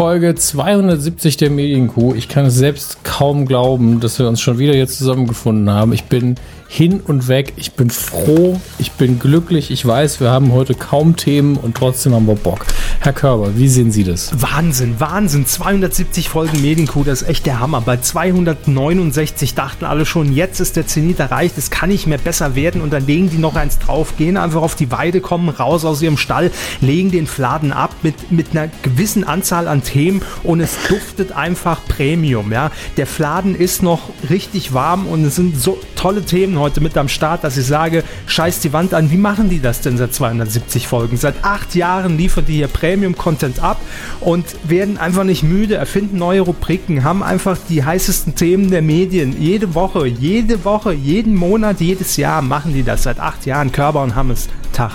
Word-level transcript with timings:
Folge 0.00 0.34
270 0.34 1.36
der 1.36 1.50
Medienkuh. 1.50 2.14
Ich 2.14 2.30
kann 2.30 2.46
es 2.46 2.54
selbst 2.54 3.04
kaum 3.04 3.44
glauben, 3.44 4.00
dass 4.00 4.18
wir 4.18 4.28
uns 4.28 4.40
schon 4.40 4.58
wieder 4.58 4.74
jetzt 4.74 4.96
zusammengefunden 4.96 5.68
haben. 5.68 5.92
Ich 5.92 6.04
bin 6.04 6.36
hin 6.68 7.00
und 7.06 7.28
weg. 7.28 7.52
Ich 7.56 7.72
bin 7.72 7.90
froh, 7.90 8.58
ich 8.78 8.92
bin 8.92 9.18
glücklich. 9.18 9.70
Ich 9.70 9.84
weiß, 9.84 10.20
wir 10.20 10.30
haben 10.30 10.52
heute 10.52 10.72
kaum 10.72 11.16
Themen 11.16 11.58
und 11.58 11.76
trotzdem 11.76 12.14
haben 12.14 12.26
wir 12.26 12.34
Bock. 12.34 12.64
Herr 13.02 13.14
Körber, 13.14 13.56
wie 13.56 13.66
sehen 13.66 13.90
Sie 13.90 14.04
das? 14.04 14.30
Wahnsinn, 14.42 15.00
Wahnsinn. 15.00 15.46
270 15.46 16.28
Folgen 16.28 16.60
Medienkuh, 16.60 17.02
das 17.02 17.22
ist 17.22 17.28
echt 17.28 17.46
der 17.46 17.58
Hammer. 17.58 17.80
Bei 17.80 17.96
269 17.96 19.54
dachten 19.54 19.86
alle 19.86 20.04
schon, 20.04 20.34
jetzt 20.34 20.60
ist 20.60 20.76
der 20.76 20.86
Zenit 20.86 21.18
erreicht, 21.18 21.56
es 21.56 21.70
kann 21.70 21.88
nicht 21.88 22.06
mehr 22.06 22.18
besser 22.18 22.54
werden 22.54 22.82
und 22.82 22.92
dann 22.92 23.06
legen 23.06 23.30
die 23.30 23.38
noch 23.38 23.56
eins 23.56 23.78
drauf, 23.78 24.18
gehen 24.18 24.36
einfach 24.36 24.60
auf 24.60 24.74
die 24.74 24.90
Weide, 24.90 25.22
kommen 25.22 25.48
raus 25.48 25.86
aus 25.86 26.02
ihrem 26.02 26.18
Stall, 26.18 26.50
legen 26.82 27.10
den 27.10 27.26
Fladen 27.26 27.72
ab 27.72 27.94
mit, 28.02 28.30
mit 28.30 28.48
einer 28.50 28.68
gewissen 28.82 29.24
Anzahl 29.24 29.66
an 29.66 29.82
Themen 29.82 30.20
und 30.42 30.60
es 30.60 30.76
duftet 30.86 31.32
einfach 31.32 31.80
Premium. 31.88 32.52
Ja? 32.52 32.70
Der 32.98 33.06
Fladen 33.06 33.54
ist 33.54 33.82
noch 33.82 34.10
richtig 34.28 34.74
warm 34.74 35.06
und 35.06 35.24
es 35.24 35.36
sind 35.36 35.58
so 35.58 35.78
tolle 35.96 36.22
Themen 36.22 36.58
heute 36.58 36.82
mit 36.82 36.98
am 36.98 37.08
Start, 37.08 37.44
dass 37.44 37.56
ich 37.56 37.64
sage, 37.64 38.04
scheiß 38.26 38.60
die 38.60 38.74
Wand 38.74 38.92
an. 38.92 39.10
Wie 39.10 39.16
machen 39.16 39.48
die 39.48 39.60
das 39.60 39.80
denn 39.80 39.96
seit 39.96 40.12
270 40.12 40.86
Folgen? 40.86 41.16
Seit 41.16 41.44
acht 41.44 41.74
Jahren 41.74 42.18
liefern 42.18 42.44
die 42.44 42.56
hier 42.56 42.68
Premium-Content 42.90 43.62
ab 43.62 43.80
und 44.20 44.44
werden 44.68 44.98
einfach 44.98 45.22
nicht 45.22 45.44
müde, 45.44 45.76
erfinden 45.76 46.18
neue 46.18 46.40
Rubriken, 46.40 47.04
haben 47.04 47.22
einfach 47.22 47.56
die 47.68 47.84
heißesten 47.84 48.34
Themen 48.34 48.70
der 48.70 48.82
Medien. 48.82 49.40
Jede 49.40 49.74
Woche, 49.74 50.06
jede 50.06 50.64
Woche, 50.64 50.92
jeden 50.92 51.36
Monat, 51.36 51.80
jedes 51.80 52.16
Jahr 52.16 52.42
machen 52.42 52.74
die 52.74 52.82
das. 52.82 53.04
Seit 53.04 53.20
acht 53.20 53.46
Jahren 53.46 53.70
Körper 53.70 54.02
und 54.02 54.14
Hammes. 54.16 54.48
Tag. 54.72 54.92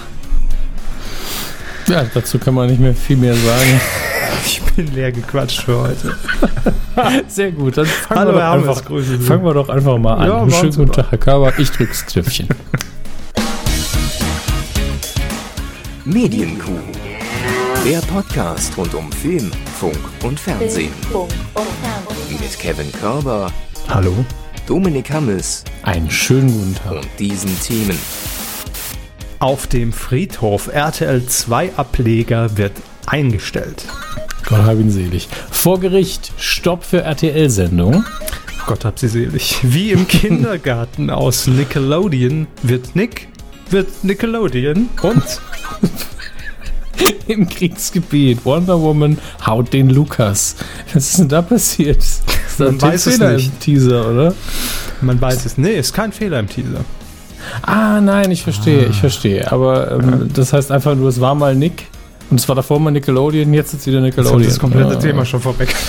Ja, 1.88 2.04
dazu 2.14 2.38
kann 2.38 2.54
man 2.54 2.70
nicht 2.70 2.80
mehr 2.80 2.94
viel 2.94 3.18
mehr 3.18 3.36
sagen. 3.36 3.82
Ich 4.46 4.62
bin 4.62 4.94
leer 4.94 5.12
gequatscht 5.12 5.62
für 5.64 5.80
heute. 5.80 6.16
Sehr 7.28 7.52
gut, 7.52 7.78
dann 7.78 7.86
fangen, 7.86 8.20
Hallo, 8.20 8.34
wir, 8.34 8.40
doch 8.40 8.44
Hammes, 8.44 8.68
einfach, 8.68 8.86
grüße 8.86 9.20
fangen 9.20 9.46
wir 9.46 9.54
doch 9.54 9.70
einfach 9.70 9.98
mal 9.98 10.16
an. 10.16 10.28
Ja, 10.28 10.60
Schönen 10.60 10.76
guten. 10.76 10.92
Tag, 10.92 11.06
Herr 11.10 11.18
Körber. 11.18 11.54
Ich 11.58 11.72
drück's 11.72 12.06
Knöpfchen. 12.06 12.48
Medienkuh. 16.04 16.95
Der 17.86 18.00
Podcast 18.02 18.76
rund 18.78 18.94
um 18.96 19.12
Film, 19.12 19.52
Funk 19.80 19.98
und 20.24 20.40
Fernsehen. 20.40 20.92
Funk 21.12 21.30
und 21.54 21.68
Fernsehen. 21.84 22.40
Mit 22.42 22.60
Kevin 22.60 22.92
Körber, 22.92 23.52
Hallo? 23.88 24.26
Dominik 24.68 25.12
Hammes 25.12 25.64
Einen 25.84 26.10
schönen 26.10 26.52
guten 26.52 26.76
Tag. 26.76 26.92
und 26.94 27.08
diesen 27.20 27.60
Themen. 27.62 27.98
Auf 29.40 29.68
dem 29.68 29.94
Friedhof 29.94 30.68
RTL 30.74 31.26
2 31.26 31.74
Ableger 31.76 32.58
wird 32.58 32.74
eingestellt. 33.06 33.86
Gott 34.48 34.64
hab 34.64 34.80
ihn 34.80 34.90
selig. 34.92 35.28
Vor 35.52 35.80
Gericht, 35.80 36.32
Stopp 36.38 36.84
für 36.84 37.02
RTL-Sendung. 37.02 38.04
Gott 38.66 38.86
hab 38.86 38.98
sie 38.98 39.08
selig. 39.08 39.58
Wie 39.62 39.92
im 39.92 40.08
Kindergarten 40.08 41.10
aus 41.12 41.46
Nickelodeon 41.48 42.48
wird 42.64 42.96
Nick, 42.96 43.28
wird 43.70 44.04
Nickelodeon 44.04 44.90
und 45.04 45.24
Im 47.28 47.48
Kriegsgebiet. 47.50 48.46
Wonder 48.46 48.80
Woman 48.80 49.18
haut 49.46 49.74
den 49.74 49.90
Lukas. 49.90 50.56
Was 50.94 51.10
ist 51.12 51.20
denn 51.20 51.30
da 51.30 51.42
passiert? 51.42 51.98
Ist 51.98 52.24
da 52.58 52.66
Man 52.66 52.76
ein 52.76 52.82
weiß 52.82 53.06
es 53.08 53.18
Fehler 53.18 53.34
nicht. 53.34 53.48
im 53.54 53.60
Teaser, 53.60 54.10
oder? 54.12 54.34
man 55.02 55.20
weiß 55.20 55.46
es. 55.46 55.58
Nee, 55.58 55.76
ist 55.78 55.94
kein 55.94 56.12
Fehler 56.12 56.40
im 56.40 56.48
Teaser. 56.50 56.86
Ah, 57.62 58.02
nein, 58.02 58.32
ich 58.32 58.42
verstehe, 58.44 58.86
ich 58.86 58.98
verstehe. 59.00 59.52
Aber 59.52 59.92
ähm, 59.92 60.30
das 60.34 60.54
heißt 60.54 60.72
einfach 60.72 60.96
nur, 60.96 61.10
es 61.10 61.20
war 61.22 61.36
mal 61.36 61.56
Nick. 61.56 61.88
Und 62.32 62.40
es 62.40 62.48
war 62.50 62.56
davor 62.56 62.80
mal 62.80 62.90
Nickelodeon, 62.90 63.54
jetzt 63.54 63.74
ist 63.76 63.86
wieder 63.86 64.02
Nickelodeon. 64.02 64.40
haben 64.40 64.44
das 64.48 64.58
komplette 64.58 64.94
Ah. 64.98 65.00
Thema 65.00 65.26
schon 65.26 65.42
vorweg. 65.42 65.70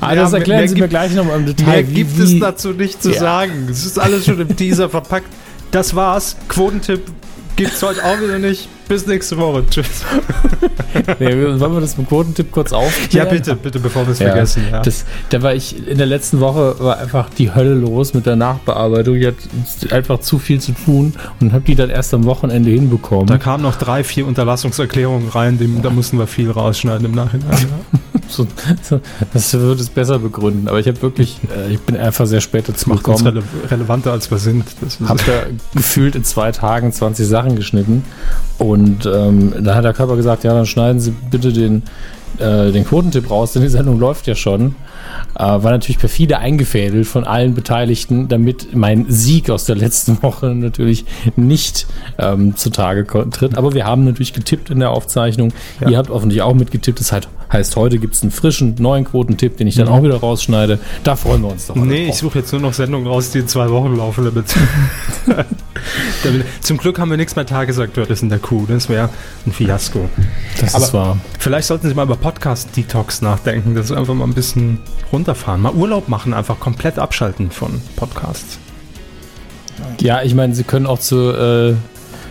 Ah, 0.00 0.14
das 0.14 0.32
erklären 0.32 0.66
Sie 0.68 0.74
mir 0.74 0.88
gleich 0.88 1.14
nochmal 1.14 1.38
im 1.38 1.46
Detail. 1.46 1.66
Mehr 1.66 1.82
gibt 1.84 2.18
wie- 2.18 2.22
es 2.36 2.40
dazu 2.40 2.70
nicht 2.72 3.00
zu 3.02 3.12
Ja. 3.12 3.20
sagen. 3.20 3.68
Es 3.70 3.86
ist 3.86 3.98
alles 3.98 4.24
schon 4.24 4.40
im 4.40 4.56
Teaser 4.56 4.88
verpackt. 4.90 5.28
Das 5.70 5.94
war's. 5.94 6.36
Quotentipp 6.48 7.02
gibt's 7.56 7.82
heute 7.82 8.04
auch 8.04 8.20
wieder 8.20 8.38
nicht. 8.38 8.68
Bis 8.88 9.06
nächste 9.06 9.38
Woche. 9.38 9.64
Tschüss. 9.68 10.04
Nee, 11.18 11.26
wollen 11.36 11.74
wir 11.74 11.80
das 11.80 11.98
mit 11.98 12.08
Quotentipp 12.08 12.52
kurz 12.52 12.70
Ja, 12.70 12.76
aufklären? 12.78 13.28
bitte, 13.28 13.56
bitte, 13.56 13.80
bevor 13.80 14.06
wir 14.06 14.12
es 14.12 14.20
Ja, 14.20 14.28
vergessen. 14.28 14.62
Ja. 14.70 14.80
Das, 14.80 15.04
da 15.30 15.42
war 15.42 15.52
ich 15.52 15.88
in 15.88 15.98
der 15.98 16.06
letzten 16.06 16.38
Woche 16.38 16.76
war 16.78 16.98
einfach 16.98 17.28
die 17.30 17.52
Hölle 17.52 17.74
los 17.74 18.14
mit 18.14 18.26
der 18.26 18.36
Nachbearbeitung. 18.36 19.16
Ich 19.16 19.26
hatte 19.26 19.92
einfach 19.94 20.20
zu 20.20 20.38
viel 20.38 20.60
zu 20.60 20.70
tun 20.72 21.14
und 21.40 21.52
habe 21.52 21.64
die 21.64 21.74
dann 21.74 21.90
erst 21.90 22.14
am 22.14 22.24
Wochenende 22.26 22.70
hinbekommen. 22.70 23.26
Da 23.26 23.38
kamen 23.38 23.64
noch 23.64 23.74
drei, 23.76 24.04
vier 24.04 24.24
Unterlassungserklärungen 24.26 25.28
rein, 25.30 25.58
dem, 25.58 25.82
da 25.82 25.90
mussten 25.90 26.16
wir 26.18 26.28
viel 26.28 26.50
rausschneiden 26.50 27.04
im 27.06 27.12
Nachhinein. 27.12 27.50
Ja. 27.50 27.98
So, 28.34 29.00
das 29.32 29.52
würde 29.54 29.80
es 29.80 29.88
besser 29.90 30.18
begründen. 30.18 30.68
Aber 30.68 30.78
ich 30.80 30.86
habe 30.88 31.00
wirklich, 31.02 31.38
äh, 31.56 31.72
ich 31.72 31.80
bin 31.80 31.96
einfach 31.96 32.26
sehr 32.26 32.40
spät 32.40 32.68
dazu 32.68 32.90
Macht 32.90 33.06
uns 33.06 33.22
gekommen. 33.24 33.44
rele 33.62 33.70
relevanter, 33.70 34.12
als 34.12 34.30
wir 34.30 34.38
sind. 34.38 34.64
Das 34.80 35.00
ist 35.00 35.08
Hab 35.08 35.24
da 35.24 35.44
gefühlt 35.74 36.14
in 36.16 36.24
zwei 36.24 36.52
Tagen 36.52 36.92
20 36.92 37.26
Sachen 37.26 37.56
geschnitten. 37.56 38.04
Und 38.58 39.06
ähm, 39.06 39.52
da 39.60 39.74
hat 39.74 39.84
der 39.84 39.92
Körper 39.94 40.16
gesagt, 40.16 40.44
ja, 40.44 40.52
dann 40.54 40.66
schneiden 40.66 41.00
Sie 41.00 41.12
bitte 41.30 41.52
den, 41.52 41.82
äh, 42.38 42.72
den 42.72 42.84
Quotentipp 42.84 43.30
raus, 43.30 43.52
denn 43.52 43.62
die 43.62 43.68
Sendung 43.68 43.98
läuft 43.98 44.26
ja 44.26 44.34
schon. 44.34 44.74
Äh, 45.34 45.40
war 45.42 45.70
natürlich 45.72 45.98
perfide 45.98 46.38
eingefädelt 46.38 47.06
von 47.06 47.24
allen 47.24 47.54
Beteiligten, 47.54 48.28
damit 48.28 48.74
mein 48.74 49.06
Sieg 49.08 49.50
aus 49.50 49.64
der 49.64 49.76
letzten 49.76 50.22
Woche 50.22 50.54
natürlich 50.54 51.04
nicht 51.36 51.86
ähm, 52.18 52.56
zutage 52.56 53.04
tritt. 53.30 53.58
Aber 53.58 53.74
wir 53.74 53.84
haben 53.84 54.04
natürlich 54.04 54.32
getippt 54.32 54.70
in 54.70 54.78
der 54.80 54.90
Aufzeichnung. 54.90 55.52
Ja. 55.80 55.88
Ihr 55.90 55.98
habt 55.98 56.10
offensichtlich 56.10 56.42
auch 56.42 56.54
mitgetippt. 56.54 57.00
Das 57.00 57.12
heißt, 57.52 57.76
heute 57.76 57.98
gibt 57.98 58.14
es 58.14 58.22
einen 58.22 58.30
frischen, 58.30 58.76
neuen 58.78 59.04
Quotentipp, 59.04 59.56
den 59.56 59.66
ich 59.66 59.74
dann 59.74 59.88
auch 59.88 60.02
wieder 60.02 60.16
rausschneide. 60.16 60.78
Da 61.02 61.16
freuen 61.16 61.42
wir 61.42 61.48
uns 61.50 61.66
doch. 61.66 61.74
Nee, 61.76 62.06
drauf. 62.06 62.14
ich 62.14 62.20
suche 62.20 62.38
jetzt 62.38 62.52
nur 62.52 62.60
noch 62.60 62.72
Sendungen 62.72 63.06
raus, 63.08 63.30
die 63.30 63.40
in 63.40 63.48
zwei 63.48 63.68
Wochen 63.70 63.96
laufen. 63.96 64.24
Damit. 64.24 64.46
damit 66.22 66.44
Zum 66.60 66.78
Glück 66.78 66.98
haben 66.98 67.10
wir 67.10 67.16
nichts 67.16 67.36
mehr 67.36 67.46
Tagesaktuelles 67.46 68.22
in 68.22 68.28
der 68.28 68.38
Kuh. 68.38 68.64
Das 68.66 68.88
wäre 68.88 69.08
ein 69.46 69.52
Fiasko. 69.52 70.08
das 70.60 70.74
aber- 70.74 70.84
ist 70.84 70.94
wahr. 70.94 71.18
Vielleicht 71.38 71.68
sollten 71.68 71.88
Sie 71.88 71.94
mal 71.94 72.04
über 72.04 72.16
Podcast-Detox 72.16 73.22
nachdenken. 73.22 73.74
Das 73.74 73.86
ist 73.90 73.96
einfach 73.96 74.14
mal 74.14 74.24
ein 74.24 74.34
bisschen 74.34 74.78
runterfahren. 75.12 75.62
Mal 75.62 75.72
Urlaub 75.72 76.08
machen, 76.08 76.34
einfach 76.34 76.60
komplett 76.60 76.98
abschalten 76.98 77.50
von 77.50 77.80
Podcasts. 77.96 78.58
Ja, 80.00 80.22
ich 80.22 80.34
meine, 80.34 80.54
sie 80.54 80.64
können 80.64 80.86
auch 80.86 80.98
zu, 80.98 81.30
äh, 81.30 81.74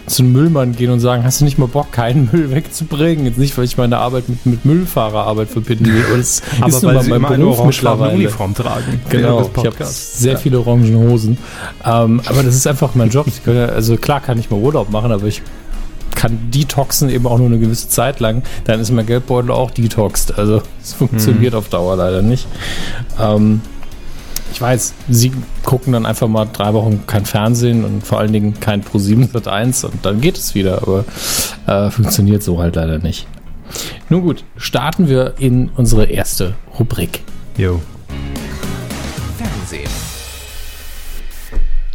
zu 0.06 0.24
einem 0.24 0.34
Müllmann 0.34 0.76
gehen 0.76 0.92
und 0.92 1.00
sagen, 1.00 1.24
hast 1.24 1.42
du 1.42 1.46
nicht 1.46 1.58
mal 1.58 1.68
Bock, 1.68 1.92
keinen 1.92 2.30
Müll 2.32 2.52
wegzubringen? 2.52 3.26
Jetzt 3.26 3.38
nicht, 3.38 3.58
weil 3.58 3.66
ich 3.66 3.78
meine 3.78 3.98
Arbeit 3.98 4.30
mit, 4.30 4.46
mit 4.46 4.66
Müllfahrerarbeit 4.66 5.50
verbinden 5.50 5.86
will, 5.86 6.04
aber 6.08 6.18
das 6.18 6.42
Aber 6.60 6.68
ist 6.76 6.82
nun 6.84 6.90
weil 6.90 6.96
mal 6.96 7.04
Sie 7.04 7.10
mein 7.10 7.18
immer 7.20 7.28
eine 7.30 7.44
Beruf 7.44 7.60
orangefarbene 7.60 8.14
mittlerweile. 8.14 8.28
Uniform 8.28 8.54
tragen. 8.56 9.02
Genau, 9.10 9.52
ich 9.56 9.66
habe 9.66 9.86
sehr 9.86 10.38
viele 10.38 10.60
orangen 10.60 10.96
Hosen. 10.98 11.38
Ähm, 11.86 12.22
aber 12.26 12.44
das 12.44 12.56
ist 12.56 12.68
einfach 12.68 12.96
mein 12.96 13.10
Job. 13.10 13.28
Können, 13.44 13.70
also 13.70 13.98
klar 13.98 14.20
kann 14.22 14.40
ich 14.40 14.50
mal 14.50 14.60
Urlaub 14.60 14.90
machen, 14.90 15.12
aber 15.12 15.28
ich 15.28 15.42
kann 16.16 16.52
detoxen 16.52 17.10
eben 17.10 17.28
auch 17.28 17.38
nur 17.38 17.48
eine 17.48 17.60
gewisse 17.60 17.90
Zeit 17.90 18.20
lang. 18.20 18.44
Dann 18.66 18.80
ist 18.80 18.92
mein 18.92 19.06
Geldbeutel 19.06 19.52
auch 19.52 19.72
detoxed. 19.72 20.38
Also 20.38 20.62
es 20.82 20.94
funktioniert 20.94 21.56
auf 21.56 21.70
Dauer 21.70 21.96
leider 21.96 22.22
nicht. 22.22 22.48
Ähm, 23.20 23.62
ich 24.54 24.62
weiß, 24.62 24.94
sie 25.10 25.32
gucken 25.64 25.94
dann 25.94 26.06
einfach 26.06 26.28
mal 26.28 26.46
drei 26.46 26.74
Wochen 26.74 27.06
kein 27.08 27.26
Fernsehen 27.26 27.84
und 27.84 28.06
vor 28.06 28.20
allen 28.20 28.32
Dingen 28.32 28.60
kein 28.60 28.82
Pro 28.82 29.00
7 29.00 29.30
Sat 29.34 29.48
1 29.48 29.84
und 29.86 30.06
dann 30.06 30.22
geht 30.22 30.38
es 30.38 30.54
wieder, 30.54 30.84
aber 30.84 31.06
äh, 31.66 31.90
funktioniert 31.90 32.44
so 32.44 32.60
halt 32.60 32.76
leider 32.76 33.00
nicht. 33.00 33.28
Nun 34.10 34.22
gut, 34.22 34.44
starten 34.56 35.10
wir 35.10 35.34
in 35.40 35.70
unsere 35.76 36.06
erste 36.06 36.54
Rubrik. 36.78 37.24
Jo. 37.58 37.82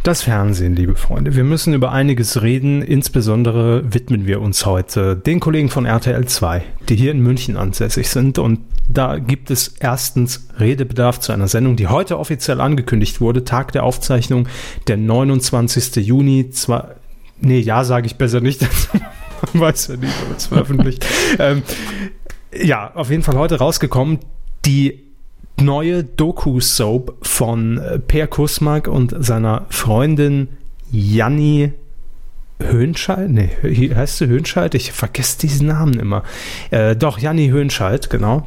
Das 0.09 0.23
Fernsehen, 0.23 0.75
liebe 0.75 0.95
Freunde. 0.95 1.35
Wir 1.35 1.43
müssen 1.43 1.75
über 1.75 1.91
einiges 1.91 2.41
reden. 2.41 2.81
Insbesondere 2.81 3.93
widmen 3.93 4.25
wir 4.25 4.41
uns 4.41 4.65
heute 4.65 5.15
den 5.15 5.39
Kollegen 5.39 5.69
von 5.69 5.85
RTL 5.85 6.25
2, 6.25 6.63
die 6.89 6.95
hier 6.95 7.11
in 7.11 7.19
München 7.19 7.55
ansässig 7.57 8.09
sind. 8.09 8.39
Und 8.39 8.61
da 8.91 9.19
gibt 9.19 9.51
es 9.51 9.75
erstens 9.79 10.47
Redebedarf 10.59 11.19
zu 11.19 11.31
einer 11.31 11.47
Sendung, 11.47 11.75
die 11.75 11.85
heute 11.85 12.17
offiziell 12.17 12.59
angekündigt 12.59 13.21
wurde. 13.21 13.43
Tag 13.43 13.71
der 13.71 13.83
Aufzeichnung, 13.83 14.47
der 14.87 14.97
29. 14.97 15.97
Juni. 15.97 16.49
Zwar, 16.49 16.95
nee, 17.39 17.59
ja, 17.59 17.83
sage 17.83 18.07
ich 18.07 18.15
besser 18.15 18.41
nicht. 18.41 18.61
Man 19.53 19.61
weiß 19.61 19.89
ja 19.89 19.97
nicht, 19.97 20.13
ob 20.27 20.35
es 20.35 20.47
veröffentlicht. 20.47 21.05
ähm, 21.37 21.61
ja, 22.51 22.95
auf 22.95 23.11
jeden 23.11 23.21
Fall 23.21 23.37
heute 23.37 23.59
rausgekommen. 23.59 24.17
Die 24.65 25.08
neue 25.61 26.03
Doku-Soap 26.03 27.15
von 27.21 27.77
äh, 27.77 27.99
Per 27.99 28.27
Kusmak 28.27 28.87
und 28.87 29.15
seiner 29.19 29.65
Freundin 29.69 30.49
Janni 30.91 31.73
Höhnscheid? 32.61 33.29
Nee, 33.29 33.49
heißt 33.95 34.17
sie 34.17 34.27
Höhnscheid? 34.27 34.75
Ich 34.75 34.91
vergesse 34.91 35.39
diesen 35.39 35.67
Namen 35.67 35.99
immer. 35.99 36.23
Äh, 36.71 36.95
doch, 36.95 37.19
Janni 37.19 37.49
Höhnscheid, 37.49 38.09
genau. 38.09 38.45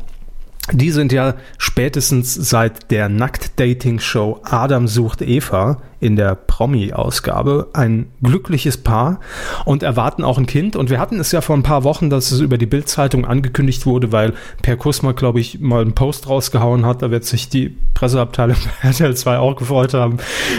Die 0.73 0.91
sind 0.91 1.13
ja 1.13 1.35
spätestens 1.59 2.35
seit 2.35 2.91
der 2.91 3.09
Nackt-Dating-Show 3.09 4.41
Adam 4.43 4.89
sucht 4.89 5.21
Eva 5.21 5.83
in 6.01 6.17
der 6.17 6.35
Promi-Ausgabe 6.35 7.69
ein 7.75 8.07
glückliches 8.23 8.79
Paar 8.79 9.21
und 9.65 9.85
erwarten 9.85 10.25
auch 10.25 10.37
ein 10.37 10.47
Kind. 10.47 10.75
Und 10.75 10.91
wir 10.91 10.99
hatten 10.99 11.21
es 11.21 11.31
ja 11.31 11.41
vor 11.43 11.57
ein 11.57 11.63
paar 11.63 11.85
Wochen, 11.85 12.11
dass 12.11 12.33
es 12.33 12.41
über 12.41 12.59
die 12.59 12.67
Bild-Zeitung 12.67 13.25
angekündigt 13.25 13.87
wurde, 13.87 14.11
weil 14.11 14.33
Per 14.63 14.77
Kusma, 14.77 15.13
glaube 15.13 15.41
ich, 15.41 15.61
mal 15.61 15.83
einen 15.83 15.95
Post 15.95 16.29
rausgehauen 16.29 16.87
hat. 16.87 17.03
Da 17.03 17.11
wird 17.11 17.25
sich 17.25 17.49
die 17.49 17.77
Presseabteilung 17.95 18.57
bei 18.83 18.89
RTL 18.89 19.15
2 19.15 19.39
auch 19.39 19.55
gefreut 19.55 19.95
haben, 19.95 20.17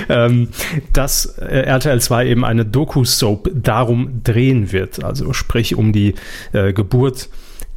ähm, 0.08 0.50
dass 0.94 1.26
äh, 1.26 1.64
RTL 1.64 2.00
2 2.00 2.28
eben 2.28 2.46
eine 2.46 2.66
Doku-Soap 2.66 3.50
darum 3.54 4.22
drehen 4.24 4.72
wird. 4.72 5.04
Also 5.04 5.34
sprich 5.34 5.76
um 5.76 5.92
die 5.92 6.14
äh, 6.54 6.72
Geburt 6.72 7.30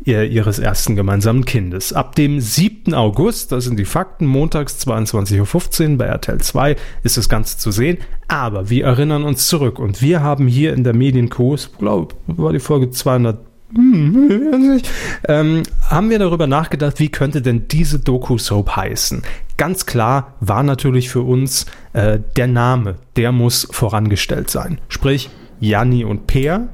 ihres 0.06 0.58
ersten 0.58 0.94
gemeinsamen 0.94 1.44
Kindes. 1.44 1.92
Ab 1.92 2.14
dem 2.14 2.40
7. 2.40 2.94
August, 2.94 3.50
das 3.52 3.64
sind 3.64 3.78
die 3.78 3.84
Fakten, 3.84 4.26
montags 4.26 4.86
22.15 4.86 5.92
Uhr 5.92 5.98
bei 5.98 6.04
RTL 6.06 6.40
2 6.40 6.76
ist 7.02 7.16
das 7.16 7.28
Ganze 7.28 7.58
zu 7.58 7.70
sehen. 7.72 7.98
Aber 8.28 8.70
wir 8.70 8.84
erinnern 8.84 9.24
uns 9.24 9.48
zurück 9.48 9.78
und 9.78 10.00
wir 10.02 10.22
haben 10.22 10.46
hier 10.46 10.74
in 10.74 10.84
der 10.84 10.94
Medienco, 10.94 11.54
ich 11.54 11.76
glaube, 11.78 12.14
war 12.26 12.52
die 12.52 12.60
Folge 12.60 12.90
200 12.90 13.38
hm, 13.74 14.80
ähm, 15.26 15.62
haben 15.90 16.10
wir 16.10 16.20
darüber 16.20 16.46
nachgedacht, 16.46 17.00
wie 17.00 17.08
könnte 17.08 17.42
denn 17.42 17.66
diese 17.68 17.98
Doku-Soap 17.98 18.76
heißen? 18.76 19.22
Ganz 19.56 19.86
klar 19.86 20.34
war 20.38 20.62
natürlich 20.62 21.10
für 21.10 21.22
uns 21.22 21.66
äh, 21.92 22.20
der 22.36 22.46
Name, 22.46 22.94
der 23.16 23.32
muss 23.32 23.66
vorangestellt 23.72 24.50
sein. 24.50 24.78
Sprich, 24.88 25.30
Janni 25.58 26.04
und 26.04 26.28
Peer. 26.28 26.68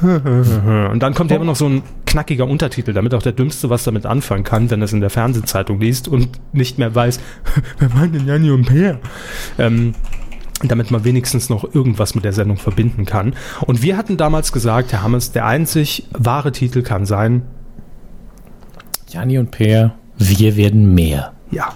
Und 0.00 1.00
dann 1.00 1.14
kommt 1.14 1.30
ja 1.30 1.36
immer 1.36 1.44
noch 1.44 1.56
so 1.56 1.68
ein 1.68 1.82
knackiger 2.06 2.46
Untertitel, 2.46 2.92
damit 2.92 3.14
auch 3.14 3.22
der 3.22 3.32
Dümmste 3.32 3.70
was 3.70 3.84
damit 3.84 4.06
anfangen 4.06 4.44
kann, 4.44 4.70
wenn 4.70 4.80
er 4.80 4.84
es 4.84 4.92
in 4.92 5.00
der 5.00 5.10
Fernsehzeitung 5.10 5.80
liest 5.80 6.08
und 6.08 6.28
nicht 6.52 6.78
mehr 6.78 6.94
weiß, 6.94 7.20
wer 7.78 7.94
waren 7.94 8.12
denn 8.12 8.26
Janni 8.26 8.50
und 8.50 8.66
Peer? 8.66 8.98
Ähm, 9.58 9.94
damit 10.64 10.90
man 10.90 11.04
wenigstens 11.04 11.48
noch 11.48 11.74
irgendwas 11.74 12.14
mit 12.14 12.24
der 12.24 12.32
Sendung 12.32 12.56
verbinden 12.56 13.04
kann. 13.04 13.34
Und 13.66 13.82
wir 13.82 13.96
hatten 13.96 14.16
damals 14.16 14.52
gesagt, 14.52 14.92
Herr 14.92 15.02
Hammes, 15.02 15.32
der 15.32 15.46
einzig 15.46 16.06
wahre 16.12 16.52
Titel 16.52 16.82
kann 16.82 17.04
sein 17.04 17.42
Janni 19.08 19.38
und 19.38 19.50
Peer, 19.50 19.94
wir 20.16 20.56
werden 20.56 20.94
mehr. 20.94 21.32
Ja, 21.50 21.74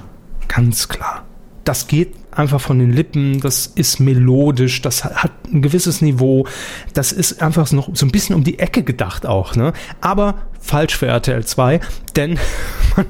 ganz 0.49 0.89
klar. 0.89 1.25
Das 1.65 1.87
geht 1.87 2.15
einfach 2.37 2.61
von 2.61 2.79
den 2.79 2.93
Lippen, 2.93 3.41
das 3.41 3.67
ist 3.67 3.99
melodisch, 4.01 4.83
das 4.83 5.05
hat 5.05 5.33
ein 5.53 5.63
gewisses 5.63 6.03
Niveau, 6.03 6.47
das 6.95 7.13
ist 7.13 7.43
einfach 7.43 7.71
noch 7.73 7.89
so 7.95 8.07
ein 8.07 8.13
bisschen 8.13 8.35
um 8.35 8.45
die 8.45 8.59
Ecke 8.59 8.83
gedacht 8.83 9.27
auch, 9.27 9.57
ne? 9.57 9.73
Aber 10.01 10.35
falsch 10.61 10.97
für 10.97 11.07
RTL 11.07 11.45
2, 11.45 11.81
denn 12.15 12.39
man, 12.97 13.07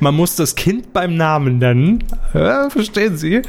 man 0.00 0.14
muss 0.14 0.36
das 0.36 0.54
Kind 0.54 0.92
beim 0.92 1.16
Namen 1.16 1.58
nennen, 1.58 2.04
ja, 2.34 2.68
verstehen 2.70 3.16
Sie? 3.16 3.42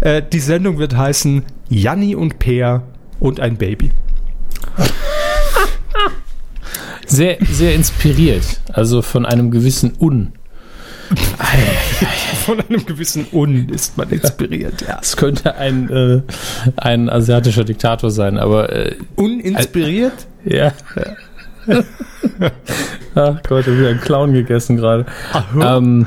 Äh, 0.00 0.22
die 0.22 0.40
Sendung 0.40 0.78
wird 0.78 0.96
heißen 0.96 1.44
Janni 1.68 2.14
und 2.14 2.38
Peer 2.38 2.82
und 3.20 3.40
ein 3.40 3.56
Baby. 3.56 3.90
Sehr, 7.06 7.36
sehr 7.40 7.74
inspiriert, 7.74 8.60
also 8.72 9.02
von 9.02 9.26
einem 9.26 9.50
gewissen 9.50 9.94
Un. 10.00 10.32
Von 12.44 12.60
einem 12.60 12.84
gewissen 12.86 13.26
Un 13.32 13.68
ist 13.68 13.96
man 13.96 14.10
inspiriert, 14.10 14.82
ja. 14.86 14.98
Es 15.00 15.16
könnte 15.16 15.54
ein, 15.56 15.90
äh, 15.90 16.22
ein 16.76 17.08
asiatischer 17.08 17.64
Diktator 17.64 18.10
sein, 18.10 18.38
aber. 18.38 18.72
Äh, 18.72 18.96
Uninspiriert? 19.16 20.26
ja. 20.44 20.72
Ach 23.14 23.42
Gott, 23.48 23.60
ich 23.60 23.66
habe 23.66 23.78
wieder 23.78 23.88
einen 23.90 24.00
Clown 24.00 24.32
gegessen 24.34 24.76
gerade. 24.76 25.06
Ähm, 25.60 26.06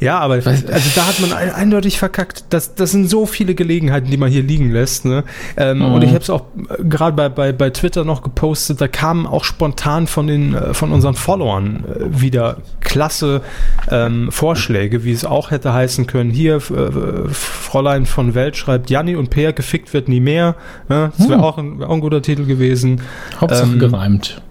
Ja, 0.00 0.18
aber 0.18 0.34
also 0.34 0.66
da 0.94 1.06
hat 1.06 1.20
man 1.20 1.32
ein, 1.32 1.50
eindeutig 1.52 1.98
verkackt. 1.98 2.44
Das, 2.50 2.74
das 2.74 2.90
sind 2.92 3.08
so 3.08 3.26
viele 3.26 3.54
Gelegenheiten, 3.54 4.10
die 4.10 4.16
man 4.16 4.30
hier 4.30 4.42
liegen 4.42 4.70
lässt. 4.72 5.04
Ne? 5.04 5.24
Ähm, 5.56 5.78
Mhm. 5.78 5.92
Und 5.94 6.02
ich 6.04 6.10
habe 6.10 6.20
es 6.20 6.30
auch 6.30 6.44
äh, 6.68 6.84
gerade 6.84 7.16
bei, 7.16 7.28
bei, 7.28 7.52
bei 7.52 7.70
Twitter 7.70 8.04
noch 8.04 8.22
gepostet. 8.22 8.80
Da 8.80 8.88
kamen 8.88 9.26
auch 9.26 9.44
spontan 9.44 10.06
von 10.06 10.26
den 10.26 10.54
äh, 10.54 10.74
von 10.74 10.92
unseren 10.92 11.14
Followern 11.14 11.84
äh, 11.88 12.20
wieder 12.20 12.58
klasse 12.80 13.42
ähm, 13.90 14.30
Vorschläge, 14.30 15.04
wie 15.04 15.12
es 15.12 15.24
auch 15.24 15.50
hätte 15.50 15.72
heißen 15.72 16.06
können. 16.06 16.30
Hier 16.30 16.56
äh, 16.56 17.28
Fräulein 17.30 18.06
von 18.06 18.34
Welt 18.34 18.56
schreibt: 18.56 18.90
Janni 18.90 19.16
und 19.16 19.30
Peer 19.30 19.52
gefickt 19.52 19.92
wird 19.94 20.08
nie 20.08 20.20
mehr. 20.20 20.56
Ne? 20.88 21.12
Das 21.16 21.28
wäre 21.28 21.38
Hm. 21.38 21.44
auch, 21.44 21.58
ein, 21.58 21.82
auch 21.82 21.94
ein 21.94 22.00
guter 22.00 22.22
Titel 22.22 22.44
gewesen. 22.46 23.00
Hauptsache 23.40 23.70
Ähm, 23.72 23.78
gereimt. 23.78 24.42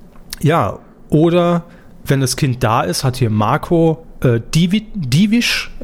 Ja, 0.41 0.79
oder 1.09 1.63
wenn 2.05 2.21
das 2.21 2.35
Kind 2.37 2.63
da 2.63 2.81
ist, 2.81 3.03
hat 3.03 3.17
hier 3.17 3.29
Marco 3.29 4.05
äh, 4.21 4.39
Divi, 4.53 4.87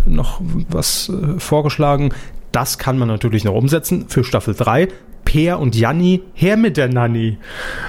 noch 0.06 0.42
was 0.70 1.10
äh, 1.10 1.40
vorgeschlagen. 1.40 2.14
Das 2.52 2.78
kann 2.78 2.98
man 2.98 3.08
natürlich 3.08 3.44
noch 3.44 3.54
umsetzen 3.54 4.06
für 4.08 4.24
Staffel 4.24 4.54
3. 4.54 4.88
Peer 5.26 5.60
und 5.60 5.76
Janni, 5.76 6.22
her 6.34 6.56
mit 6.56 6.78
der 6.78 6.88
Nanny. 6.88 7.38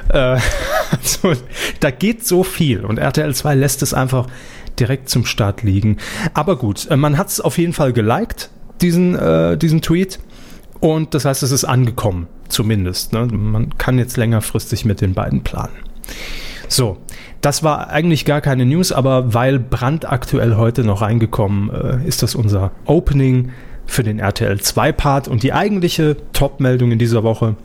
Äh, 0.08 0.16
also, 0.90 1.34
da 1.80 1.90
geht 1.90 2.26
so 2.26 2.42
viel 2.42 2.84
und 2.84 2.98
RTL 2.98 3.34
2 3.34 3.54
lässt 3.54 3.82
es 3.82 3.94
einfach 3.94 4.26
direkt 4.80 5.08
zum 5.08 5.24
Start 5.24 5.62
liegen. 5.62 5.98
Aber 6.34 6.56
gut, 6.56 6.90
äh, 6.90 6.96
man 6.96 7.18
hat 7.18 7.28
es 7.28 7.40
auf 7.40 7.58
jeden 7.58 7.72
Fall 7.72 7.92
geliked, 7.92 8.50
diesen, 8.80 9.14
äh, 9.14 9.56
diesen 9.56 9.82
Tweet. 9.82 10.18
Und 10.80 11.14
das 11.14 11.24
heißt, 11.24 11.42
es 11.42 11.52
ist 11.52 11.64
angekommen, 11.64 12.26
zumindest. 12.48 13.12
Ne? 13.12 13.26
Man 13.26 13.76
kann 13.78 13.98
jetzt 13.98 14.16
längerfristig 14.16 14.84
mit 14.84 15.00
den 15.00 15.14
beiden 15.14 15.42
planen. 15.42 15.74
So, 16.68 16.98
das 17.40 17.62
war 17.62 17.90
eigentlich 17.90 18.24
gar 18.24 18.40
keine 18.40 18.66
News, 18.66 18.92
aber 18.92 19.34
weil 19.34 19.58
brandaktuell 19.58 20.56
heute 20.56 20.84
noch 20.84 21.02
reingekommen 21.02 21.70
äh, 21.70 22.06
ist 22.06 22.22
das 22.22 22.34
unser 22.34 22.72
Opening 22.84 23.50
für 23.86 24.02
den 24.02 24.18
RTL 24.18 24.60
2 24.60 24.92
Part 24.92 25.28
und 25.28 25.42
die 25.42 25.52
eigentliche 25.52 26.16
Top-Meldung 26.32 26.92
in 26.92 26.98
dieser 26.98 27.22
Woche 27.22 27.56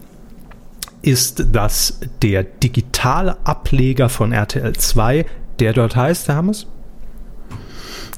ist, 1.01 1.47
dass 1.51 1.99
der 2.21 2.43
digitale 2.43 3.37
Ableger 3.43 4.07
von 4.09 4.31
RTL 4.31 4.73
2, 4.73 5.25
der 5.59 5.73
dort 5.73 5.95
heißt, 5.95 6.27
Herr 6.27 6.35
Hammes? 6.35 6.67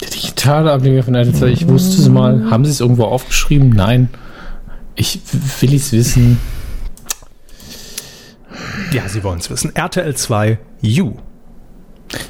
Der 0.02 0.10
digitale 0.10 0.72
Ableger 0.72 1.04
von 1.04 1.16
RTL 1.16 1.34
2, 1.34 1.48
ich 1.48 1.68
wusste 1.68 2.02
es 2.02 2.10
mal. 2.10 2.50
Haben 2.52 2.66
Sie 2.66 2.72
es 2.72 2.82
irgendwo 2.82 3.06
aufgeschrieben? 3.06 3.70
Nein. 3.70 4.10
Ich 4.96 5.22
will 5.62 5.74
es 5.74 5.92
wissen. 5.94 6.38
Ja, 8.92 9.08
Sie 9.08 9.24
wollen 9.24 9.40
es 9.40 9.50
wissen. 9.50 9.76
RTL 9.76 10.16
2 10.16 10.58
U. 11.00 11.14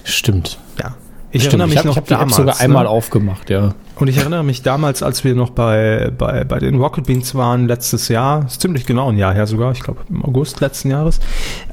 Stimmt. 0.03 0.59
Ja. 0.79 0.95
Ich 1.31 1.41
Stimmt. 1.41 1.53
erinnere 1.61 1.67
mich 1.67 1.73
ich 1.75 1.79
hab, 1.79 1.85
noch 1.85 1.93
ich 1.93 1.97
hab 1.97 2.05
die 2.07 2.13
App 2.13 2.19
damals. 2.19 2.35
sogar 2.35 2.59
einmal 2.61 2.83
ne? 2.83 2.89
aufgemacht, 2.89 3.49
ja. 3.49 3.73
Und 3.95 4.07
ich 4.07 4.17
erinnere 4.17 4.43
mich 4.43 4.61
damals, 4.61 5.01
als 5.01 5.23
wir 5.23 5.33
noch 5.35 5.49
bei, 5.49 6.11
bei, 6.15 6.43
bei 6.43 6.59
den 6.59 6.75
Rocket 6.79 7.05
Beans 7.07 7.33
waren, 7.35 7.67
letztes 7.67 8.07
Jahr, 8.07 8.45
ist 8.45 8.61
ziemlich 8.61 8.85
genau 8.85 9.09
ein 9.09 9.17
Jahr 9.17 9.33
her 9.33 9.47
sogar, 9.47 9.71
ich 9.71 9.81
glaube 9.81 10.01
im 10.09 10.23
August 10.23 10.61
letzten 10.61 10.91
Jahres, 10.91 11.19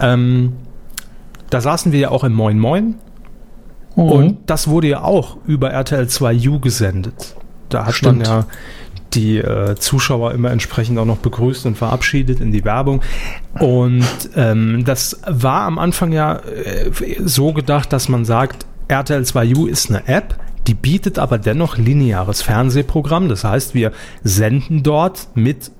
ähm, 0.01 0.55
da 1.51 1.61
saßen 1.61 1.93
wir 1.93 1.99
ja 2.01 2.11
auch 2.11 2.25
im 2.25 2.33
Moin 2.33 2.59
Moin 2.59 2.95
Mhm. 3.97 4.03
und 4.05 4.39
das 4.47 4.69
wurde 4.69 4.87
ja 4.89 5.03
auch 5.03 5.37
über 5.47 5.71
RTL 5.73 6.07
2 6.09 6.49
U 6.49 6.61
gesendet. 6.61 7.35
Da 7.71 7.87
hat 7.87 7.95
Stimmt. 7.95 8.19
man 8.19 8.27
ja 8.27 8.47
die 9.15 9.39
äh, 9.39 9.77
Zuschauer 9.77 10.33
immer 10.33 10.51
entsprechend 10.51 10.99
auch 10.99 11.05
noch 11.05 11.19
begrüßt 11.19 11.67
und 11.67 11.77
verabschiedet 11.77 12.41
in 12.41 12.53
die 12.53 12.65
Werbung. 12.65 13.03
Und 13.59 14.05
ähm, 14.37 14.85
das 14.85 15.21
war 15.27 15.63
am 15.63 15.79
Anfang 15.79 16.13
ja 16.13 16.37
äh, 16.37 16.91
so 17.25 17.53
gedacht, 17.53 17.93
dass 17.93 18.09
man 18.09 18.25
sagt, 18.25 18.67
RTL 18.89 19.23
2U 19.23 19.69
ist 19.69 19.91
eine 19.91 20.07
App, 20.09 20.37
die 20.67 20.75
bietet 20.75 21.19
aber 21.19 21.39
dennoch 21.39 21.79
lineares 21.79 22.43
Fernsehprogramm. 22.43 23.29
Das 23.29 23.45
heißt, 23.45 23.75
wir 23.75 23.93
senden 24.23 24.83
dort 24.83 25.29
mit 25.35 25.71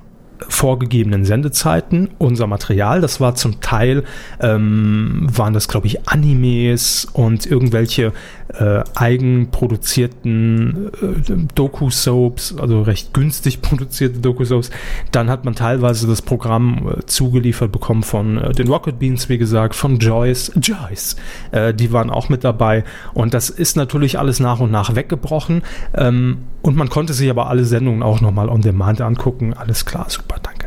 vorgegebenen 0.49 1.25
Sendezeiten 1.25 2.11
unser 2.19 2.47
Material. 2.47 3.01
Das 3.01 3.21
war 3.21 3.35
zum 3.35 3.61
Teil, 3.61 4.05
ähm, 4.41 5.27
waren 5.31 5.53
das 5.53 5.69
glaube 5.69 5.87
ich 5.87 6.09
Animes 6.09 7.07
und 7.13 7.47
irgendwelche 7.47 8.13
äh, 8.59 8.83
eigenproduzierten 8.95 10.91
äh, 11.01 11.47
Doku-Soaps, 11.55 12.57
also 12.59 12.83
recht 12.83 13.15
günstig 13.15 13.63
produzierte 13.63 14.19
Doku-Soaps. 14.21 14.71
Dann 15.13 15.31
hat 15.31 15.45
man 15.45 15.55
teilweise 15.55 16.07
das 16.07 16.23
Programm 16.23 16.89
äh, 16.89 17.07
zugeliefert 17.07 17.73
bekommen 17.73 18.03
von 18.03 18.39
äh, 18.39 18.53
den 18.53 18.69
Rocket 18.69 18.99
Beans, 18.99 19.29
wie 19.29 19.39
gesagt, 19.39 19.75
von 19.75 19.99
Joyce. 19.99 20.53
Joyce, 20.61 21.17
äh, 21.53 21.75
die 21.75 21.93
waren 21.93 22.11
auch 22.11 22.29
mit 22.29 22.45
dabei. 22.45 22.85
Und 23.15 23.35
das 23.35 23.51
ist 23.51 23.77
natürlich 23.77 24.19
alles 24.19 24.41
nach 24.41 24.61
und 24.61 24.71
nach 24.71 24.95
weggebrochen. 24.95 25.63
Ähm, 25.95 26.39
und 26.63 26.77
man 26.77 26.89
konnte 26.89 27.13
sich 27.13 27.31
aber 27.31 27.49
alle 27.49 27.65
Sendungen 27.65 28.03
auch 28.03 28.21
nochmal 28.21 28.49
on 28.49 28.61
demand 28.61 29.01
angucken. 29.01 29.55
Alles 29.55 29.87
klar, 29.87 30.07
super, 30.09 30.37
danke. 30.43 30.67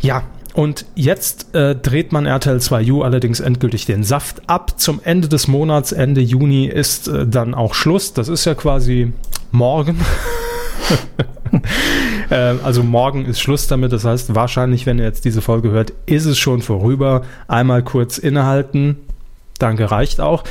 Ja, 0.00 0.22
und 0.54 0.84
jetzt 0.94 1.54
äh, 1.54 1.74
dreht 1.74 2.12
man 2.12 2.26
RTL 2.26 2.58
2U 2.58 3.02
allerdings 3.02 3.40
endgültig 3.40 3.86
den 3.86 4.04
Saft 4.04 4.48
ab. 4.48 4.78
Zum 4.78 5.00
Ende 5.02 5.28
des 5.28 5.48
Monats, 5.48 5.92
Ende 5.92 6.20
Juni, 6.20 6.66
ist 6.66 7.08
äh, 7.08 7.26
dann 7.26 7.54
auch 7.54 7.74
Schluss. 7.74 8.12
Das 8.12 8.28
ist 8.28 8.44
ja 8.44 8.54
quasi 8.54 9.12
morgen. 9.50 9.98
äh, 12.30 12.54
also 12.62 12.82
morgen 12.82 13.24
ist 13.24 13.40
Schluss 13.40 13.66
damit. 13.66 13.92
Das 13.92 14.04
heißt, 14.04 14.34
wahrscheinlich, 14.34 14.84
wenn 14.84 14.98
ihr 14.98 15.04
jetzt 15.04 15.24
diese 15.24 15.40
Folge 15.40 15.70
hört, 15.70 15.94
ist 16.04 16.26
es 16.26 16.38
schon 16.38 16.60
vorüber. 16.60 17.22
Einmal 17.48 17.82
kurz 17.82 18.18
innehalten. 18.18 18.98
Danke 19.58 19.90
reicht 19.90 20.20
auch. 20.20 20.44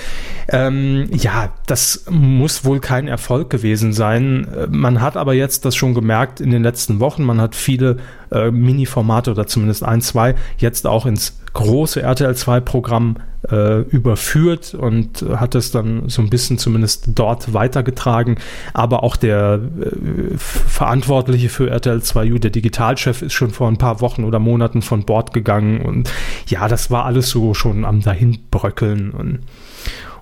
Ähm, 0.47 1.09
ja, 1.11 1.53
das 1.67 2.05
muss 2.09 2.63
wohl 2.63 2.79
kein 2.79 3.07
Erfolg 3.07 3.49
gewesen 3.49 3.93
sein. 3.93 4.47
Äh, 4.47 4.67
Man 4.67 5.01
hat 5.01 5.17
aber 5.17 5.33
jetzt 5.33 5.65
das 5.65 5.75
schon 5.75 5.93
gemerkt 5.93 6.39
in 6.39 6.49
den 6.49 6.63
letzten 6.63 6.99
Wochen. 6.99 7.23
Man 7.23 7.41
hat 7.41 7.55
viele 7.55 7.97
äh, 8.31 8.51
Mini-Formate 8.51 9.31
oder 9.31 9.47
zumindest 9.47 9.83
ein, 9.83 10.01
zwei 10.01 10.35
jetzt 10.57 10.87
auch 10.87 11.05
ins 11.05 11.39
große 11.53 12.01
RTL 12.01 12.35
2 12.35 12.61
Programm 12.61 13.17
äh, 13.49 13.81
überführt 13.81 14.73
und 14.73 15.21
äh, 15.21 15.37
hat 15.37 15.55
es 15.55 15.71
dann 15.71 16.07
so 16.09 16.21
ein 16.21 16.29
bisschen 16.29 16.57
zumindest 16.57 17.09
dort 17.15 17.53
weitergetragen. 17.53 18.37
Aber 18.73 19.03
auch 19.03 19.17
der 19.17 19.59
äh, 19.79 20.37
Verantwortliche 20.37 21.49
für 21.49 21.69
RTL 21.69 21.97
2U, 21.97 22.39
der 22.39 22.51
Digitalchef, 22.51 23.21
ist 23.21 23.33
schon 23.33 23.51
vor 23.51 23.67
ein 23.67 23.77
paar 23.77 24.01
Wochen 24.01 24.23
oder 24.23 24.39
Monaten 24.39 24.81
von 24.81 25.03
Bord 25.03 25.33
gegangen. 25.33 25.81
Und 25.81 26.11
ja, 26.47 26.67
das 26.67 26.91
war 26.91 27.05
alles 27.05 27.29
so 27.29 27.53
schon 27.53 27.83
am 27.83 28.01
Dahinbröckeln. 28.01 29.11
Und 29.11 29.39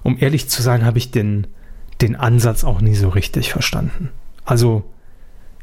um 0.03 0.17
ehrlich 0.19 0.49
zu 0.49 0.61
sein, 0.61 0.85
habe 0.85 0.97
ich 0.97 1.11
den, 1.11 1.47
den 2.01 2.15
Ansatz 2.15 2.63
auch 2.63 2.81
nie 2.81 2.95
so 2.95 3.09
richtig 3.09 3.51
verstanden. 3.51 4.09
Also, 4.45 4.83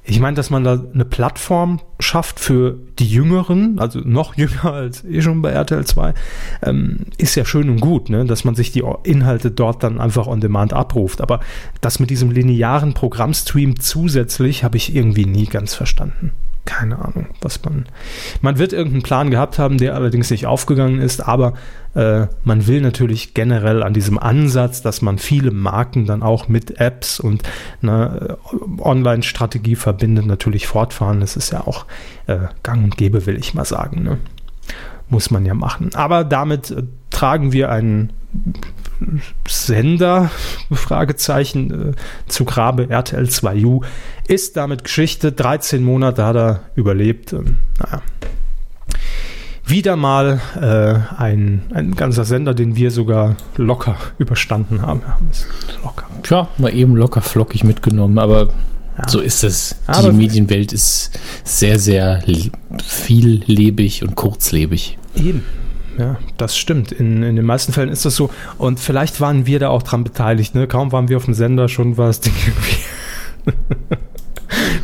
ich 0.08 0.20
meine, 0.20 0.36
dass 0.36 0.50
man 0.50 0.62
da 0.62 0.80
eine 0.94 1.04
Plattform 1.04 1.80
schafft 1.98 2.38
für 2.38 2.78
die 2.98 3.08
Jüngeren, 3.08 3.78
also 3.80 4.00
noch 4.00 4.34
jünger 4.36 4.72
als 4.72 5.04
eh 5.04 5.20
schon 5.20 5.42
bei 5.42 5.50
RTL 5.50 5.84
2, 5.84 6.14
ähm, 6.62 7.06
ist 7.18 7.34
ja 7.34 7.44
schön 7.44 7.68
und 7.68 7.80
gut, 7.80 8.08
ne? 8.08 8.24
dass 8.24 8.44
man 8.44 8.54
sich 8.54 8.70
die 8.70 8.84
Inhalte 9.02 9.50
dort 9.50 9.82
dann 9.82 10.00
einfach 10.00 10.28
on 10.28 10.40
demand 10.40 10.72
abruft. 10.72 11.20
Aber 11.20 11.40
das 11.80 11.98
mit 11.98 12.10
diesem 12.10 12.30
linearen 12.30 12.94
Programmstream 12.94 13.80
zusätzlich 13.80 14.62
habe 14.62 14.76
ich 14.76 14.94
irgendwie 14.94 15.26
nie 15.26 15.46
ganz 15.46 15.74
verstanden. 15.74 16.30
Keine 16.66 16.98
Ahnung, 16.98 17.28
was 17.40 17.64
man. 17.64 17.86
Man 18.42 18.58
wird 18.58 18.72
irgendeinen 18.72 19.02
Plan 19.02 19.30
gehabt 19.30 19.58
haben, 19.58 19.78
der 19.78 19.94
allerdings 19.94 20.30
nicht 20.30 20.46
aufgegangen 20.46 21.00
ist, 21.00 21.26
aber 21.26 21.54
äh, 21.94 22.26
man 22.42 22.66
will 22.66 22.80
natürlich 22.80 23.34
generell 23.34 23.84
an 23.84 23.94
diesem 23.94 24.18
Ansatz, 24.18 24.82
dass 24.82 25.00
man 25.00 25.18
viele 25.18 25.52
Marken 25.52 26.06
dann 26.06 26.22
auch 26.24 26.48
mit 26.48 26.80
Apps 26.80 27.20
und 27.20 27.44
einer 27.82 28.38
Online-Strategie 28.78 29.76
verbindet, 29.76 30.26
natürlich 30.26 30.66
fortfahren. 30.66 31.20
Das 31.20 31.36
ist 31.36 31.52
ja 31.52 31.60
auch 31.60 31.86
äh, 32.26 32.38
gang 32.64 32.82
und 32.82 32.96
gäbe, 32.96 33.26
will 33.26 33.38
ich 33.38 33.54
mal 33.54 33.64
sagen. 33.64 34.02
Ne? 34.02 34.18
Muss 35.08 35.30
man 35.30 35.46
ja 35.46 35.54
machen. 35.54 35.94
Aber 35.94 36.24
damit 36.24 36.72
äh, 36.72 36.82
tragen 37.10 37.52
wir 37.52 37.70
einen 37.70 38.12
Sender, 39.46 40.30
Fragezeichen, 40.72 41.90
äh, 41.90 41.94
zu 42.28 42.44
Grabe 42.44 42.88
RTL 42.90 43.24
2U, 43.24 43.84
ist 44.28 44.56
damit 44.56 44.84
Geschichte. 44.84 45.32
13 45.32 45.82
Monate 45.84 46.24
hat 46.24 46.36
er 46.36 46.60
überlebt. 46.74 47.32
Ähm, 47.32 47.58
naja. 47.78 48.02
Wieder 49.68 49.96
mal 49.96 50.40
äh, 50.60 51.20
ein, 51.20 51.62
ein 51.74 51.96
ganzer 51.96 52.24
Sender, 52.24 52.54
den 52.54 52.76
wir 52.76 52.92
sogar 52.92 53.36
locker 53.56 53.96
überstanden 54.18 54.80
haben. 54.82 55.02
Es 55.30 55.46
locker. 55.82 56.06
Tja, 56.22 56.48
mal 56.58 56.72
eben 56.72 56.94
locker 56.94 57.20
flockig 57.20 57.64
mitgenommen, 57.64 58.18
aber 58.18 58.50
Ja. 58.96 59.08
so 59.08 59.18
ist 59.20 59.42
es. 59.42 59.74
Aber- 59.88 60.10
Die 60.10 60.16
Medienwelt 60.16 60.72
ist 60.72 61.18
sehr, 61.42 61.80
sehr 61.80 62.22
le- 62.26 62.50
viellebig 62.84 64.04
und 64.04 64.14
kurzlebig. 64.14 64.98
Eben. 65.16 65.42
Ja, 65.98 66.16
das 66.36 66.56
stimmt. 66.56 66.92
In, 66.92 67.22
in 67.22 67.36
den 67.36 67.44
meisten 67.46 67.72
Fällen 67.72 67.88
ist 67.88 68.04
das 68.04 68.16
so. 68.16 68.30
Und 68.58 68.80
vielleicht 68.80 69.20
waren 69.20 69.46
wir 69.46 69.58
da 69.58 69.68
auch 69.68 69.82
dran 69.82 70.04
beteiligt. 70.04 70.54
Ne? 70.54 70.66
Kaum 70.66 70.92
waren 70.92 71.08
wir 71.08 71.16
auf 71.16 71.24
dem 71.24 71.34
Sender, 71.34 71.68
schon 71.68 71.96
war 71.96 72.08
irgendwie 72.24 72.76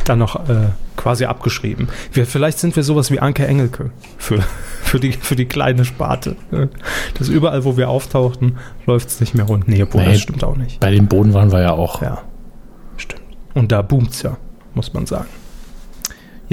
dann 0.05 0.19
noch 0.19 0.47
äh, 0.49 0.69
quasi 0.97 1.25
abgeschrieben. 1.25 1.87
Wir, 2.11 2.25
vielleicht 2.25 2.59
sind 2.59 2.75
wir 2.75 2.83
sowas 2.83 3.11
wie 3.11 3.19
Anke 3.19 3.45
Engelke 3.47 3.91
für, 4.17 4.41
für, 4.81 4.99
die, 4.99 5.13
für 5.13 5.35
die 5.35 5.45
kleine 5.45 5.85
Sparte. 5.85 6.35
ne? 6.51 6.69
Dass 7.17 7.29
überall, 7.29 7.63
wo 7.63 7.77
wir 7.77 7.89
auftauchten, 7.89 8.57
läuft 8.85 9.09
es 9.09 9.19
nicht 9.19 9.33
mehr 9.35 9.45
rund. 9.45 9.67
Nee, 9.67 9.83
obwohl, 9.83 10.01
Nee. 10.03 10.13
das 10.13 10.21
stimmt 10.21 10.43
auch 10.43 10.57
nicht. 10.57 10.79
Bei 10.79 10.91
den 10.91 11.07
Boden 11.07 11.33
waren 11.33 11.51
wir 11.51 11.61
ja 11.61 11.71
auch. 11.71 12.01
Ja, 12.01 12.21
stimmt. 12.97 13.21
Und 13.53 13.71
da 13.71 13.81
boomt's 13.81 14.21
ja, 14.23 14.37
muss 14.73 14.93
man 14.93 15.05
sagen. 15.05 15.27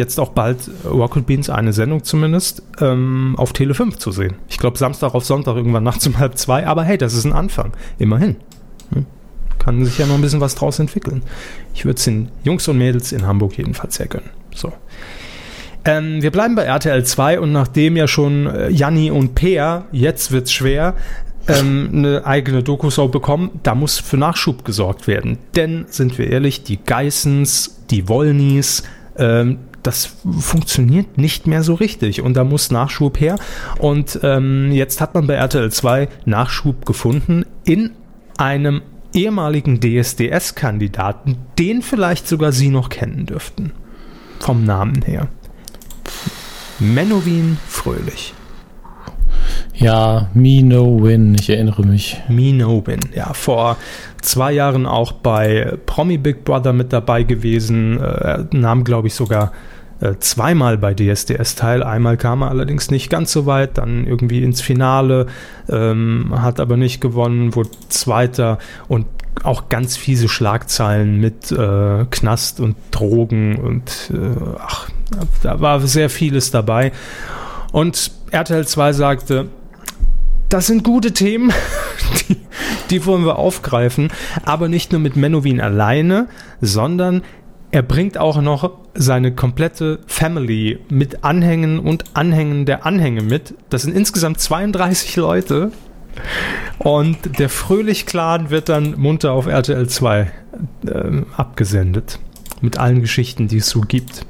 Jetzt 0.00 0.18
auch 0.18 0.30
bald 0.30 0.60
äh, 0.66 0.88
Rocket 0.88 1.26
Beans, 1.26 1.50
eine 1.50 1.74
Sendung 1.74 2.04
zumindest, 2.04 2.62
ähm, 2.80 3.34
auf 3.36 3.52
Tele 3.52 3.74
5 3.74 3.98
zu 3.98 4.12
sehen. 4.12 4.36
Ich 4.48 4.56
glaube 4.56 4.78
Samstag 4.78 5.14
auf 5.14 5.26
Sonntag 5.26 5.56
irgendwann 5.56 5.84
nachts 5.84 6.06
um 6.06 6.18
halb 6.18 6.38
zwei, 6.38 6.66
aber 6.66 6.84
hey, 6.84 6.96
das 6.96 7.12
ist 7.12 7.26
ein 7.26 7.34
Anfang. 7.34 7.74
Immerhin. 7.98 8.36
Hm. 8.94 9.04
Kann 9.58 9.84
sich 9.84 9.98
ja 9.98 10.06
noch 10.06 10.14
ein 10.14 10.22
bisschen 10.22 10.40
was 10.40 10.54
draus 10.54 10.78
entwickeln. 10.78 11.20
Ich 11.74 11.84
würde 11.84 11.98
es 11.98 12.04
den 12.04 12.30
Jungs 12.44 12.66
und 12.66 12.78
Mädels 12.78 13.12
in 13.12 13.26
Hamburg 13.26 13.58
jedenfalls 13.58 13.96
sehr 13.96 14.06
gönnen. 14.06 14.30
So. 14.54 14.72
Ähm, 15.84 16.22
wir 16.22 16.30
bleiben 16.30 16.54
bei 16.54 16.62
RTL 16.62 17.04
2 17.04 17.38
und 17.38 17.52
nachdem 17.52 17.94
ja 17.98 18.08
schon 18.08 18.46
äh, 18.46 18.70
Janni 18.70 19.10
und 19.10 19.34
Peer, 19.34 19.84
jetzt 19.92 20.32
wird's 20.32 20.50
schwer, 20.50 20.94
ähm, 21.46 21.90
eine 21.92 22.24
eigene 22.24 22.62
Dokushow 22.62 23.08
bekommen, 23.08 23.60
da 23.64 23.74
muss 23.74 23.98
für 23.98 24.16
Nachschub 24.16 24.64
gesorgt 24.64 25.06
werden. 25.06 25.36
Denn, 25.56 25.84
sind 25.90 26.16
wir 26.16 26.30
ehrlich, 26.30 26.62
die 26.62 26.78
Geissens, 26.78 27.82
die 27.90 28.08
Wollnies, 28.08 28.84
ähm, 29.18 29.58
das 29.82 30.16
funktioniert 30.38 31.18
nicht 31.18 31.46
mehr 31.46 31.62
so 31.62 31.74
richtig 31.74 32.22
und 32.22 32.34
da 32.34 32.44
muss 32.44 32.70
Nachschub 32.70 33.20
her. 33.20 33.36
Und 33.78 34.20
ähm, 34.22 34.72
jetzt 34.72 35.00
hat 35.00 35.14
man 35.14 35.26
bei 35.26 35.34
RTL 35.34 35.70
2 35.70 36.08
Nachschub 36.24 36.86
gefunden 36.86 37.44
in 37.64 37.92
einem 38.36 38.82
ehemaligen 39.12 39.80
DSDS-Kandidaten, 39.80 41.36
den 41.58 41.82
vielleicht 41.82 42.28
sogar 42.28 42.52
Sie 42.52 42.68
noch 42.68 42.88
kennen 42.88 43.26
dürften. 43.26 43.72
Vom 44.38 44.64
Namen 44.64 45.02
her. 45.02 45.28
Menowin 46.78 47.58
Fröhlich. 47.68 48.34
Ja, 49.80 50.28
me 50.34 50.62
no 50.62 51.02
win, 51.02 51.34
ich 51.34 51.48
erinnere 51.48 51.82
mich. 51.86 52.20
Minobin, 52.28 53.00
ja, 53.14 53.32
vor 53.32 53.78
zwei 54.20 54.52
Jahren 54.52 54.84
auch 54.84 55.12
bei 55.12 55.72
Promi 55.86 56.18
Big 56.18 56.44
Brother 56.44 56.74
mit 56.74 56.92
dabei 56.92 57.22
gewesen, 57.22 57.98
äh, 57.98 58.44
nahm, 58.52 58.84
glaube 58.84 59.08
ich, 59.08 59.14
sogar 59.14 59.52
äh, 60.00 60.16
zweimal 60.18 60.76
bei 60.76 60.92
DSDS 60.92 61.54
teil. 61.54 61.82
Einmal 61.82 62.18
kam 62.18 62.42
er 62.42 62.50
allerdings 62.50 62.90
nicht 62.90 63.08
ganz 63.08 63.32
so 63.32 63.46
weit, 63.46 63.78
dann 63.78 64.06
irgendwie 64.06 64.42
ins 64.42 64.60
Finale, 64.60 65.28
ähm, 65.70 66.30
hat 66.36 66.60
aber 66.60 66.76
nicht 66.76 67.00
gewonnen, 67.00 67.54
wurde 67.54 67.70
Zweiter 67.88 68.58
und 68.86 69.06
auch 69.44 69.70
ganz 69.70 69.96
fiese 69.96 70.28
Schlagzeilen 70.28 71.18
mit 71.20 71.50
äh, 71.52 72.04
Knast 72.10 72.60
und 72.60 72.76
Drogen 72.90 73.56
und 73.56 74.12
äh, 74.12 74.58
ach, 74.58 74.90
da 75.42 75.58
war 75.62 75.80
sehr 75.80 76.10
vieles 76.10 76.50
dabei. 76.50 76.92
Und 77.72 78.10
RTL 78.30 78.66
2 78.66 78.92
sagte, 78.92 79.48
das 80.50 80.66
sind 80.66 80.84
gute 80.84 81.12
Themen, 81.12 81.52
die, 82.28 82.36
die 82.90 83.06
wollen 83.06 83.24
wir 83.24 83.38
aufgreifen, 83.38 84.12
aber 84.44 84.68
nicht 84.68 84.92
nur 84.92 85.00
mit 85.00 85.16
Menowin 85.16 85.60
alleine, 85.60 86.28
sondern 86.60 87.22
er 87.72 87.82
bringt 87.82 88.18
auch 88.18 88.40
noch 88.42 88.72
seine 88.94 89.32
komplette 89.32 90.00
Family 90.06 90.80
mit 90.88 91.22
Anhängen 91.22 91.78
und 91.78 92.04
Anhängen 92.14 92.66
der 92.66 92.84
Anhänge 92.84 93.22
mit. 93.22 93.54
Das 93.70 93.82
sind 93.82 93.96
insgesamt 93.96 94.40
32 94.40 95.16
Leute. 95.16 95.70
Und 96.78 97.38
der 97.38 97.48
Fröhlich-Clan 97.48 98.50
wird 98.50 98.68
dann 98.68 98.98
munter 98.98 99.32
auf 99.32 99.46
RTL 99.46 99.88
2 99.88 100.32
ähm, 100.92 101.26
abgesendet. 101.36 102.18
Mit 102.60 102.78
allen 102.78 103.00
Geschichten, 103.00 103.46
die 103.46 103.58
es 103.58 103.68
so 103.68 103.82
gibt. 103.82 104.26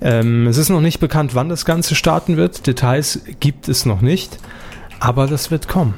Ähm, 0.00 0.46
es 0.46 0.56
ist 0.56 0.70
noch 0.70 0.80
nicht 0.80 1.00
bekannt, 1.00 1.34
wann 1.34 1.50
das 1.50 1.66
Ganze 1.66 1.94
starten 1.94 2.38
wird. 2.38 2.66
Details 2.66 3.20
gibt 3.40 3.68
es 3.68 3.84
noch 3.84 4.00
nicht. 4.00 4.38
Aber 5.04 5.26
das 5.26 5.50
wird 5.50 5.68
kommen. 5.68 5.94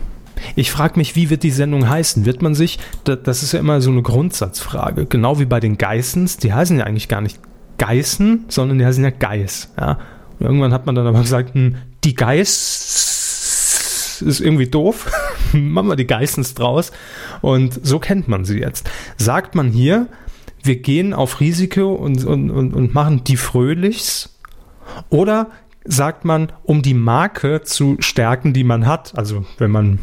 Ich 0.55 0.71
frage 0.71 0.99
mich, 0.99 1.17
wie 1.17 1.31
wird 1.31 1.43
die 1.45 1.51
Sendung 1.51 1.89
heißen? 1.89 2.27
Wird 2.27 2.43
man 2.43 2.55
sich, 2.55 2.79
da- 3.05 3.17
das 3.17 3.43
ist 3.43 3.53
ja 3.53 3.61
immer 3.61 3.81
so 3.81 3.91
eine 3.91 4.03
Grundsatzfrage, 4.03 5.07
genau 5.07 5.39
wie 5.39 5.47
bei 5.47 5.61
den 5.61 5.79
Geissens, 5.79 6.37
die 6.37 6.53
heißen 6.53 6.79
ja 6.79 6.85
eigentlich 6.85 7.09
gar 7.09 7.21
nicht 7.23 7.39
Geißen, 7.79 8.47
sondern 8.49 8.79
die 8.79 8.85
heißen 8.85 9.03
ja 9.05 9.11
Geiß. 9.11 9.73
Ja? 9.79 9.99
Und 10.39 10.47
irgendwann 10.47 10.73
hat 10.73 10.87
man 10.87 10.95
dann 10.95 11.07
aber 11.07 11.21
gesagt, 11.21 11.55
hm, 11.55 11.77
die 12.05 12.15
Geiß 12.15 14.23
ist 14.27 14.41
irgendwie 14.41 14.67
doof, 14.67 15.11
machen 15.53 15.89
wir 15.89 15.97
die 15.97 16.07
Geissens 16.07 16.55
draus. 16.55 16.93
Und 17.41 17.81
so 17.87 17.99
kennt 17.99 18.29
man 18.29 18.45
sie 18.45 18.59
jetzt. 18.59 18.89
Sagt 19.17 19.55
man 19.55 19.69
hier, 19.69 20.09
wir 20.63 20.77
gehen 20.77 21.15
auf 21.15 21.41
Risiko 21.41 21.95
und, 21.95 22.25
und, 22.25 22.51
und, 22.51 22.75
und 22.75 22.95
machen 22.95 23.25
die 23.25 23.37
Fröhlichs 23.37 24.39
oder 25.11 25.51
sagt 25.87 26.25
man, 26.25 26.53
um 26.63 26.83
die 26.83 26.95
Marke 26.95 27.63
zu 27.63 27.97
stärken, 28.01 28.53
die 28.53 28.65
man 28.65 28.87
hat, 28.87 29.17
also 29.17 29.45
wenn 29.59 29.71
man 29.71 29.99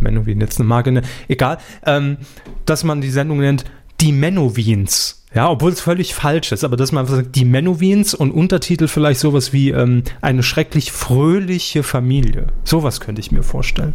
Menowin 0.00 0.40
jetzt 0.40 0.58
eine 0.58 0.68
Marke 0.68 0.92
nennt, 0.92 1.06
egal, 1.28 1.58
ähm, 1.86 2.18
dass 2.66 2.84
man 2.84 3.00
die 3.00 3.10
Sendung 3.10 3.38
nennt 3.38 3.64
die 4.02 4.12
Menowins. 4.12 5.22
Ja, 5.34 5.48
obwohl 5.48 5.70
es 5.70 5.80
völlig 5.80 6.14
falsch 6.14 6.52
ist, 6.52 6.62
aber 6.62 6.76
dass 6.76 6.92
man 6.92 7.02
einfach 7.02 7.16
sagt, 7.16 7.36
die 7.36 7.46
Menowins 7.46 8.12
und 8.12 8.32
Untertitel 8.32 8.86
vielleicht 8.86 9.20
sowas 9.20 9.52
wie 9.54 9.70
ähm, 9.70 10.02
eine 10.20 10.42
schrecklich 10.42 10.92
fröhliche 10.92 11.82
Familie. 11.82 12.48
Sowas 12.64 13.00
könnte 13.00 13.20
ich 13.20 13.32
mir 13.32 13.42
vorstellen. 13.42 13.94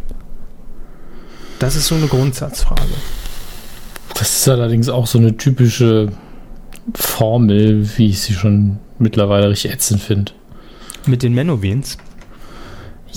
Das 1.60 1.76
ist 1.76 1.86
so 1.86 1.94
eine 1.94 2.06
Grundsatzfrage. 2.06 2.82
Das 4.14 4.36
ist 4.36 4.48
allerdings 4.48 4.88
auch 4.88 5.06
so 5.06 5.18
eine 5.18 5.36
typische 5.36 6.10
Formel, 6.94 7.88
wie 7.98 8.08
ich 8.08 8.20
sie 8.20 8.32
schon 8.32 8.78
mittlerweile 8.98 9.50
richtig 9.50 9.72
ätzend 9.72 10.02
finde. 10.02 10.32
Mit 11.08 11.22
den 11.22 11.34
Menowins. 11.34 11.96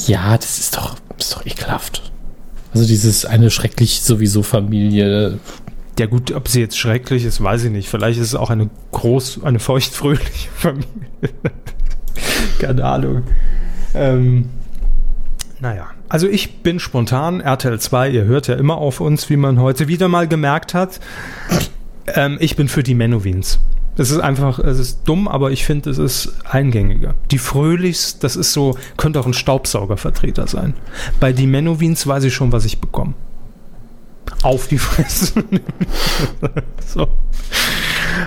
Ja, 0.07 0.37
das 0.37 0.59
ist 0.59 0.77
doch, 0.77 0.95
das 1.17 1.27
ist 1.27 1.35
doch 1.35 1.45
ekelhaft. 1.45 2.11
Also 2.73 2.87
dieses 2.87 3.25
eine 3.25 3.51
schrecklich 3.51 4.01
sowieso 4.01 4.43
Familie. 4.43 5.39
Ja 5.99 6.05
gut, 6.05 6.31
ob 6.31 6.47
sie 6.47 6.61
jetzt 6.61 6.77
schrecklich 6.77 7.25
ist, 7.25 7.43
weiß 7.43 7.65
ich 7.65 7.71
nicht. 7.71 7.89
Vielleicht 7.89 8.19
ist 8.19 8.27
es 8.27 8.35
auch 8.35 8.49
eine 8.49 8.69
groß, 8.91 9.43
eine 9.43 9.59
feuchtfröhliche 9.59 10.49
Familie. 10.55 10.87
Keine 12.59 12.85
Ahnung. 12.85 13.23
Ähm, 13.93 14.49
naja, 15.59 15.87
also 16.09 16.27
ich 16.27 16.63
bin 16.63 16.79
spontan, 16.79 17.41
RTL 17.41 17.79
2, 17.79 18.09
ihr 18.09 18.23
hört 18.23 18.47
ja 18.47 18.55
immer 18.55 18.77
auf 18.77 18.99
uns, 19.01 19.29
wie 19.29 19.37
man 19.37 19.59
heute 19.59 19.87
wieder 19.87 20.07
mal 20.07 20.27
gemerkt 20.27 20.73
hat. 20.73 20.99
Ähm, 22.07 22.37
ich 22.39 22.55
bin 22.55 22.67
für 22.67 22.83
die 22.83 22.95
Menowins. 22.95 23.59
Es 23.97 24.09
ist 24.09 24.19
einfach, 24.19 24.59
es 24.59 24.79
ist 24.79 25.01
dumm, 25.05 25.27
aber 25.27 25.51
ich 25.51 25.65
finde, 25.65 25.89
es 25.89 25.97
ist 25.97 26.33
eingängiger. 26.49 27.13
Die 27.29 27.37
Fröhlichs, 27.37 28.19
das 28.19 28.35
ist 28.35 28.53
so, 28.53 28.77
könnte 28.97 29.19
auch 29.19 29.25
ein 29.25 29.33
Staubsaugervertreter 29.33 30.47
sein. 30.47 30.73
Bei 31.19 31.33
die 31.33 31.47
Menowins 31.47 32.07
weiß 32.07 32.23
ich 32.23 32.33
schon, 32.33 32.51
was 32.51 32.65
ich 32.65 32.79
bekomme. 32.79 33.13
Auf 34.43 34.67
die 34.67 34.77
Fresse. 34.77 35.43
so. 36.87 37.07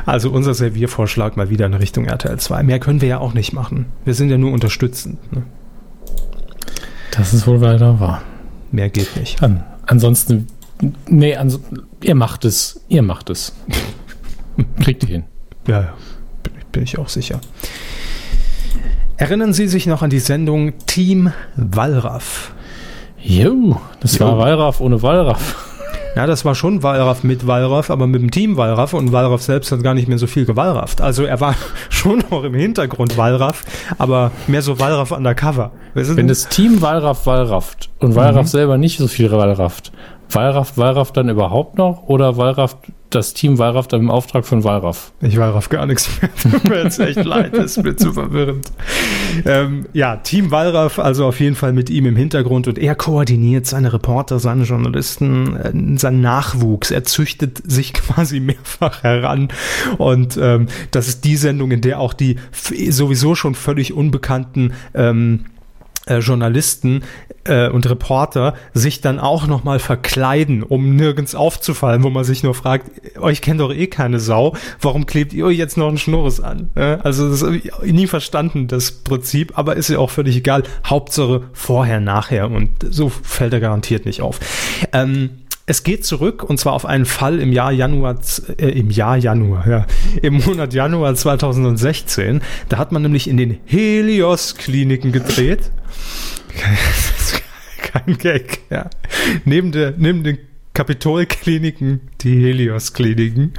Also 0.07 0.31
unser 0.31 0.55
Serviervorschlag 0.55 1.37
mal 1.37 1.51
wieder 1.51 1.67
in 1.67 1.75
Richtung 1.75 2.05
RTL 2.05 2.39
2. 2.39 2.63
Mehr 2.63 2.79
können 2.79 3.01
wir 3.01 3.09
ja 3.09 3.19
auch 3.19 3.33
nicht 3.33 3.53
machen. 3.53 3.87
Wir 4.05 4.15
sind 4.15 4.31
ja 4.31 4.39
nur 4.39 4.53
unterstützend. 4.53 5.19
Ne? 5.33 5.43
Das 7.11 7.33
ist 7.33 7.47
wohl 7.47 7.61
weiter 7.61 8.01
wahr. 8.01 8.23
Mehr 8.71 8.91
geht 8.91 9.17
nicht. 9.17 9.43
An, 9.43 9.65
ansonsten, 9.87 10.49
nee, 11.09 11.37
ans, 11.37 11.61
ihr 12.03 12.15
macht 12.15 12.45
es. 12.45 12.81
Ihr 12.89 13.03
macht 13.03 13.31
es. 13.31 13.55
Kriegt 14.81 15.03
ihr 15.05 15.09
hin. 15.09 15.25
Ja, 15.67 15.81
ja. 15.81 15.95
Bin, 16.43 16.53
bin 16.73 16.83
ich 16.83 16.99
auch 16.99 17.09
sicher. 17.09 17.41
Erinnern 19.17 19.53
Sie 19.53 19.69
sich 19.69 19.87
noch 19.87 20.03
an 20.03 20.11
die 20.11 20.19
Sendung 20.19 20.73
Team 20.87 21.33
Wallraff? 21.57 22.53
Jo, 23.23 23.81
das 24.01 24.19
Jo. 24.19 24.27
war 24.27 24.39
Wallraff 24.39 24.81
ohne 24.81 25.01
Wallraff. 25.03 25.71
Ja, 26.17 26.27
das 26.27 26.45
war 26.45 26.55
schon 26.55 26.83
Wallraff 26.85 27.25
mit 27.25 27.47
Wallraff, 27.47 27.91
aber 27.91 28.07
mit 28.07 28.23
dem 28.23 28.31
Team 28.31 28.57
Wallraff 28.57 28.93
und 28.95 29.11
Wallraff 29.11 29.43
selbst 29.43 29.73
hat 29.73 29.83
gar 29.83 29.95
nicht 29.95 30.07
mehr 30.07 30.19
so 30.19 30.29
viel 30.29 30.45
gewallrafft. 30.45 31.01
Also 31.01 31.25
er 31.25 31.41
war 31.41 31.57
schon 31.89 32.23
noch 32.31 32.45
im 32.45 32.55
Hintergrund 32.55 33.17
Wallraff, 33.17 33.65
aber 33.99 34.31
mehr 34.47 34.63
so 34.63 34.79
Wallraff 34.79 35.11
undercover. 35.11 35.73
Wenn 35.95 36.29
das 36.29 36.49
Team 36.49 36.81
Wallraff 36.83 37.27
Wallrafft 37.27 37.91
und 37.99 38.15
Wallraff 38.15 38.47
selber 38.49 38.79
nicht 38.79 38.99
so 38.99 39.09
viel 39.09 39.31
Wallrafft, 39.33 39.91
Wallraff 40.35 40.77
Wallraff 40.77 41.13
dann 41.13 41.29
überhaupt 41.29 41.79
noch 41.79 42.05
oder 42.05 42.37
Wallraff 42.37 42.77
das 43.11 43.33
Team 43.33 43.59
Wallraff 43.59 43.87
dann 43.87 44.01
im 44.01 44.11
Auftrag 44.11 44.45
von 44.45 44.65
Wallraff? 44.65 45.13
Ich 45.21 45.39
Wallraff 45.39 45.69
gar 45.69 45.87
nichts 45.87 46.11
mehr. 46.21 46.31
Tut 46.43 46.65
mir 46.65 46.83
jetzt 46.83 46.99
echt 46.99 47.25
leid, 47.25 47.57
das 47.57 47.77
ist 47.77 47.85
mir 47.85 47.97
zu 47.97 48.13
verwirrend. 48.13 48.73
Ähm, 49.47 49.87
ja, 49.93 50.17
Team 50.17 50.51
Wallraff, 50.51 50.99
also 50.99 51.27
auf 51.27 51.41
jeden 51.41 51.55
Fall 51.55 51.73
mit 51.73 51.91
ihm 51.91 52.07
im 52.07 52.17
Hintergrund 52.17 52.67
und 52.67 52.79
er 52.79 52.95
koordiniert 52.95 53.67
seine 53.67 53.93
Reporter, 53.93 54.39
seine 54.39 54.65
Journalisten, 54.65 55.57
äh, 55.57 55.99
seinen 55.99 56.21
Nachwuchs. 56.21 56.91
Er 56.91 57.05
züchtet 57.05 57.63
sich 57.71 57.93
quasi 57.95 58.41
mehrfach 58.41 59.03
heran 59.03 59.49
und 59.99 60.37
ähm, 60.41 60.67
das 60.91 61.09
ist 61.09 61.25
die 61.25 61.37
Sendung, 61.37 61.71
in 61.71 61.81
der 61.81 62.01
auch 62.01 62.15
die 62.15 62.37
sowieso 62.53 63.35
schon 63.35 63.55
völlig 63.55 63.93
unbekannten 63.93 64.73
ähm, 64.95 65.47
äh, 66.07 66.19
Journalisten 66.19 67.03
äh, 67.45 67.69
und 67.69 67.89
Reporter 67.89 68.55
sich 68.73 69.01
dann 69.01 69.19
auch 69.19 69.47
nochmal 69.47 69.79
verkleiden, 69.79 70.63
um 70.63 70.97
nirgends 70.97 71.35
aufzufallen, 71.35 72.03
wo 72.03 72.11
man 72.11 72.25
sich 72.25 72.43
nur 72.43 72.55
fragt, 72.55 72.91
euch 73.19 73.41
kennt 73.41 73.61
doch 73.61 73.73
eh 73.73 73.87
keine 73.87 74.21
Sau, 74.21 74.55
warum 74.81 75.07
klebt 75.07 75.33
ihr 75.33 75.47
euch 75.47 75.59
jetzt 75.59 75.77
noch 75.77 75.89
einen 75.89 75.99
Schnurres 75.99 76.41
an? 76.41 76.71
Äh, 76.75 76.99
also 77.03 77.29
das 77.29 77.43
habe 77.43 77.57
ich 77.57 77.71
nie 77.85 78.07
verstanden, 78.07 78.69
das 78.69 78.93
Prinzip, 78.93 79.59
aber 79.59 79.77
ist 79.77 79.89
ja 79.89 79.99
auch 79.99 80.11
völlig 80.11 80.37
egal. 80.37 80.65
Hauptsache 80.87 81.43
vorher, 81.53 82.01
nachher 82.01 82.51
und 82.51 82.71
so 82.89 83.09
fällt 83.09 83.53
er 83.53 83.61
garantiert 83.61 84.07
nicht 84.07 84.21
auf. 84.21 84.41
Ähm, 84.93 85.31
es 85.67 85.83
geht 85.83 86.05
zurück 86.05 86.43
und 86.43 86.59
zwar 86.59 86.75
auf 86.75 86.85
einen 86.85 87.07
Fall 87.07 87.41
im 87.41 87.53
Jahr 87.53 87.73
Januar, 87.73 88.19
äh, 88.59 88.69
im 88.69 88.91
Jahr 88.91 89.17
Januar, 89.17 89.67
ja, 89.67 89.87
im 90.21 90.35
Monat 90.45 90.75
Januar 90.75 91.15
2016. 91.15 92.43
Da 92.69 92.79
hat 92.79 92.93
man 92.93 93.03
nämlich 93.03 93.29
in 93.29 93.37
den 93.37 93.59
Helios-Kliniken 93.65 95.13
gedreht. 95.13 95.71
Kein 97.83 98.19
Gag, 98.19 98.61
ja. 98.71 98.91
Neben, 99.45 99.73
der, 99.73 99.95
neben 99.97 100.23
den 100.23 100.39
Kapitolkliniken 100.75 102.01
die 102.21 102.45
Helios-Kliniken. 102.45 103.55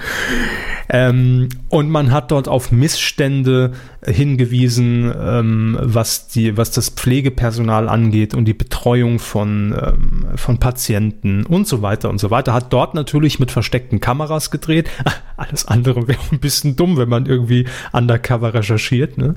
Ähm, 0.90 1.50
und 1.70 1.90
man 1.90 2.12
hat 2.12 2.32
dort 2.32 2.48
auf 2.48 2.72
Missstände 2.72 3.72
hingewiesen, 4.06 5.12
ähm, 5.18 5.78
was, 5.82 6.28
die, 6.28 6.58
was 6.58 6.72
das 6.72 6.90
Pflegepersonal 6.90 7.90
angeht 7.90 8.36
und 8.36 8.46
die 8.46 8.54
Betreuung 8.54 9.20
von, 9.20 9.74
ähm, 9.82 10.26
von 10.36 10.60
Patienten 10.60 11.46
und 11.46 11.68
so 11.68 11.82
weiter 11.82 12.10
und 12.10 12.20
so 12.20 12.30
weiter. 12.32 12.54
Hat 12.54 12.72
dort 12.72 12.94
natürlich 12.94 13.40
mit 13.40 13.50
versteckten 13.50 14.02
Kameras 14.02 14.52
gedreht. 14.52 14.90
Alles 15.38 15.66
andere 15.66 16.08
wäre 16.08 16.20
ein 16.32 16.40
bisschen 16.40 16.76
dumm, 16.76 16.98
wenn 16.98 17.10
man 17.10 17.26
irgendwie 17.26 17.66
undercover 17.94 18.54
recherchiert. 18.54 19.18
Ne? 19.18 19.36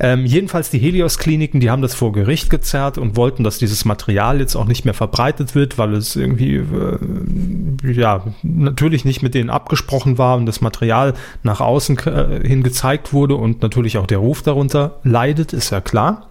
Ähm, 0.00 0.26
jedenfalls 0.26 0.70
die 0.70 0.78
Helios-Kliniken, 0.78 1.60
die 1.60 1.70
haben 1.70 1.82
das 1.82 1.94
vor 1.94 2.12
Gericht 2.12 2.50
gezerrt 2.50 2.98
und 2.98 3.16
wollten, 3.16 3.42
dass 3.42 3.58
dieses 3.58 3.84
Material 3.84 4.38
jetzt 4.38 4.54
auch 4.54 4.66
nicht 4.66 4.84
mehr 4.84 4.94
verbreitet 4.94 5.54
wird, 5.54 5.76
weil 5.76 5.94
es 5.94 6.14
irgendwie 6.14 6.56
äh, 6.56 7.92
ja 7.92 8.24
natürlich 8.42 9.04
nicht 9.04 9.22
mit 9.22 9.34
denen 9.34 9.50
abgesprochen 9.50 10.16
war 10.16 10.36
und 10.36 10.46
das 10.46 10.60
Material 10.60 11.14
nach 11.42 11.60
außen 11.60 11.98
äh, 12.06 12.46
hin 12.46 12.62
gezeigt 12.62 13.12
wurde 13.12 13.34
und 13.34 13.62
natürlich 13.62 13.98
auch 13.98 14.06
der 14.06 14.18
Ruf 14.18 14.42
darunter 14.42 15.00
leidet, 15.02 15.52
ist 15.52 15.70
ja 15.70 15.80
klar. 15.80 16.28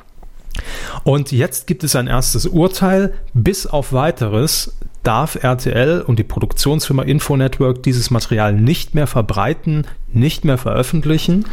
Und 1.03 1.31
jetzt 1.31 1.67
gibt 1.67 1.83
es 1.83 1.95
ein 1.95 2.07
erstes 2.07 2.45
Urteil. 2.45 3.13
Bis 3.33 3.67
auf 3.67 3.93
weiteres 3.93 4.77
darf 5.03 5.41
RTL 5.41 6.01
und 6.01 6.19
die 6.19 6.23
Produktionsfirma 6.23 7.03
Infonetwork 7.03 7.83
dieses 7.83 8.11
Material 8.11 8.53
nicht 8.53 8.95
mehr 8.95 9.07
verbreiten, 9.07 9.85
nicht 10.11 10.45
mehr 10.45 10.57
veröffentlichen. 10.57 11.45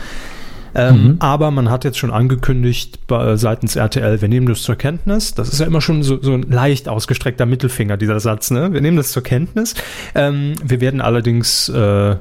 Ähm, 0.74 1.16
Aber 1.20 1.50
man 1.50 1.70
hat 1.70 1.84
jetzt 1.84 1.98
schon 1.98 2.10
angekündigt 2.10 3.06
bei, 3.06 3.36
seitens 3.36 3.76
RTL, 3.76 4.20
wir 4.20 4.28
nehmen 4.28 4.48
das 4.48 4.62
zur 4.62 4.76
Kenntnis. 4.76 5.34
Das 5.34 5.48
ist 5.48 5.60
ja 5.60 5.66
immer 5.66 5.80
schon 5.80 6.02
so, 6.02 6.20
so 6.20 6.32
ein 6.32 6.42
leicht 6.42 6.88
ausgestreckter 6.88 7.46
Mittelfinger, 7.46 7.96
dieser 7.96 8.18
Satz. 8.20 8.50
Ne? 8.50 8.72
Wir 8.72 8.80
nehmen 8.80 8.96
das 8.96 9.12
zur 9.12 9.22
Kenntnis. 9.22 9.74
Ähm, 10.14 10.54
wir 10.62 10.80
werden 10.80 11.00
allerdings 11.00 11.68
äh, 11.68 12.16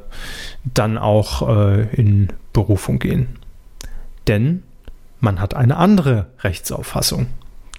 dann 0.73 0.97
auch 0.97 1.49
äh, 1.49 1.87
in 1.95 2.29
Berufung 2.53 2.99
gehen. 2.99 3.27
Denn 4.27 4.63
man 5.19 5.39
hat 5.39 5.55
eine 5.55 5.77
andere 5.77 6.27
Rechtsauffassung. 6.41 7.27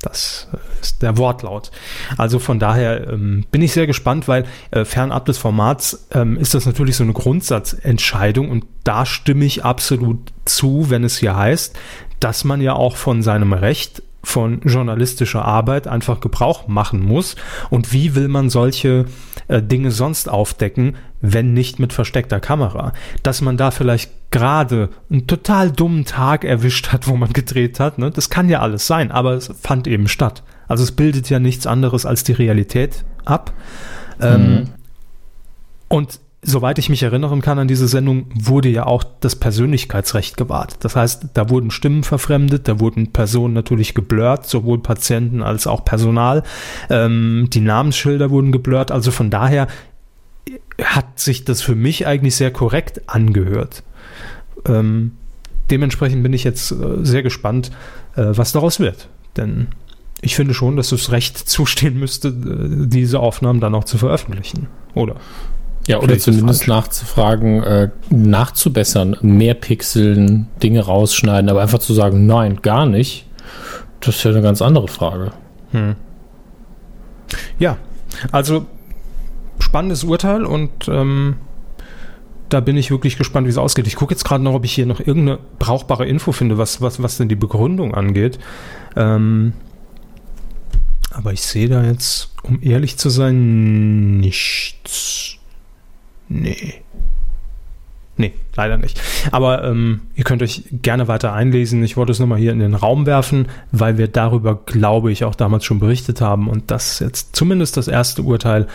Das 0.05 0.49
ist 0.83 1.01
der 1.01 1.17
Wortlaut. 1.17 1.71
Also 2.19 2.39
von 2.39 2.59
daher 2.59 3.09
ähm, 3.09 3.47
bin 3.51 3.63
ich 3.63 3.73
sehr 3.73 3.87
gespannt, 3.87 4.29
weil 4.29 4.45
äh, 4.71 4.85
fernab 4.85 5.25
des 5.25 5.39
Formats 5.39 6.07
ähm, 6.13 6.37
ist 6.37 6.53
das 6.53 6.67
natürlich 6.67 6.97
so 6.97 7.05
eine 7.05 7.15
Grundsatzentscheidung 7.15 8.51
und 8.51 8.67
da 8.85 9.07
stimme 9.07 9.47
ich 9.47 9.65
absolut 9.65 10.19
zu, 10.45 10.91
wenn 10.91 11.05
es 11.05 11.17
hier 11.17 11.35
heißt, 11.35 11.75
dass 12.21 12.45
man 12.45 12.61
ja 12.61 12.75
auch 12.75 12.97
von 12.97 13.23
seinem 13.23 13.55
Recht 13.55 14.03
von 14.23 14.61
journalistischer 14.63 15.45
Arbeit 15.45 15.87
einfach 15.87 16.21
Gebrauch 16.21 16.67
machen 16.67 17.01
muss. 17.01 17.37
Und 17.71 17.93
wie 17.93 18.15
will 18.15 18.29
man 18.29 18.51
solche 18.51 19.07
äh, 19.49 19.63
Dinge 19.63 19.91
sonst 19.91 20.29
aufdecken, 20.29 20.97
wenn 21.21 21.53
nicht 21.55 21.79
mit 21.79 21.93
versteckter 21.93 22.41
Kamera? 22.41 22.93
Dass 23.23 23.41
man 23.41 23.57
da 23.57 23.71
vielleicht 23.71 24.11
gerade 24.31 24.91
einen 25.11 25.27
total 25.27 25.71
dummen 25.71 26.05
Tag 26.05 26.45
erwischt 26.45 26.93
hat, 26.93 27.07
wo 27.09 27.17
man 27.17 27.33
gedreht 27.33 27.81
hat, 27.81 27.99
ne? 27.99 28.11
das 28.11 28.31
kann 28.31 28.49
ja 28.49 28.61
alles 28.61 28.87
sein, 28.87 29.11
aber 29.11 29.33
es 29.33 29.51
fand 29.61 29.87
eben 29.87 30.09
statt. 30.09 30.43
Also 30.67 30.83
es 30.83 30.93
bildet 30.93 31.29
ja 31.31 31.39
nichts 31.39 31.67
anderes 31.67 32.07
als 32.07 32.25
die 32.25 32.33
Realität 32.33 33.05
ab. 33.25 33.53
Ähm, 34.21 34.71
und 35.89 36.21
soweit 36.45 36.79
ich 36.79 36.89
mich 36.89 37.03
erinnern 37.03 37.41
kann 37.41 37.59
an 37.59 37.69
diese 37.69 37.89
Sendung, 37.89 38.27
wurde 38.35 38.69
ja 38.69 38.87
auch 38.87 39.03
das 39.21 39.37
Persönlichkeitsrecht 39.37 40.37
gewahrt. 40.37 40.77
Das 40.81 40.95
heißt, 40.95 41.29
da 41.35 41.51
wurden 41.51 41.71
Stimmen 41.71 42.05
verfremdet, 42.05 42.69
da 42.69 42.81
wurden 42.81 43.13
Personen 43.13 43.55
natürlich 43.55 43.95
geblurrt, 43.95 44.47
sowohl 44.47 44.79
Patienten 44.79 45.43
als 45.43 45.67
auch 45.67 45.85
Personal. 45.85 46.43
Ähm, 46.91 47.49
die 47.51 47.61
Namensschilder 47.61 48.31
wurden 48.31 48.53
geblurrt. 48.53 48.91
Also 48.91 49.11
von 49.11 49.31
daher 49.31 49.69
hat 50.83 51.19
sich 51.19 51.45
das 51.45 51.63
für 51.63 51.75
mich 51.75 52.07
eigentlich 52.07 52.37
sehr 52.37 52.51
korrekt 52.51 53.03
angehört. 53.09 53.83
Ähm, 54.67 55.13
dementsprechend 55.71 56.23
bin 56.23 56.33
ich 56.33 56.45
jetzt 56.45 56.73
äh, 56.73 56.77
sehr 57.03 57.23
gespannt, 57.23 57.71
äh, 58.17 58.27
was 58.27 58.53
daraus 58.53 58.81
wird. 58.81 59.09
Denn 59.37 59.69
ich 60.21 60.37
finde 60.37 60.55
schon, 60.55 60.77
dass 60.77 60.93
es 60.93 61.13
recht 61.13 61.39
zustehen 61.49 61.99
müsste, 61.99 62.29
äh, 62.29 62.87
diese 62.87 63.21
Aufnahmen 63.21 63.61
dann 63.61 63.75
auch 63.75 63.85
zu 63.85 63.99
veröffentlichen. 63.99 64.69
Oder? 64.95 65.17
Ja, 65.87 65.99
oder 66.01 66.19
zumindest 66.19 66.67
nachzufragen, 66.67 67.63
äh, 67.63 67.91
nachzubessern, 68.11 69.17
mehr 69.21 69.55
Pixeln, 69.55 70.49
Dinge 70.63 70.81
rausschneiden, 70.81 71.51
aber 71.51 71.61
einfach 71.61 71.79
zu 71.79 71.93
sagen, 71.93 72.27
nein, 72.27 72.61
gar 72.63 72.87
nicht, 72.87 73.27
das 74.01 74.17
ist 74.17 74.25
ja 74.25 74.31
eine 74.31 74.43
ganz 74.43 74.63
andere 74.63 74.89
Frage. 74.89 75.33
Ja, 77.59 77.77
also 78.33 78.67
spannendes 79.59 80.05
Urteil 80.05 80.45
und 80.45 80.71
ähm, 80.89 81.37
da 82.49 82.61
bin 82.61 82.77
ich 82.77 82.91
wirklich 82.91 83.17
gespannt, 83.19 83.47
wie 83.47 83.51
es 83.51 83.59
ausgeht. 83.59 83.87
Ich 83.87 83.97
gucke 83.97 84.15
jetzt 84.15 84.25
gerade 84.25 84.43
noch, 84.45 84.55
ob 84.55 84.65
ich 84.65 84.73
hier 84.73 84.87
noch 84.87 85.01
irgendeine 85.01 85.39
brauchbare 85.59 86.07
Info 86.07 86.33
finde, 86.33 86.57
was, 86.59 86.81
was, 86.81 87.03
was 87.03 87.17
denn 87.17 87.29
die 87.29 87.35
Begründung 87.35 87.95
angeht. 87.95 88.39
Ähm, 88.97 89.53
Aber 91.11 91.33
ich 91.33 91.43
sehe 91.43 91.69
da 91.69 91.83
jetzt, 91.85 92.31
um 92.43 92.59
ehrlich 92.63 92.97
zu 92.97 93.11
sein, 93.11 94.19
nichts. 94.19 95.37
Nee. 96.29 96.75
Nee, 98.17 98.33
leider 98.55 98.79
nicht. 98.79 99.01
Aber 99.33 99.65
ähm, 99.65 100.03
ihr 100.15 100.23
könnt 100.23 100.43
euch 100.43 100.65
gerne 100.71 101.09
weiter 101.09 101.33
einlesen. 101.33 101.83
Ich 101.83 101.97
wollte 101.97 102.13
es 102.13 102.21
nochmal 102.21 102.39
hier 102.39 102.53
in 102.53 102.61
den 102.61 102.75
Raum 102.75 103.07
werfen, 103.07 103.49
weil 103.73 103.99
wir 103.99 104.07
darüber, 104.07 104.55
glaube 104.67 105.11
ich, 105.11 105.25
auch 105.25 105.35
damals 105.35 105.65
schon 105.65 105.81
berichtet 105.81 106.21
haben 106.21 106.49
und 106.49 106.71
das 106.71 107.01
jetzt 107.01 107.35
zumindest 107.35 107.77
das 107.77 107.89
erste 107.89 108.23
Urteil 108.23 108.69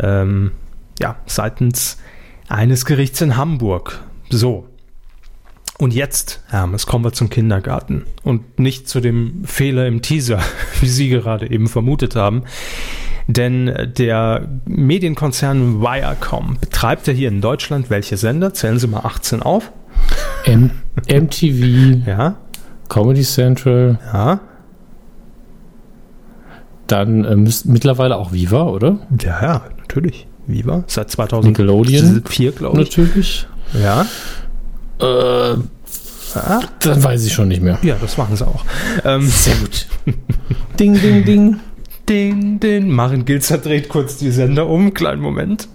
ähm, 0.00 0.50
ja, 0.98 1.16
seitens 1.26 1.98
eines 2.48 2.84
Gerichts 2.84 3.20
in 3.20 3.36
Hamburg. 3.36 4.00
So. 4.28 4.66
Und 5.78 5.94
jetzt, 5.94 6.42
Hermes, 6.48 6.86
kommen 6.86 7.04
wir 7.04 7.12
zum 7.12 7.30
Kindergarten 7.30 8.04
und 8.22 8.58
nicht 8.58 8.88
zu 8.88 9.00
dem 9.00 9.44
Fehler 9.44 9.86
im 9.86 10.02
Teaser, 10.02 10.40
wie 10.80 10.88
Sie 10.88 11.08
gerade 11.08 11.48
eben 11.48 11.68
vermutet 11.68 12.16
haben. 12.16 12.42
Denn 13.26 13.92
der 13.98 14.48
Medienkonzern 14.66 15.80
Viacom 15.80 16.56
betreibt 16.60 17.06
ja 17.06 17.12
hier 17.12 17.28
in 17.28 17.40
Deutschland 17.40 17.90
welche 17.90 18.16
Sender? 18.16 18.52
Zählen 18.54 18.78
Sie 18.78 18.86
mal 18.86 19.00
18 19.04 19.42
auf. 19.42 19.70
M 20.44 20.70
MTV, 21.08 22.06
Ja, 22.06 22.36
Comedy 22.88 23.22
Central, 23.22 23.98
ja, 24.12 24.40
dann 26.86 27.24
äh, 27.24 27.36
müsst, 27.36 27.66
mittlerweile 27.66 28.16
auch 28.16 28.32
Viva, 28.32 28.64
oder? 28.64 28.98
ja, 29.22 29.42
ja, 29.42 29.62
natürlich. 29.78 30.26
Viva, 30.46 30.82
seit 30.88 31.10
2004, 31.10 31.50
Nickelodeon. 31.50 32.22
glaube 32.56 32.82
ich. 32.82 32.88
Natürlich. 32.96 33.46
Ja, 33.80 34.06
Äh, 35.00 35.54
ja, 36.34 36.60
dann 36.80 37.02
weiß 37.02 37.24
ich 37.24 37.32
schon 37.32 37.48
nicht 37.48 37.62
mehr. 37.62 37.78
ja, 37.82 37.96
das 38.00 38.16
machen 38.16 38.34
sie 38.36 38.46
auch. 38.46 38.64
Ähm, 39.04 39.22
Sehr 39.22 39.54
gut. 39.56 39.86
ding, 40.80 40.94
ding, 41.00 41.24
ding. 41.24 41.60
Ding, 42.10 42.58
ding. 42.58 42.90
Maren 42.90 43.24
Gilzer 43.24 43.58
dreht 43.58 43.88
kurz 43.88 44.16
die 44.16 44.32
Sender 44.32 44.66
um. 44.66 44.94
Kleinen 44.94 45.22
Moment. 45.22 45.68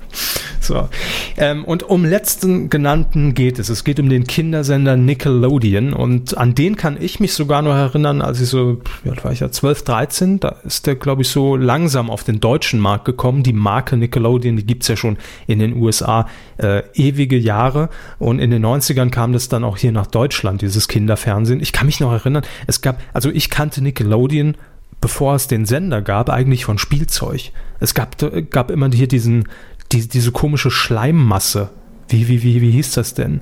So. 0.59 0.89
Ähm, 1.37 1.63
und 1.63 1.83
um 1.83 2.03
letzten 2.03 2.69
genannten 2.69 3.33
geht 3.33 3.57
es. 3.57 3.69
Es 3.69 3.85
geht 3.85 4.01
um 4.01 4.09
den 4.09 4.25
Kindersender 4.25 4.97
Nickelodeon. 4.97 5.93
Und 5.93 6.37
an 6.37 6.53
den 6.53 6.75
kann 6.75 6.97
ich 6.99 7.21
mich 7.21 7.33
sogar 7.33 7.61
noch 7.61 7.73
erinnern, 7.73 8.21
als 8.21 8.41
ich 8.41 8.49
so, 8.49 8.81
wie 9.03 9.11
alt 9.11 9.23
war 9.23 9.31
ich 9.31 9.39
ja, 9.39 9.49
12, 9.49 9.83
13, 9.83 10.39
da 10.41 10.57
ist 10.65 10.87
der, 10.87 10.95
glaube 10.95 11.21
ich, 11.21 11.29
so 11.29 11.55
langsam 11.55 12.09
auf 12.09 12.25
den 12.25 12.41
deutschen 12.41 12.81
Markt 12.81 13.05
gekommen. 13.05 13.41
Die 13.41 13.53
Marke 13.53 13.95
Nickelodeon, 13.95 14.57
die 14.57 14.65
gibt's 14.65 14.89
ja 14.89 14.97
schon 14.97 15.15
in 15.47 15.59
den 15.59 15.81
USA 15.81 16.27
äh, 16.57 16.83
ewige 16.95 17.37
Jahre. 17.37 17.87
Und 18.19 18.39
in 18.39 18.51
den 18.51 18.65
90ern 18.65 19.09
kam 19.09 19.31
das 19.31 19.47
dann 19.47 19.63
auch 19.63 19.77
hier 19.77 19.93
nach 19.93 20.07
Deutschland, 20.07 20.61
dieses 20.61 20.89
Kinderfernsehen. 20.89 21.61
Ich 21.61 21.71
kann 21.71 21.85
mich 21.85 22.01
noch 22.01 22.11
erinnern, 22.11 22.43
es 22.67 22.81
gab, 22.81 23.01
also 23.13 23.29
ich 23.29 23.49
kannte 23.49 23.81
Nickelodeon 23.81 24.57
bevor 25.01 25.35
es 25.35 25.47
den 25.47 25.65
Sender 25.65 26.01
gab, 26.01 26.29
eigentlich 26.29 26.65
von 26.65 26.77
Spielzeug. 26.77 27.51
Es 27.79 27.93
gab, 27.93 28.17
gab 28.49 28.71
immer 28.71 28.89
hier 28.91 29.07
diesen, 29.07 29.47
die, 29.91 30.07
diese 30.07 30.31
komische 30.31 30.71
Schleimmasse. 30.71 31.69
Wie, 32.07 32.27
wie, 32.27 32.43
wie, 32.43 32.61
wie 32.61 32.71
hieß 32.71 32.93
das 32.93 33.13
denn? 33.13 33.41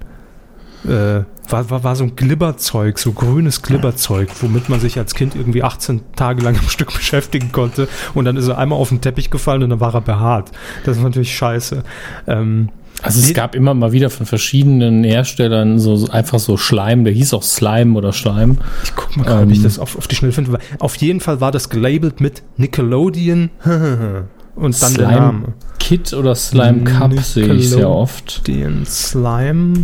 Äh, 0.86 1.24
war, 1.50 1.70
war, 1.70 1.84
war 1.84 1.96
so 1.96 2.04
ein 2.04 2.16
Glibberzeug, 2.16 3.00
so 3.00 3.14
grünes 3.14 3.62
Glibberzeug, 3.62 4.30
womit 4.42 4.70
man 4.70 4.80
sich 4.80 4.98
als 4.98 5.14
Kind 5.14 5.36
irgendwie 5.36 5.64
18 5.64 6.02
Tage 6.16 6.42
lang 6.42 6.58
am 6.58 6.68
Stück 6.70 6.94
beschäftigen 6.94 7.52
konnte. 7.52 7.88
Und 8.14 8.26
dann 8.26 8.38
ist 8.38 8.48
er 8.48 8.58
einmal 8.58 8.80
auf 8.80 8.90
den 8.90 9.02
Teppich 9.02 9.30
gefallen 9.30 9.64
und 9.64 9.70
dann 9.70 9.80
war 9.80 9.94
er 9.94 10.02
behaart. 10.02 10.52
Das 10.86 10.98
ist 10.98 11.04
natürlich 11.04 11.36
scheiße. 11.36 11.84
Ähm, 12.28 12.70
Also 13.04 13.20
es 13.20 13.34
gab 13.34 13.54
immer 13.54 13.74
mal 13.74 13.92
wieder 13.92 14.10
von 14.10 14.26
verschiedenen 14.26 15.04
Herstellern 15.04 15.78
so, 15.78 16.08
einfach 16.10 16.40
so 16.40 16.58
Schleim, 16.58 17.04
der 17.04 17.14
hieß 17.14 17.34
auch 17.34 17.44
Slime 17.44 17.98
oder 17.98 18.14
Schleim. 18.14 18.58
Ich 18.84 18.96
guck 18.96 19.18
mal 19.18 19.24
gerade, 19.24 19.44
ob 19.44 19.52
ich 19.52 19.62
das 19.62 19.78
auf, 19.78 19.98
auf 19.98 20.08
die 20.08 20.16
Schnelle 20.16 20.34
finde. 20.34 20.58
Auf 20.80 20.96
jeden 20.96 21.20
Fall 21.20 21.42
war 21.42 21.52
das 21.52 21.70
gelabelt 21.70 22.22
mit 22.22 22.44
Nickelodeon 22.58 23.50
und 24.56 24.82
dann 24.82 24.94
der 24.94 25.08
Name. 25.08 25.40
Slime 25.40 25.54
Kit 25.80 26.14
oder 26.14 26.34
Slime 26.34 26.86
Cup 26.86 27.20
sehe 27.20 27.54
ich 27.54 27.70
sehr 27.70 27.90
oft. 27.90 28.48
Den 28.48 28.86
Slime. 28.86 29.84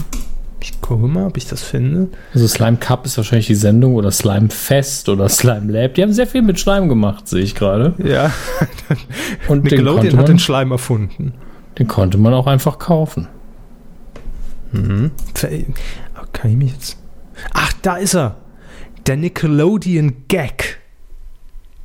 Ich 0.61 0.79
gucke 0.81 1.07
mal, 1.07 1.27
ob 1.27 1.37
ich 1.37 1.47
das 1.47 1.61
finde. 1.61 2.07
Also 2.33 2.47
Slime 2.47 2.77
Cup 2.77 3.05
ist 3.05 3.17
wahrscheinlich 3.17 3.47
die 3.47 3.55
Sendung 3.55 3.95
oder 3.95 4.11
Slime 4.11 4.49
Fest 4.49 5.09
oder 5.09 5.27
Slime 5.27 5.71
Lab. 5.71 5.95
Die 5.95 6.03
haben 6.03 6.13
sehr 6.13 6.27
viel 6.27 6.41
mit 6.41 6.59
Schleim 6.59 6.89
gemacht, 6.89 7.27
sehe 7.27 7.43
ich 7.43 7.55
gerade. 7.55 7.95
Ja, 8.03 8.31
Und 9.47 9.63
den 9.63 9.71
Nickelodeon 9.71 10.01
konnte, 10.01 10.17
hat 10.17 10.27
den 10.29 10.39
Schleim 10.39 10.71
erfunden. 10.71 11.33
Den 11.79 11.87
konnte 11.87 12.17
man 12.17 12.33
auch 12.33 12.45
einfach 12.47 12.77
kaufen. 12.77 13.27
Ver- 15.33 15.49
Kann 16.33 16.51
ich 16.51 16.57
mich 16.57 16.71
jetzt. 16.73 16.97
Ach, 17.53 17.73
da 17.81 17.95
ist 17.95 18.13
er. 18.13 18.35
Der 19.07 19.17
Nickelodeon 19.17 20.27
Gag. 20.27 20.79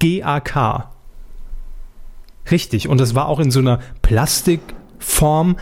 G-A-K. 0.00 0.90
Richtig. 2.50 2.88
Und 2.88 3.00
das 3.00 3.14
war 3.14 3.28
auch 3.28 3.38
in 3.40 3.50
so 3.50 3.60
einer 3.60 3.78
Plastikform. 4.02 5.56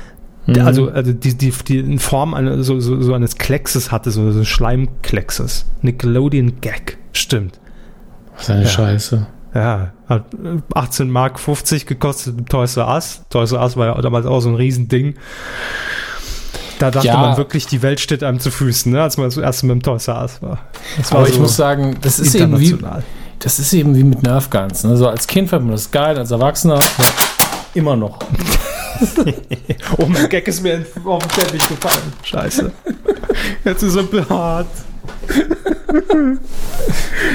Der- 0.48 0.66
Also, 0.66 0.90
also 0.90 1.12
die, 1.12 1.36
die, 1.36 1.50
die 1.52 1.78
in 1.78 2.00
Form 2.00 2.34
einer, 2.34 2.64
so, 2.64 2.80
so, 2.80 3.00
so 3.00 3.14
eines 3.14 3.36
Kleckses 3.36 3.92
hatte, 3.92 4.10
so, 4.10 4.32
so 4.32 4.42
Schleimkleckses. 4.44 5.66
Nickelodeon 5.82 6.60
Gag. 6.60 6.98
Stimmt. 7.12 7.60
Was 8.36 8.50
eine 8.50 8.66
Scheiße. 8.66 9.26
Ja, 9.54 9.92
hat 10.08 10.24
äh, 10.34 10.60
18 10.74 11.10
Mark 11.10 11.38
50 11.38 11.86
gekostet 11.86 12.38
im 12.38 12.46
Toys 12.46 12.76
R 12.76 12.88
Us. 12.88 13.22
Toys 13.30 13.52
R 13.52 13.60
Us 13.60 13.76
war 13.76 13.86
ja 13.86 14.00
damals 14.00 14.26
auch 14.26 14.40
so 14.40 14.48
ein 14.48 14.54
Riesending. 14.54 15.14
Da 16.78 16.90
dachte 16.90 17.06
Ja. 17.06 17.18
man 17.18 17.36
wirklich, 17.36 17.66
die 17.66 17.82
Welt 17.82 18.00
steht 18.00 18.22
einem 18.24 18.40
zu 18.40 18.50
Füßen, 18.50 18.90
ne, 18.90 19.02
als 19.02 19.16
man 19.16 19.26
das 19.26 19.36
erste 19.36 19.66
Mal 19.66 19.74
im 19.74 19.82
Toys 19.82 20.08
R 20.08 20.20
Us 20.22 20.40
war. 20.42 20.58
War 21.10 21.18
Aber 21.18 21.28
ich 21.28 21.34
so 21.34 21.40
muss 21.40 21.56
sagen, 21.56 21.96
das 22.00 22.18
ist 22.18 22.34
eben 22.34 22.58
wie, 22.58 22.76
das 23.38 23.58
ist 23.58 23.72
eben 23.72 23.94
wie 23.94 24.04
mit 24.04 24.22
Nerf 24.22 24.50
Guns. 24.50 24.84
Ne? 24.84 24.96
So 24.96 25.08
als 25.08 25.26
Kind 25.26 25.50
fand 25.50 25.64
man 25.64 25.72
das 25.72 25.90
geil, 25.90 26.16
als 26.18 26.30
Erwachsener 26.30 26.80
immer 27.74 27.96
noch. 27.96 28.18
Oh, 29.98 30.06
mein 30.06 30.28
Gag 30.28 30.46
ist 30.46 30.62
mir 30.62 30.86
auf 31.04 31.26
den 31.26 31.30
Teppich 31.30 31.66
gefallen. 31.68 32.12
Scheiße. 32.22 32.70
Jetzt 33.64 33.82
ist 33.82 33.96
er 33.96 34.04
behaart. 34.04 34.68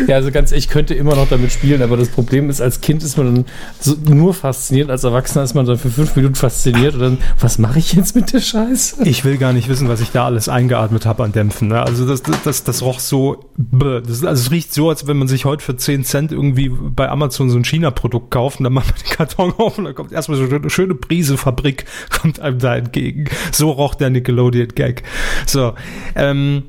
Ja, 0.07 0.15
also 0.15 0.31
ganz 0.31 0.51
ich 0.51 0.69
könnte 0.69 0.93
immer 0.93 1.15
noch 1.15 1.29
damit 1.29 1.51
spielen, 1.51 1.81
aber 1.81 1.97
das 1.97 2.09
Problem 2.09 2.49
ist, 2.49 2.61
als 2.61 2.81
Kind 2.81 3.03
ist 3.03 3.17
man 3.17 3.35
dann 3.35 3.45
so 3.79 3.95
nur 4.07 4.33
fasziniert, 4.33 4.89
als 4.89 5.03
Erwachsener 5.03 5.43
ist 5.43 5.53
man 5.53 5.65
dann 5.65 5.77
für 5.77 5.89
fünf 5.89 6.15
Minuten 6.15 6.35
fasziniert 6.35 6.95
und 6.95 6.99
dann, 7.01 7.17
was 7.39 7.57
mache 7.57 7.79
ich 7.79 7.93
jetzt 7.93 8.15
mit 8.15 8.33
der 8.33 8.39
Scheiße? 8.39 9.03
Ich 9.03 9.25
will 9.25 9.37
gar 9.37 9.53
nicht 9.53 9.69
wissen, 9.69 9.89
was 9.89 10.01
ich 10.01 10.11
da 10.11 10.25
alles 10.25 10.49
eingeatmet 10.49 11.05
habe 11.05 11.23
an 11.23 11.31
Dämpfen. 11.31 11.69
Ne? 11.69 11.81
Also 11.81 12.07
das, 12.07 12.23
das, 12.23 12.43
das, 12.43 12.63
das 12.63 12.81
roch 12.81 12.99
so, 12.99 13.51
das, 13.57 14.23
also 14.23 14.41
es 14.41 14.51
riecht 14.51 14.73
so, 14.73 14.89
als 14.89 15.07
wenn 15.07 15.17
man 15.17 15.27
sich 15.27 15.45
heute 15.45 15.63
für 15.63 15.75
10 15.75 16.03
Cent 16.03 16.31
irgendwie 16.31 16.69
bei 16.69 17.09
Amazon 17.09 17.49
so 17.49 17.57
ein 17.57 17.65
China-Produkt 17.65 18.31
kauft 18.31 18.59
und 18.59 18.65
dann 18.65 18.73
macht 18.73 18.87
man 18.87 18.99
den 19.03 19.15
Karton 19.15 19.53
auf 19.57 19.77
und 19.77 19.85
dann 19.85 19.95
kommt 19.95 20.11
erstmal 20.11 20.37
so 20.37 20.55
eine 20.55 20.69
schöne 20.69 20.95
Prise 20.95 21.37
Fabrik, 21.37 21.85
kommt 22.09 22.39
einem 22.39 22.59
da 22.59 22.75
entgegen. 22.75 23.25
So 23.51 23.71
roch 23.71 23.95
der 23.95 24.09
Nickelodeon-Gag. 24.09 25.03
So, 25.45 25.73
ähm, 26.15 26.63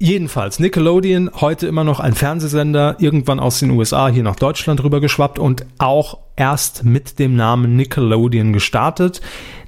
Jedenfalls, 0.00 0.60
Nickelodeon, 0.60 1.28
heute 1.40 1.66
immer 1.66 1.82
noch 1.82 1.98
ein 1.98 2.14
Fernsehsender, 2.14 2.94
irgendwann 3.00 3.40
aus 3.40 3.58
den 3.58 3.72
USA 3.72 4.06
hier 4.06 4.22
nach 4.22 4.36
Deutschland 4.36 4.84
rüber 4.84 5.00
geschwappt 5.00 5.40
und 5.40 5.66
auch 5.78 6.18
erst 6.36 6.84
mit 6.84 7.18
dem 7.18 7.34
Namen 7.34 7.74
Nickelodeon 7.74 8.52
gestartet. 8.52 9.20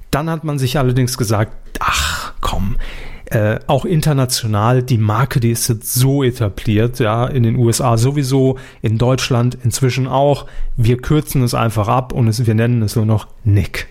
Dann 0.09 0.29
hat 0.29 0.45
man 0.45 0.57
sich 0.57 0.77
allerdings 0.77 1.17
gesagt, 1.17 1.53
ach 1.81 2.33
komm, 2.39 2.77
äh, 3.25 3.59
auch 3.67 3.83
international, 3.83 4.83
die 4.83 4.97
Marke, 4.97 5.41
die 5.41 5.51
ist 5.51 5.67
jetzt 5.67 5.95
so 5.95 6.23
etabliert, 6.23 6.99
ja, 6.99 7.27
in 7.27 7.43
den 7.43 7.57
USA 7.57 7.97
sowieso, 7.97 8.57
in 8.81 8.97
Deutschland 8.97 9.57
inzwischen 9.65 10.07
auch. 10.07 10.45
Wir 10.77 10.97
kürzen 10.97 11.43
es 11.43 11.53
einfach 11.53 11.89
ab 11.89 12.13
und 12.13 12.29
es, 12.29 12.45
wir 12.45 12.55
nennen 12.55 12.81
es 12.83 12.95
nur 12.95 13.05
noch 13.05 13.27
Nick. 13.43 13.89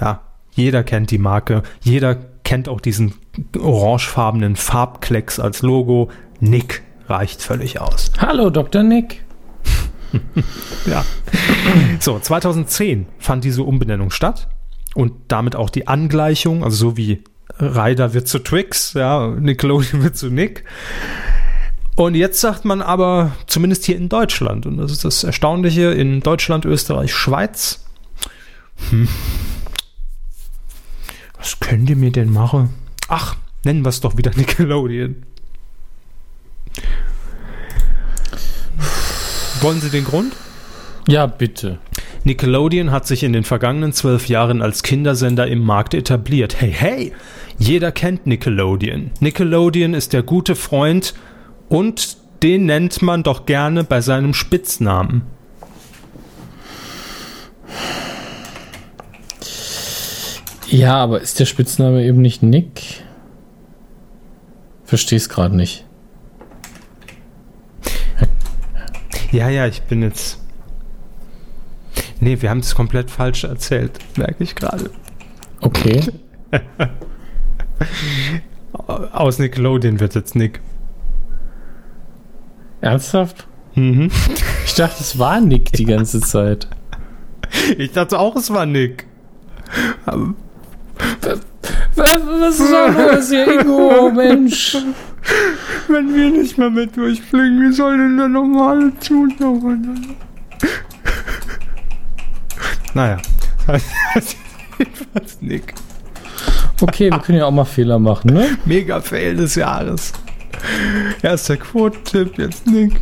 Ja, 0.00 0.20
jeder 0.52 0.84
kennt 0.84 1.10
die 1.10 1.18
Marke, 1.18 1.64
jeder 1.80 2.29
kennt 2.44 2.68
auch 2.68 2.80
diesen 2.80 3.14
orangefarbenen 3.58 4.56
Farbklecks 4.56 5.38
als 5.40 5.62
Logo. 5.62 6.10
Nick 6.40 6.82
reicht 7.08 7.42
völlig 7.42 7.80
aus. 7.80 8.12
Hallo, 8.18 8.50
Dr. 8.50 8.82
Nick. 8.82 9.24
Ja. 10.86 11.04
So, 12.00 12.18
2010 12.18 13.06
fand 13.18 13.44
diese 13.44 13.62
Umbenennung 13.62 14.10
statt 14.10 14.48
und 14.94 15.12
damit 15.28 15.54
auch 15.54 15.70
die 15.70 15.86
Angleichung, 15.86 16.64
also 16.64 16.76
so 16.76 16.96
wie 16.96 17.22
Ryder 17.60 18.14
wird 18.14 18.26
zu 18.26 18.38
Twix, 18.38 18.94
ja, 18.94 19.28
Nickelodeon 19.28 20.02
wird 20.02 20.16
zu 20.16 20.30
Nick. 20.30 20.64
Und 21.96 22.14
jetzt 22.14 22.40
sagt 22.40 22.64
man 22.64 22.80
aber, 22.80 23.32
zumindest 23.46 23.84
hier 23.84 23.96
in 23.96 24.08
Deutschland, 24.08 24.64
und 24.64 24.78
das 24.78 24.90
ist 24.90 25.04
das 25.04 25.22
Erstaunliche, 25.22 25.90
in 25.90 26.20
Deutschland, 26.20 26.64
Österreich, 26.64 27.12
Schweiz, 27.12 27.84
hm, 28.88 29.06
was 31.40 31.58
könnt 31.58 31.88
ihr 31.88 31.96
mir 31.96 32.12
denn 32.12 32.32
machen? 32.32 32.68
Ach, 33.08 33.36
nennen 33.64 33.82
wir 33.82 33.88
es 33.88 34.00
doch 34.00 34.16
wieder 34.16 34.30
Nickelodeon. 34.36 35.16
Wollen 39.62 39.80
Sie 39.80 39.90
den 39.90 40.04
Grund? 40.04 40.34
Ja, 41.08 41.26
bitte. 41.26 41.78
Nickelodeon 42.24 42.90
hat 42.90 43.06
sich 43.06 43.22
in 43.22 43.32
den 43.32 43.44
vergangenen 43.44 43.92
zwölf 43.92 44.28
Jahren 44.28 44.60
als 44.60 44.82
Kindersender 44.82 45.46
im 45.46 45.60
Markt 45.60 45.94
etabliert. 45.94 46.60
Hey, 46.60 46.72
hey! 46.72 47.12
Jeder 47.58 47.92
kennt 47.92 48.26
Nickelodeon. 48.26 49.10
Nickelodeon 49.20 49.94
ist 49.94 50.12
der 50.12 50.22
gute 50.22 50.54
Freund 50.54 51.14
und 51.68 52.18
den 52.42 52.66
nennt 52.66 53.02
man 53.02 53.22
doch 53.22 53.46
gerne 53.46 53.84
bei 53.84 54.00
seinem 54.00 54.34
Spitznamen. 54.34 55.22
Ja, 60.70 60.96
aber 60.96 61.20
ist 61.20 61.40
der 61.40 61.46
Spitzname 61.46 62.04
eben 62.04 62.22
nicht 62.22 62.44
Nick? 62.44 63.02
Versteh's 64.84 65.28
gerade 65.28 65.56
nicht. 65.56 65.84
Ja, 69.32 69.48
ja, 69.48 69.66
ich 69.66 69.82
bin 69.82 70.02
jetzt. 70.02 70.40
Nee, 72.20 72.40
wir 72.40 72.50
haben 72.50 72.60
es 72.60 72.74
komplett 72.74 73.10
falsch 73.10 73.44
erzählt, 73.44 73.92
merke 74.16 74.44
ich 74.44 74.54
gerade. 74.54 74.90
Okay. 75.60 76.02
Aus 78.86 79.38
Nickelodeon 79.38 80.00
wird 80.00 80.14
jetzt 80.14 80.34
Nick. 80.34 80.60
Ernsthaft? 82.80 83.46
Mhm. 83.74 84.10
Ich 84.64 84.74
dachte, 84.74 84.96
es 85.00 85.18
war 85.18 85.40
Nick 85.40 85.72
die 85.72 85.84
ganze 85.84 86.20
Zeit. 86.20 86.68
Ich 87.78 87.92
dachte 87.92 88.18
auch, 88.18 88.36
es 88.36 88.52
war 88.52 88.66
Nick. 88.66 89.06
Was, 91.96 92.20
was 92.26 92.60
ist 92.60 92.72
da 92.72 92.86
los 92.86 93.28
hier, 93.30 93.60
Ingo, 93.60 94.10
Mensch? 94.10 94.76
Wenn 95.88 96.14
wir 96.14 96.30
nicht 96.30 96.56
mehr 96.56 96.70
mit 96.70 96.96
durchfliegen, 96.96 97.60
wie 97.62 97.72
soll 97.72 97.98
denn 97.98 98.16
der 98.16 98.28
normale 98.28 98.92
Zuschauer 99.00 99.76
Naja. 102.94 103.18
Jedenfalls 104.78 105.38
Nick. 105.40 105.74
Okay, 106.80 107.10
wir 107.10 107.18
können 107.18 107.38
ja 107.38 107.44
auch 107.44 107.50
mal 107.50 107.64
Fehler 107.64 107.98
machen, 107.98 108.32
ne? 108.32 108.56
Mega 108.64 109.00
Fail 109.00 109.36
des 109.36 109.54
Jahres. 109.54 110.12
Erster 111.22 111.56
Quote-Tipp, 111.56 112.38
jetzt 112.38 112.66
Nick. 112.66 112.92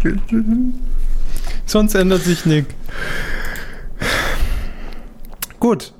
Sonst 1.67 1.95
ändert 1.95 2.23
sich 2.23 2.45
Nick. 2.45 2.67
Gut. 5.61 5.93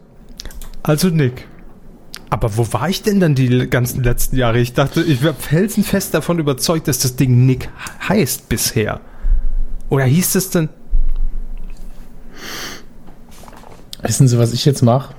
Also 0.83 1.09
Nick. 1.09 1.48
Aber 2.31 2.57
wo 2.57 2.71
war 2.73 2.89
ich 2.89 3.03
denn 3.03 3.21
dann 3.21 3.35
die 3.35 3.69
ganzen 3.71 4.03
letzten 4.03 4.37
Jahre? 4.37 4.59
Ich 4.61 4.75
dachte, 4.75 5.03
ich 5.03 5.23
wäre 5.23 5.35
felsenfest 5.35 6.13
davon 6.13 6.39
überzeugt, 6.39 6.87
dass 6.89 6.99
das 6.99 7.17
Ding 7.17 7.47
Nick 7.47 7.71
heißt 8.09 8.49
bisher. 8.49 9.01
Oder 9.89 10.05
hieß 10.05 10.35
es 10.35 10.51
denn? 10.51 10.69
Wissen 14.03 14.29
Sie, 14.29 14.39
was 14.39 14.53
ich 14.53 14.65
jetzt 14.65 14.83
mache? 14.83 15.15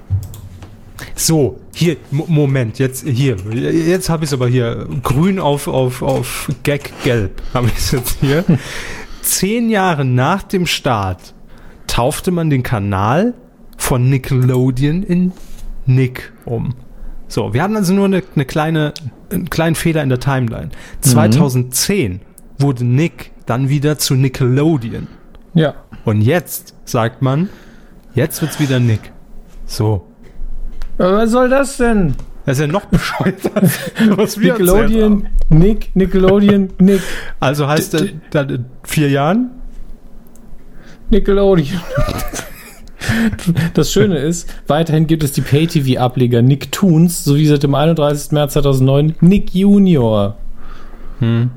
So, 1.16 1.60
hier, 1.74 1.98
Mo- 2.12 2.26
Moment, 2.28 2.80
jetzt 2.80 3.06
hier, 3.06 3.36
jetzt 3.52 4.10
habe 4.10 4.24
ich 4.24 4.30
es 4.30 4.34
aber 4.34 4.48
hier, 4.48 4.88
grün 5.04 5.40
auf, 5.40 5.68
auf, 5.68 6.02
auf 6.02 6.50
Gag 6.64 6.94
gelb 7.04 7.42
habe 7.54 7.68
ich 7.68 7.78
es 7.78 7.92
jetzt 7.92 8.18
hier. 8.22 8.46
Zehn 9.22 9.70
Jahre 9.70 10.06
nach 10.06 10.44
dem 10.44 10.66
Start 10.66 11.34
taufte 11.88 12.32
man 12.32 12.50
den 12.50 12.64
Kanal 12.64 13.34
von 13.78 14.10
Nickelodeon 14.10 15.04
in 15.04 15.34
Nick 15.86 16.32
um. 16.46 16.74
So, 17.30 17.54
wir 17.54 17.62
hatten 17.62 17.76
also 17.76 17.94
nur 17.94 18.06
eine, 18.06 18.24
eine 18.36 18.46
kleine, 18.46 18.94
einen 19.32 19.50
kleinen 19.52 19.76
Fehler 19.76 20.02
in 20.02 20.10
der 20.10 20.20
Timeline. 20.20 20.72
2010 21.02 22.22
wurde 22.58 22.84
Nick 22.84 23.32
dann 23.46 23.70
wieder 23.70 24.00
zu 24.00 24.16
Nickelodeon. 24.16 25.08
Ja. 25.54 25.76
Und 26.06 26.22
jetzt 26.22 26.74
sagt 26.86 27.22
man, 27.22 27.50
jetzt 28.16 28.42
wird's 28.42 28.60
wieder 28.60 28.80
Nick. 28.80 29.12
So. 29.68 30.08
Aber 30.98 31.18
was 31.18 31.30
soll 31.30 31.50
das 31.50 31.78
denn? 31.78 32.16
Das 32.46 32.58
ist 32.58 32.62
ja 32.62 32.68
noch 32.68 32.86
bescheuerter, 32.86 33.52
was 34.18 34.40
wir 34.40 34.54
Nickelodeon. 34.54 35.28
Nick, 35.50 35.96
Nickelodeon, 35.96 36.70
Nick, 36.80 37.02
Also 37.40 37.68
heißt 37.68 37.94
er 37.94 38.08
dann 38.32 38.50
in 38.50 38.66
vier 38.84 39.10
Jahren? 39.10 39.52
Nickelodeon. 41.12 41.80
Das 43.74 43.92
Schöne 43.92 44.18
ist, 44.18 44.50
weiterhin 44.68 45.08
gibt 45.08 45.24
es 45.24 45.32
die 45.32 45.42
Pay-TV-Ableger 45.42 46.42
Nicktoons 46.42 47.24
sowie 47.24 47.48
seit 47.48 47.64
dem 47.64 47.76
31. 47.76 48.32
März 48.32 48.54
2009 48.54 49.16
Nick 49.22 49.54
Junior. 49.54 50.38
Hm. 51.20 51.52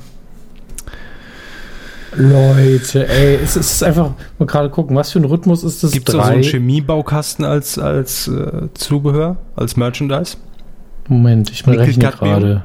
Leute, 2.14 3.08
ey, 3.08 3.38
es 3.42 3.56
ist 3.56 3.82
einfach, 3.82 4.10
mal 4.38 4.44
gerade 4.44 4.68
gucken, 4.68 4.94
was 4.96 5.12
für 5.12 5.18
ein 5.18 5.24
Rhythmus 5.24 5.64
ist 5.64 5.82
das? 5.82 5.92
Gibt 5.92 6.08
es 6.10 6.14
so 6.14 6.20
einen 6.20 6.42
Chemiebaukasten 6.42 7.44
als, 7.44 7.78
als 7.78 8.28
äh, 8.28 8.68
Zubehör, 8.74 9.38
als 9.56 9.76
Merchandise? 9.76 10.36
Moment, 11.08 11.50
ich 11.50 11.64
berechne 11.64 12.10
gerade. 12.10 12.62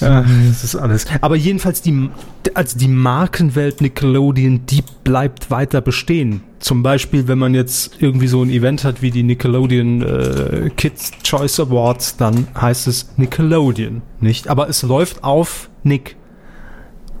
Ja, 0.00 0.24
das 0.48 0.64
ist 0.64 0.76
alles. 0.76 1.06
Aber 1.20 1.36
jedenfalls 1.36 1.82
die, 1.82 2.10
also 2.54 2.78
die 2.78 2.88
Markenwelt 2.88 3.80
Nickelodeon, 3.80 4.66
die 4.66 4.82
bleibt 5.04 5.50
weiter 5.50 5.80
bestehen. 5.80 6.42
Zum 6.58 6.82
Beispiel, 6.82 7.28
wenn 7.28 7.38
man 7.38 7.54
jetzt 7.54 7.96
irgendwie 8.00 8.26
so 8.26 8.42
ein 8.42 8.50
Event 8.50 8.84
hat 8.84 9.02
wie 9.02 9.10
die 9.10 9.22
Nickelodeon 9.22 10.02
äh, 10.02 10.70
Kids 10.76 11.12
Choice 11.22 11.60
Awards, 11.60 12.16
dann 12.16 12.48
heißt 12.60 12.86
es 12.88 13.12
Nickelodeon, 13.16 14.02
nicht? 14.20 14.48
Aber 14.48 14.68
es 14.68 14.82
läuft 14.82 15.22
auf 15.22 15.68
Nick. 15.82 16.16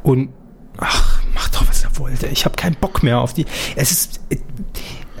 Und 0.02 0.30
ach, 0.78 1.20
macht 1.34 1.54
doch 1.54 1.68
was 1.68 1.82
ihr 1.84 1.90
wollt. 1.94 2.22
ey. 2.22 2.30
Ich 2.32 2.44
habe 2.44 2.56
keinen 2.56 2.76
Bock 2.76 3.02
mehr 3.02 3.20
auf 3.20 3.34
die. 3.34 3.46
Es 3.76 3.90
ist, 3.90 4.20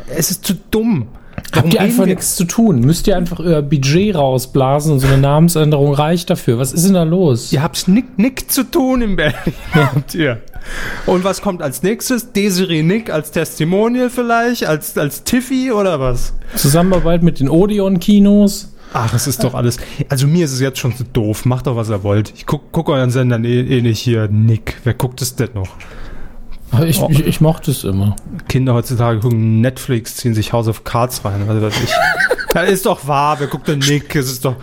es 0.08 0.30
ist 0.30 0.44
zu 0.44 0.54
dumm. 0.54 1.08
Habt 1.54 1.72
ihr 1.72 1.80
einfach 1.80 2.06
nichts 2.06 2.36
zu 2.36 2.44
tun? 2.44 2.80
Müsst 2.80 3.06
ihr 3.06 3.16
einfach 3.16 3.38
euer 3.38 3.62
Budget 3.62 4.14
rausblasen 4.14 4.92
und 4.92 5.00
so 5.00 5.06
eine 5.06 5.18
Namensänderung 5.18 5.94
reicht 5.94 6.28
dafür? 6.30 6.58
Was 6.58 6.72
ist 6.72 6.84
denn 6.84 6.94
da 6.94 7.04
los? 7.04 7.52
Ihr 7.52 7.62
habt 7.62 7.88
Nick, 7.88 8.18
Nick 8.18 8.50
zu 8.50 8.64
tun 8.64 9.02
in 9.02 9.16
Berlin. 9.16 9.54
habt 9.72 10.14
ihr. 10.14 10.42
Und 11.06 11.24
was 11.24 11.40
kommt 11.42 11.62
als 11.62 11.82
nächstes? 11.82 12.32
Desiree 12.32 12.82
Nick 12.82 13.10
als 13.10 13.30
Testimonial 13.30 14.10
vielleicht? 14.10 14.66
Als, 14.66 14.98
als 14.98 15.24
Tiffy 15.24 15.72
oder 15.72 16.00
was? 16.00 16.34
Zusammenarbeit 16.56 17.22
mit 17.22 17.40
den 17.40 17.48
Odeon-Kinos? 17.48 18.72
Ach, 18.92 19.12
es 19.14 19.26
ist 19.26 19.44
doch 19.44 19.54
alles. 19.54 19.78
Also 20.08 20.26
mir 20.26 20.44
ist 20.44 20.52
es 20.52 20.60
jetzt 20.60 20.78
schon 20.78 20.92
so 20.92 21.04
doof. 21.12 21.44
Macht 21.44 21.66
doch, 21.66 21.76
was 21.76 21.90
ihr 21.90 22.02
wollt. 22.02 22.32
Ich 22.36 22.46
guck, 22.46 22.72
guck 22.72 22.88
euren 22.88 23.10
Sender 23.10 23.38
eh, 23.40 23.78
eh 23.78 23.82
nicht 23.82 24.00
hier. 24.00 24.28
Nick. 24.28 24.76
Wer 24.84 24.94
guckt 24.94 25.20
es 25.22 25.36
denn 25.36 25.50
noch? 25.54 25.76
Ich, 26.84 27.00
ich, 27.00 27.26
ich 27.26 27.40
mochte 27.40 27.70
es 27.70 27.84
immer. 27.84 28.16
Kinder 28.48 28.74
heutzutage 28.74 29.20
gucken 29.20 29.60
Netflix, 29.60 30.16
ziehen 30.16 30.34
sich 30.34 30.52
House 30.52 30.68
of 30.68 30.84
Cards 30.84 31.24
rein. 31.24 31.48
Also 31.48 31.60
das 31.60 31.74
ich. 31.82 31.90
das 32.52 32.70
ist 32.70 32.86
doch 32.86 33.06
wahr. 33.06 33.36
Wer 33.38 33.46
guckt 33.46 33.68
denn 33.68 33.78
Nick? 33.78 34.14
Es 34.14 34.30
ist 34.30 34.44
doch 34.44 34.56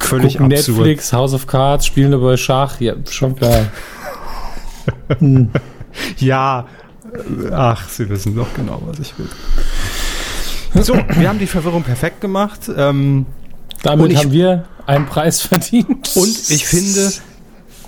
völlig 0.00 0.34
Gucken 0.38 0.52
absurd. 0.52 0.76
Netflix, 0.78 1.12
House 1.12 1.34
of 1.34 1.46
Cards, 1.46 1.86
spielen 1.86 2.12
dabei 2.12 2.36
Schach. 2.36 2.80
Ja, 2.80 2.94
schon 3.08 3.36
klar. 3.36 3.66
Ja, 6.18 6.66
äh, 7.12 7.50
ach, 7.52 7.88
Sie 7.88 8.08
wissen 8.08 8.36
doch 8.36 8.46
genau, 8.54 8.80
was 8.86 8.98
ich 9.00 9.12
will. 9.18 9.28
So, 10.82 10.94
wir 10.94 11.28
haben 11.28 11.38
die 11.38 11.46
Verwirrung 11.48 11.82
perfekt 11.82 12.20
gemacht. 12.20 12.70
Ähm, 12.74 13.26
Damit 13.82 14.12
ich- 14.12 14.18
haben 14.18 14.32
wir 14.32 14.64
einen 14.86 15.06
Preis 15.06 15.42
verdient. 15.42 16.10
und 16.14 16.50
ich 16.50 16.64
finde, 16.64 17.12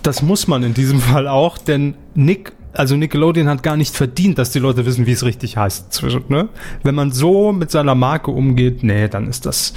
das 0.02 0.22
muss 0.22 0.48
man 0.48 0.62
in 0.64 0.74
diesem 0.74 1.00
Fall 1.00 1.28
auch, 1.28 1.58
denn 1.58 1.94
Nick, 2.14 2.52
also 2.74 2.96
Nickelodeon 2.96 3.48
hat 3.48 3.62
gar 3.62 3.76
nicht 3.76 3.94
verdient, 3.94 4.38
dass 4.38 4.50
die 4.50 4.58
Leute 4.58 4.86
wissen, 4.86 5.06
wie 5.06 5.12
es 5.12 5.24
richtig 5.24 5.56
heißt. 5.56 6.02
Ne? 6.28 6.48
Wenn 6.82 6.94
man 6.94 7.12
so 7.12 7.52
mit 7.52 7.70
seiner 7.70 7.94
Marke 7.94 8.30
umgeht, 8.30 8.82
nee, 8.82 9.08
dann 9.08 9.28
ist 9.28 9.44
das, 9.46 9.74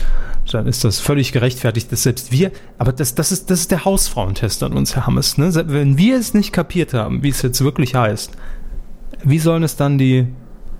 dann 0.52 0.68
ist 0.68 0.84
das 0.84 1.00
völlig 1.00 1.32
gerechtfertigt, 1.32 1.92
dass 1.92 2.04
selbst 2.04 2.32
wir, 2.32 2.52
aber 2.78 2.94
das, 2.94 3.16
das 3.16 3.32
ist, 3.32 3.50
das 3.50 3.62
ist 3.62 3.72
der 3.72 3.86
Hausfrauentest 3.86 4.64
an 4.64 4.74
uns, 4.74 4.96
Herr 4.96 5.08
Hammes, 5.08 5.38
ne? 5.38 5.52
Wenn 5.68 5.98
wir 5.98 6.18
es 6.18 6.34
nicht 6.34 6.54
kapiert 6.54 6.94
haben, 6.94 7.24
wie 7.24 7.30
es 7.30 7.42
jetzt 7.42 7.62
wirklich 7.62 7.96
heißt, 7.96 8.32
wie 9.24 9.40
sollen 9.40 9.64
es 9.64 9.76
dann 9.76 9.98
die 9.98 10.28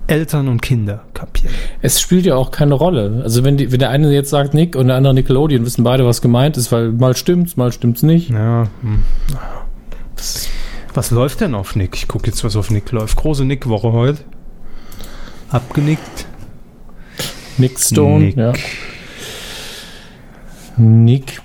Eltern 0.06 0.48
und 0.48 0.62
Kinder 0.62 1.02
kapieren? 1.12 1.52
Es 1.82 2.00
spielt 2.00 2.24
ja 2.26 2.36
auch 2.36 2.50
keine 2.50 2.74
Rolle. 2.74 3.20
Also 3.24 3.44
wenn, 3.44 3.56
die, 3.56 3.72
wenn 3.72 3.80
der 3.80 3.90
eine 3.90 4.10
jetzt 4.12 4.30
sagt 4.30 4.54
Nick 4.54 4.76
und 4.76 4.86
der 4.86 4.96
andere 4.96 5.14
Nickelodeon, 5.14 5.66
wissen 5.66 5.84
beide, 5.84 6.06
was 6.06 6.22
gemeint 6.22 6.56
ist, 6.56 6.70
weil 6.72 6.92
mal 6.92 7.16
stimmt's, 7.16 7.56
mal 7.56 7.72
stimmt's 7.72 8.02
nicht. 8.02 8.30
Ja. 8.30 8.68
Hm. 8.82 9.02
Was, 10.16 10.48
was 10.96 11.10
läuft 11.10 11.40
denn 11.40 11.54
auf 11.54 11.76
Nick? 11.76 11.94
Ich 11.94 12.08
gucke 12.08 12.26
jetzt, 12.26 12.42
was 12.44 12.56
auf 12.56 12.70
Nick 12.70 12.90
läuft. 12.92 13.16
Große 13.16 13.44
Nick-Woche 13.44 13.92
heute. 13.92 14.24
Abgenickt. 15.50 16.26
Nick 17.58 17.78
Stone, 17.78 18.24
Nick. 18.26 18.36
ja. 18.36 18.52
Nick. 20.76 21.40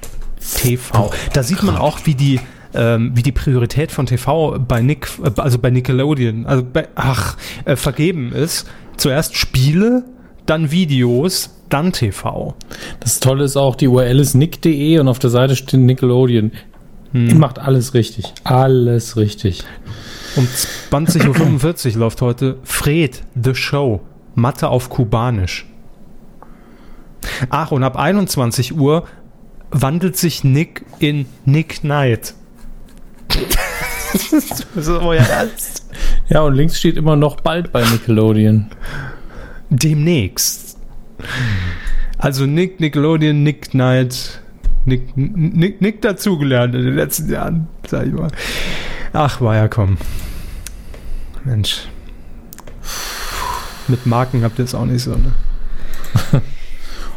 TV. 0.56 1.12
Da 1.34 1.44
sieht 1.44 1.64
man 1.64 1.78
auch, 1.78 2.00
wie 2.06 2.16
die, 2.16 2.40
ähm, 2.74 3.12
wie 3.16 3.24
die 3.24 3.32
Priorität 3.32 3.92
von 3.92 4.06
TV 4.06 4.60
bei 4.60 4.82
Nick, 4.82 5.08
äh, 5.24 5.32
also 5.40 5.60
bei 5.60 5.70
Nickelodeon, 5.70 6.46
also 6.46 6.64
bei, 6.64 6.88
ach, 6.96 7.38
äh, 7.66 7.76
vergeben 7.76 8.32
ist. 8.34 8.68
Zuerst 8.98 9.36
Spiele, 9.36 10.04
dann 10.46 10.72
Videos, 10.72 11.56
dann 11.70 11.94
TV. 11.94 12.56
Das 13.00 13.20
Tolle 13.20 13.46
ist 13.46 13.56
auch, 13.56 13.76
die 13.76 13.88
URL 13.88 14.20
ist 14.20 14.34
nick.de 14.34 15.00
und 15.00 15.08
auf 15.08 15.20
der 15.20 15.30
Seite 15.30 15.56
steht 15.56 15.80
Nickelodeon. 15.80 16.52
Ihr 17.14 17.36
macht 17.36 17.60
alles 17.60 17.94
richtig. 17.94 18.34
Alles 18.44 19.18
richtig. 19.18 19.64
Um 20.36 20.46
20.45 20.46 21.94
Uhr 21.94 22.00
läuft 22.00 22.22
heute 22.22 22.58
Fred, 22.64 23.22
The 23.42 23.54
Show. 23.54 24.02
Mathe 24.34 24.70
auf 24.70 24.90
Kubanisch. 24.90 25.66
Ach, 27.50 27.72
und 27.72 27.84
ab 27.84 27.98
21 27.98 28.78
Uhr 28.78 29.08
wandelt 29.72 30.18
sich 30.18 30.44
Nick 30.44 30.86
in 31.00 31.26
Nick 31.46 31.82
Knight. 31.82 32.34
das 34.14 34.34
ist 34.34 34.90
euer 34.90 35.22
Ernst. 35.22 35.86
Ja, 36.30 36.42
und 36.42 36.56
links 36.56 36.80
steht 36.80 36.98
immer 36.98 37.16
noch 37.16 37.42
bald 37.42 37.72
bei 37.72 37.84
Nickelodeon. 37.84 38.68
Demnächst. 39.70 40.78
Also 42.18 42.46
Nick, 42.46 42.80
Nickelodeon, 42.80 43.44
Nick 43.44 43.72
Knight, 43.72 44.41
Nick, 44.86 45.16
Nick, 45.16 45.82
Nick 45.82 46.02
dazugelernt 46.02 46.74
in 46.76 46.84
den 46.84 46.96
letzten 46.96 47.30
Jahren, 47.30 47.68
sag 47.88 48.08
ich 48.08 48.14
mal. 48.14 48.30
Ach, 49.14 49.40
Viacom. 49.42 49.98
Mensch. 51.44 51.88
Mit 53.88 54.06
Marken 54.06 54.44
habt 54.44 54.58
ihr 54.60 54.66
es 54.66 54.74
auch 54.76 54.86
nicht 54.86 55.04
so, 55.04 55.12
ne? 55.12 55.34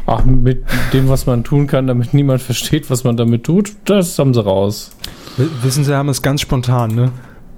Ach, 0.07 0.23
mit 0.25 0.63
dem, 0.93 1.09
was 1.09 1.25
man 1.25 1.43
tun 1.43 1.65
kann, 1.67 1.87
damit 1.87 2.13
niemand 2.13 2.41
versteht, 2.41 2.89
was 2.91 3.03
man 3.03 3.17
damit 3.17 3.43
tut, 3.43 3.71
das 3.85 4.17
haben 4.19 4.33
sie 4.33 4.43
raus. 4.43 4.91
W- 5.37 5.47
Wissen 5.63 5.83
Sie, 5.83 5.95
haben 5.95 6.09
es 6.09 6.21
ganz 6.21 6.41
spontan, 6.41 6.93
ne? 6.93 7.11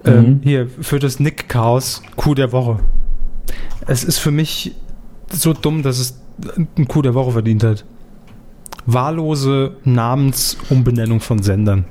Mhm. 0.06 0.12
Ähm, 0.12 0.40
hier, 0.44 0.68
für 0.82 1.00
das 1.00 1.20
Nick-Chaos, 1.20 2.02
Coup 2.16 2.36
der 2.36 2.52
Woche. 2.54 2.80
Es 3.88 4.04
ist 4.06 4.20
für 4.20 4.32
mich 4.32 4.74
so 5.30 5.54
dumm, 5.54 5.84
dass 5.84 6.00
es 6.00 6.20
ein 6.78 6.88
Coup 6.88 7.02
der 7.04 7.14
Woche 7.16 7.32
verdient 7.34 7.64
hat. 7.64 7.84
Wahllose 8.88 9.76
Namensumbenennung 9.84 11.20
von 11.20 11.42
Sendern. 11.44 11.86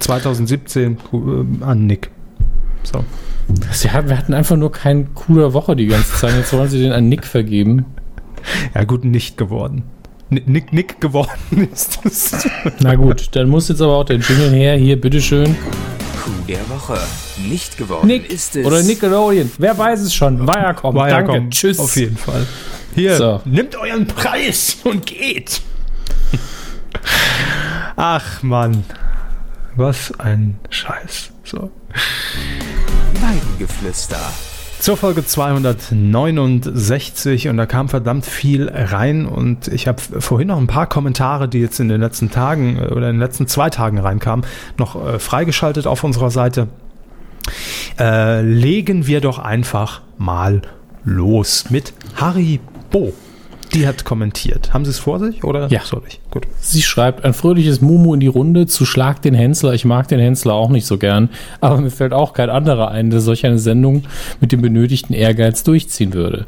2017 0.00 0.98
Coup- 0.98 1.46
äh, 1.60 1.64
an 1.64 1.86
Nick. 1.86 2.10
So. 2.82 3.04
Sie 3.72 3.90
hatten, 3.90 4.08
wir 4.10 4.18
hatten 4.18 4.34
einfach 4.34 4.56
nur 4.56 4.70
keinen 4.72 5.14
cooler 5.14 5.52
Woche 5.54 5.74
die 5.74 5.86
ganze 5.86 6.12
Zeit. 6.16 6.34
Jetzt 6.36 6.52
wollen 6.52 6.68
sie 6.68 6.80
den 6.80 6.92
an 6.92 7.08
Nick 7.08 7.24
vergeben. 7.24 7.86
Ja, 8.74 8.84
gut, 8.84 9.04
nicht 9.04 9.36
geworden. 9.36 9.84
Ni- 10.30 10.42
Nick, 10.44 10.72
Nick 10.72 11.00
geworden 11.00 11.30
ist 11.72 11.98
es. 12.04 12.32
Na 12.80 12.94
gut, 12.94 13.28
dann 13.32 13.48
muss 13.48 13.68
jetzt 13.68 13.80
aber 13.80 13.96
auch 13.96 14.04
der 14.04 14.18
Jingle 14.18 14.50
her. 14.50 14.76
Hier, 14.76 15.00
bitteschön. 15.00 15.56
Coup 16.24 16.46
der 16.46 16.68
Woche. 16.68 16.98
Nicht 17.48 17.78
geworden 17.78 18.06
Nick 18.06 18.30
ist 18.30 18.56
es. 18.56 18.66
oder 18.66 18.82
Nickelodeon. 18.82 19.50
Wer 19.58 19.78
weiß 19.78 20.00
es 20.00 20.12
schon. 20.14 20.46
Viacom. 20.46 20.94
Viacom, 20.94 21.26
Danke. 21.34 21.50
Tschüss. 21.50 21.78
Auf 21.78 21.96
jeden 21.96 22.16
Fall. 22.16 22.44
Hier, 22.94 23.16
So. 23.16 23.40
nimmt 23.44 23.76
euren 23.76 24.06
Preis 24.06 24.78
und 24.84 25.06
geht. 25.06 25.62
Ach 27.96 28.42
Mann, 28.42 28.84
was 29.76 30.18
ein 30.18 30.58
Scheiß. 30.70 31.32
So. 31.44 31.70
Weidengeflüster. 33.20 34.18
Zur 34.78 34.96
Folge 34.96 35.26
269 35.26 37.48
und 37.48 37.56
da 37.56 37.66
kam 37.66 37.88
verdammt 37.88 38.24
viel 38.24 38.68
rein 38.68 39.26
und 39.26 39.66
ich 39.66 39.88
habe 39.88 40.00
vorhin 40.20 40.46
noch 40.48 40.58
ein 40.58 40.68
paar 40.68 40.86
Kommentare, 40.86 41.48
die 41.48 41.58
jetzt 41.58 41.80
in 41.80 41.88
den 41.88 42.00
letzten 42.00 42.30
Tagen 42.30 42.76
äh, 42.76 42.82
oder 42.86 43.10
in 43.10 43.16
den 43.16 43.20
letzten 43.20 43.48
zwei 43.48 43.70
Tagen 43.70 43.98
reinkamen, 43.98 44.46
noch 44.76 45.04
äh, 45.04 45.18
freigeschaltet 45.18 45.88
auf 45.88 46.04
unserer 46.04 46.30
Seite. 46.30 46.68
Äh, 47.98 48.42
legen 48.42 49.08
wir 49.08 49.20
doch 49.20 49.40
einfach 49.40 50.02
mal 50.16 50.62
los 51.04 51.70
mit 51.70 51.92
Harry 52.14 52.60
Bo. 52.90 53.12
Die 53.74 53.86
hat 53.86 54.04
kommentiert. 54.04 54.72
Haben 54.72 54.84
Sie 54.84 54.90
es 54.90 54.98
vor 54.98 55.18
sich 55.18 55.44
oder 55.44 55.68
Ja. 55.68 55.80
soll 55.84 56.02
ich? 56.08 56.20
Gut. 56.30 56.46
Sie 56.60 56.82
schreibt 56.82 57.24
ein 57.24 57.34
fröhliches 57.34 57.80
Mumu 57.80 58.14
in 58.14 58.20
die 58.20 58.26
Runde 58.26 58.66
zu 58.66 58.84
Schlag 58.86 59.20
den 59.22 59.34
Hensler. 59.34 59.74
Ich 59.74 59.84
mag 59.84 60.08
den 60.08 60.20
Hensler 60.20 60.54
auch 60.54 60.70
nicht 60.70 60.86
so 60.86 60.96
gern, 60.98 61.28
aber 61.60 61.78
mir 61.80 61.90
fällt 61.90 62.12
auch 62.12 62.32
kein 62.32 62.50
anderer 62.50 62.90
ein, 62.90 63.10
der 63.10 63.20
solch 63.20 63.44
eine 63.46 63.58
Sendung 63.58 64.04
mit 64.40 64.52
dem 64.52 64.62
benötigten 64.62 65.14
Ehrgeiz 65.14 65.62
durchziehen 65.64 66.14
würde. 66.14 66.46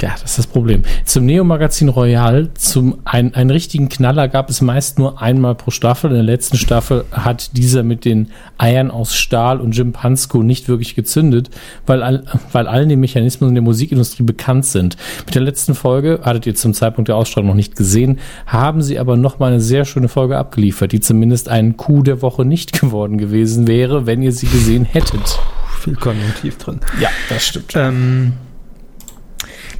Ja, 0.00 0.10
das 0.10 0.30
ist 0.30 0.38
das 0.38 0.46
Problem. 0.46 0.82
Zum 1.04 1.24
Neo-Magazin 1.24 1.88
Royal, 1.88 2.50
zum 2.54 2.98
ein, 3.04 3.34
einen 3.34 3.50
richtigen 3.50 3.88
Knaller 3.88 4.28
gab 4.28 4.50
es 4.50 4.60
meist 4.60 4.98
nur 4.98 5.22
einmal 5.22 5.54
pro 5.54 5.70
Staffel. 5.70 6.10
In 6.10 6.16
der 6.16 6.22
letzten 6.22 6.58
Staffel 6.58 7.04
hat 7.10 7.56
dieser 7.56 7.82
mit 7.82 8.04
den 8.04 8.28
Eiern 8.58 8.90
aus 8.90 9.14
Stahl 9.14 9.60
und 9.60 9.76
Jim 9.76 9.92
Pansko 9.92 10.42
nicht 10.42 10.68
wirklich 10.68 10.94
gezündet, 10.94 11.50
weil, 11.86 12.02
all, 12.02 12.24
weil 12.52 12.66
allen 12.66 12.88
die 12.88 12.96
Mechanismen 12.96 13.48
in 13.48 13.54
der 13.54 13.62
Musikindustrie 13.62 14.22
bekannt 14.22 14.66
sind. 14.66 14.96
Mit 15.24 15.34
der 15.34 15.42
letzten 15.42 15.74
Folge, 15.74 16.20
hattet 16.22 16.46
ihr 16.46 16.54
zum 16.54 16.74
Zeitpunkt 16.74 17.08
der 17.08 17.16
Ausstrahlung 17.16 17.48
noch 17.48 17.56
nicht 17.56 17.76
gesehen, 17.76 18.18
haben 18.46 18.82
sie 18.82 18.98
aber 18.98 19.16
noch 19.16 19.38
mal 19.38 19.52
eine 19.52 19.60
sehr 19.60 19.84
schöne 19.86 20.08
Folge 20.08 20.36
abgeliefert, 20.36 20.92
die 20.92 21.00
zumindest 21.00 21.48
ein 21.48 21.76
Coup 21.76 22.04
der 22.04 22.20
Woche 22.20 22.44
nicht 22.44 22.72
geworden 22.80 23.16
gewesen 23.16 23.66
wäre, 23.66 24.04
wenn 24.04 24.22
ihr 24.22 24.32
sie 24.32 24.46
gesehen 24.46 24.84
hättet. 24.84 25.38
Viel 25.80 25.94
Konjunktiv 25.94 26.58
drin. 26.58 26.80
Ja, 27.00 27.08
das 27.28 27.46
stimmt. 27.46 27.72
Ähm, 27.76 28.32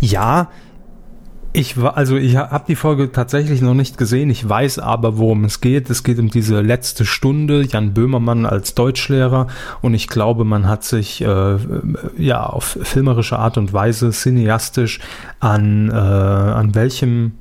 ja, 0.00 0.50
ich 1.56 1.80
war, 1.80 1.96
also 1.96 2.18
ich 2.18 2.36
habe 2.36 2.64
die 2.68 2.76
Folge 2.76 3.12
tatsächlich 3.12 3.62
noch 3.62 3.72
nicht 3.72 3.96
gesehen. 3.96 4.28
Ich 4.28 4.46
weiß 4.46 4.78
aber, 4.78 5.16
worum 5.16 5.44
es 5.44 5.62
geht. 5.62 5.88
Es 5.88 6.02
geht 6.02 6.18
um 6.18 6.28
diese 6.28 6.60
letzte 6.60 7.06
Stunde. 7.06 7.62
Jan 7.62 7.94
Böhmermann 7.94 8.44
als 8.44 8.74
Deutschlehrer 8.74 9.46
und 9.80 9.94
ich 9.94 10.08
glaube, 10.08 10.44
man 10.44 10.68
hat 10.68 10.84
sich 10.84 11.22
äh, 11.22 11.56
ja 12.18 12.44
auf 12.44 12.78
filmerische 12.82 13.38
Art 13.38 13.56
und 13.56 13.72
Weise 13.72 14.10
cineastisch 14.10 15.00
an 15.40 15.88
äh, 15.88 15.94
an 15.94 16.74
welchem 16.74 17.32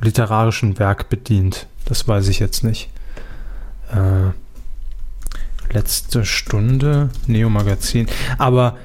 literarischen 0.00 0.78
Werk 0.78 1.08
bedient. 1.08 1.66
Das 1.86 2.06
weiß 2.06 2.28
ich 2.28 2.38
jetzt 2.38 2.62
nicht. 2.62 2.88
Äh, 3.92 4.30
letzte 5.74 6.24
Stunde 6.24 7.10
Neo 7.26 7.50
Magazin. 7.50 8.06
Aber 8.38 8.76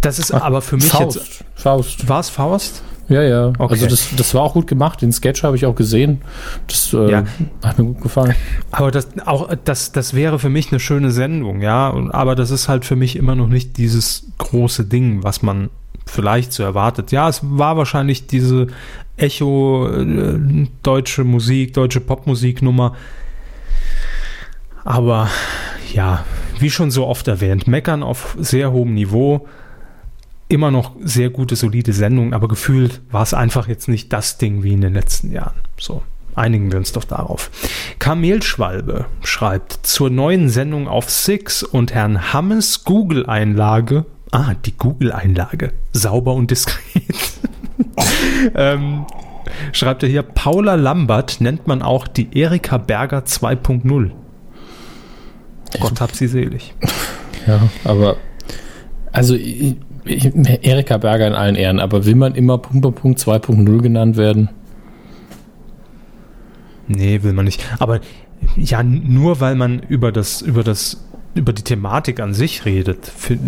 das 0.00 0.18
ist 0.18 0.32
aber 0.32 0.62
für 0.62 0.76
mich 0.76 0.84
jetzt 0.92 1.18
Faust. 1.18 1.44
Faust. 1.54 2.08
war 2.08 2.20
es 2.20 2.28
Faust? 2.28 2.82
Ja, 3.08 3.22
ja. 3.22 3.46
Okay. 3.58 3.72
Also 3.72 3.86
das, 3.86 4.08
das 4.16 4.34
war 4.34 4.42
auch 4.42 4.52
gut 4.52 4.66
gemacht. 4.66 5.00
Den 5.00 5.12
Sketch 5.12 5.42
habe 5.42 5.56
ich 5.56 5.64
auch 5.64 5.74
gesehen. 5.74 6.20
Das 6.66 6.92
äh, 6.92 7.10
Ja. 7.10 7.24
hat 7.64 7.78
mir 7.78 7.86
gut 7.86 8.02
gefallen. 8.02 8.34
Aber 8.70 8.90
das 8.90 9.08
auch 9.24 9.48
das 9.64 9.92
das 9.92 10.12
wäre 10.12 10.38
für 10.38 10.50
mich 10.50 10.70
eine 10.70 10.78
schöne 10.80 11.10
Sendung, 11.10 11.62
ja. 11.62 11.92
Aber 12.10 12.34
das 12.34 12.50
ist 12.50 12.68
halt 12.68 12.84
für 12.84 12.96
mich 12.96 13.16
immer 13.16 13.34
noch 13.34 13.48
nicht 13.48 13.78
dieses 13.78 14.26
große 14.36 14.84
Ding, 14.84 15.22
was 15.24 15.42
man 15.42 15.70
vielleicht 16.04 16.52
so 16.52 16.62
erwartet. 16.62 17.10
Ja, 17.10 17.28
es 17.28 17.40
war 17.42 17.76
wahrscheinlich 17.78 18.26
diese 18.26 18.66
Echo 19.16 19.88
äh, 19.90 20.66
deutsche 20.82 21.24
Musik, 21.24 21.72
deutsche 21.74 22.00
Popmusiknummer. 22.00 22.94
Aber 24.84 25.28
ja, 25.92 26.24
wie 26.58 26.70
schon 26.70 26.90
so 26.90 27.06
oft 27.06 27.26
erwähnt, 27.28 27.66
meckern 27.66 28.02
auf 28.02 28.36
sehr 28.38 28.72
hohem 28.72 28.94
Niveau. 28.94 29.46
Immer 30.48 30.70
noch 30.70 30.92
sehr 31.02 31.28
gute, 31.28 31.56
solide 31.56 31.92
Sendung, 31.92 32.32
aber 32.32 32.48
gefühlt 32.48 33.02
war 33.10 33.22
es 33.22 33.34
einfach 33.34 33.68
jetzt 33.68 33.88
nicht 33.88 34.12
das 34.12 34.38
Ding 34.38 34.62
wie 34.62 34.72
in 34.72 34.80
den 34.80 34.94
letzten 34.94 35.30
Jahren. 35.30 35.56
So, 35.78 36.02
einigen 36.34 36.72
wir 36.72 36.78
uns 36.78 36.92
doch 36.92 37.04
darauf. 37.04 37.50
Kamelschwalbe 37.98 39.06
schreibt 39.22 39.80
zur 39.82 40.08
neuen 40.08 40.48
Sendung 40.48 40.88
auf 40.88 41.10
Six 41.10 41.62
und 41.62 41.92
Herrn 41.92 42.32
Hammes 42.32 42.84
Google-Einlage. 42.84 44.06
Ah, 44.30 44.54
die 44.54 44.76
Google-Einlage. 44.76 45.72
Sauber 45.92 46.32
und 46.32 46.50
diskret. 46.50 47.02
ähm, 48.54 49.04
schreibt 49.72 50.02
er 50.02 50.08
hier, 50.08 50.22
Paula 50.22 50.76
Lambert 50.76 51.42
nennt 51.42 51.66
man 51.66 51.82
auch 51.82 52.08
die 52.08 52.38
Erika 52.38 52.78
Berger 52.78 53.20
2.0. 53.20 54.12
Gott 55.80 56.00
hab 56.00 56.14
sie 56.14 56.26
selig. 56.26 56.74
Ja, 57.46 57.60
aber 57.84 58.16
also 59.12 59.34
ich, 59.34 59.76
Erika 60.04 60.96
Berger 60.98 61.26
in 61.26 61.34
allen 61.34 61.54
Ehren, 61.56 61.80
aber 61.80 62.04
will 62.06 62.14
man 62.14 62.34
immer 62.34 62.58
Punkt, 62.58 62.82
Punkt, 62.82 63.00
Punkt 63.00 63.20
2.0 63.20 63.78
genannt 63.82 64.16
werden? 64.16 64.48
Nee, 66.86 67.22
will 67.22 67.32
man 67.32 67.44
nicht. 67.44 67.62
Aber 67.78 68.00
ja, 68.56 68.82
nur 68.82 69.40
weil 69.40 69.54
man 69.54 69.80
über 69.80 70.12
das, 70.12 70.40
über 70.42 70.62
das, 70.64 71.04
über 71.34 71.52
die 71.52 71.62
Thematik 71.62 72.20
an 72.20 72.32
sich 72.34 72.64
redet, 72.64 73.06
fi- 73.06 73.38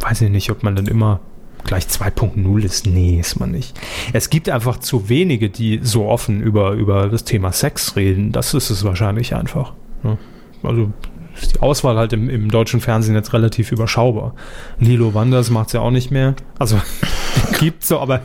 weiß 0.00 0.22
ich 0.22 0.30
nicht, 0.30 0.50
ob 0.50 0.62
man 0.62 0.76
dann 0.76 0.86
immer 0.86 1.20
gleich 1.64 1.84
2.0 1.86 2.62
ist. 2.64 2.86
Nee, 2.86 3.18
ist 3.18 3.40
man 3.40 3.50
nicht. 3.50 3.78
Es 4.12 4.30
gibt 4.30 4.48
einfach 4.48 4.78
zu 4.78 5.08
wenige, 5.08 5.50
die 5.50 5.80
so 5.82 6.06
offen 6.06 6.40
über, 6.40 6.72
über 6.72 7.08
das 7.08 7.24
Thema 7.24 7.50
Sex 7.52 7.96
reden. 7.96 8.30
Das 8.30 8.54
ist 8.54 8.70
es 8.70 8.84
wahrscheinlich 8.84 9.34
einfach. 9.34 9.72
ne? 10.04 10.16
Also 10.62 10.92
ist 11.40 11.56
die 11.56 11.60
Auswahl 11.60 11.96
halt 11.96 12.12
im, 12.12 12.28
im 12.28 12.50
deutschen 12.50 12.80
Fernsehen 12.80 13.14
jetzt 13.14 13.32
relativ 13.32 13.72
überschaubar. 13.72 14.34
Lilo 14.78 15.14
Wanders 15.14 15.50
macht 15.50 15.68
es 15.68 15.72
ja 15.74 15.80
auch 15.80 15.90
nicht 15.90 16.10
mehr. 16.10 16.34
Also 16.58 16.80
gibt 17.58 17.84
so, 17.84 18.00
aber 18.00 18.20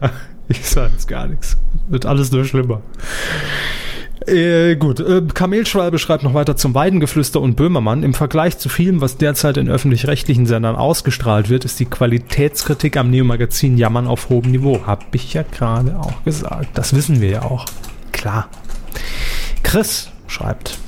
ich 0.48 0.68
sage 0.68 0.92
jetzt 0.92 1.08
gar 1.08 1.26
nichts. 1.26 1.56
Wird 1.88 2.06
alles 2.06 2.32
nur 2.32 2.44
schlimmer. 2.44 2.82
Äh, 4.26 4.76
gut, 4.76 5.00
äh, 5.00 5.22
Kamelschwalbe 5.34 5.98
schreibt 5.98 6.22
noch 6.22 6.34
weiter 6.34 6.56
zum 6.56 6.74
Weidengeflüster 6.74 7.40
und 7.40 7.56
Böhmermann. 7.56 8.02
Im 8.02 8.14
Vergleich 8.14 8.58
zu 8.58 8.68
vielem, 8.68 9.00
was 9.00 9.16
derzeit 9.16 9.56
in 9.56 9.68
öffentlich-rechtlichen 9.68 10.46
Sendern 10.46 10.76
ausgestrahlt 10.76 11.48
wird, 11.48 11.64
ist 11.64 11.80
die 11.80 11.86
Qualitätskritik 11.86 12.96
am 12.96 13.10
Neo-Magazin 13.10 13.78
Jammern 13.78 14.06
auf 14.06 14.28
hohem 14.28 14.50
Niveau. 14.50 14.86
Hab 14.86 15.14
ich 15.14 15.34
ja 15.34 15.42
gerade 15.42 15.98
auch 15.98 16.22
gesagt. 16.24 16.68
Das 16.74 16.94
wissen 16.94 17.20
wir 17.20 17.30
ja 17.30 17.42
auch. 17.42 17.66
Klar. 18.12 18.48
Chris 19.62 20.10
schreibt. 20.26 20.78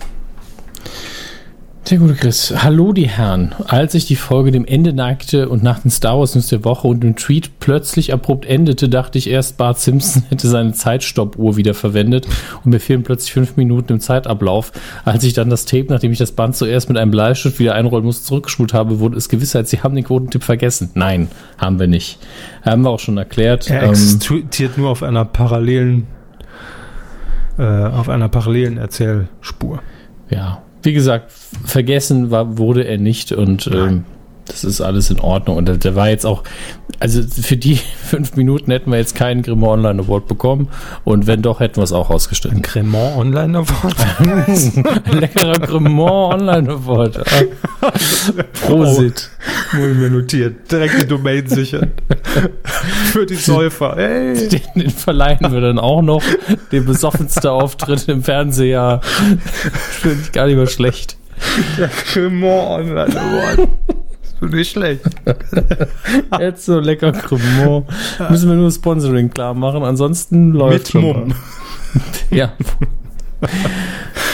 Der 1.90 1.98
gute 1.98 2.14
Chris. 2.14 2.54
Hallo, 2.62 2.94
die 2.94 3.08
Herren. 3.10 3.54
Als 3.66 3.92
sich 3.92 4.06
die 4.06 4.16
Folge 4.16 4.50
dem 4.50 4.64
Ende 4.64 4.94
neigte 4.94 5.50
und 5.50 5.62
nach 5.62 5.80
den 5.80 5.90
Star 5.90 6.18
Wars 6.18 6.34
News 6.34 6.46
der 6.46 6.64
Woche 6.64 6.88
und 6.88 7.02
dem 7.02 7.14
Tweet 7.14 7.60
plötzlich 7.60 8.10
abrupt 8.14 8.46
endete, 8.46 8.88
dachte 8.88 9.18
ich 9.18 9.28
erst, 9.28 9.58
Bart 9.58 9.78
Simpson 9.78 10.22
hätte 10.30 10.48
seine 10.48 10.72
Zeitstoppuhr 10.72 11.58
wieder 11.58 11.74
verwendet 11.74 12.26
und 12.64 12.70
mir 12.70 12.80
fehlen 12.80 13.02
plötzlich 13.02 13.34
fünf 13.34 13.58
Minuten 13.58 13.92
im 13.92 14.00
Zeitablauf. 14.00 14.72
Als 15.04 15.24
ich 15.24 15.34
dann 15.34 15.50
das 15.50 15.66
Tape, 15.66 15.86
nachdem 15.90 16.10
ich 16.10 16.16
das 16.18 16.32
Band 16.32 16.56
zuerst 16.56 16.88
mit 16.88 16.96
einem 16.96 17.10
Bleistift 17.10 17.58
wieder 17.58 17.74
einrollen 17.74 18.06
musste, 18.06 18.24
zurückgespult 18.24 18.72
habe, 18.72 18.98
wurde 18.98 19.18
es 19.18 19.28
Gewissheit, 19.28 19.68
sie 19.68 19.82
haben 19.82 19.94
den 19.94 20.04
Quotentipp 20.04 20.42
vergessen. 20.42 20.88
Nein, 20.94 21.28
haben 21.58 21.78
wir 21.78 21.86
nicht. 21.86 22.18
Haben 22.62 22.80
wir 22.80 22.90
auch 22.90 22.98
schon 23.00 23.18
erklärt. 23.18 23.68
Er 23.68 23.82
Ähm, 23.82 23.90
existiert 23.90 24.78
nur 24.78 24.88
auf 24.88 25.02
einer 25.02 25.26
parallelen, 25.26 26.06
äh, 27.58 27.62
auf 27.62 28.08
einer 28.08 28.30
parallelen 28.30 28.78
Erzählspur. 28.78 29.82
ja, 30.30 30.62
wie 30.84 30.92
gesagt, 30.92 31.32
vergessen 31.64 32.30
war, 32.30 32.58
wurde 32.58 32.84
er 32.84 32.98
nicht 32.98 33.32
und 33.32 33.66
ähm, 33.72 34.04
das 34.46 34.64
ist 34.64 34.80
alles 34.80 35.10
in 35.10 35.20
Ordnung. 35.20 35.56
Und 35.56 35.66
der, 35.66 35.76
der 35.76 35.96
war 35.96 36.08
jetzt 36.08 36.26
auch, 36.26 36.42
also 37.00 37.22
für 37.22 37.56
die 37.56 37.76
fünf 38.04 38.36
Minuten 38.36 38.70
hätten 38.70 38.90
wir 38.90 38.98
jetzt 38.98 39.14
keinen 39.14 39.42
Grimaud 39.42 39.78
Online 39.78 40.02
Award 40.02 40.28
bekommen 40.28 40.68
und 41.04 41.26
wenn 41.26 41.42
doch, 41.42 41.60
hätten 41.60 41.76
wir 41.76 41.84
es 41.84 41.92
auch 41.92 42.10
ausgestellt. 42.10 42.62
Cremant 42.62 43.16
Online 43.16 43.58
Award. 43.58 43.96
Ein 45.06 45.18
leckerer 45.18 45.58
Grimaud 45.58 46.34
Online 46.34 46.70
Award. 46.70 47.24
Prosit. 48.66 49.30
Wurde 49.72 49.94
mir 49.94 50.10
notiert. 50.10 50.70
Direkt 50.70 51.02
die 51.02 51.06
Domain 51.06 51.46
sichern. 51.46 51.92
Für 53.12 53.26
die 53.26 53.34
Säufer. 53.34 53.96
Ey. 53.96 54.48
Den, 54.48 54.60
den 54.76 54.90
verleihen 54.90 55.52
wir 55.52 55.60
dann 55.60 55.78
auch 55.78 56.02
noch. 56.02 56.22
Den 56.70 56.84
besoffenste 56.84 57.50
Auftritt 57.50 58.08
im 58.08 58.22
Fernseher. 58.22 59.00
Finde 59.02 60.18
ich 60.22 60.32
gar 60.32 60.46
nicht 60.46 60.56
mehr 60.56 60.66
schlecht. 60.66 61.16
Der 61.78 61.88
Cremant 61.88 62.90
Online 62.90 63.20
Award. 63.20 63.68
Nicht 64.40 64.72
schlecht. 64.72 65.02
Jetzt 66.38 66.66
so 66.66 66.80
lecker 66.80 67.12
Cremant. 67.12 67.86
Müssen 68.30 68.48
wir 68.48 68.56
nur 68.56 68.70
Sponsoring 68.70 69.30
klar 69.30 69.54
machen, 69.54 69.82
ansonsten 69.82 70.52
läuft 70.52 70.94
Mit 70.94 71.02
Mumm. 71.02 71.34
Ja. 72.30 72.52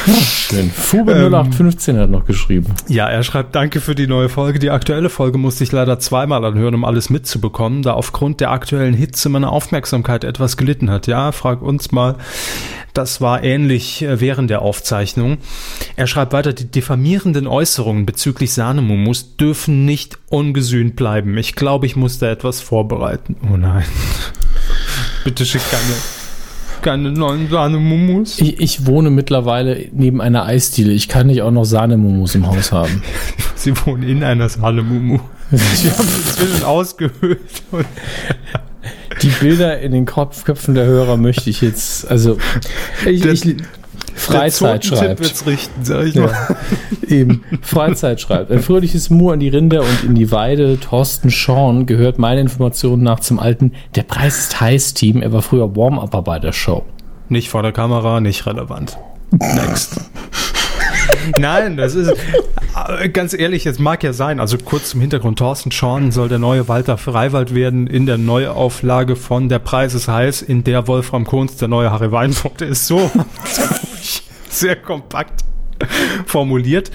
Schön. 0.07 0.71
Fube 0.71 1.13
Ähm. 1.13 1.33
0815 1.33 1.99
hat 1.99 2.11
noch 2.11 2.25
geschrieben. 2.25 2.75
Ja, 2.89 3.09
er 3.09 3.23
schreibt, 3.23 3.55
danke 3.55 3.81
für 3.81 3.95
die 3.95 4.07
neue 4.07 4.29
Folge. 4.29 4.59
Die 4.59 4.71
aktuelle 4.71 5.11
Folge 5.11 5.39
musste 5.39 5.65
ich 5.65 5.73
leider 5.73 5.99
zweimal 5.99 6.45
anhören, 6.45 6.75
um 6.75 6.85
alles 6.85 7.11
mitzubekommen, 7.11 7.83
da 7.83 7.93
aufgrund 7.93 8.41
der 8.41 8.51
aktuellen 8.51 8.95
Hitze 8.95 9.29
meine 9.29 9.51
Aufmerksamkeit 9.51 10.25
etwas 10.25 10.57
gelitten 10.57 10.91
hat. 10.91 11.07
Ja, 11.07 11.33
frag 11.33 11.63
uns 11.63 11.93
mal. 11.93 12.17
Das 12.95 13.21
war 13.21 13.45
ähnlich 13.45 14.03
äh, 14.03 14.21
während 14.21 14.51
der 14.51 14.63
Aufzeichnung. 14.63 15.39
Er 15.97 16.07
schreibt 16.07 16.33
weiter, 16.33 16.53
die 16.53 16.71
diffamierenden 16.71 17.47
Äußerungen 17.47 18.05
bezüglich 18.05 18.53
Sahnemumus 18.53 19.37
dürfen 19.37 19.85
nicht 19.85 20.19
ungesühnt 20.29 20.97
bleiben. 20.97 21.37
Ich 21.39 21.55
glaube, 21.55 21.87
ich 21.87 21.95
muss 21.95 22.19
da 22.19 22.31
etwas 22.31 22.61
vorbereiten. 22.61 23.37
Oh 23.53 23.57
nein. 23.57 23.85
Bitte 25.25 25.47
schick 25.47 25.63
keine, 25.71 26.20
keine 26.83 27.13
neuen 27.13 27.49
Sahnemumus. 27.51 28.41
Ich, 28.41 28.61
ich 28.61 28.87
wohne 28.87 29.11
mittlerweile 29.11 29.87
neben 29.93 30.21
einer 30.21 30.45
Eisdiele. 30.45 30.93
Ich 30.93 31.09
kann 31.09 31.27
nicht 31.29 31.43
auch 31.43 31.51
noch 31.51 31.65
Sahnemumus 31.65 32.35
im 32.35 32.47
Haus 32.47 32.73
haben. 32.73 33.03
Sie 33.55 33.73
wohnen 33.87 34.03
in 34.03 34.23
einer 34.25 34.49
Sahnemumu. 34.49 35.19
Sie 35.51 35.91
haben 35.91 36.09
inzwischen 36.19 36.65
ausgehöhlt. 36.65 37.41
Die 39.23 39.29
Bilder 39.29 39.81
in 39.81 39.93
den 39.93 40.07
Kopf, 40.07 40.45
Köpfen 40.45 40.75
der 40.75 40.87
Hörer 40.87 41.17
möchte 41.17 41.51
ich 41.51 41.61
jetzt, 41.61 42.09
also 42.11 42.39
ich, 43.07 43.21
Der- 43.21 43.33
ich, 43.33 43.57
Freizeit 44.15 44.85
schreibt. 44.85 45.21
wird's 45.21 45.47
richten, 45.47 45.85
sag 45.85 46.07
ich 46.07 46.15
mal. 46.15 46.31
Ja, 46.31 46.57
eben. 47.09 47.45
Freizeit 47.63 48.21
schreibt. 48.21 48.51
Ein 48.51 48.63
fröhliches 48.63 49.11
Mu 49.11 49.31
an 49.31 49.41
die 49.41 49.49
Rinder 49.49 49.81
und 49.81 50.05
in 50.05 50.15
die 50.15 50.31
Weide. 50.31 50.79
Thorsten 50.79 51.31
Schorn 51.31 51.87
gehört 51.87 52.19
meiner 52.19 52.41
Information 52.41 53.03
nach 53.03 53.21
zum 53.21 53.39
alten 53.39 53.73
Der 53.95 54.03
Preis 54.03 54.39
ist 54.39 54.61
heiß 54.61 54.95
Team. 54.95 55.23
Er 55.23 55.33
war 55.33 55.43
früher 55.43 55.75
Warm-Upper 55.77 56.23
bei 56.23 56.39
der 56.39 56.53
Show. 56.53 56.85
Nicht 57.29 57.49
vor 57.49 57.63
der 57.63 57.73
Kamera, 57.73 58.21
nicht 58.21 58.47
relevant. 58.47 58.99
Next. 59.31 60.01
Nein, 61.39 61.77
das 61.77 61.95
ist 61.95 62.13
äh, 62.89 63.09
ganz 63.09 63.35
ehrlich, 63.35 63.67
es 63.67 63.79
mag 63.79 64.03
ja 64.03 64.13
sein. 64.13 64.41
Also 64.41 64.59
kurz 64.59 64.91
zum 64.91 65.01
Hintergrund: 65.01 65.39
Thorsten 65.39 65.71
Schorn 65.71 66.13
soll 66.13 66.29
der 66.29 66.39
neue 66.39 66.69
Walter 66.69 66.99
Freiwald 66.99 67.55
werden 67.55 67.87
in 67.87 68.07
der 68.07 68.19
Neuauflage 68.19 69.17
von 69.17 69.49
Der 69.49 69.59
Preis 69.59 69.95
ist 69.95 70.09
heiß, 70.09 70.43
in 70.43 70.65
der 70.65 70.87
Wolfram 70.87 71.25
Kohns 71.25 71.57
der 71.57 71.69
neue 71.69 71.91
Harry 71.91 72.13
Weinfurt 72.13 72.63
ist. 72.63 72.87
So 72.87 73.11
sehr 74.49 74.77
kompakt 74.77 75.45
formuliert. 76.27 76.91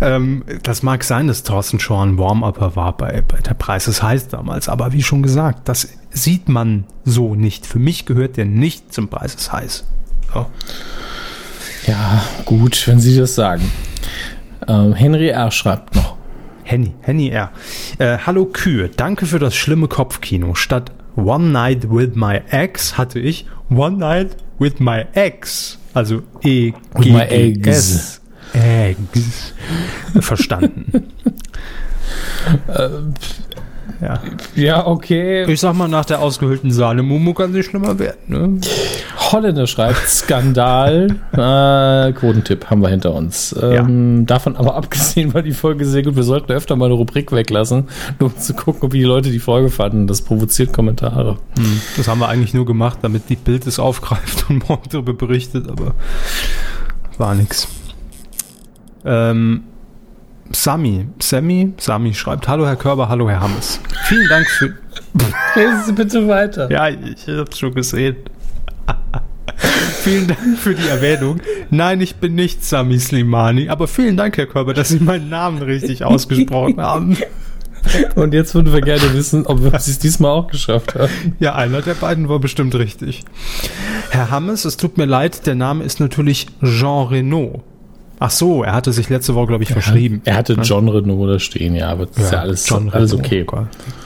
Ähm, 0.00 0.44
das 0.62 0.82
mag 0.82 1.04
sein, 1.04 1.26
dass 1.26 1.42
Thorsten 1.42 1.80
Schorn 1.80 2.18
Warm-Upper 2.18 2.76
war 2.76 2.96
bei, 2.96 3.22
bei 3.26 3.38
Der 3.38 3.54
Preis 3.54 3.88
ist 3.88 4.02
heiß 4.02 4.28
damals. 4.28 4.68
Aber 4.68 4.92
wie 4.92 5.02
schon 5.02 5.22
gesagt, 5.22 5.68
das 5.68 5.88
sieht 6.10 6.48
man 6.48 6.84
so 7.04 7.34
nicht. 7.34 7.66
Für 7.66 7.78
mich 7.78 8.06
gehört 8.06 8.36
der 8.36 8.46
nicht 8.46 8.92
zum 8.92 9.08
Preis 9.08 9.34
ist 9.34 9.52
heiß. 9.52 9.84
So. 10.32 10.46
Ja, 11.86 12.22
gut, 12.44 12.86
wenn 12.86 13.00
Sie 13.00 13.16
das 13.18 13.34
sagen. 13.34 13.70
Ähm, 14.68 14.94
Henry 14.94 15.28
R. 15.28 15.50
schreibt 15.50 15.94
noch. 15.94 16.16
Henny, 16.64 16.94
Henny 17.00 17.28
R. 17.30 17.50
Äh, 17.98 18.18
Hallo 18.24 18.46
Kühe, 18.46 18.88
danke 18.88 19.26
für 19.26 19.38
das 19.38 19.54
schlimme 19.54 19.88
Kopfkino. 19.88 20.54
Statt 20.54 20.92
One 21.16 21.46
Night 21.46 21.90
with 21.90 22.14
My 22.14 22.40
Ex 22.50 22.96
hatte 22.96 23.18
ich 23.18 23.46
One 23.68 23.98
Night 23.98 24.36
with 24.58 24.78
My 24.78 25.04
Ex. 25.12 25.78
Also 25.92 26.22
E 26.42 26.72
G 27.00 27.52
G. 27.52 27.68
S. 27.68 28.20
Eggs. 28.52 29.54
Verstanden. 30.20 31.08
ja. 34.02 34.20
Ja, 34.54 34.86
okay. 34.86 35.44
Ich 35.44 35.60
sag 35.60 35.74
mal, 35.74 35.88
nach 35.88 36.04
der 36.04 36.20
ausgehöhlten 36.20 36.72
Sahne 36.72 37.02
Mumu 37.02 37.34
kann 37.34 37.52
sie 37.52 37.62
schlimmer 37.62 37.98
werden. 37.98 38.18
Ne? 38.26 38.60
Holländer 39.30 39.66
schreibt 39.66 40.08
Skandal. 40.08 41.16
äh, 41.32 42.12
Quotentipp 42.12 42.68
haben 42.68 42.82
wir 42.82 42.88
hinter 42.88 43.14
uns. 43.14 43.54
Ähm, 43.60 44.26
Davon 44.26 44.56
aber 44.56 44.74
abgesehen 44.74 45.34
war 45.34 45.42
die 45.42 45.52
Folge 45.52 45.84
sehr 45.84 46.02
gut. 46.02 46.16
Wir 46.16 46.24
sollten 46.24 46.52
öfter 46.52 46.74
mal 46.76 46.86
eine 46.86 46.94
Rubrik 46.94 47.32
weglassen, 47.32 47.88
nur 48.18 48.30
um 48.30 48.38
zu 48.38 48.54
gucken, 48.54 48.92
wie 48.92 48.98
die 48.98 49.04
Leute 49.04 49.30
die 49.30 49.38
Folge 49.38 49.70
fanden. 49.70 50.06
Das 50.06 50.22
provoziert 50.22 50.72
Kommentare. 50.72 51.38
Das 51.96 52.08
haben 52.08 52.18
wir 52.18 52.28
eigentlich 52.28 52.54
nur 52.54 52.66
gemacht, 52.66 52.98
damit 53.02 53.28
die 53.28 53.36
Bild 53.36 53.66
es 53.66 53.78
aufgreift 53.78 54.50
und 54.50 54.68
morgen 54.68 54.88
darüber 54.90 55.14
berichtet, 55.14 55.68
aber 55.68 55.94
war 57.18 57.34
nix. 57.34 57.68
Ähm, 59.04 59.64
Sami, 60.54 61.06
Sammy, 61.20 61.72
Sami 61.78 62.14
schreibt, 62.14 62.48
hallo 62.48 62.66
Herr 62.66 62.76
Körber, 62.76 63.08
hallo 63.08 63.28
Herr 63.28 63.40
Hammes. 63.40 63.80
Vielen 64.04 64.28
Dank 64.28 64.46
für, 64.48 64.74
Lesen 65.54 65.82
Sie 65.86 65.92
bitte 65.92 66.28
weiter. 66.28 66.70
ja, 66.70 66.88
ich 66.88 67.26
hab's 67.28 67.58
schon 67.58 67.74
gesehen. 67.74 68.16
vielen 70.02 70.28
Dank 70.28 70.58
für 70.58 70.74
die 70.74 70.86
Erwähnung. 70.88 71.40
Nein, 71.70 72.00
ich 72.00 72.16
bin 72.16 72.34
nicht 72.34 72.64
Sami 72.64 72.98
Slimani, 72.98 73.68
aber 73.68 73.88
vielen 73.88 74.16
Dank, 74.16 74.36
Herr 74.36 74.46
Körber, 74.46 74.74
dass 74.74 74.90
Sie 74.90 75.00
meinen 75.00 75.28
Namen 75.28 75.62
richtig 75.62 76.04
ausgesprochen 76.04 76.80
haben. 76.80 77.16
Und 78.14 78.32
jetzt 78.32 78.54
würden 78.54 78.72
wir 78.72 78.80
gerne 78.80 79.12
wissen, 79.12 79.44
ob 79.46 79.62
wir 79.62 79.74
es 79.74 79.98
diesmal 79.98 80.30
auch 80.30 80.46
geschafft 80.46 80.94
haben. 80.94 81.10
Ja, 81.40 81.56
einer 81.56 81.82
der 81.82 81.94
beiden 81.94 82.28
war 82.28 82.38
bestimmt 82.38 82.74
richtig. 82.76 83.24
Herr 84.10 84.30
Hammes, 84.30 84.64
es 84.64 84.76
tut 84.76 84.98
mir 84.98 85.06
leid, 85.06 85.46
der 85.46 85.56
Name 85.56 85.82
ist 85.82 85.98
natürlich 85.98 86.46
Jean 86.62 87.08
Renault. 87.08 87.62
Ach 88.24 88.30
so, 88.30 88.62
er 88.62 88.72
hatte 88.72 88.92
sich 88.92 89.08
letzte 89.08 89.34
Woche, 89.34 89.48
glaube 89.48 89.64
ich, 89.64 89.72
verschrieben. 89.72 90.22
Er 90.24 90.36
hatte 90.36 90.52
John 90.62 90.88
Renault 90.88 91.28
da 91.28 91.38
stehen, 91.40 91.74
ja, 91.74 91.88
aber 91.88 92.06
das 92.06 92.18
ist 92.18 92.30
ja 92.30 92.38
alles, 92.38 92.68
John 92.68 92.88
alles 92.88 93.12
okay. 93.12 93.44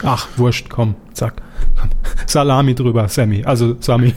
Ach, 0.04 0.26
wurscht, 0.38 0.70
komm, 0.70 0.94
zack. 1.12 1.42
Salami 2.26 2.74
drüber, 2.74 3.08
Sammy. 3.08 3.44
Also, 3.44 3.76
Sami. 3.78 4.14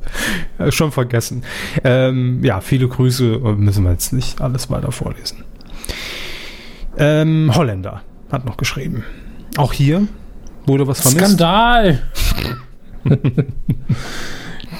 Schon 0.70 0.90
vergessen. 0.90 1.42
Ähm, 1.84 2.42
ja, 2.42 2.62
viele 2.62 2.88
Grüße. 2.88 3.38
Müssen 3.58 3.84
wir 3.84 3.90
jetzt 3.90 4.14
nicht 4.14 4.40
alles 4.40 4.70
weiter 4.70 4.90
vorlesen. 4.90 5.44
Ähm, 6.96 7.52
Holländer 7.54 8.00
hat 8.32 8.46
noch 8.46 8.56
geschrieben. 8.56 9.04
Auch 9.58 9.74
hier 9.74 10.08
wurde 10.64 10.86
was 10.86 11.02
vermisst. 11.02 11.34
Skandal! 11.34 12.02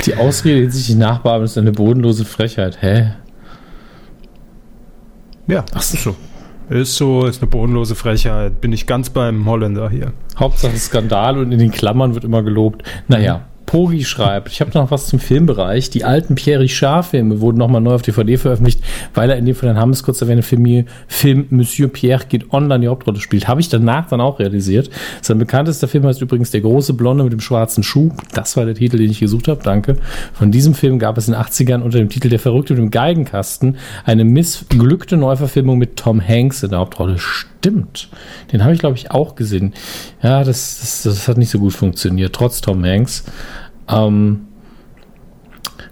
die 0.06 0.14
Ausrede 0.14 0.60
hinsichtlich 0.60 0.96
Nachbarn 0.96 1.42
ist 1.42 1.58
eine 1.58 1.72
bodenlose 1.72 2.24
Frechheit. 2.24 2.78
Hä? 2.80 3.12
Ja, 5.46 5.64
ach 5.74 5.82
so. 5.82 6.16
Ist 6.68 6.96
so, 6.96 7.26
ist 7.26 7.40
eine 7.40 7.50
bodenlose 7.50 7.94
Frechheit. 7.94 8.60
Bin 8.60 8.72
ich 8.72 8.86
ganz 8.86 9.10
beim 9.10 9.46
Holländer 9.46 9.88
hier. 9.88 10.12
Hauptsache 10.36 10.76
Skandal 10.76 11.38
und 11.38 11.52
in 11.52 11.60
den 11.60 11.70
Klammern 11.70 12.14
wird 12.14 12.24
immer 12.24 12.42
gelobt. 12.42 12.82
Naja, 13.06 13.46
Kogi 13.66 14.04
schreibt, 14.04 14.50
ich 14.50 14.62
habe 14.62 14.70
noch 14.72 14.90
was 14.90 15.06
zum 15.06 15.18
Filmbereich. 15.18 15.90
Die 15.90 16.02
alten 16.02 16.34
Pierre 16.34 16.60
Richard-Filme 16.60 17.42
wurden 17.42 17.58
nochmal 17.58 17.82
neu 17.82 17.94
auf 17.94 18.00
DVD 18.00 18.38
veröffentlicht, 18.38 18.80
weil 19.12 19.28
er 19.28 19.36
in 19.36 19.44
dem 19.44 19.54
von 19.54 19.68
Herrn 19.68 19.78
Hammes 19.78 20.02
kurz 20.02 20.22
erwähnte 20.22 20.42
Film, 20.42 20.86
Film 21.08 21.46
Monsieur 21.50 21.88
Pierre 21.88 22.24
geht 22.26 22.52
online 22.54 22.80
die 22.80 22.88
Hauptrolle 22.88 23.20
spielt. 23.20 23.48
Habe 23.48 23.60
ich 23.60 23.68
danach 23.68 24.08
dann 24.08 24.22
auch 24.22 24.38
realisiert. 24.38 24.88
Sein 25.20 25.38
bekanntester 25.38 25.88
Film 25.88 26.06
heißt 26.06 26.22
übrigens 26.22 26.50
Der 26.50 26.62
große 26.62 26.94
Blonde 26.94 27.24
mit 27.24 27.34
dem 27.34 27.40
schwarzen 27.40 27.82
Schuh. 27.82 28.12
Das 28.32 28.56
war 28.56 28.64
der 28.64 28.74
Titel, 28.74 28.96
den 28.96 29.10
ich 29.10 29.20
gesucht 29.20 29.48
habe. 29.48 29.62
Danke. 29.62 29.96
Von 30.32 30.50
diesem 30.50 30.74
Film 30.74 30.98
gab 30.98 31.18
es 31.18 31.28
in 31.28 31.34
den 31.34 31.42
80ern 31.42 31.82
unter 31.82 31.98
dem 31.98 32.08
Titel 32.08 32.30
Der 32.30 32.38
Verrückte 32.38 32.72
mit 32.72 32.82
dem 32.82 32.90
Geigenkasten 32.90 33.76
eine 34.04 34.24
missglückte 34.24 35.18
Neuverfilmung 35.18 35.76
mit 35.76 35.96
Tom 35.96 36.26
Hanks 36.26 36.62
in 36.62 36.70
der 36.70 36.78
Hauptrolle. 36.78 37.18
Stimmt. 37.18 37.55
Den 38.52 38.62
habe 38.62 38.74
ich, 38.74 38.80
glaube 38.80 38.96
ich, 38.96 39.10
auch 39.10 39.34
gesehen. 39.34 39.74
Ja, 40.22 40.44
das, 40.44 40.78
das, 40.80 41.02
das 41.02 41.28
hat 41.28 41.38
nicht 41.38 41.50
so 41.50 41.58
gut 41.58 41.72
funktioniert, 41.72 42.34
trotz 42.34 42.60
Tom 42.60 42.84
Hanks. 42.84 43.24
Ähm, 43.88 44.46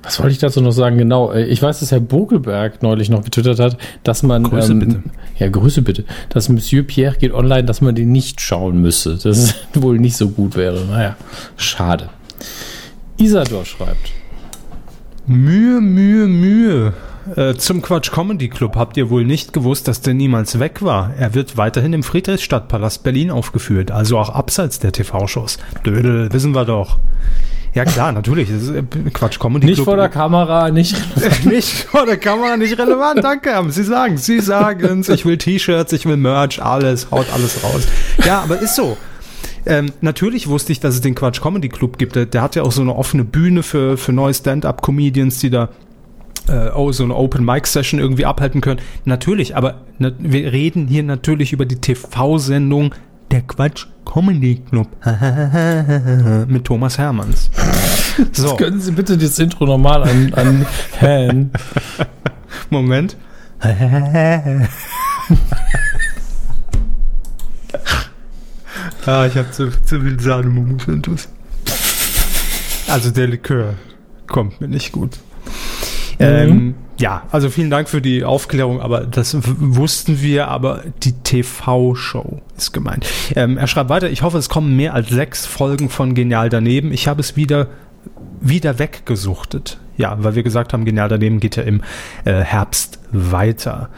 was 0.04 0.18
wollte 0.18 0.32
ich 0.32 0.38
dazu 0.38 0.60
noch 0.60 0.72
sagen? 0.72 0.98
Genau, 0.98 1.32
äh, 1.32 1.44
ich 1.44 1.62
weiß, 1.62 1.80
dass 1.80 1.90
Herr 1.90 2.00
Bogelberg 2.00 2.82
neulich 2.82 3.08
noch 3.08 3.24
getwittert 3.24 3.58
hat, 3.58 3.78
dass 4.02 4.22
man. 4.22 4.44
Grüße 4.44 4.72
ähm, 4.72 4.78
bitte. 4.78 5.02
Ja, 5.38 5.48
Grüße 5.48 5.82
bitte. 5.82 6.04
Dass 6.28 6.48
Monsieur 6.48 6.82
Pierre 6.82 7.16
geht 7.16 7.32
online, 7.32 7.64
dass 7.64 7.80
man 7.80 7.94
den 7.94 8.12
nicht 8.12 8.40
schauen 8.40 8.80
müsse. 8.80 9.18
Das 9.22 9.38
ist 9.38 9.56
wohl 9.74 9.98
nicht 9.98 10.16
so 10.16 10.28
gut 10.28 10.56
wäre. 10.56 10.84
Naja, 10.84 11.16
schade. 11.56 12.10
Isador 13.16 13.64
schreibt. 13.64 14.12
Mühe, 15.26 15.80
Mühe, 15.80 16.26
Mühe. 16.26 16.92
Äh, 17.36 17.54
zum 17.54 17.80
Quatsch 17.80 18.10
Comedy 18.12 18.48
Club 18.48 18.76
habt 18.76 18.96
ihr 18.96 19.08
wohl 19.08 19.24
nicht 19.24 19.52
gewusst, 19.52 19.88
dass 19.88 20.00
der 20.00 20.14
niemals 20.14 20.58
weg 20.58 20.82
war. 20.82 21.12
Er 21.18 21.34
wird 21.34 21.56
weiterhin 21.56 21.92
im 21.92 22.02
Friedrichstadtpalast 22.02 23.02
Berlin 23.02 23.30
aufgeführt, 23.30 23.90
also 23.90 24.18
auch 24.18 24.28
abseits 24.28 24.78
der 24.78 24.92
TV-Shows. 24.92 25.58
Dödel, 25.84 26.32
wissen 26.32 26.52
wir 26.54 26.64
doch. 26.64 26.98
Ja 27.74 27.84
klar, 27.84 28.12
natürlich. 28.12 28.50
Äh, 28.50 28.82
Quatsch 29.12 29.40
Comedy 29.40 29.66
Nicht 29.66 29.76
Club. 29.76 29.86
vor 29.86 29.96
der 29.96 30.08
Kamera, 30.08 30.70
nicht. 30.70 30.96
nicht 31.44 31.84
vor 31.84 32.06
der 32.06 32.18
Kamera, 32.18 32.56
nicht 32.56 32.78
relevant. 32.78 33.24
Danke, 33.24 33.56
aber 33.56 33.70
Sie 33.70 33.82
sagen, 33.82 34.16
Sie 34.16 34.40
sagen's. 34.40 35.08
Ich 35.08 35.24
will 35.24 35.38
T-Shirts, 35.38 35.92
ich 35.92 36.06
will 36.06 36.16
Merch, 36.16 36.62
alles, 36.62 37.10
haut 37.10 37.26
alles 37.32 37.64
raus. 37.64 37.88
Ja, 38.24 38.42
aber 38.42 38.60
ist 38.60 38.76
so. 38.76 38.96
Ähm, 39.66 39.92
natürlich 40.02 40.46
wusste 40.48 40.72
ich, 40.72 40.80
dass 40.80 40.94
es 40.94 41.00
den 41.00 41.14
Quatsch 41.14 41.40
Comedy 41.40 41.68
Club 41.68 41.98
gibt. 41.98 42.16
Der, 42.16 42.26
der 42.26 42.42
hat 42.42 42.54
ja 42.54 42.62
auch 42.62 42.72
so 42.72 42.82
eine 42.82 42.94
offene 42.94 43.24
Bühne 43.24 43.62
für, 43.62 43.96
für 43.96 44.12
neue 44.12 44.34
Stand-up-Comedians, 44.34 45.38
die 45.38 45.50
da 45.50 45.70
äh, 46.48 46.70
oh, 46.74 46.92
so 46.92 47.04
eine 47.04 47.14
Open 47.14 47.44
Mic 47.44 47.66
Session 47.66 48.00
irgendwie 48.00 48.26
abhalten 48.26 48.60
können. 48.60 48.80
Natürlich, 49.04 49.56
aber 49.56 49.82
na, 49.98 50.12
wir 50.18 50.52
reden 50.52 50.86
hier 50.86 51.02
natürlich 51.02 51.52
über 51.52 51.66
die 51.66 51.76
TV-Sendung 51.76 52.94
Der 53.30 53.42
Quatsch 53.42 53.86
Comedy 54.04 54.62
Club 54.68 54.88
mit 56.48 56.64
Thomas 56.64 56.98
Hermanns. 56.98 57.50
So, 58.32 58.54
Können 58.54 58.80
Sie 58.80 58.92
bitte 58.92 59.18
das 59.18 59.40
Intro 59.40 59.66
nochmal 59.66 60.04
an, 60.04 60.32
an 60.34 60.66
Han? 61.00 61.50
Moment. 62.70 63.16
ah, 69.04 69.26
ich 69.26 69.36
habe 69.36 69.50
zu, 69.50 69.70
zu 69.82 70.00
viel 70.00 70.20
Sahnemumus. 70.20 70.86
Also 72.86 73.10
der 73.10 73.26
Likör 73.26 73.74
kommt 74.28 74.60
mir 74.60 74.68
nicht 74.68 74.92
gut. 74.92 75.18
Ähm, 76.18 76.74
ja, 76.98 77.24
also 77.32 77.50
vielen 77.50 77.70
Dank 77.70 77.88
für 77.88 78.00
die 78.00 78.24
Aufklärung, 78.24 78.80
aber 78.80 79.00
das 79.00 79.36
wussten 79.40 80.22
wir, 80.22 80.48
aber 80.48 80.82
die 81.02 81.12
TV-Show 81.12 82.40
ist 82.56 82.72
gemeint. 82.72 83.06
Ähm, 83.34 83.58
er 83.58 83.66
schreibt 83.66 83.90
weiter, 83.90 84.10
ich 84.10 84.22
hoffe, 84.22 84.38
es 84.38 84.48
kommen 84.48 84.76
mehr 84.76 84.94
als 84.94 85.08
sechs 85.08 85.46
Folgen 85.46 85.90
von 85.90 86.14
Genial 86.14 86.48
daneben. 86.48 86.92
Ich 86.92 87.08
habe 87.08 87.20
es 87.20 87.36
wieder, 87.36 87.68
wieder 88.40 88.78
weggesuchtet. 88.78 89.78
Ja, 89.96 90.16
weil 90.22 90.34
wir 90.34 90.42
gesagt 90.42 90.72
haben, 90.72 90.84
Genial 90.84 91.08
daneben 91.08 91.40
geht 91.40 91.56
ja 91.56 91.62
im 91.62 91.82
äh, 92.24 92.32
Herbst 92.32 92.98
weiter. 93.10 93.90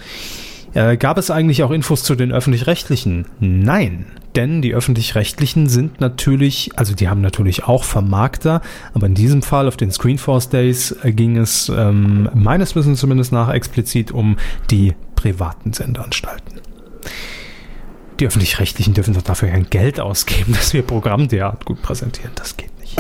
Äh, 0.77 0.99
gab 0.99 1.17
es 1.17 1.31
eigentlich 1.31 1.63
auch 1.63 1.71
Infos 1.71 2.03
zu 2.03 2.15
den 2.17 2.33
öffentlich-rechtlichen? 2.33 3.25
Nein, 3.41 4.05
denn 4.35 4.61
die 4.61 4.75
öffentlich-rechtlichen 4.75 5.71
sind 5.71 6.03
natürlich, 6.03 6.73
also 6.77 6.95
die 6.95 7.09
haben 7.09 7.23
natürlich 7.23 7.65
auch 7.65 7.83
Vermarkter, 7.83 8.61
aber 8.93 9.07
in 9.07 9.15
diesem 9.15 9.41
Fall 9.41 9.69
auf 9.69 9.79
den 9.79 9.91
Screenforce 9.91 10.51
Days 10.51 10.95
äh, 11.03 11.13
ging 11.13 11.39
es 11.39 11.73
ähm, 11.75 12.29
meines 12.35 12.77
Wissens 12.77 13.01
zumindest 13.01 13.33
nach 13.33 13.49
explizit 13.49 14.13
um 14.13 14.37
die 14.71 14.93
privaten 15.15 15.73
Sendeanstalten. 15.73 16.61
Die 18.21 18.27
öffentlich-rechtlichen 18.27 18.93
dürfen 18.93 19.15
doch 19.15 19.23
dafür 19.23 19.49
kein 19.49 19.71
Geld 19.71 19.99
ausgeben, 19.99 20.53
dass 20.57 20.75
wir 20.75 20.83
Programm 20.83 21.27
derart 21.29 21.65
gut 21.65 21.81
präsentieren. 21.81 22.33
Das 22.35 22.55
geht 22.55 22.79
nicht. 22.81 22.99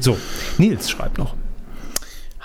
So, 0.00 0.16
Nils 0.56 0.88
schreibt 0.88 1.18
noch. 1.18 1.34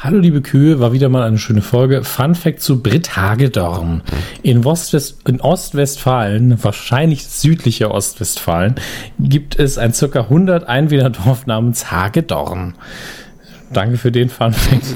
Hallo 0.03 0.17
liebe 0.17 0.41
Kühe, 0.41 0.81
war 0.81 0.91
wieder 0.91 1.07
mal 1.07 1.23
eine 1.23 1.37
schöne 1.37 1.61
Folge. 1.61 2.03
Fun 2.03 2.35
Fact 2.35 2.59
zu 2.59 2.83
Britt 2.83 3.15
Hagedorn. 3.15 4.01
In, 4.41 4.65
Ostwest 4.65 5.25
in 5.29 5.39
Ostwestfalen, 5.39 6.61
wahrscheinlich 6.61 7.25
südlicher 7.25 7.89
Ostwestfalen, 7.89 8.75
gibt 9.17 9.57
es 9.57 9.77
ein 9.77 9.93
circa 9.93 10.23
100 10.23 10.67
Einwohnerdorf 10.67 11.45
namens 11.45 11.89
Hagedorn. 11.89 12.73
Danke 13.73 13.97
für 13.97 14.11
den 14.11 14.29
Fun 14.29 14.53
Fact. 14.53 14.85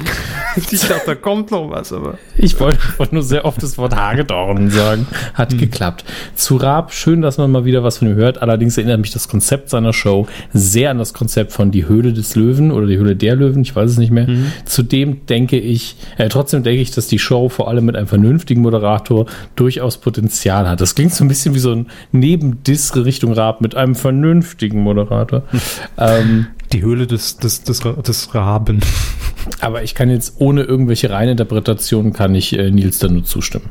Ich 0.72 0.82
dachte, 0.82 1.06
da 1.06 1.16
kommt 1.16 1.52
noch 1.52 1.70
was, 1.70 1.94
aber. 1.94 2.18
Ich 2.36 2.60
wollte 2.60 2.80
nur 3.12 3.22
sehr 3.22 3.46
oft 3.46 3.62
das 3.62 3.78
Wort 3.78 3.96
Hagedorn 3.96 4.72
sagen. 4.72 5.06
Hat 5.36 5.56
geklappt. 5.58 6.04
Zu 6.34 6.58
Raab, 6.58 6.94
schön, 6.94 7.22
dass 7.22 7.38
man 7.38 7.52
mal 7.52 7.66
wieder 7.66 7.84
was 7.84 8.00
von 8.00 8.08
ihm 8.08 8.16
hört. 8.16 8.42
Allerdings 8.42 8.76
erinnert 8.76 9.00
mich 9.00 9.12
das 9.12 9.28
Konzept 9.28 9.70
seiner 9.70 9.94
Show 9.94 10.26
sehr 10.54 10.90
an 10.90 10.98
das 10.98 11.14
Konzept 11.14 11.52
von 11.52 11.70
Die 11.70 11.88
Höhle 11.88 12.12
des 12.12 12.36
Löwen 12.36 12.72
oder 12.72 12.88
Die 12.88 12.98
Höhle 12.98 13.16
der 13.16 13.36
Löwen, 13.36 13.62
ich 13.62 13.76
weiß 13.76 13.92
es 13.92 13.98
nicht 13.98 14.12
mehr. 14.12 14.28
Zudem 14.66 15.28
denke 15.28 15.60
ich, 15.60 15.96
äh, 16.18 16.28
trotzdem 16.30 16.64
denke 16.64 16.82
ich, 16.82 16.90
dass 16.92 17.08
die 17.08 17.20
Show 17.20 17.50
vor 17.50 17.68
allem 17.68 17.86
mit 17.86 17.96
einem 17.96 18.08
vernünftigen 18.08 18.62
Moderator 18.62 19.28
durchaus 19.56 19.98
Potenzial 20.00 20.68
hat. 20.68 20.82
Das 20.82 20.96
klingt 20.96 21.14
so 21.14 21.24
ein 21.24 21.28
bisschen 21.28 21.54
wie 21.54 21.60
so 21.60 21.72
ein 21.72 21.88
Nebendiss 22.12 22.96
Richtung 22.96 23.34
Raab 23.34 23.62
mit 23.62 23.76
einem 23.76 23.94
vernünftigen 23.94 24.82
Moderator. 24.82 25.44
ähm, 25.98 26.48
Die 26.74 26.82
Höhle 26.82 27.08
des, 27.08 27.38
des, 27.38 27.64
des, 27.64 27.80
des 27.80 28.36
Raben. 28.36 28.82
aber 29.62 29.84
ich 29.84 29.96
kann 29.96 30.10
jetzt 30.10 30.36
ohne 30.40 30.64
irgendwelche 30.64 31.10
Reininterpretationen 31.10 32.14
kann 32.14 32.36
ich 32.36 32.58
äh, 32.58 32.70
Nils 32.72 33.00
da 33.00 33.08
nur 33.08 33.24
zustimmen. 33.24 33.70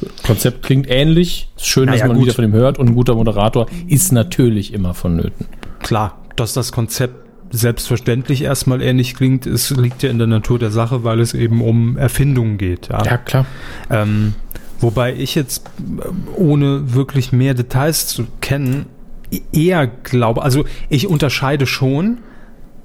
Das 0.00 0.22
Konzept 0.24 0.62
klingt 0.62 0.88
ähnlich. 0.88 1.50
Ist 1.56 1.66
schön, 1.66 1.86
dass 1.86 1.96
Naja, 1.96 2.08
man 2.08 2.16
gut. 2.16 2.26
wieder 2.26 2.34
von 2.34 2.44
ihm 2.44 2.52
hört 2.52 2.78
und 2.78 2.88
ein 2.88 2.94
guter 2.94 3.14
Moderator 3.14 3.66
ist 3.86 4.12
natürlich 4.12 4.72
immer 4.72 4.94
vonnöten. 4.94 5.46
Klar, 5.80 6.18
dass 6.36 6.52
das 6.52 6.72
Konzept 6.72 7.14
selbstverständlich 7.50 8.42
erstmal 8.42 8.80
ähnlich 8.80 9.14
klingt, 9.14 9.46
es 9.46 9.70
liegt 9.70 10.02
ja 10.02 10.10
in 10.10 10.18
der 10.18 10.26
Natur 10.26 10.58
der 10.58 10.70
Sache, 10.70 11.04
weil 11.04 11.20
es 11.20 11.34
eben 11.34 11.62
um 11.62 11.96
Erfindungen 11.96 12.58
geht. 12.58 12.88
Ja. 12.88 13.04
Ja, 13.04 13.18
klar. 13.18 13.46
Ähm, 13.90 14.34
wobei 14.78 15.14
ich 15.14 15.34
jetzt, 15.34 15.66
äh, 15.78 16.38
ohne 16.38 16.94
wirklich 16.94 17.32
mehr 17.32 17.54
Details 17.54 18.06
zu 18.06 18.26
kennen, 18.40 18.86
eher 19.52 19.86
glaube, 19.86 20.42
also 20.42 20.64
ich 20.88 21.06
unterscheide 21.06 21.66
schon 21.66 22.18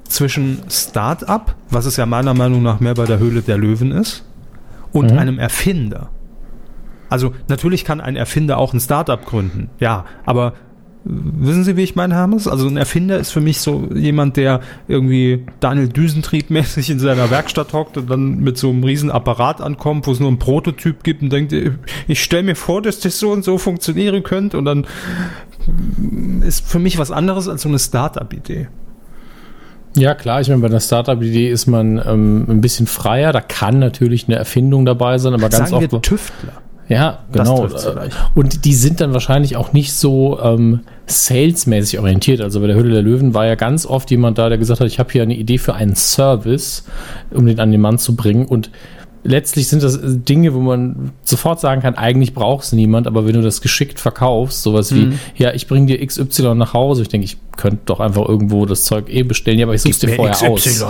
zwischen 0.07 0.59
Start-up, 0.69 1.55
was 1.69 1.85
es 1.85 1.97
ja 1.97 2.05
meiner 2.05 2.33
Meinung 2.33 2.61
nach 2.61 2.79
mehr 2.79 2.93
bei 2.93 3.05
der 3.05 3.19
Höhle 3.19 3.41
der 3.41 3.57
Löwen 3.57 3.91
ist, 3.91 4.23
und 4.93 5.11
Mhm. 5.11 5.17
einem 5.17 5.39
Erfinder. 5.39 6.09
Also 7.09 7.33
natürlich 7.47 7.85
kann 7.85 8.01
ein 8.01 8.15
Erfinder 8.15 8.57
auch 8.57 8.73
ein 8.73 8.79
Start-up 8.79 9.25
gründen, 9.25 9.69
ja, 9.79 10.05
aber 10.25 10.53
wissen 11.07 11.63
Sie, 11.63 11.77
wie 11.77 11.83
ich 11.83 11.95
meine, 11.95 12.15
Hermes? 12.15 12.47
Also 12.47 12.67
ein 12.67 12.77
Erfinder 12.77 13.19
ist 13.19 13.29
für 13.29 13.39
mich 13.39 13.59
so 13.59 13.89
jemand, 13.93 14.37
der 14.37 14.61
irgendwie 14.87 15.45
Daniel 15.59 15.87
Düsentrieb 15.87 16.49
mäßig 16.49 16.89
in 16.89 16.97
seiner 16.97 17.29
Werkstatt 17.29 17.73
hockt 17.73 17.97
und 17.97 18.09
dann 18.09 18.39
mit 18.39 18.57
so 18.57 18.71
einem 18.71 18.83
riesen 18.83 19.11
Apparat 19.11 19.61
ankommt, 19.61 20.07
wo 20.07 20.11
es 20.11 20.19
nur 20.19 20.29
einen 20.29 20.39
Prototyp 20.39 21.03
gibt 21.03 21.21
und 21.21 21.31
denkt, 21.31 21.53
ich 22.07 22.23
stelle 22.23 22.41
mir 22.41 22.55
vor, 22.55 22.81
dass 22.81 23.01
das 23.01 23.19
so 23.19 23.31
und 23.31 23.43
so 23.43 23.59
funktionieren 23.59 24.23
könnte 24.23 24.57
und 24.57 24.65
dann 24.65 24.87
ist 26.41 26.67
für 26.67 26.79
mich 26.79 26.97
was 26.97 27.11
anderes 27.11 27.47
als 27.47 27.61
so 27.61 27.69
eine 27.69 27.79
Start-up-Idee. 27.79 28.67
Ja, 29.95 30.13
klar. 30.13 30.41
Ich 30.41 30.49
meine, 30.49 30.61
bei 30.61 30.67
einer 30.67 30.79
Startup-Idee 30.79 31.49
ist 31.49 31.67
man 31.67 32.01
ähm, 32.05 32.45
ein 32.49 32.61
bisschen 32.61 32.85
freier. 32.85 33.31
Da 33.31 33.41
kann 33.41 33.79
natürlich 33.79 34.27
eine 34.27 34.35
Erfindung 34.35 34.85
dabei 34.85 35.17
sein, 35.17 35.33
aber 35.33 35.49
ganz 35.49 35.69
Sagen 35.69 35.83
oft. 35.83 35.91
wir 35.91 36.01
Tüftler. 36.01 36.53
Ja, 36.87 37.19
genau. 37.31 37.67
Und 38.35 38.65
die 38.65 38.73
sind 38.75 39.01
dann 39.01 39.13
wahrscheinlich 39.13 39.57
auch 39.57 39.73
nicht 39.73 39.93
so 39.93 40.39
ähm, 40.39 40.81
salesmäßig 41.07 41.99
orientiert. 41.99 42.41
Also 42.41 42.59
bei 42.59 42.67
der 42.67 42.75
Höhle 42.75 42.91
der 42.91 43.01
Löwen 43.01 43.33
war 43.33 43.47
ja 43.47 43.55
ganz 43.55 43.87
oft 43.87 44.11
jemand 44.11 44.37
da, 44.37 44.49
der 44.49 44.59
gesagt 44.59 44.81
hat, 44.81 44.87
ich 44.87 44.99
habe 44.99 45.11
hier 45.11 45.23
eine 45.23 45.35
Idee 45.35 45.57
für 45.57 45.73
einen 45.73 45.95
Service, 45.95 46.85
um 47.31 47.47
den 47.47 47.59
an 47.59 47.71
den 47.71 47.81
Mann 47.81 47.97
zu 47.97 48.15
bringen. 48.15 48.45
Und 48.45 48.69
letztlich 49.25 49.67
sind 49.67 49.83
das 49.83 49.97
äh, 49.97 50.01
Dinge, 50.17 50.53
wo 50.53 50.59
man 50.59 51.11
sofort 51.23 51.59
sagen 51.59 51.81
kann, 51.81 51.95
eigentlich 51.95 52.33
braucht 52.33 52.63
es 52.65 52.71
niemand, 52.71 53.07
aber 53.07 53.25
wenn 53.27 53.33
du 53.33 53.41
das 53.41 53.59
geschickt 53.61 53.99
verkaufst, 53.99 54.61
sowas 54.63 54.93
wie, 54.95 55.07
Mhm. 55.07 55.19
ja, 55.35 55.53
ich 55.53 55.67
bringe 55.67 55.87
dir 55.87 56.05
XY 56.05 56.55
nach 56.55 56.73
Hause, 56.73 57.01
ich 57.01 57.09
denke, 57.09 57.25
ich 57.25 57.37
könnte 57.57 57.79
doch 57.85 57.99
einfach 58.01 58.27
irgendwo 58.27 58.65
das 58.65 58.83
Zeug 58.83 59.05
eh 59.09 59.23
bestellen, 59.23 59.57
ja, 59.59 59.65
aber 59.65 59.75
ich 59.75 59.81
such's 59.81 59.99
dir 59.99 60.09
vorher 60.09 60.35
aus. 60.51 60.63
XY. 60.63 60.85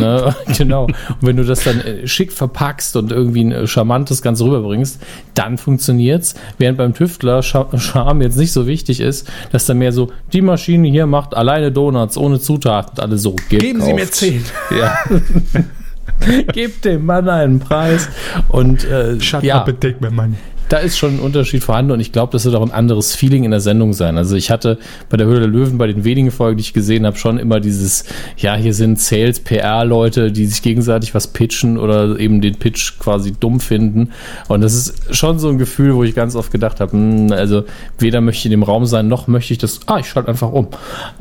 Ne? 0.00 0.34
genau. 0.56 0.84
Und 0.86 0.94
wenn 1.20 1.36
du 1.36 1.44
das 1.44 1.64
dann 1.64 1.80
äh, 1.80 2.06
schick 2.08 2.32
verpackst 2.32 2.96
und 2.96 3.12
irgendwie 3.12 3.44
ein 3.44 3.52
äh, 3.52 3.66
charmantes 3.66 4.22
Ganze 4.22 4.44
rüberbringst, 4.44 4.98
dann 5.34 5.58
funktioniert's. 5.58 6.34
Während 6.58 6.78
beim 6.78 6.94
Tüftler 6.94 7.42
Charme 7.42 8.22
jetzt 8.22 8.36
nicht 8.38 8.52
so 8.52 8.66
wichtig 8.66 9.00
ist, 9.00 9.30
dass 9.52 9.66
da 9.66 9.74
mehr 9.74 9.92
so, 9.92 10.10
die 10.32 10.40
Maschine 10.40 10.88
hier 10.88 11.06
macht 11.06 11.36
alleine 11.36 11.70
Donuts 11.70 12.16
ohne 12.16 12.40
Zutaten 12.40 12.92
und 12.92 13.00
alle 13.00 13.18
so. 13.18 13.36
Geben 13.50 13.80
Sie 13.82 13.92
mir 13.92 13.96
gekauft. 14.00 14.14
zehn. 14.14 14.42
Ja. 14.78 14.96
Gebt 16.52 16.84
dem 16.84 17.06
Mann 17.06 17.28
einen 17.28 17.60
Preis. 17.60 18.08
Und 18.48 18.84
äh, 18.84 19.20
Shut 19.20 19.42
ja, 19.42 19.60
up 19.60 19.68
and 19.68 19.80
take 19.80 19.96
my 20.00 20.10
money. 20.10 20.36
da 20.68 20.78
ist 20.78 20.98
schon 20.98 21.16
ein 21.16 21.20
Unterschied 21.20 21.62
vorhanden 21.62 21.92
und 21.92 22.00
ich 22.00 22.12
glaube, 22.12 22.32
das 22.32 22.44
wird 22.44 22.54
auch 22.54 22.62
ein 22.62 22.72
anderes 22.72 23.14
Feeling 23.14 23.44
in 23.44 23.50
der 23.50 23.60
Sendung 23.60 23.92
sein. 23.92 24.18
Also 24.18 24.36
ich 24.36 24.50
hatte 24.50 24.78
bei 25.08 25.16
der 25.16 25.26
Höhle 25.26 25.40
der 25.40 25.48
Löwen, 25.48 25.78
bei 25.78 25.86
den 25.86 26.04
wenigen 26.04 26.30
Folgen, 26.30 26.56
die 26.56 26.62
ich 26.62 26.72
gesehen 26.72 27.06
habe, 27.06 27.16
schon 27.16 27.38
immer 27.38 27.60
dieses, 27.60 28.04
ja, 28.36 28.56
hier 28.56 28.74
sind 28.74 29.00
Sales, 29.00 29.40
PR-Leute, 29.40 30.32
die 30.32 30.46
sich 30.46 30.62
gegenseitig 30.62 31.14
was 31.14 31.28
pitchen 31.28 31.78
oder 31.78 32.18
eben 32.18 32.40
den 32.40 32.56
Pitch 32.56 32.98
quasi 32.98 33.32
dumm 33.32 33.60
finden. 33.60 34.10
Und 34.48 34.60
das 34.60 34.74
ist 34.74 35.14
schon 35.14 35.38
so 35.38 35.48
ein 35.48 35.58
Gefühl, 35.58 35.94
wo 35.94 36.02
ich 36.02 36.14
ganz 36.14 36.34
oft 36.34 36.50
gedacht 36.50 36.80
habe, 36.80 36.92
hm, 36.92 37.32
also 37.32 37.64
weder 37.98 38.20
möchte 38.20 38.40
ich 38.40 38.46
in 38.46 38.50
dem 38.50 38.62
Raum 38.62 38.86
sein, 38.86 39.06
noch 39.08 39.28
möchte 39.28 39.52
ich 39.52 39.58
das, 39.58 39.80
ah, 39.86 39.98
ich 39.98 40.08
schalte 40.08 40.28
einfach 40.28 40.50
um. 40.50 40.68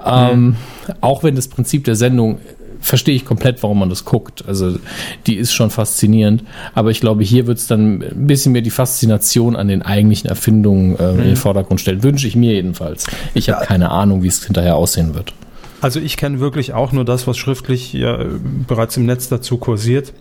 Ähm, 0.03 0.55
auch 1.01 1.23
wenn 1.23 1.35
das 1.35 1.47
Prinzip 1.47 1.83
der 1.83 1.95
Sendung 1.95 2.39
verstehe 2.85 3.15
ich 3.15 3.25
komplett, 3.25 3.63
warum 3.63 3.79
man 3.79 3.89
das 3.89 4.05
guckt. 4.05 4.47
Also 4.47 4.77
die 5.25 5.37
ist 5.37 5.53
schon 5.53 5.71
faszinierend. 5.71 6.43
Aber 6.75 6.91
ich 6.91 7.01
glaube, 7.01 7.23
hier 7.23 7.47
wird 7.47 7.57
es 7.57 7.65
dann 7.65 8.03
ein 8.03 8.27
bisschen 8.27 8.51
mehr 8.51 8.61
die 8.61 8.69
Faszination 8.69 9.55
an 9.55 9.67
den 9.67 9.81
eigentlichen 9.81 10.29
Erfindungen 10.29 10.95
äh, 10.99 11.11
in 11.13 11.23
den 11.23 11.35
Vordergrund 11.35 11.81
stellen. 11.81 12.03
Wünsche 12.03 12.27
ich 12.27 12.35
mir 12.35 12.53
jedenfalls. 12.53 13.07
Ich 13.33 13.49
habe 13.49 13.65
keine 13.65 13.89
Ahnung, 13.89 14.21
wie 14.21 14.27
es 14.27 14.43
hinterher 14.43 14.75
aussehen 14.75 15.15
wird. 15.15 15.33
Also 15.81 15.99
ich 15.99 16.15
kenne 16.15 16.39
wirklich 16.39 16.73
auch 16.73 16.91
nur 16.91 17.05
das, 17.05 17.25
was 17.25 17.37
schriftlich 17.37 17.91
ja, 17.93 18.21
äh, 18.21 18.27
bereits 18.67 18.97
im 18.97 19.07
Netz 19.07 19.29
dazu 19.29 19.57
kursiert. 19.57 20.13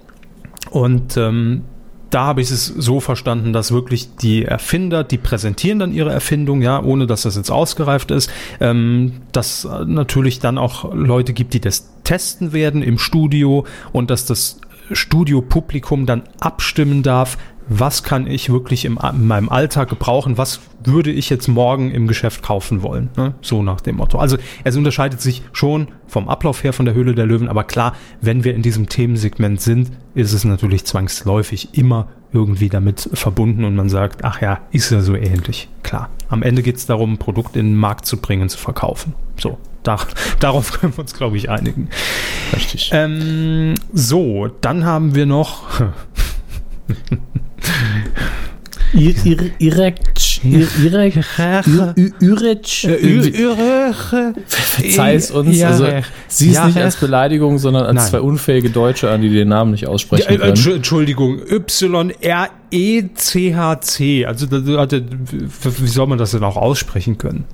Und 0.70 1.18
ähm, 1.18 1.64
da 2.14 2.26
habe 2.26 2.40
ich 2.42 2.50
es 2.50 2.66
so 2.66 3.00
verstanden, 3.00 3.52
dass 3.52 3.72
wirklich 3.72 4.14
die 4.16 4.44
Erfinder, 4.44 5.02
die 5.02 5.18
präsentieren 5.18 5.80
dann 5.80 5.92
ihre 5.92 6.12
Erfindung, 6.12 6.62
ja, 6.62 6.80
ohne 6.80 7.08
dass 7.08 7.22
das 7.22 7.34
jetzt 7.34 7.50
ausgereift 7.50 8.12
ist, 8.12 8.30
ähm, 8.60 9.14
dass 9.32 9.64
äh, 9.64 9.84
natürlich 9.84 10.38
dann 10.38 10.56
auch 10.56 10.94
Leute 10.94 11.32
gibt, 11.32 11.54
die 11.54 11.60
das 11.60 11.92
testen 12.04 12.52
werden 12.52 12.82
im 12.82 12.98
Studio 12.98 13.66
und 13.92 14.10
dass 14.10 14.26
das 14.26 14.60
Studiopublikum 14.92 16.06
dann 16.06 16.22
abstimmen 16.38 17.02
darf, 17.02 17.36
was 17.68 18.02
kann 18.02 18.26
ich 18.26 18.50
wirklich 18.50 18.84
im, 18.84 18.98
in 19.12 19.26
meinem 19.26 19.48
Alltag 19.48 19.88
gebrauchen, 19.88 20.36
was 20.36 20.60
würde 20.82 21.10
ich 21.10 21.30
jetzt 21.30 21.48
morgen 21.48 21.90
im 21.90 22.06
Geschäft 22.06 22.42
kaufen 22.42 22.82
wollen, 22.82 23.10
ne? 23.16 23.34
so 23.40 23.62
nach 23.62 23.80
dem 23.80 23.96
Motto. 23.96 24.18
Also 24.18 24.36
es 24.64 24.76
unterscheidet 24.76 25.20
sich 25.20 25.42
schon 25.52 25.88
vom 26.06 26.28
Ablauf 26.28 26.62
her 26.62 26.72
von 26.72 26.84
der 26.84 26.94
Höhle 26.94 27.14
der 27.14 27.26
Löwen, 27.26 27.48
aber 27.48 27.64
klar, 27.64 27.94
wenn 28.20 28.44
wir 28.44 28.54
in 28.54 28.62
diesem 28.62 28.88
Themensegment 28.88 29.60
sind, 29.60 29.92
ist 30.14 30.32
es 30.32 30.44
natürlich 30.44 30.84
zwangsläufig 30.84 31.70
immer 31.72 32.08
irgendwie 32.32 32.68
damit 32.68 33.08
verbunden 33.12 33.64
und 33.64 33.76
man 33.76 33.88
sagt, 33.88 34.24
ach 34.24 34.42
ja, 34.42 34.60
ist 34.72 34.90
ja 34.90 35.00
so 35.00 35.14
ähnlich. 35.14 35.68
Klar, 35.82 36.10
am 36.28 36.42
Ende 36.42 36.62
geht 36.62 36.76
es 36.76 36.86
darum, 36.86 37.12
ein 37.14 37.18
Produkt 37.18 37.56
in 37.56 37.66
den 37.66 37.76
Markt 37.76 38.06
zu 38.06 38.16
bringen, 38.16 38.48
zu 38.48 38.58
verkaufen. 38.58 39.14
So, 39.40 39.58
da, 39.84 39.98
darauf 40.40 40.72
können 40.72 40.92
wir 40.96 41.00
uns, 41.00 41.14
glaube 41.14 41.36
ich, 41.36 41.48
einigen. 41.48 41.88
Richtig. 42.52 42.90
Ähm, 42.92 43.74
so, 43.92 44.48
dann 44.60 44.84
haben 44.84 45.14
wir 45.14 45.26
noch. 45.26 45.62
Verzeih 54.46 55.14
es 55.16 55.30
uns. 55.30 55.60
Also, 55.62 55.86
sieh 56.28 56.50
es 56.52 56.64
nicht 56.64 56.76
als 56.78 56.96
Beleidigung, 56.96 57.58
sondern 57.58 57.86
als 57.86 57.94
Nein. 57.96 58.06
zwei 58.10 58.20
unfähige 58.20 58.70
Deutsche 58.70 59.10
an, 59.10 59.20
die 59.22 59.30
den 59.30 59.48
Namen 59.48 59.72
nicht 59.72 59.86
aussprechen 59.88 60.24
Ja, 60.28 60.34
äh, 60.34 60.38
können. 60.38 60.54
Entschu- 60.54 60.74
Entschuldigung, 60.74 61.40
Y-R-E-C-H-C. 63.10 64.26
Also, 64.26 64.46
wie 64.50 65.86
soll 65.88 66.06
man 66.06 66.18
das 66.18 66.30
denn 66.32 66.44
auch 66.44 66.56
aussprechen 66.56 67.18
können? 67.18 67.44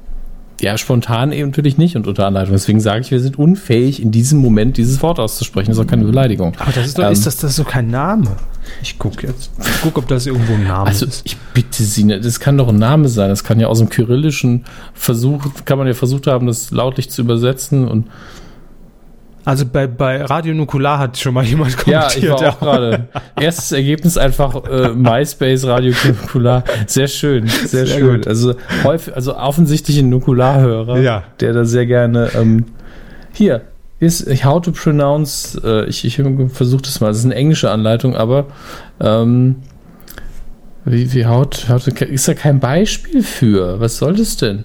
Ja, 0.61 0.77
spontan 0.79 1.33
eben 1.33 1.49
natürlich 1.51 1.79
nicht 1.79 1.97
und 1.97 2.07
unter 2.07 2.27
Anleitung. 2.27 2.53
Deswegen 2.53 2.81
sage 2.81 3.01
ich, 3.01 3.11
wir 3.11 3.21
sind 3.21 3.39
unfähig, 3.39 4.03
in 4.03 4.11
diesem 4.11 4.39
Moment 4.41 4.77
dieses 4.77 5.03
Wort 5.03 5.19
auszusprechen. 5.19 5.69
Das 5.71 5.79
ist 5.79 5.85
auch 5.85 5.89
keine 5.89 6.05
Beleidigung. 6.05 6.53
Aber 6.59 6.73
das 6.73 6.87
ist 6.87 6.99
doch, 6.99 7.05
Ähm, 7.05 7.13
ist 7.13 7.27
das, 7.27 7.37
das 7.37 7.53
ist 7.53 7.59
doch 7.59 7.69
kein 7.69 7.91
Name. 7.91 8.37
Ich 8.83 8.99
gucke 8.99 9.27
jetzt. 9.27 9.51
Ich 9.59 9.81
gucke, 9.83 9.99
ob 10.01 10.09
das 10.09 10.27
irgendwo 10.27 10.53
ein 10.55 10.65
Name 10.65 10.87
Also 10.87 11.07
ist. 11.07 11.23
ich 11.25 11.37
bitte 11.55 11.83
Sie, 11.83 12.05
ne, 12.05 12.21
das 12.21 12.39
kann 12.41 12.57
doch 12.59 12.69
ein 12.69 12.77
Name 12.79 13.09
sein. 13.09 13.29
Das 13.31 13.43
kann 13.43 13.59
ja 13.59 13.67
aus 13.69 13.79
dem 13.79 13.89
Kyrillischen 13.89 14.65
versucht, 14.95 15.67
kann 15.67 15.79
man 15.79 15.87
ja 15.87 15.95
versucht 15.95 16.27
haben, 16.27 16.47
das 16.47 16.71
lautlich 16.71 17.11
zu 17.11 17.23
übersetzen. 17.23 17.89
Und 17.89 18.07
Also 19.45 19.64
bei, 19.66 19.86
bei 19.86 20.22
Radio 20.22 20.55
Nukular 20.55 20.99
hat 20.99 21.16
schon 21.18 21.32
mal 21.34 21.45
jemand 21.45 21.72
ja, 21.86 22.01
kommentiert. 22.03 22.24
ich 22.24 22.30
war 22.30 22.49
auch 22.51 22.61
gerade. 22.61 23.09
Erstes 23.41 23.72
Ergebnis 23.72 24.18
einfach 24.18 24.64
äh, 24.64 24.91
MySpace 24.91 25.64
Radio 25.66 25.95
Nukular. 26.07 26.64
Sehr 26.86 27.09
schön, 27.09 27.47
sehr, 27.47 27.86
Sehr 27.86 27.99
schön. 27.99 28.16
gut. 28.18 28.28
Also 28.28 28.55
häufig, 28.84 29.14
also 29.16 29.36
offensichtlich 29.36 29.99
ein 29.99 30.11
Nukularhörer, 30.11 30.99
Ja. 31.01 31.24
der 31.41 31.53
da 31.55 31.64
sehr 31.64 31.86
gerne 31.86 32.30
ähm, 32.34 32.66
hier 33.32 33.62
ist 33.99 34.26
how 34.45 34.61
to 34.61 34.72
pronounce. 34.72 35.61
Äh, 35.62 35.84
ich 35.86 36.05
ich 36.05 36.20
versuche 36.53 36.82
das 36.82 37.01
mal. 37.01 37.09
Das 37.09 37.18
ist 37.18 37.26
eine 37.26 37.34
englische 37.34 37.70
Anleitung, 37.70 38.16
aber 38.16 38.47
ähm, 39.01 39.57
wie, 40.84 41.12
wie 41.12 41.26
how 41.26 41.47
to, 41.49 41.76
ist 42.05 42.26
da 42.26 42.34
kein 42.34 42.59
Beispiel 42.61 43.22
für? 43.22 43.78
Was 43.80 43.99
soll 43.99 44.16
das 44.16 44.36
denn? 44.38 44.64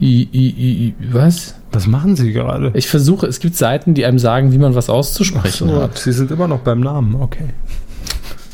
I, 0.00 0.28
I, 0.32 0.48
I, 0.88 0.94
was? 1.12 1.56
Was 1.72 1.86
machen 1.86 2.16
Sie 2.16 2.32
gerade? 2.32 2.70
Ich 2.74 2.88
versuche, 2.88 3.26
es 3.26 3.40
gibt 3.40 3.56
Seiten, 3.56 3.94
die 3.94 4.04
einem 4.04 4.18
sagen, 4.18 4.52
wie 4.52 4.58
man 4.58 4.74
was 4.74 4.88
auszusprechen 4.88 5.68
So, 5.68 5.82
hat. 5.82 5.98
Sie 5.98 6.12
sind 6.12 6.30
immer 6.30 6.48
noch 6.48 6.60
beim 6.60 6.80
Namen, 6.80 7.16
okay. 7.16 7.50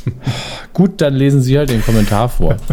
Gut, 0.72 1.00
dann 1.00 1.14
lesen 1.14 1.40
Sie 1.40 1.56
halt 1.56 1.70
den 1.70 1.82
Kommentar 1.82 2.28
vor. 2.28 2.56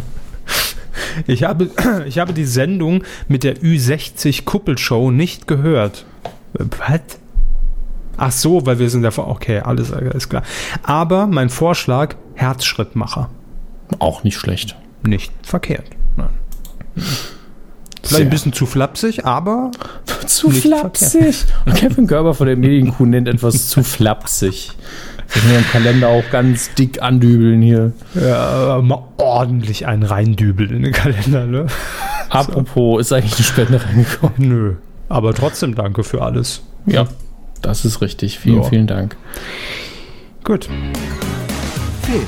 Ich 1.27 1.43
habe, 1.43 1.69
ich 2.05 2.19
habe 2.19 2.31
die 2.31 2.45
Sendung 2.45 3.03
mit 3.27 3.43
der 3.43 3.57
Ü60 3.57 4.45
Kuppelshow 4.45 5.11
nicht 5.11 5.45
gehört. 5.45 6.05
Was? 6.53 7.01
Ach 8.17 8.31
so, 8.31 8.65
weil 8.65 8.79
wir 8.79 8.89
sind 8.89 9.03
ja 9.03 9.11
vor. 9.11 9.27
Okay, 9.27 9.59
alles 9.59 9.89
ist 9.89 10.29
klar. 10.29 10.43
Aber 10.83 11.27
mein 11.27 11.49
Vorschlag: 11.49 12.15
Herzschrittmacher. 12.35 13.29
Auch 13.99 14.23
nicht 14.23 14.37
schlecht. 14.37 14.75
Nicht 15.03 15.33
verkehrt. 15.43 15.85
Nein. 16.15 16.29
Vielleicht 18.03 18.15
Sehr. 18.17 18.25
ein 18.25 18.29
bisschen 18.29 18.53
zu 18.53 18.65
flapsig, 18.65 19.25
aber 19.25 19.71
Zu 20.25 20.49
flapsig. 20.49 21.45
Und 21.65 21.75
Kevin 21.75 22.07
Gerber 22.07 22.33
von 22.33 22.47
der 22.47 22.55
Medienkuh 22.55 23.05
nennt 23.05 23.27
etwas 23.27 23.69
zu 23.69 23.83
flapsig. 23.83 24.71
Ich 25.33 25.43
muss 25.43 25.53
im 25.57 25.65
Kalender 25.71 26.07
auch 26.09 26.23
ganz 26.31 26.73
dick 26.73 27.01
andübeln 27.01 27.61
hier. 27.61 27.91
äh, 28.15 28.81
mal 28.81 29.03
ordentlich 29.17 29.85
einen 29.87 30.03
reindübel 30.03 30.71
in 30.71 30.83
den 30.83 30.91
Kalender, 30.93 31.45
ne? 31.45 31.67
Apropos, 32.29 33.01
ist 33.01 33.13
eigentlich 33.13 33.35
eine 33.35 33.43
Spende 33.43 33.85
reingekommen? 33.85 34.33
Nö. 34.37 34.73
Aber 35.09 35.33
trotzdem 35.33 35.75
danke 35.75 36.03
für 36.03 36.21
alles. 36.21 36.61
Ja, 36.85 37.07
das 37.61 37.85
ist 37.85 38.01
richtig. 38.01 38.39
Vielen, 38.39 38.63
Ja. 38.63 38.69
vielen 38.69 38.87
Dank. 38.87 39.15
Gut. 40.43 40.65
Film. 42.03 42.25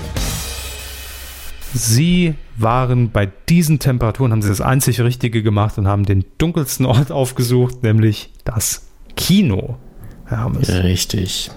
Sie 1.73 2.35
waren 2.57 3.11
bei 3.11 3.31
diesen 3.49 3.79
Temperaturen, 3.79 4.31
haben 4.31 4.41
sie 4.41 4.49
das 4.49 4.61
einzig 4.61 5.01
Richtige 5.01 5.41
gemacht 5.41 5.77
und 5.77 5.87
haben 5.87 6.05
den 6.05 6.25
dunkelsten 6.37 6.85
Ort 6.85 7.11
aufgesucht, 7.11 7.83
nämlich 7.83 8.31
das 8.45 8.87
Kino. 9.15 9.77
Herr 10.25 10.39
Hammes. 10.39 10.69
Richtig. 10.69 11.51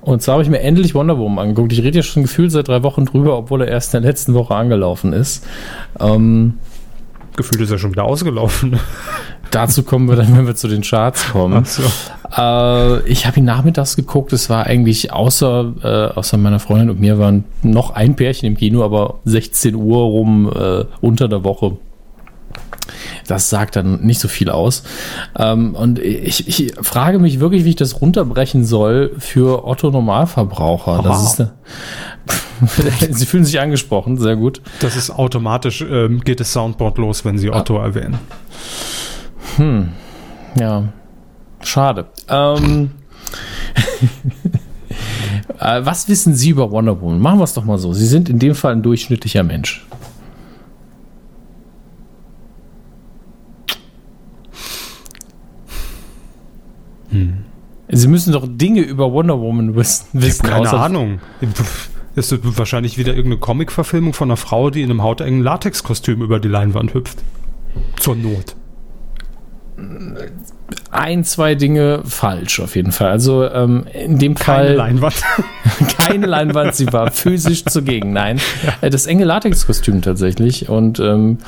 Und 0.00 0.22
zwar 0.22 0.34
habe 0.34 0.42
ich 0.44 0.50
mir 0.50 0.60
endlich 0.60 0.94
Wonder 0.94 1.18
Woman 1.18 1.48
angeguckt. 1.48 1.72
Ich 1.72 1.82
rede 1.82 1.96
ja 1.96 2.02
schon 2.02 2.22
gefühlt 2.22 2.52
seit 2.52 2.68
drei 2.68 2.82
Wochen 2.82 3.04
drüber, 3.04 3.36
obwohl 3.36 3.62
er 3.62 3.68
erst 3.68 3.94
in 3.94 4.02
der 4.02 4.10
letzten 4.10 4.34
Woche 4.34 4.54
angelaufen 4.54 5.12
ist. 5.12 5.44
Ähm, 5.98 6.54
Gefühlt 7.36 7.60
ist 7.60 7.70
er 7.70 7.78
schon 7.78 7.92
wieder 7.92 8.04
ausgelaufen. 8.04 8.78
Dazu 9.50 9.82
kommen 9.82 10.08
wir 10.08 10.16
dann, 10.16 10.34
wenn 10.36 10.46
wir 10.46 10.54
zu 10.56 10.68
den 10.68 10.82
Charts 10.82 11.28
kommen. 11.32 11.64
so. 11.64 11.82
Äh, 12.36 13.08
ich 13.08 13.26
habe 13.26 13.38
ihn 13.38 13.44
nachmittags 13.44 13.96
geguckt. 13.96 14.32
Es 14.32 14.50
war 14.50 14.64
eigentlich 14.66 15.12
außer, 15.12 15.72
äh, 15.82 16.18
außer 16.18 16.36
meiner 16.36 16.58
Freundin 16.60 16.90
und 16.90 17.00
mir 17.00 17.18
waren 17.18 17.44
noch 17.62 17.90
ein 17.90 18.16
Pärchen 18.16 18.46
im 18.46 18.56
Kino, 18.56 18.84
aber 18.84 19.20
16 19.24 19.74
Uhr 19.74 19.98
rum 19.98 20.50
äh, 20.54 20.84
unter 21.00 21.28
der 21.28 21.44
Woche. 21.44 21.76
Das 23.26 23.50
sagt 23.50 23.74
dann 23.76 24.02
nicht 24.02 24.20
so 24.20 24.28
viel 24.28 24.50
aus. 24.50 24.84
Ähm, 25.36 25.74
und 25.74 25.98
ich, 25.98 26.46
ich 26.46 26.74
frage 26.80 27.18
mich 27.18 27.40
wirklich, 27.40 27.64
wie 27.64 27.70
ich 27.70 27.76
das 27.76 28.00
runterbrechen 28.00 28.64
soll 28.64 29.12
für 29.18 29.66
Otto 29.66 29.90
Normalverbraucher. 29.90 31.02
Das 31.02 31.22
Wow. 31.22 31.26
ist 31.26 31.40
eine 31.40 31.52
Sie 33.10 33.26
fühlen 33.26 33.44
sich 33.44 33.60
angesprochen, 33.60 34.16
sehr 34.18 34.36
gut. 34.36 34.62
Das 34.80 34.96
ist 34.96 35.10
automatisch, 35.10 35.82
ähm, 35.82 36.20
geht 36.22 36.40
das 36.40 36.52
Soundboard 36.52 36.98
los, 36.98 37.24
wenn 37.24 37.38
Sie 37.38 37.50
Otto 37.50 37.76
erwähnen. 37.78 38.18
Ja, 40.58 40.84
schade. 41.62 42.06
Ähm, 42.28 42.90
Äh, 45.58 45.84
was 45.86 46.08
wissen 46.08 46.34
Sie 46.34 46.50
über 46.50 46.70
Wonder 46.70 47.00
Woman? 47.00 47.18
Machen 47.18 47.38
wir 47.38 47.44
es 47.44 47.54
doch 47.54 47.64
mal 47.64 47.78
so. 47.78 47.92
Sie 47.94 48.06
sind 48.06 48.28
in 48.28 48.38
dem 48.38 48.54
Fall 48.54 48.72
ein 48.72 48.82
durchschnittlicher 48.82 49.42
Mensch. 49.42 49.86
Sie 57.88 58.08
müssen 58.08 58.32
doch 58.32 58.46
Dinge 58.48 58.80
über 58.80 59.12
Wonder 59.12 59.40
Woman 59.40 59.74
wissen. 59.76 60.06
wissen 60.12 60.44
Keine 60.46 60.68
außer- 60.68 60.76
Ahnung. 60.80 61.20
Das 62.14 62.32
ist 62.32 62.58
wahrscheinlich 62.58 62.98
wieder 62.98 63.10
irgendeine 63.14 63.38
Comic-Verfilmung 63.38 64.12
von 64.12 64.28
einer 64.30 64.36
Frau, 64.36 64.70
die 64.70 64.82
in 64.82 64.90
einem 64.90 65.02
hautengen 65.02 65.42
Latexkostüm 65.42 66.22
über 66.22 66.40
die 66.40 66.48
Leinwand 66.48 66.94
hüpft. 66.94 67.18
Zur 67.98 68.16
Not. 68.16 68.56
Ein, 70.90 71.24
zwei 71.24 71.54
Dinge 71.54 72.00
falsch 72.04 72.60
auf 72.60 72.76
jeden 72.76 72.90
Fall. 72.90 73.10
Also 73.10 73.44
ähm, 73.48 73.86
in 73.92 74.18
dem 74.18 74.34
Keine 74.34 74.68
Fall 74.68 74.74
Leinwand. 74.74 75.14
keine 75.98 76.26
Leinwand, 76.26 76.74
sie 76.74 76.90
war 76.92 77.10
physisch 77.10 77.64
zugegen. 77.66 78.12
Nein, 78.12 78.40
Äh, 78.80 78.88
das 78.90 79.06
enge 79.06 79.24
Latexkostüm 79.24 80.00
tatsächlich. 80.02 80.68
Und 80.70 80.98
ähm, 80.98 81.38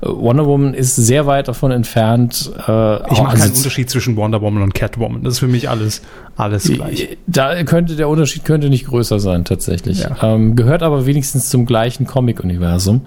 Wonder 0.00 0.46
Woman 0.46 0.72
ist 0.74 0.96
sehr 0.96 1.26
weit 1.26 1.48
davon 1.48 1.70
entfernt. 1.70 2.50
Äh, 2.56 2.60
Ich 2.60 2.66
mache 2.66 3.28
also 3.32 3.42
keinen 3.44 3.52
Unterschied 3.56 3.90
zwischen 3.90 4.16
Wonder 4.16 4.40
Woman 4.40 4.62
und 4.62 4.74
Catwoman. 4.74 5.22
Das 5.22 5.34
ist 5.34 5.38
für 5.40 5.48
mich 5.48 5.68
alles, 5.68 6.00
alles 6.36 6.64
gleich. 6.64 7.18
Da 7.26 7.62
könnte 7.64 7.94
der 7.96 8.08
Unterschied 8.08 8.44
könnte 8.44 8.70
nicht 8.70 8.86
größer 8.86 9.20
sein 9.20 9.44
tatsächlich. 9.44 10.00
Ja. 10.00 10.16
Ähm, 10.22 10.56
gehört 10.56 10.82
aber 10.82 11.04
wenigstens 11.06 11.50
zum 11.50 11.66
gleichen 11.66 12.06
Comic-Universum. 12.06 13.02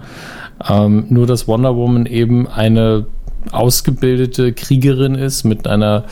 Ähm, 0.68 1.06
nur 1.08 1.26
dass 1.26 1.48
Wonder 1.48 1.74
Woman 1.74 2.06
eben 2.06 2.46
eine 2.46 3.06
ausgebildete 3.52 4.52
Kriegerin 4.52 5.14
ist 5.14 5.44
mit 5.44 5.66
einer, 5.66 6.04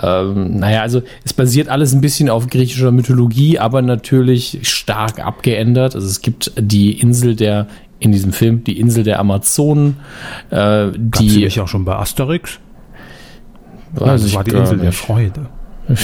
ähm, 0.00 0.58
naja, 0.58 0.82
also 0.82 1.02
es 1.24 1.32
basiert 1.32 1.68
alles 1.68 1.92
ein 1.94 2.00
bisschen 2.00 2.28
auf 2.28 2.48
griechischer 2.48 2.92
Mythologie, 2.92 3.58
aber 3.58 3.82
natürlich 3.82 4.60
stark 4.62 5.24
abgeändert. 5.24 5.94
Also 5.94 6.06
es 6.06 6.20
gibt 6.20 6.52
die 6.58 7.00
Insel 7.00 7.36
der 7.36 7.66
in 7.98 8.12
diesem 8.12 8.32
Film 8.32 8.62
die 8.62 8.78
Insel 8.78 9.04
der 9.04 9.18
Amazonen, 9.18 9.96
äh, 10.50 10.88
die 10.96 11.44
nicht 11.44 11.60
auch 11.60 11.68
schon 11.68 11.84
bei 11.84 11.96
Asterix? 11.96 12.58
weiß 13.94 14.20
das 14.20 14.30
ich 14.30 14.36
war 14.36 14.44
die 14.44 14.50
Insel 14.50 14.78
der. 14.78 14.92
Freude. 14.92 15.46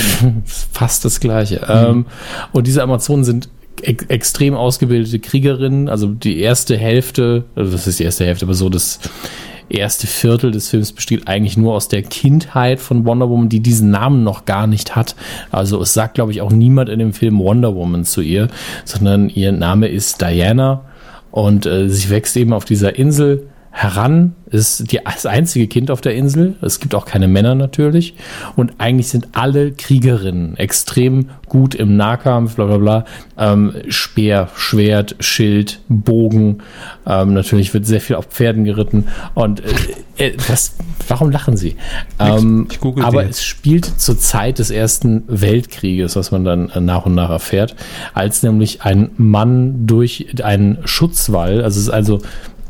fast 0.45 1.05
das 1.05 1.21
gleiche. 1.21 1.67
Ähm, 1.69 2.07
und 2.53 2.67
diese 2.67 2.83
Amazonen 2.83 3.25
sind 3.25 3.49
ex 3.83 4.05
extrem 4.05 4.55
ausgebildete 4.55 5.19
Kriegerinnen. 5.19 5.89
Also 5.89 6.09
die 6.09 6.41
erste 6.41 6.77
Hälfte, 6.77 7.45
also 7.57 7.73
das 7.73 7.87
ist 7.87 7.99
die 7.99 8.05
erste 8.05 8.25
Hälfte, 8.25 8.47
aber 8.47 8.55
so 8.55 8.69
das 8.69 9.01
erste 9.73 10.07
Viertel 10.07 10.51
des 10.51 10.69
Films 10.71 10.93
besteht 10.93 11.29
eigentlich 11.29 11.57
nur 11.57 11.75
aus 11.75 11.89
der 11.89 12.03
Kindheit 12.03 12.81
von 12.81 13.05
Wonder 13.05 13.29
Woman, 13.29 13.49
die 13.49 13.61
diesen 13.61 13.91
Namen 13.91 14.23
noch 14.23 14.45
gar 14.45 14.67
nicht 14.67 14.97
hat. 14.97 15.17
Also 15.51 15.81
es 15.81 15.95
sagt, 15.95 16.15
glaube 16.15 16.33
ich, 16.33 16.41
auch 16.41 16.53
niemand 16.53 16.89
in 16.89 16.99
dem 16.99 17.13
Film 17.13 17.39
Wonder 17.39 17.75
Woman 17.75 18.05
zu 18.05 18.21
ihr, 18.21 18.49
sondern 18.85 19.29
ihr 19.29 19.53
Name 19.53 19.89
ist 19.89 20.21
Diana 20.21 20.83
und 21.31 21.67
äh, 21.67 21.89
sie 21.89 22.11
wächst 22.11 22.37
eben 22.37 22.53
auf 22.53 22.65
dieser 22.65 22.97
Insel 22.97 23.49
heran, 23.75 24.35
ist 24.51 24.93
die, 24.93 25.01
das 25.03 25.25
einzige 25.25 25.67
Kind 25.67 25.91
auf 25.91 26.03
der 26.03 26.15
Insel. 26.15 26.57
Es 26.61 26.79
gibt 26.79 26.95
auch 26.95 27.07
keine 27.07 27.27
Männer 27.27 27.55
natürlich. 27.55 28.15
Und 28.55 28.75
eigentlich 28.77 29.09
sind 29.09 29.29
alle 29.33 29.73
Kriegerinnen 29.73 30.59
extrem 30.59 31.31
gut 31.47 31.75
im 31.75 31.97
Nahkampf, 31.97 32.57
bla 32.57 32.67
bla 32.67 32.77
bla. 32.77 33.05
Ähm, 33.39 33.73
Speer, 33.89 34.51
Schwert, 34.55 35.17
Schild, 35.21 35.81
Bogen. 35.89 36.59
Ähm, 37.07 37.33
natürlich 37.33 37.73
wird 37.73 37.87
sehr 37.87 38.03
viel 38.03 38.17
auf 38.17 38.27
Pferden 38.27 38.65
geritten. 38.65 39.09
Und 39.35 39.61
äh, 39.65 39.73
äh, 40.19 40.37
das, 40.49 40.77
warum 41.09 41.31
lachen 41.31 41.57
Sie? 41.57 41.77
Ähm, 42.19 42.69
ich 42.71 42.79
google 42.79 43.05
aber 43.05 43.25
es 43.25 43.43
spielt 43.43 43.87
zur 43.87 44.19
Zeit 44.19 44.59
des 44.59 44.71
Ersten 44.71 45.25
Weltkrieges, 45.29 46.15
was 46.15 46.31
man 46.31 46.45
dann 46.45 46.69
äh, 46.69 46.81
nach 46.81 47.07
und 47.07 47.15
nach 47.15 47.31
erfährt, 47.31 47.75
als 48.13 48.43
nämlich 48.43 48.83
ein 48.83 49.11
Mann 49.17 49.87
durch 49.87 50.27
einen 50.43 50.79
Schutzwall, 50.85 51.63
also 51.63 51.81
es 51.81 51.87
ist 51.87 51.93
also 51.93 52.21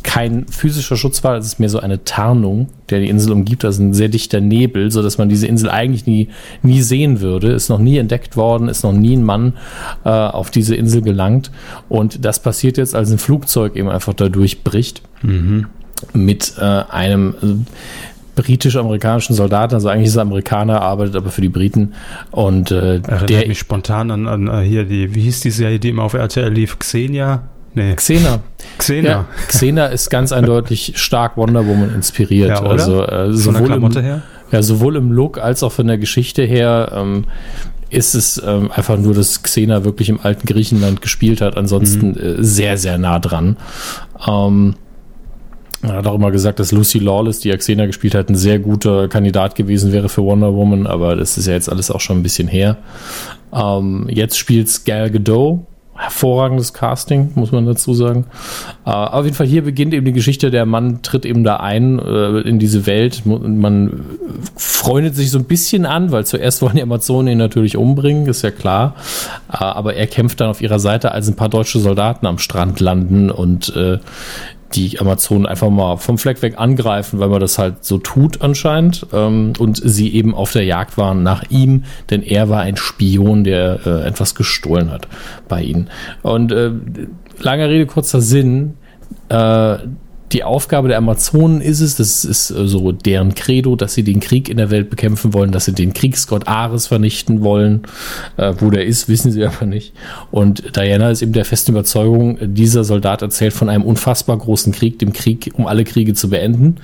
kein 0.02 0.46
physischer 0.46 0.96
Schutzwall, 0.96 1.38
es 1.38 1.46
ist 1.46 1.60
mehr 1.60 1.68
so 1.68 1.80
eine 1.80 2.04
Tarnung, 2.04 2.68
der 2.90 3.00
die 3.00 3.08
Insel 3.08 3.32
umgibt, 3.32 3.64
also 3.64 3.82
ein 3.82 3.94
sehr 3.94 4.08
dichter 4.08 4.40
Nebel, 4.40 4.90
so 4.90 5.02
dass 5.02 5.18
man 5.18 5.28
diese 5.28 5.46
Insel 5.46 5.70
eigentlich 5.70 6.06
nie, 6.06 6.28
nie 6.62 6.82
sehen 6.82 7.20
würde, 7.20 7.52
ist 7.52 7.68
noch 7.68 7.78
nie 7.78 7.98
entdeckt 7.98 8.36
worden, 8.36 8.68
ist 8.68 8.84
noch 8.84 8.92
nie 8.92 9.16
ein 9.16 9.24
Mann 9.24 9.54
äh, 10.04 10.10
auf 10.10 10.50
diese 10.50 10.74
Insel 10.74 11.02
gelangt. 11.02 11.50
Und 11.88 12.24
das 12.24 12.40
passiert 12.40 12.76
jetzt, 12.76 12.94
als 12.94 13.10
ein 13.10 13.18
Flugzeug 13.18 13.76
eben 13.76 13.88
einfach 13.88 14.14
da 14.14 14.28
durchbricht 14.28 15.02
mit 16.12 16.54
äh, 16.58 16.62
einem 16.62 17.34
äh, 17.42 18.40
britisch-amerikanischen 18.40 19.34
Soldaten, 19.34 19.74
also 19.74 19.88
eigentlich 19.88 20.08
ist 20.08 20.16
er 20.16 20.22
Amerikaner, 20.22 20.80
arbeitet 20.80 21.16
aber 21.16 21.30
für 21.30 21.42
die 21.42 21.48
Briten. 21.48 21.94
Und 22.30 22.70
äh, 22.70 22.96
Erinnert 22.96 23.30
der 23.30 23.46
mich 23.46 23.58
spontan 23.58 24.10
an, 24.10 24.26
an 24.26 24.48
äh, 24.48 24.62
hier 24.62 24.84
die, 24.84 25.14
wie 25.14 25.22
hieß 25.22 25.40
die 25.40 25.50
Serie, 25.50 25.78
die 25.78 25.90
immer 25.90 26.04
auf 26.04 26.14
RTL 26.14 26.52
lief? 26.52 26.78
Xenia? 26.78 27.42
Nee, 27.74 27.94
Xena. 27.94 28.40
Xenia. 28.78 29.10
Ja, 29.10 29.24
Xena 29.48 29.86
ist 29.86 30.10
ganz 30.10 30.32
eindeutig 30.32 30.92
stark 30.96 31.36
Wonder 31.36 31.66
Woman 31.66 31.94
inspiriert. 31.94 32.50
Ja? 32.50 32.62
Also 32.62 33.02
äh, 33.02 33.08
Von 33.08 33.54
der 33.54 33.66
sowohl 33.66 33.72
im, 33.72 33.92
her? 34.02 34.22
ja, 34.50 34.62
sowohl 34.62 34.96
im 34.96 35.12
Look 35.12 35.38
als 35.38 35.62
auch 35.62 35.72
von 35.72 35.86
der 35.86 35.98
Geschichte 35.98 36.42
her 36.42 36.92
ähm, 36.94 37.24
ist 37.88 38.14
es 38.14 38.42
ähm, 38.44 38.70
einfach 38.72 38.98
nur, 38.98 39.14
dass 39.14 39.42
Xena 39.42 39.84
wirklich 39.84 40.08
im 40.08 40.20
alten 40.20 40.46
Griechenland 40.46 41.02
gespielt 41.02 41.40
hat. 41.40 41.56
Ansonsten 41.56 42.16
äh, 42.16 42.42
sehr, 42.42 42.78
sehr 42.78 42.98
nah 42.98 43.18
dran. 43.18 43.56
Ähm, 44.26 44.74
er 45.82 45.94
hat 45.94 46.06
auch 46.06 46.14
immer 46.14 46.30
gesagt, 46.30 46.60
dass 46.60 46.72
Lucy 46.72 47.00
Lawless, 47.00 47.40
die 47.40 47.48
ja 47.48 47.56
Xena 47.56 47.86
gespielt 47.86 48.14
hat, 48.14 48.28
ein 48.28 48.36
sehr 48.36 48.58
guter 48.60 49.08
Kandidat 49.08 49.56
gewesen 49.56 49.92
wäre 49.92 50.08
für 50.08 50.22
Wonder 50.22 50.54
Woman, 50.54 50.86
aber 50.86 51.16
das 51.16 51.36
ist 51.36 51.46
ja 51.46 51.54
jetzt 51.54 51.68
alles 51.68 51.90
auch 51.90 52.00
schon 52.00 52.18
ein 52.18 52.22
bisschen 52.22 52.48
her. 52.48 52.76
Ähm, 53.52 54.06
jetzt 54.08 54.38
spielt's 54.38 54.84
Gal 54.84 55.10
Gadot. 55.10 55.66
Hervorragendes 56.02 56.72
Casting, 56.72 57.30
muss 57.36 57.52
man 57.52 57.64
dazu 57.64 57.94
sagen. 57.94 58.26
Äh, 58.84 58.90
auf 58.90 59.24
jeden 59.24 59.36
Fall 59.36 59.46
hier 59.46 59.62
beginnt 59.62 59.94
eben 59.94 60.04
die 60.04 60.12
Geschichte, 60.12 60.50
der 60.50 60.66
Mann 60.66 61.00
tritt 61.02 61.24
eben 61.24 61.44
da 61.44 61.56
ein 61.58 61.98
äh, 62.00 62.40
in 62.40 62.58
diese 62.58 62.86
Welt. 62.86 63.22
Mu- 63.24 63.38
Man 63.38 64.00
freundet 64.56 65.14
sich 65.14 65.30
so 65.30 65.38
ein 65.38 65.44
bisschen 65.44 65.86
an, 65.86 66.10
weil 66.10 66.26
zuerst 66.26 66.60
wollen 66.62 66.74
die 66.74 66.82
Amazonen 66.82 67.28
ihn 67.28 67.38
natürlich 67.38 67.76
umbringen, 67.76 68.26
ist 68.26 68.42
ja 68.42 68.50
klar. 68.50 68.96
Äh, 69.52 69.58
aber 69.58 69.94
er 69.94 70.06
kämpft 70.08 70.40
dann 70.40 70.50
auf 70.50 70.60
ihrer 70.60 70.80
Seite, 70.80 71.12
als 71.12 71.28
ein 71.28 71.36
paar 71.36 71.48
deutsche 71.48 71.78
Soldaten 71.78 72.26
am 72.26 72.38
Strand 72.38 72.80
landen 72.80 73.30
und 73.30 73.74
äh, 73.76 73.98
die 74.74 74.98
Amazonen 75.00 75.46
einfach 75.46 75.70
mal 75.70 75.96
vom 75.96 76.18
Fleck 76.18 76.42
weg 76.42 76.54
angreifen, 76.56 77.18
weil 77.18 77.28
man 77.28 77.40
das 77.40 77.58
halt 77.58 77.84
so 77.84 77.98
tut 77.98 78.42
anscheinend 78.42 79.06
ähm, 79.12 79.52
und 79.58 79.80
sie 79.82 80.14
eben 80.14 80.34
auf 80.34 80.52
der 80.52 80.64
Jagd 80.64 80.98
waren 80.98 81.22
nach 81.22 81.44
ihm, 81.50 81.84
denn 82.10 82.22
er 82.22 82.48
war 82.48 82.60
ein 82.60 82.76
Spion, 82.76 83.44
der 83.44 83.80
äh, 83.86 84.06
etwas 84.06 84.34
gestohlen 84.34 84.90
hat 84.90 85.08
bei 85.48 85.62
ihnen. 85.62 85.88
Und 86.22 86.52
äh, 86.52 86.70
lange 87.38 87.68
Rede, 87.68 87.86
kurzer 87.86 88.20
Sinn, 88.20 88.74
äh, 89.28 89.78
die 90.32 90.44
Aufgabe 90.44 90.88
der 90.88 90.98
Amazonen 90.98 91.60
ist 91.60 91.80
es, 91.80 91.96
das 91.96 92.24
ist 92.24 92.50
äh, 92.50 92.66
so 92.66 92.92
deren 92.92 93.34
Credo, 93.34 93.76
dass 93.76 93.94
sie 93.94 94.02
den 94.02 94.20
Krieg 94.20 94.48
in 94.48 94.56
der 94.56 94.70
Welt 94.70 94.90
bekämpfen 94.90 95.34
wollen, 95.34 95.52
dass 95.52 95.66
sie 95.66 95.72
den 95.72 95.92
Kriegsgott 95.92 96.48
Ares 96.48 96.86
vernichten 96.86 97.42
wollen. 97.42 97.82
Äh, 98.36 98.54
wo 98.58 98.70
der 98.70 98.86
ist, 98.86 99.08
wissen 99.08 99.30
sie 99.30 99.44
aber 99.44 99.66
nicht. 99.66 99.92
Und 100.30 100.76
Diana 100.76 101.10
ist 101.10 101.22
eben 101.22 101.32
der 101.32 101.44
festen 101.44 101.72
Überzeugung, 101.72 102.38
dieser 102.40 102.84
Soldat 102.84 103.22
erzählt 103.22 103.52
von 103.52 103.68
einem 103.68 103.84
unfassbar 103.84 104.38
großen 104.38 104.72
Krieg, 104.72 104.98
dem 104.98 105.12
Krieg, 105.12 105.52
um 105.54 105.66
alle 105.66 105.84
Kriege 105.84 106.14
zu 106.14 106.30
beenden. 106.30 106.76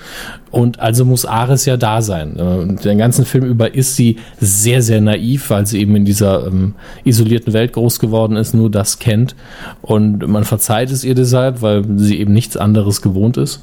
Und 0.50 0.80
also 0.80 1.04
muss 1.04 1.24
Ares 1.24 1.64
ja 1.64 1.76
da 1.76 2.02
sein. 2.02 2.36
Äh, 2.38 2.42
Und 2.42 2.84
den 2.84 2.98
ganzen 2.98 3.24
Film 3.24 3.44
über 3.44 3.74
ist 3.74 3.96
sie 3.96 4.16
sehr, 4.40 4.82
sehr 4.82 5.00
naiv, 5.00 5.50
weil 5.50 5.66
sie 5.66 5.80
eben 5.80 5.96
in 5.96 6.04
dieser 6.04 6.46
ähm, 6.46 6.74
isolierten 7.04 7.52
Welt 7.52 7.72
groß 7.72 7.98
geworden 7.98 8.36
ist, 8.36 8.54
nur 8.54 8.70
das 8.70 8.98
kennt. 8.98 9.34
Und 9.80 10.26
man 10.26 10.44
verzeiht 10.44 10.90
es 10.90 11.04
ihr 11.04 11.14
deshalb, 11.14 11.62
weil 11.62 11.84
sie 11.96 12.18
eben 12.18 12.32
nichts 12.32 12.56
anderes 12.56 13.02
gewohnt 13.02 13.37
ist. 13.38 13.62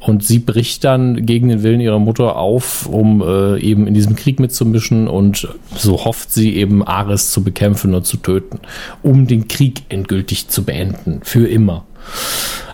Und 0.00 0.24
sie 0.24 0.40
bricht 0.40 0.82
dann 0.82 1.26
gegen 1.26 1.48
den 1.48 1.62
Willen 1.62 1.80
ihrer 1.80 2.00
Mutter 2.00 2.36
auf, 2.36 2.86
um 2.86 3.22
äh, 3.22 3.60
eben 3.60 3.86
in 3.86 3.94
diesem 3.94 4.16
Krieg 4.16 4.40
mitzumischen 4.40 5.06
und 5.06 5.48
so 5.76 6.04
hofft 6.04 6.32
sie 6.32 6.56
eben 6.56 6.84
Ares 6.84 7.30
zu 7.30 7.44
bekämpfen 7.44 7.94
und 7.94 8.04
zu 8.04 8.16
töten, 8.16 8.58
um 9.02 9.28
den 9.28 9.46
Krieg 9.46 9.82
endgültig 9.90 10.48
zu 10.48 10.64
beenden, 10.64 11.20
für 11.22 11.46
immer. 11.46 11.84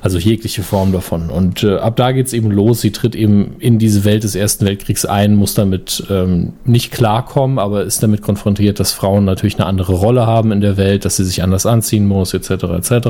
Also 0.01 0.19
jegliche 0.19 0.63
Form 0.63 0.93
davon. 0.93 1.29
Und 1.29 1.65
äh, 1.65 1.77
ab 1.77 1.97
da 1.97 2.13
geht's 2.13 2.33
eben 2.33 2.53
los. 2.53 2.81
Sie 2.81 2.93
tritt 2.93 3.17
eben 3.17 3.57
in 3.59 3.79
diese 3.79 4.05
Welt 4.05 4.23
des 4.23 4.37
Ersten 4.37 4.65
Weltkriegs 4.65 5.05
ein, 5.05 5.35
muss 5.35 5.55
damit 5.55 6.05
ähm, 6.09 6.53
nicht 6.65 6.93
klarkommen, 6.93 7.59
aber 7.59 7.83
ist 7.83 8.03
damit 8.03 8.23
konfrontiert, 8.23 8.79
dass 8.79 8.93
Frauen 8.93 9.25
natürlich 9.25 9.57
eine 9.57 9.67
andere 9.67 9.95
Rolle 9.95 10.27
haben 10.27 10.53
in 10.53 10.61
der 10.61 10.77
Welt, 10.77 11.05
dass 11.05 11.17
sie 11.17 11.25
sich 11.25 11.43
anders 11.43 11.67
anziehen 11.67 12.07
muss, 12.07 12.33
etc. 12.33 12.51
etc. 12.51 13.09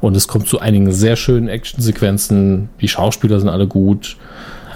Und 0.00 0.16
es 0.16 0.26
kommt 0.26 0.48
zu 0.48 0.58
einigen 0.58 0.90
sehr 0.90 1.14
schönen 1.14 1.48
Actionsequenzen. 1.48 2.70
Die 2.80 2.88
Schauspieler 2.88 3.38
sind 3.38 3.48
alle 3.48 3.68
gut. 3.68 4.16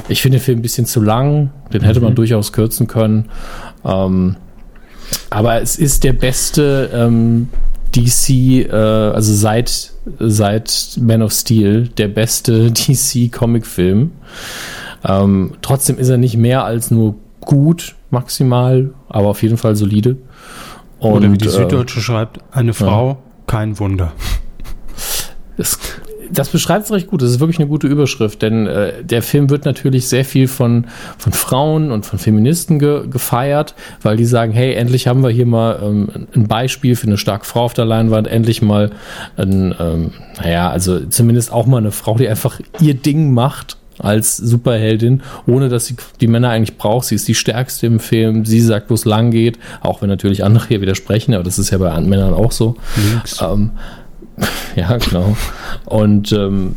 Ich 0.08 0.22
finde 0.22 0.38
den 0.38 0.44
Film 0.44 0.58
ein 0.60 0.62
bisschen 0.62 0.86
zu 0.86 1.00
lang. 1.00 1.50
Den 1.72 1.82
hätte 1.82 2.00
man 2.00 2.14
durchaus 2.14 2.52
kürzen 2.52 2.86
können. 2.86 3.28
Ähm, 3.84 4.36
aber 5.30 5.60
es 5.60 5.76
ist 5.76 6.04
der 6.04 6.12
beste 6.12 6.90
ähm, 6.94 7.48
DC, 7.97 8.68
äh, 8.68 8.72
also 8.72 9.32
seit, 9.32 9.93
seit 10.18 10.99
Man 11.01 11.22
of 11.22 11.32
Steel, 11.32 11.88
der 11.88 12.09
beste 12.09 12.70
DC-Comic-Film. 12.72 14.12
Ähm, 15.05 15.53
trotzdem 15.62 15.99
ist 15.99 16.09
er 16.09 16.18
nicht 16.18 16.36
mehr 16.36 16.64
als 16.64 16.91
nur 16.91 17.16
gut, 17.41 17.97
maximal, 18.11 18.91
aber 19.09 19.28
auf 19.28 19.43
jeden 19.43 19.57
Fall 19.57 19.76
solide. 19.76 20.16
Und, 20.99 21.12
Oder 21.12 21.32
wie 21.32 21.38
die 21.38 21.47
äh, 21.47 21.51
Süddeutsche 21.51 22.01
schreibt, 22.01 22.41
eine 22.53 22.74
Frau, 22.74 23.22
kein 23.47 23.78
Wunder. 23.78 24.12
Das, 25.57 25.78
das 26.32 26.48
beschreibt 26.48 26.84
es 26.84 26.92
recht 26.92 27.06
gut. 27.06 27.22
Das 27.22 27.30
ist 27.30 27.40
wirklich 27.40 27.58
eine 27.58 27.68
gute 27.68 27.86
Überschrift, 27.86 28.42
denn 28.42 28.66
äh, 28.66 29.04
der 29.04 29.22
Film 29.22 29.50
wird 29.50 29.64
natürlich 29.64 30.08
sehr 30.08 30.24
viel 30.24 30.48
von, 30.48 30.86
von 31.18 31.32
Frauen 31.32 31.90
und 31.90 32.06
von 32.06 32.18
Feministen 32.18 32.78
ge, 32.78 33.06
gefeiert, 33.08 33.74
weil 34.02 34.16
die 34.16 34.24
sagen, 34.24 34.52
hey, 34.52 34.74
endlich 34.74 35.06
haben 35.06 35.22
wir 35.22 35.30
hier 35.30 35.46
mal 35.46 35.80
ähm, 35.82 36.08
ein 36.34 36.46
Beispiel 36.46 36.96
für 36.96 37.06
eine 37.06 37.18
starke 37.18 37.44
Frau 37.44 37.64
auf 37.64 37.74
der 37.74 37.84
Leinwand, 37.84 38.28
endlich 38.28 38.62
mal 38.62 38.90
ein, 39.36 39.74
ähm, 39.78 40.12
naja, 40.42 40.70
also 40.70 41.00
zumindest 41.00 41.52
auch 41.52 41.66
mal 41.66 41.78
eine 41.78 41.92
Frau, 41.92 42.16
die 42.16 42.28
einfach 42.28 42.60
ihr 42.80 42.94
Ding 42.94 43.32
macht 43.32 43.76
als 44.02 44.36
Superheldin, 44.36 45.22
ohne 45.46 45.68
dass 45.68 45.86
sie 45.86 45.96
die 46.20 46.26
Männer 46.26 46.50
eigentlich 46.50 46.78
braucht. 46.78 47.06
Sie 47.06 47.14
ist 47.14 47.28
die 47.28 47.34
stärkste 47.34 47.86
im 47.86 48.00
Film. 48.00 48.44
Sie 48.44 48.60
sagt, 48.60 48.90
wo 48.90 48.94
es 48.94 49.04
lang 49.04 49.30
geht, 49.30 49.58
auch 49.82 50.02
wenn 50.02 50.08
natürlich 50.08 50.42
andere 50.42 50.68
hier 50.68 50.80
widersprechen, 50.80 51.34
aber 51.34 51.44
das 51.44 51.58
ist 51.58 51.70
ja 51.70 51.78
bei 51.78 51.88
anderen 51.88 52.08
Männern 52.08 52.34
auch 52.34 52.52
so. 52.52 52.76
Ähm, 53.42 53.72
ja, 54.76 54.96
genau. 54.96 55.36
Und 55.86 56.32
ähm, 56.32 56.76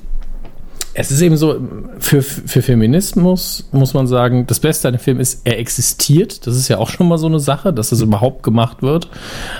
es 0.95 1.09
ist 1.09 1.21
eben 1.21 1.37
so, 1.37 1.59
für, 1.99 2.21
für 2.21 2.61
Feminismus 2.61 3.67
muss 3.71 3.95
man 3.95 4.05
sagen, 4.05 4.45
das 4.45 4.59
Beste 4.59 4.87
an 4.87 4.93
dem 4.93 4.99
Film 4.99 5.19
ist, 5.19 5.41
er 5.43 5.57
existiert. 5.57 6.45
Das 6.45 6.55
ist 6.55 6.67
ja 6.67 6.77
auch 6.77 6.89
schon 6.89 7.07
mal 7.07 7.17
so 7.17 7.25
eine 7.25 7.39
Sache, 7.39 7.73
dass 7.73 7.89
das 7.89 8.01
überhaupt 8.01 8.43
gemacht 8.43 8.83
wird, 8.83 9.09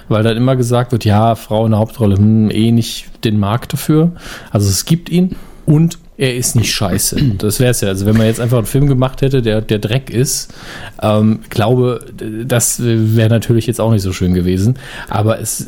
weil 0.09 0.21
dann 0.21 0.37
immer 0.37 0.55
gesagt 0.55 0.91
wird, 0.91 1.05
ja, 1.05 1.33
Frau 1.35 1.65
in 1.65 1.71
der 1.71 1.79
Hauptrolle, 1.79 2.17
hm, 2.17 2.51
eh 2.51 2.71
nicht 2.71 3.23
den 3.23 3.39
Markt 3.39 3.73
dafür. 3.73 4.11
Also 4.51 4.69
es 4.69 4.85
gibt 4.85 5.09
ihn 5.09 5.35
und 5.65 5.97
er 6.17 6.35
ist 6.35 6.55
nicht 6.55 6.71
scheiße. 6.71 7.17
Das 7.37 7.59
wäre 7.59 7.71
es 7.71 7.81
ja. 7.81 7.87
Also 7.89 8.05
wenn 8.05 8.17
man 8.17 8.27
jetzt 8.27 8.39
einfach 8.39 8.57
einen 8.57 8.65
Film 8.67 8.87
gemacht 8.87 9.21
hätte, 9.21 9.41
der, 9.41 9.61
der 9.61 9.79
Dreck 9.79 10.09
ist, 10.09 10.53
ähm, 11.01 11.39
glaube, 11.49 11.99
das 12.45 12.79
wäre 12.83 13.29
natürlich 13.29 13.65
jetzt 13.67 13.81
auch 13.81 13.91
nicht 13.91 14.01
so 14.03 14.13
schön 14.13 14.33
gewesen. 14.33 14.75
Aber 15.09 15.39
es 15.39 15.67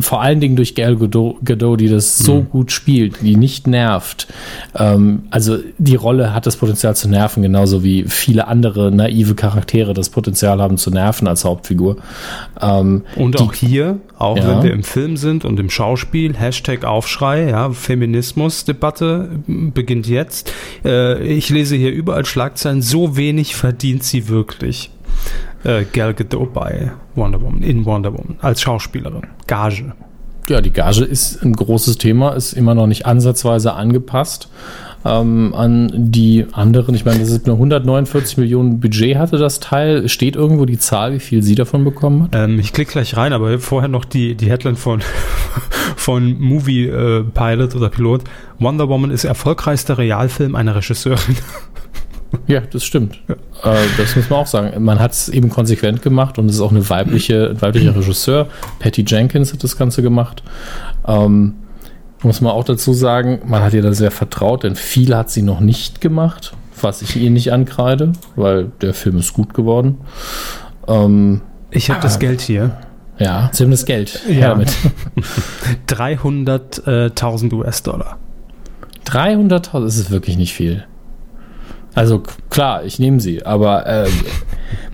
vor 0.00 0.22
allen 0.22 0.40
Dingen 0.40 0.56
durch 0.56 0.74
Gal 0.74 0.96
Gadot, 0.96 1.36
Gadot 1.44 1.80
die 1.80 1.88
das 1.88 2.18
so 2.18 2.40
Mhm. 2.42 2.48
gut 2.50 2.72
spielt, 2.72 3.20
die 3.22 3.36
nicht 3.36 3.66
nervt. 3.66 4.26
Ähm, 4.74 5.24
also 5.30 5.58
die 5.78 5.96
Rolle 5.96 6.34
hat 6.34 6.46
das 6.46 6.56
Potenzial 6.56 6.96
zu 6.96 7.08
nerven, 7.08 7.42
genauso 7.42 7.84
wie 7.84 8.04
viele 8.08 8.48
andere 8.48 8.90
naive 8.90 9.34
Charaktere 9.34 9.92
das 9.94 10.08
Potenzial 10.10 10.60
haben 10.60 10.78
zu 10.78 10.90
nerven 10.90 11.28
als 11.28 11.44
Hauptfigur. 11.44 11.96
Ähm, 12.60 13.02
Und 13.16 13.38
die- 13.38 13.42
auch 13.42 13.54
hier, 13.54 13.98
auch 14.18 14.36
Ja. 14.36 14.48
wenn 14.48 14.62
wir 14.62 14.72
im 14.72 14.82
Film 14.84 15.16
sind 15.16 15.44
und 15.44 15.60
im 15.60 15.68
Schauspiel, 15.70 16.34
Hashtag 16.36 16.84
Aufschrei, 16.84 17.50
ja, 17.50 17.70
Feminismusdebatte 17.70 19.28
beginnt 19.82 20.06
jetzt. 20.06 20.52
Äh, 20.84 21.22
ich 21.24 21.50
lese 21.50 21.74
hier 21.74 21.90
überall 21.90 22.24
Schlagzeilen, 22.24 22.82
so 22.82 23.16
wenig 23.16 23.56
verdient 23.56 24.04
sie 24.04 24.28
wirklich. 24.28 24.90
Äh, 25.64 25.84
Gal 25.92 26.14
Gadot 26.14 26.52
bei 26.52 26.92
Wonder 27.16 27.40
Woman, 27.40 27.62
in 27.62 27.84
Wonder 27.84 28.12
Woman, 28.12 28.36
als 28.40 28.62
Schauspielerin. 28.62 29.26
Gage. 29.48 29.92
Ja, 30.48 30.60
die 30.60 30.72
Gage 30.72 31.04
ist 31.04 31.42
ein 31.42 31.52
großes 31.52 31.98
Thema, 31.98 32.30
ist 32.30 32.52
immer 32.52 32.74
noch 32.74 32.86
nicht 32.86 33.06
ansatzweise 33.06 33.74
angepasst 33.74 34.48
ähm, 35.04 35.54
an 35.54 35.90
die 35.94 36.46
anderen. 36.52 36.94
Ich 36.94 37.04
meine, 37.04 37.20
das 37.20 37.30
ist 37.30 37.46
eine 37.46 37.54
149 37.54 38.36
Millionen 38.38 38.80
Budget 38.80 39.16
hatte 39.16 39.38
das 39.38 39.60
Teil. 39.60 40.08
Steht 40.08 40.36
irgendwo 40.36 40.64
die 40.64 40.78
Zahl, 40.78 41.14
wie 41.14 41.20
viel 41.20 41.42
sie 41.42 41.54
davon 41.54 41.84
bekommen 41.84 42.24
hat? 42.24 42.30
Ähm, 42.34 42.58
ich 42.58 42.72
klicke 42.72 42.92
gleich 42.92 43.16
rein, 43.16 43.32
aber 43.32 43.58
vorher 43.58 43.88
noch 43.88 44.04
die, 44.04 44.34
die 44.34 44.48
Headline 44.48 44.76
von, 44.76 45.00
von 45.96 46.38
Movie 46.38 46.86
äh, 46.86 47.24
Pilot 47.24 47.74
oder 47.74 47.88
Pilot. 47.88 48.22
Wonder 48.58 48.88
Woman 48.88 49.10
ist 49.10 49.24
erfolgreichster 49.24 49.98
Realfilm 49.98 50.54
einer 50.54 50.74
Regisseurin. 50.76 51.36
Ja, 52.46 52.60
das 52.60 52.84
stimmt. 52.84 53.20
Äh, 53.28 53.76
das 53.98 54.16
muss 54.16 54.30
man 54.30 54.38
auch 54.38 54.46
sagen. 54.46 54.82
Man 54.82 54.98
hat 54.98 55.12
es 55.12 55.28
eben 55.28 55.50
konsequent 55.50 56.00
gemacht 56.00 56.38
und 56.38 56.46
es 56.46 56.54
ist 56.54 56.60
auch 56.62 56.70
eine 56.70 56.88
weibliche, 56.88 57.50
ein 57.50 57.60
weiblicher 57.60 57.94
Regisseur. 57.96 58.46
Patty 58.78 59.04
Jenkins 59.06 59.52
hat 59.52 59.62
das 59.62 59.76
Ganze 59.76 60.00
gemacht. 60.00 60.42
Ähm, 61.06 61.54
muss 62.24 62.40
man 62.40 62.52
auch 62.52 62.64
dazu 62.64 62.92
sagen, 62.92 63.40
man 63.46 63.62
hat 63.62 63.72
ihr 63.74 63.82
da 63.82 63.92
sehr 63.92 64.10
vertraut, 64.10 64.64
denn 64.64 64.76
viel 64.76 65.14
hat 65.16 65.30
sie 65.30 65.42
noch 65.42 65.60
nicht 65.60 66.00
gemacht, 66.00 66.52
was 66.80 67.02
ich 67.02 67.16
ihr 67.16 67.30
nicht 67.30 67.52
ankreide, 67.52 68.12
weil 68.36 68.70
der 68.80 68.94
Film 68.94 69.16
ist 69.18 69.32
gut 69.32 69.54
geworden. 69.54 69.98
Ähm, 70.88 71.40
Ich 71.70 71.90
habe 71.90 72.00
das 72.00 72.18
Geld 72.18 72.40
hier. 72.40 72.76
ja, 73.18 73.50
sie 73.52 73.64
haben 73.64 73.70
das 73.70 73.84
Geld. 73.86 74.20
Ja. 74.28 74.50
Damit. 74.50 74.72
300.000 75.88 77.52
US-Dollar. 77.52 78.18
300.000 79.06 79.80
das 79.84 79.96
ist 79.96 80.10
wirklich 80.10 80.36
nicht 80.36 80.52
viel. 80.54 80.84
Also 81.94 82.22
klar, 82.48 82.84
ich 82.84 82.98
nehme 82.98 83.20
sie, 83.20 83.44
aber 83.44 83.86
äh, 83.86 84.08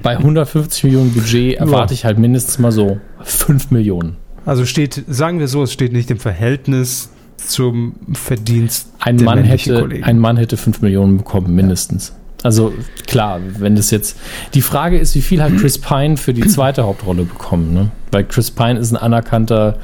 bei 0.03 0.17
150 0.17 0.85
Millionen 0.85 1.13
Budget 1.13 1.57
erwarte 1.59 1.95
ich 1.95 2.05
halt 2.05 2.19
mindestens 2.19 2.59
mal 2.59 2.73
so 2.73 2.99
5 3.23 3.71
Millionen. 3.71 4.17
Also 4.45 4.65
steht, 4.65 5.05
sagen 5.07 5.39
wir 5.39 5.47
so, 5.47 5.63
es 5.63 5.73
steht 5.73 5.93
nicht 5.93 6.11
im 6.11 6.19
Verhältnis 6.19 7.11
zum 7.39 7.95
Verdienst 8.13 8.89
Ein 9.01 9.17
Mann, 9.17 9.45
hätte, 9.45 9.81
Kollegen. 9.81 10.05
ein 10.05 10.19
Mann 10.19 10.37
hätte 10.37 10.57
5 10.57 10.83
Millionen 10.83 11.19
bekommen, 11.19 11.55
mindestens. 11.55 12.13
Also 12.45 12.73
klar, 13.07 13.41
wenn 13.59 13.75
das 13.75 13.91
jetzt. 13.91 14.17
Die 14.55 14.63
Frage 14.63 14.97
ist, 14.99 15.15
wie 15.17 15.23
viel 15.23 15.43
hat 15.43 15.57
Chris 15.57 15.77
Pine 15.79 16.17
für 16.17 16.33
die 16.33 16.47
zweite 16.47 16.85
Hauptrolle 16.85 17.25
bekommen? 17.25 17.75
Ne? 17.75 17.91
Weil 18.13 18.25
Chris 18.25 18.53
Pine 18.53 18.79
ist 18.79 18.93
ein 18.93 18.97
anerkannter 18.97 19.79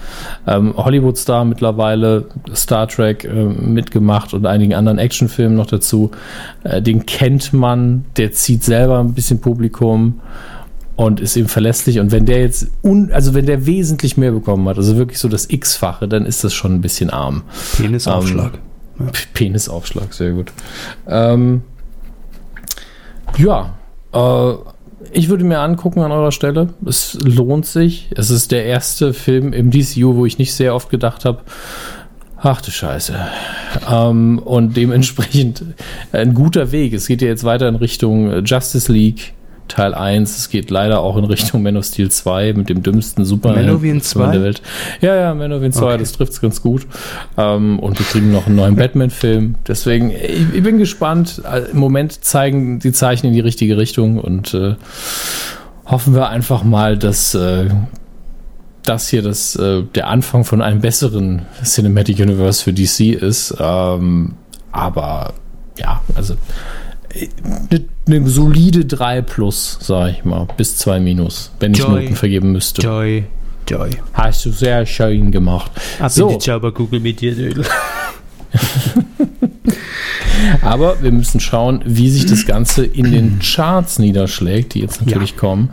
ähm, 0.46 0.72
Hollywood-Star 0.76 1.44
mittlerweile, 1.44 2.26
Star 2.54 2.86
Trek 2.86 3.24
äh, 3.24 3.28
mitgemacht 3.28 4.34
und 4.34 4.46
einigen 4.46 4.72
anderen 4.74 4.98
Actionfilmen 4.98 5.56
noch 5.56 5.66
dazu. 5.66 6.12
Äh, 6.62 6.80
den 6.80 7.06
kennt 7.06 7.52
man, 7.52 8.04
der 8.16 8.30
zieht 8.32 8.62
selber 8.62 9.00
ein 9.00 9.14
bisschen 9.14 9.40
Publikum 9.40 10.20
und 10.96 11.20
ist 11.20 11.36
eben 11.36 11.48
verlässlich. 11.48 11.98
Und 11.98 12.12
wenn 12.12 12.26
der 12.26 12.40
jetzt, 12.40 12.68
un, 12.82 13.10
also 13.12 13.34
wenn 13.34 13.46
der 13.46 13.66
wesentlich 13.66 14.16
mehr 14.16 14.32
bekommen 14.32 14.68
hat, 14.68 14.76
also 14.76 14.96
wirklich 14.96 15.18
so 15.18 15.28
das 15.28 15.48
X-fache, 15.50 16.06
dann 16.08 16.24
ist 16.26 16.44
das 16.44 16.54
schon 16.54 16.74
ein 16.74 16.80
bisschen 16.80 17.10
arm. 17.10 17.42
Penisaufschlag. 17.76 18.52
P- 19.12 19.26
Penisaufschlag, 19.34 20.14
sehr 20.14 20.32
gut. 20.32 20.52
Ähm, 21.08 21.62
ja, 23.38 23.74
äh, 24.12 24.52
ich 25.12 25.28
würde 25.28 25.44
mir 25.44 25.58
angucken 25.60 26.00
an 26.00 26.12
eurer 26.12 26.32
Stelle. 26.32 26.70
Es 26.86 27.18
lohnt 27.22 27.66
sich. 27.66 28.08
Es 28.16 28.30
ist 28.30 28.52
der 28.52 28.64
erste 28.64 29.12
Film 29.12 29.52
im 29.52 29.70
DCU, 29.70 30.14
wo 30.16 30.26
ich 30.26 30.38
nicht 30.38 30.54
sehr 30.54 30.74
oft 30.74 30.90
gedacht 30.90 31.24
habe, 31.24 31.40
ach 32.36 32.60
du 32.60 32.70
Scheiße. 32.70 33.14
Ähm, 33.90 34.38
und 34.38 34.76
dementsprechend 34.76 35.64
ein 36.12 36.34
guter 36.34 36.70
Weg. 36.72 36.92
Es 36.94 37.06
geht 37.08 37.20
ja 37.20 37.28
jetzt 37.28 37.44
weiter 37.44 37.68
in 37.68 37.74
Richtung 37.74 38.44
Justice 38.44 38.92
League. 38.92 39.34
Teil 39.68 39.94
1, 39.94 40.36
es 40.36 40.48
geht 40.50 40.70
leider 40.70 41.00
auch 41.00 41.16
in 41.16 41.24
Richtung 41.24 41.62
Man 41.62 41.76
of 41.76 41.84
Steel 41.84 42.10
2 42.10 42.52
mit 42.52 42.68
dem 42.68 42.82
dümmsten 42.82 43.24
Superman 43.24 44.00
2? 44.00 44.30
der 44.32 44.42
Welt. 44.42 44.62
Ja, 45.00 45.14
ja, 45.16 45.34
Man 45.34 45.52
of 45.52 45.58
Steel 45.60 45.72
2, 45.72 45.84
Okay. 45.86 45.98
das 45.98 46.12
trifft 46.12 46.32
es 46.32 46.40
ganz 46.40 46.62
gut. 46.62 46.86
Ähm, 47.36 47.78
und 47.78 47.98
wir 47.98 48.06
kriegen 48.06 48.30
noch 48.32 48.46
einen 48.46 48.56
neuen 48.56 48.76
Batman-Film. 48.76 49.54
Deswegen, 49.66 50.10
ich, 50.10 50.54
ich 50.54 50.62
bin 50.62 50.78
gespannt. 50.78 51.42
Äh, 51.50 51.70
Im 51.70 51.78
Moment 51.78 52.24
zeigen 52.24 52.78
die 52.78 52.92
Zeichen 52.92 53.26
in 53.26 53.32
die 53.32 53.40
richtige 53.40 53.76
Richtung 53.76 54.18
und 54.18 54.54
äh, 54.54 54.74
hoffen 55.86 56.14
wir 56.14 56.28
einfach 56.28 56.62
mal, 56.64 56.96
dass 56.98 57.34
äh, 57.34 57.66
das 58.82 59.08
hier 59.08 59.22
das, 59.22 59.56
äh, 59.56 59.82
der 59.94 60.08
Anfang 60.08 60.44
von 60.44 60.60
einem 60.62 60.80
besseren 60.80 61.42
Cinematic 61.62 62.18
Universe 62.20 62.62
für 62.62 62.72
DC 62.72 63.14
ist. 63.14 63.54
Ähm, 63.58 64.34
aber 64.72 65.32
ja, 65.78 66.02
also 66.14 66.34
eine 68.06 68.20
ne 68.20 68.28
solide 68.28 68.84
3 68.84 69.22
plus, 69.22 69.78
sage 69.80 70.12
ich 70.18 70.24
mal, 70.24 70.46
bis 70.56 70.76
2 70.78 71.00
minus, 71.00 71.52
wenn 71.60 71.72
ich 71.72 71.78
Joy. 71.78 72.02
Noten 72.02 72.16
vergeben 72.16 72.52
müsste. 72.52 72.82
Joy. 72.82 73.24
Joy. 73.68 73.90
Hast 74.12 74.44
du 74.44 74.50
sehr 74.50 74.84
schön 74.84 75.30
gemacht. 75.30 75.70
Ab 75.98 76.10
So. 76.10 76.28
in 76.28 76.38
die 76.38 76.44
Jabba-Google 76.44 77.00
mit 77.00 77.20
dir. 77.20 77.34
Aber 80.62 81.02
wir 81.02 81.12
müssen 81.12 81.40
schauen, 81.40 81.80
wie 81.84 82.10
sich 82.10 82.26
das 82.26 82.46
Ganze 82.46 82.84
in 82.84 83.10
den 83.10 83.38
Charts 83.38 83.98
niederschlägt, 83.98 84.74
die 84.74 84.80
jetzt 84.80 85.04
natürlich 85.04 85.36
kommen. 85.36 85.70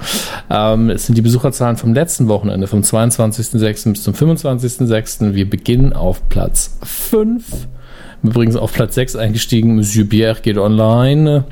Ähm, 0.50 0.90
es 0.90 1.06
sind 1.06 1.18
die 1.18 1.22
Besucherzahlen 1.22 1.78
vom 1.78 1.94
letzten 1.94 2.28
Wochenende, 2.28 2.68
vom 2.68 2.82
22.06. 2.82 3.92
bis 3.92 4.04
zum 4.04 4.14
25.06. 4.14 5.34
Wir 5.34 5.50
beginnen 5.50 5.94
auf 5.94 6.28
Platz 6.30 6.78
5. 6.84 7.44
Übrigens 8.24 8.56
auf 8.56 8.74
Platz 8.74 8.94
6 8.96 9.16
eingestiegen, 9.16 9.76
Monsieur 9.76 10.08
Pierre 10.08 10.40
geht 10.42 10.60
online. 10.60 11.46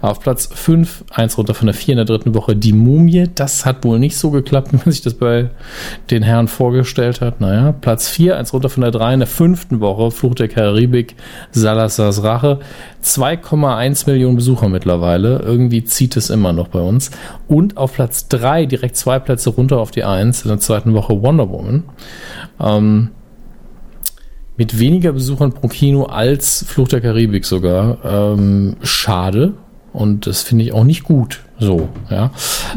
Auf 0.00 0.20
Platz 0.20 0.48
5, 0.52 1.04
eins 1.10 1.36
runter 1.36 1.54
von 1.54 1.66
der 1.66 1.74
4 1.74 1.92
in 1.92 1.96
der 1.96 2.04
dritten 2.04 2.34
Woche, 2.34 2.54
die 2.54 2.72
Mumie. 2.72 3.28
Das 3.34 3.66
hat 3.66 3.84
wohl 3.84 3.98
nicht 3.98 4.16
so 4.16 4.30
geklappt, 4.30 4.68
wie 4.72 4.76
man 4.76 4.92
sich 4.92 5.02
das 5.02 5.14
bei 5.14 5.50
den 6.10 6.22
Herren 6.22 6.46
vorgestellt 6.46 7.20
hat. 7.20 7.40
Naja, 7.40 7.72
Platz 7.72 8.08
4, 8.08 8.38
eins 8.38 8.52
runter 8.52 8.68
von 8.68 8.82
der 8.82 8.92
3 8.92 9.14
in 9.14 9.20
der 9.20 9.26
fünften 9.26 9.80
Woche, 9.80 10.12
Fluch 10.12 10.36
der 10.36 10.48
Karibik, 10.48 11.16
Salazars 11.50 12.22
Rache. 12.22 12.60
2,1 13.02 14.08
Millionen 14.08 14.36
Besucher 14.36 14.68
mittlerweile. 14.68 15.40
Irgendwie 15.40 15.84
zieht 15.84 16.16
es 16.16 16.30
immer 16.30 16.52
noch 16.52 16.68
bei 16.68 16.80
uns. 16.80 17.10
Und 17.48 17.76
auf 17.76 17.94
Platz 17.94 18.28
3, 18.28 18.66
direkt 18.66 18.96
zwei 18.96 19.18
Plätze 19.18 19.50
runter 19.50 19.78
auf 19.78 19.90
die 19.90 20.04
1 20.04 20.42
in 20.42 20.48
der 20.48 20.60
zweiten 20.60 20.94
Woche, 20.94 21.20
Wonder 21.20 21.50
Woman. 21.50 21.82
Ähm, 22.60 23.10
mit 24.56 24.78
weniger 24.78 25.12
Besuchern 25.12 25.52
pro 25.52 25.68
Kino 25.68 26.04
als 26.04 26.64
Fluch 26.68 26.88
der 26.88 27.00
Karibik 27.00 27.44
sogar. 27.44 27.98
Ähm, 28.04 28.76
schade. 28.82 29.54
Und 29.92 30.26
das 30.26 30.42
finde 30.42 30.64
ich 30.64 30.72
auch 30.72 30.84
nicht 30.84 31.04
gut. 31.04 31.40
So, 31.58 31.88
ja. 32.10 32.32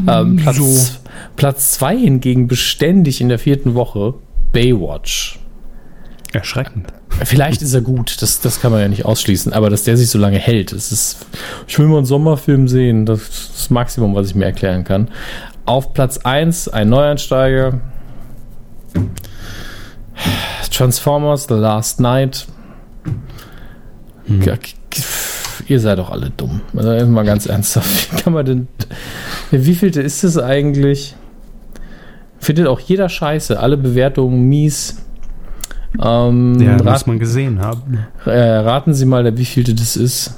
Ähm, 0.06 0.36
Platz, 0.36 1.00
Platz 1.36 1.72
2 1.72 1.96
hingegen 1.96 2.46
beständig 2.46 3.20
in 3.20 3.28
der 3.28 3.38
vierten 3.38 3.74
Woche 3.74 4.14
Baywatch. 4.52 5.40
Erschreckend. 6.32 6.92
Vielleicht 7.24 7.62
ist 7.62 7.74
er 7.74 7.80
gut, 7.80 8.22
das, 8.22 8.40
das 8.40 8.60
kann 8.60 8.70
man 8.70 8.80
ja 8.80 8.88
nicht 8.88 9.04
ausschließen, 9.04 9.52
aber 9.52 9.70
dass 9.70 9.82
der 9.84 9.96
sich 9.96 10.10
so 10.10 10.18
lange 10.18 10.38
hält, 10.38 10.72
das 10.72 10.92
ist. 10.92 11.26
Ich 11.66 11.78
will 11.78 11.86
mal 11.86 11.96
einen 11.96 12.06
Sommerfilm 12.06 12.68
sehen, 12.68 13.06
das 13.06 13.22
ist 13.22 13.50
das 13.54 13.70
Maximum, 13.70 14.14
was 14.14 14.28
ich 14.28 14.34
mir 14.34 14.44
erklären 14.44 14.84
kann. 14.84 15.08
Auf 15.64 15.94
Platz 15.94 16.18
1 16.18 16.68
ein 16.68 16.88
Neueinsteiger. 16.88 17.80
Transformers 20.70 21.46
The 21.48 21.54
Last 21.54 22.00
Night. 22.00 22.46
Ja, 24.26 24.54
Ihr 25.66 25.80
seid 25.80 25.98
doch 25.98 26.10
alle 26.10 26.30
dumm. 26.30 26.60
Also 26.76 27.06
mal 27.06 27.24
ganz 27.24 27.46
ernsthaft. 27.46 28.12
Wie 28.12 28.16
kann 28.22 28.32
man 28.32 28.44
denn. 28.46 28.68
Wie 29.50 29.74
vielte 29.74 30.00
ist 30.02 30.24
es 30.24 30.38
eigentlich? 30.38 31.14
Findet 32.38 32.66
auch 32.68 32.80
jeder 32.80 33.08
scheiße. 33.08 33.58
Alle 33.58 33.76
Bewertungen 33.76 34.48
mies. 34.48 35.02
Ähm, 36.02 36.58
Ja, 36.60 36.82
muss 36.82 37.06
man 37.06 37.18
gesehen 37.18 37.60
haben. 37.60 37.98
äh, 38.26 38.30
raten 38.38 38.94
Sie 38.94 39.04
mal, 39.06 39.36
wie 39.36 39.44
vielte 39.44 39.74
das 39.74 39.96
ist. 39.96 40.34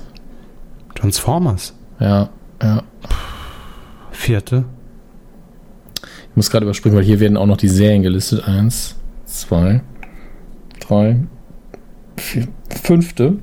Transformers. 0.95 1.74
Ja, 1.99 2.28
ja. 2.62 2.83
Vierte. 4.11 4.64
Ich 6.03 6.37
muss 6.37 6.51
gerade 6.51 6.64
überspringen, 6.64 6.97
weil 6.97 7.05
hier 7.05 7.20
werden 7.20 7.37
auch 7.37 7.47
noch 7.47 7.57
die 7.57 7.68
Serien 7.68 8.03
gelistet. 8.03 8.45
Eins, 8.47 8.97
zwei, 9.26 9.83
drei, 10.91 11.16
vier, 12.16 12.49
fünfte. 12.82 13.34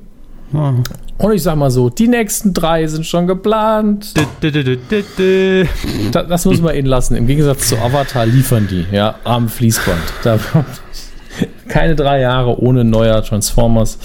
Ah. 0.52 0.74
Und 1.18 1.32
ich 1.32 1.42
sag 1.42 1.56
mal 1.56 1.70
so, 1.70 1.90
die 1.90 2.08
nächsten 2.08 2.54
drei 2.54 2.86
sind 2.86 3.04
schon 3.04 3.26
geplant. 3.26 4.16
Dü, 4.16 4.50
dü, 4.50 4.64
dü, 4.64 4.76
dü, 4.76 5.04
dü. 5.18 5.66
Da, 6.12 6.22
das 6.22 6.44
muss 6.44 6.60
man 6.60 6.74
ihnen 6.74 6.86
lassen. 6.86 7.16
Im 7.16 7.26
Gegensatz 7.26 7.68
zu 7.68 7.76
Avatar 7.76 8.24
liefern 8.24 8.68
die, 8.70 8.86
ja, 8.92 9.16
am 9.24 9.48
Fließband. 9.48 10.00
Da 10.22 10.38
keine 11.68 11.96
drei 11.96 12.20
Jahre 12.20 12.60
ohne 12.60 12.84
neuer 12.84 13.22
Transformers. 13.22 13.98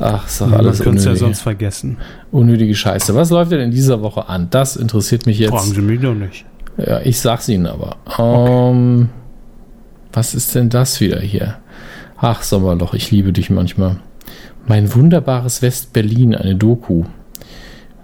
Ach, 0.00 0.26
ist 0.26 0.40
doch 0.40 0.48
Man 0.48 0.58
alles 0.58 0.80
könnte 0.80 0.98
es 0.98 1.04
ja 1.04 1.10
unnötige, 1.10 1.26
sonst 1.26 1.40
vergessen. 1.42 1.98
unnötige 2.32 2.74
Scheiße. 2.74 3.14
Was 3.14 3.30
läuft 3.30 3.52
denn 3.52 3.60
in 3.60 3.70
dieser 3.70 4.02
Woche 4.02 4.28
an? 4.28 4.48
Das 4.50 4.74
interessiert 4.74 5.26
mich 5.26 5.38
Fragen 5.38 5.54
jetzt. 5.54 5.74
Sie 5.74 5.80
mich 5.80 6.00
doch 6.00 6.14
nicht. 6.14 6.44
Ja, 6.76 7.00
ich 7.00 7.20
sag's 7.20 7.48
Ihnen 7.48 7.66
aber. 7.66 7.96
Ähm, 8.18 9.08
was 10.12 10.34
ist 10.34 10.54
denn 10.56 10.68
das 10.68 11.00
wieder 11.00 11.20
hier? 11.20 11.58
Ach, 12.26 12.42
Sommerloch, 12.42 12.94
ich 12.94 13.10
liebe 13.10 13.34
dich 13.34 13.50
manchmal. 13.50 13.96
Mein 14.66 14.94
wunderbares 14.94 15.60
West-Berlin, 15.60 16.34
eine 16.34 16.56
Doku. 16.56 17.04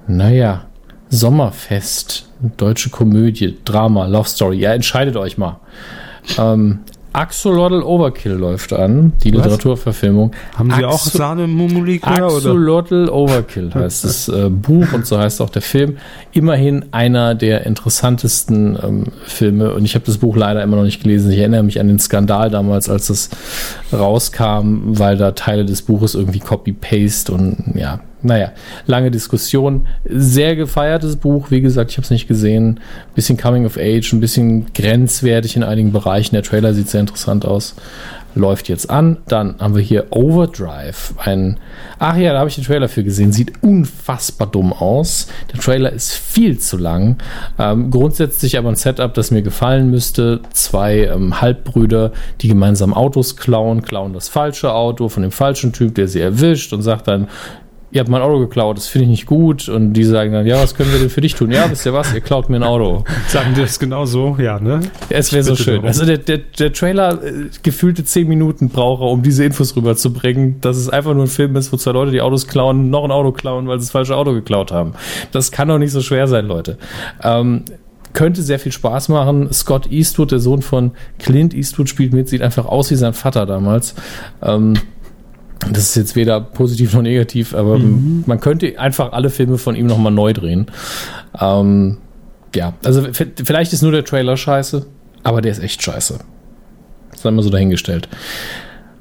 Naja, 0.07 0.67
Sommerfest, 1.09 2.29
deutsche 2.59 2.91
Komödie, 2.91 3.57
Drama, 3.65 4.05
Love 4.05 4.29
Story. 4.29 4.59
Ja, 4.59 4.75
entscheidet 4.75 5.17
euch 5.17 5.39
mal. 5.39 5.61
Ähm, 6.37 6.81
Axolotl 7.13 7.83
Overkill 7.83 8.33
läuft 8.33 8.73
an, 8.73 9.13
die 9.25 9.33
Was? 9.35 9.45
Literaturverfilmung. 9.45 10.33
Haben 10.57 10.71
Sie 10.71 10.85
auch 10.85 10.95
Axo- 11.05 11.17
Sahne 11.19 11.47
Mumulikör 11.47 12.27
oder? 12.27 12.37
Axolotl 12.37 13.09
Overkill 13.09 13.71
heißt 13.75 14.05
das 14.05 14.29
äh, 14.29 14.49
Buch 14.49 14.93
und 14.93 15.07
so 15.07 15.19
heißt 15.19 15.41
auch 15.41 15.51
der 15.51 15.63
Film. 15.63 15.97
Immerhin 16.33 16.87
einer 16.93 17.35
der 17.35 17.67
interessantesten 17.67 18.79
ähm, 18.83 19.05
Filme 19.25 19.73
und 19.75 19.85
ich 19.85 19.95
habe 19.95 20.05
das 20.07 20.19
Buch 20.19 20.37
leider 20.37 20.63
immer 20.63 20.77
noch 20.77 20.85
nicht 20.85 21.03
gelesen. 21.03 21.31
Ich 21.33 21.39
erinnere 21.39 21.63
mich 21.63 21.81
an 21.81 21.89
den 21.89 21.99
Skandal 21.99 22.51
damals, 22.51 22.89
als 22.89 23.09
das 23.09 23.31
rauskam, 23.93 24.81
weil 24.99 25.17
da 25.17 25.33
Teile 25.33 25.65
des 25.65 25.83
Buches 25.83 26.15
irgendwie 26.15 26.39
Copy-Paste 26.41 27.33
und 27.33 27.57
ja, 27.75 28.01
naja, 28.23 28.53
lange 28.87 29.11
Diskussion. 29.11 29.87
Sehr 30.05 30.57
gefeiertes 30.57 31.17
Buch, 31.17 31.51
wie 31.51 31.61
gesagt, 31.61 31.91
ich 31.91 31.97
habe 31.97 32.05
es 32.05 32.11
nicht 32.11 32.29
gesehen. 32.29 32.81
Bisschen 33.15 33.37
Coming 33.37 33.67
of 33.67 33.77
Age, 33.77 34.13
ein 34.13 34.21
bisschen 34.21 34.73
grenzwertig 34.73 35.57
in 35.57 35.63
einigen 35.63 35.93
Bereichen. 35.93 36.35
Der 36.35 36.43
Trailer 36.43 36.75
sieht 36.75 36.89
sehr 36.89 37.01
interessant 37.01 37.45
aus 37.45 37.75
läuft 38.35 38.69
jetzt 38.69 38.91
an. 38.91 39.19
Dann 39.29 39.57
haben 39.59 39.75
wir 39.75 39.83
hier 39.83 40.07
Overdrive. 40.11 41.15
Ein, 41.19 41.59
ach 41.99 42.17
ja, 42.17 42.33
da 42.33 42.41
habe 42.41 42.49
ich 42.49 42.55
den 42.55 42.65
Trailer 42.65 42.89
für 42.89 43.05
gesehen. 43.05 43.33
Sieht 43.33 43.63
unfassbar 43.63 44.49
dumm 44.49 44.73
aus. 44.73 45.29
Der 45.53 45.61
Trailer 45.61 45.93
ist 45.93 46.13
viel 46.13 46.59
zu 46.59 46.77
lang. 46.77 47.17
Ähm, 47.59 47.91
grundsätzlich 47.91 48.59
aber 48.59 48.69
ein 48.69 48.77
Setup, 48.77 49.13
das 49.15 49.31
mir 49.31 49.43
gefallen 49.43 49.91
müsste. 49.91 50.41
Zwei 50.53 51.05
ähm, 51.05 51.41
Halbbrüder, 51.41 52.13
die 52.41 52.49
gemeinsam 52.49 52.95
Autos 52.95 53.37
klauen, 53.37 53.83
klauen 53.83 54.13
das 54.13 54.29
falsche 54.29 54.73
Auto 54.73 55.09
von 55.09 55.23
dem 55.23 55.33
falschen 55.33 55.73
Typ, 55.73 55.95
der 55.95 56.09
sie 56.09 56.21
erwischt 56.21 56.73
und 56.73 56.83
sagt 56.83 57.09
dann, 57.09 57.29
ihr 57.93 58.01
habt 58.01 58.09
mein 58.09 58.23
Auto 58.23 58.39
geklaut, 58.39 58.77
das 58.77 58.87
finde 58.87 59.05
ich 59.05 59.11
nicht 59.11 59.27
gut. 59.27 59.69
Und 59.69 59.95
die 59.95 60.05
sagen 60.05 60.33
dann, 60.33 60.47
ja, 60.47 60.63
was 60.63 60.75
können 60.75 60.93
wir 60.93 60.99
denn 60.99 61.11
für 61.11 61.21
dich 61.21 61.35
tun? 61.35 61.51
Ja, 61.51 61.71
wisst 61.71 61.85
ihr 61.87 61.93
was, 61.93 62.15
ihr 62.15 62.21
klaut 62.21 62.49
mir 62.49 62.57
ein 62.57 62.63
Auto. 62.63 63.05
Sagen 63.29 63.55
die 63.55 63.61
das 63.61 63.79
genau 63.79 64.07
so? 64.07 64.37
Ja, 64.39 64.61
ne? 64.61 64.81
Es 65.09 65.33
wäre 65.33 65.43
so 65.43 65.57
schön. 65.57 65.75
darum. 65.75 65.87
Also 65.87 66.05
der, 66.05 66.19
der, 66.19 66.39
der 66.39 66.73
Trailer 66.73 67.23
äh, 67.23 67.49
gefühlte 67.63 68.05
zehn 68.05 68.29
Minuten 68.29 68.69
braucht 68.69 69.03
er, 69.03 69.09
um 69.09 69.23
diese 69.23 69.45
Infos 69.45 69.75
rüberzubringen, 69.77 70.61
dass 70.61 70.77
es 70.77 70.89
einfach 70.89 71.15
nur 71.15 71.25
ein 71.25 71.29
Film 71.29 71.57
ist, 71.57 71.73
wo 71.73 71.77
zwei 71.77 71.93
Leute 71.93 72.13
die 72.13 72.21
Autos 72.21 72.47
klauen, 72.47 72.91
noch 72.91 73.05
ein 73.05 73.11
Auto 73.11 73.33
klauen, 73.33 73.67
weil 73.67 73.79
sie 73.79 73.87
das 73.87 73.93
falsche 73.93 74.17
Auto 74.17 74.33
geklaut 74.33 74.71
haben. 74.73 74.93
Das 75.33 75.51
kann 75.51 75.69
doch 75.69 75.79
nicht 75.79 75.93
so 75.93 76.01
schwer 76.01 76.29
sein, 76.29 76.47
Leute. 76.47 76.79
Ähm, 77.23 77.65
könnte 78.13 78.43
sehr 78.43 78.59
viel 78.59 78.73
Spaß 78.73 79.09
machen. 79.09 79.53
Scott 79.53 79.91
Eastwood, 79.91 80.33
der 80.33 80.41
Sohn 80.41 80.63
von 80.63 80.93
Clint 81.19 81.55
Eastwood, 81.55 81.89
spielt 81.89 82.13
mit, 82.13 82.29
sieht 82.29 82.43
einfach 82.43 82.67
aus 82.67 82.91
wie 82.91 82.97
sein 82.97 83.15
Vater 83.15 83.47
damals. 83.47 83.95
Ähm, 84.43 84.75
das 85.69 85.91
ist 85.91 85.97
jetzt 85.97 86.17
weder 86.17 86.41
positiv 86.41 86.95
noch 86.95 87.03
negativ, 87.03 87.55
aber 87.55 87.79
man 87.79 88.41
könnte 88.41 88.79
einfach 88.79 89.13
alle 89.13 89.31
Filme 89.31 89.59
von 89.59 89.77
ihm 89.77 89.87
nochmal 89.87 90.13
neu 90.13 90.33
drehen. 90.33 90.67
Ähm, 91.39 91.99
ja, 92.55 92.75
also 92.85 93.07
vielleicht 93.13 93.73
ist 93.73 93.83
nur 93.83 93.93
der 93.93 94.05
Trailer 94.05 94.37
scheiße, 94.37 94.87
aber 95.23 95.43
der 95.43 95.53
ist 95.53 95.63
echt 95.63 95.83
scheiße. 95.83 96.19
Sei 97.15 97.31
mal 97.31 97.43
so 97.43 97.51
dahingestellt. 97.51 98.09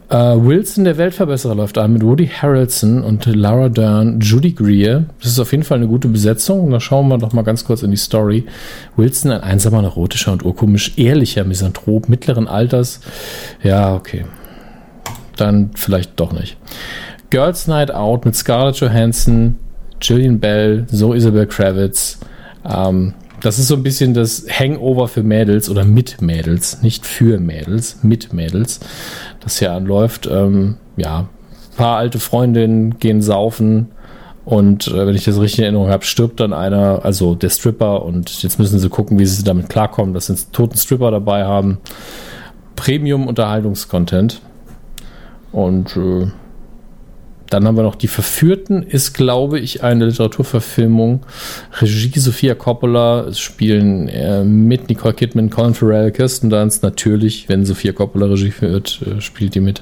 Äh, 0.09 0.15
Wilson, 0.15 0.85
der 0.85 0.97
Weltverbesserer, 0.97 1.53
läuft 1.53 1.77
an 1.77 1.93
mit 1.93 2.03
Woody 2.03 2.27
Harrelson 2.27 3.03
und 3.03 3.25
Laura 3.27 3.69
Dern, 3.69 4.19
Judy 4.19 4.53
Greer. 4.53 5.05
Das 5.21 5.31
ist 5.31 5.39
auf 5.39 5.51
jeden 5.51 5.63
Fall 5.63 5.77
eine 5.77 5.87
gute 5.87 6.07
Besetzung. 6.07 6.61
Und 6.61 6.71
da 6.71 6.79
schauen 6.79 7.07
wir 7.09 7.19
doch 7.19 7.31
mal 7.31 7.43
ganz 7.43 7.63
kurz 7.63 7.83
in 7.83 7.91
die 7.91 7.97
Story. 7.97 8.45
Wilson, 8.95 9.31
ein 9.31 9.41
einsamer, 9.41 9.83
neurotischer 9.83 10.31
und 10.31 10.43
urkomisch 10.43 10.97
ehrlicher 10.97 11.43
Misanthrop 11.43 12.09
mittleren 12.09 12.47
Alters. 12.47 13.01
Ja, 13.61 13.93
okay. 13.93 14.25
Dann 15.39 15.71
vielleicht 15.75 16.19
doch 16.19 16.31
nicht. 16.33 16.57
Girls 17.29 17.67
Night 17.67 17.91
Out 17.93 18.25
mit 18.25 18.35
Scarlett 18.35 18.77
Johansson, 18.77 19.55
Gillian 19.99 20.39
Bell, 20.39 20.85
so 20.89 21.13
Isabel 21.13 21.45
Kravitz. 21.45 22.19
Ähm, 22.65 23.13
das 23.41 23.59
ist 23.59 23.67
so 23.67 23.75
ein 23.75 23.83
bisschen 23.83 24.13
das 24.13 24.45
Hangover 24.49 25.07
für 25.07 25.23
Mädels 25.23 25.69
oder 25.69 25.85
mit 25.85 26.21
Mädels, 26.21 26.81
nicht 26.81 27.05
für 27.05 27.39
Mädels, 27.39 27.99
mit 28.03 28.33
Mädels, 28.33 28.79
das 29.39 29.59
hier 29.59 29.71
anläuft. 29.71 30.27
Ähm, 30.29 30.77
ja, 30.97 31.19
ein 31.19 31.77
paar 31.77 31.97
alte 31.97 32.19
Freundinnen 32.19 32.99
gehen 32.99 33.21
saufen 33.21 33.89
und 34.49 34.87
äh, 34.87 35.05
wenn 35.05 35.15
ich 35.15 35.25
das 35.25 35.39
richtig 35.39 35.59
in 35.59 35.65
Erinnerung 35.65 35.89
habe, 35.89 36.03
stirbt 36.03 36.39
dann 36.39 36.53
einer, 36.53 37.05
also 37.05 37.35
der 37.35 37.49
Stripper 37.49 38.03
und 38.03 38.41
jetzt 38.41 38.57
müssen 38.57 38.79
sie 38.79 38.89
gucken, 38.89 39.19
wie 39.19 39.25
sie 39.27 39.43
damit 39.43 39.69
klarkommen, 39.69 40.13
dass 40.15 40.25
sie 40.25 40.33
einen 40.33 40.51
toten 40.51 40.75
Stripper 40.75 41.11
dabei 41.11 41.45
haben. 41.45 41.77
Premium-Unterhaltungscontent. 42.75 44.41
Und 45.51 45.95
äh, 45.97 46.27
dann 47.49 47.65
haben 47.65 47.77
wir 47.77 47.83
noch 47.83 47.95
Die 47.95 48.07
Verführten, 48.07 48.83
ist, 48.83 49.13
glaube 49.13 49.59
ich, 49.59 49.83
eine 49.83 50.05
Literaturverfilmung. 50.05 51.25
Regie 51.81 52.19
Sophia 52.19 52.53
Coppola. 52.53 53.21
Es 53.27 53.39
spielen 53.39 54.07
äh, 54.07 54.43
mit 54.43 54.89
Nicole 54.89 55.15
Kidman, 55.15 55.49
Colin 55.49 55.73
Farrell, 55.73 56.11
Kirsten 56.11 56.49
Dunst. 56.49 56.83
Natürlich, 56.83 57.49
wenn 57.49 57.65
Sophia 57.65 57.91
Coppola 57.91 58.27
Regie 58.27 58.51
führt, 58.51 59.01
äh, 59.01 59.19
spielt 59.19 59.55
die 59.55 59.61
mit. 59.61 59.81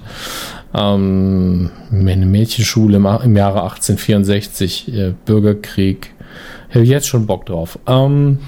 Ähm, 0.73 1.71
eine 1.91 2.25
Mädchenschule 2.25 2.97
im, 2.97 3.05
im 3.05 3.35
Jahre 3.35 3.63
1864, 3.63 4.93
äh, 4.93 5.13
Bürgerkrieg. 5.25 6.13
Ich 6.69 6.75
habe 6.75 6.85
jetzt 6.85 7.07
schon 7.07 7.25
Bock 7.25 7.45
drauf. 7.45 7.79
Ähm, 7.85 8.39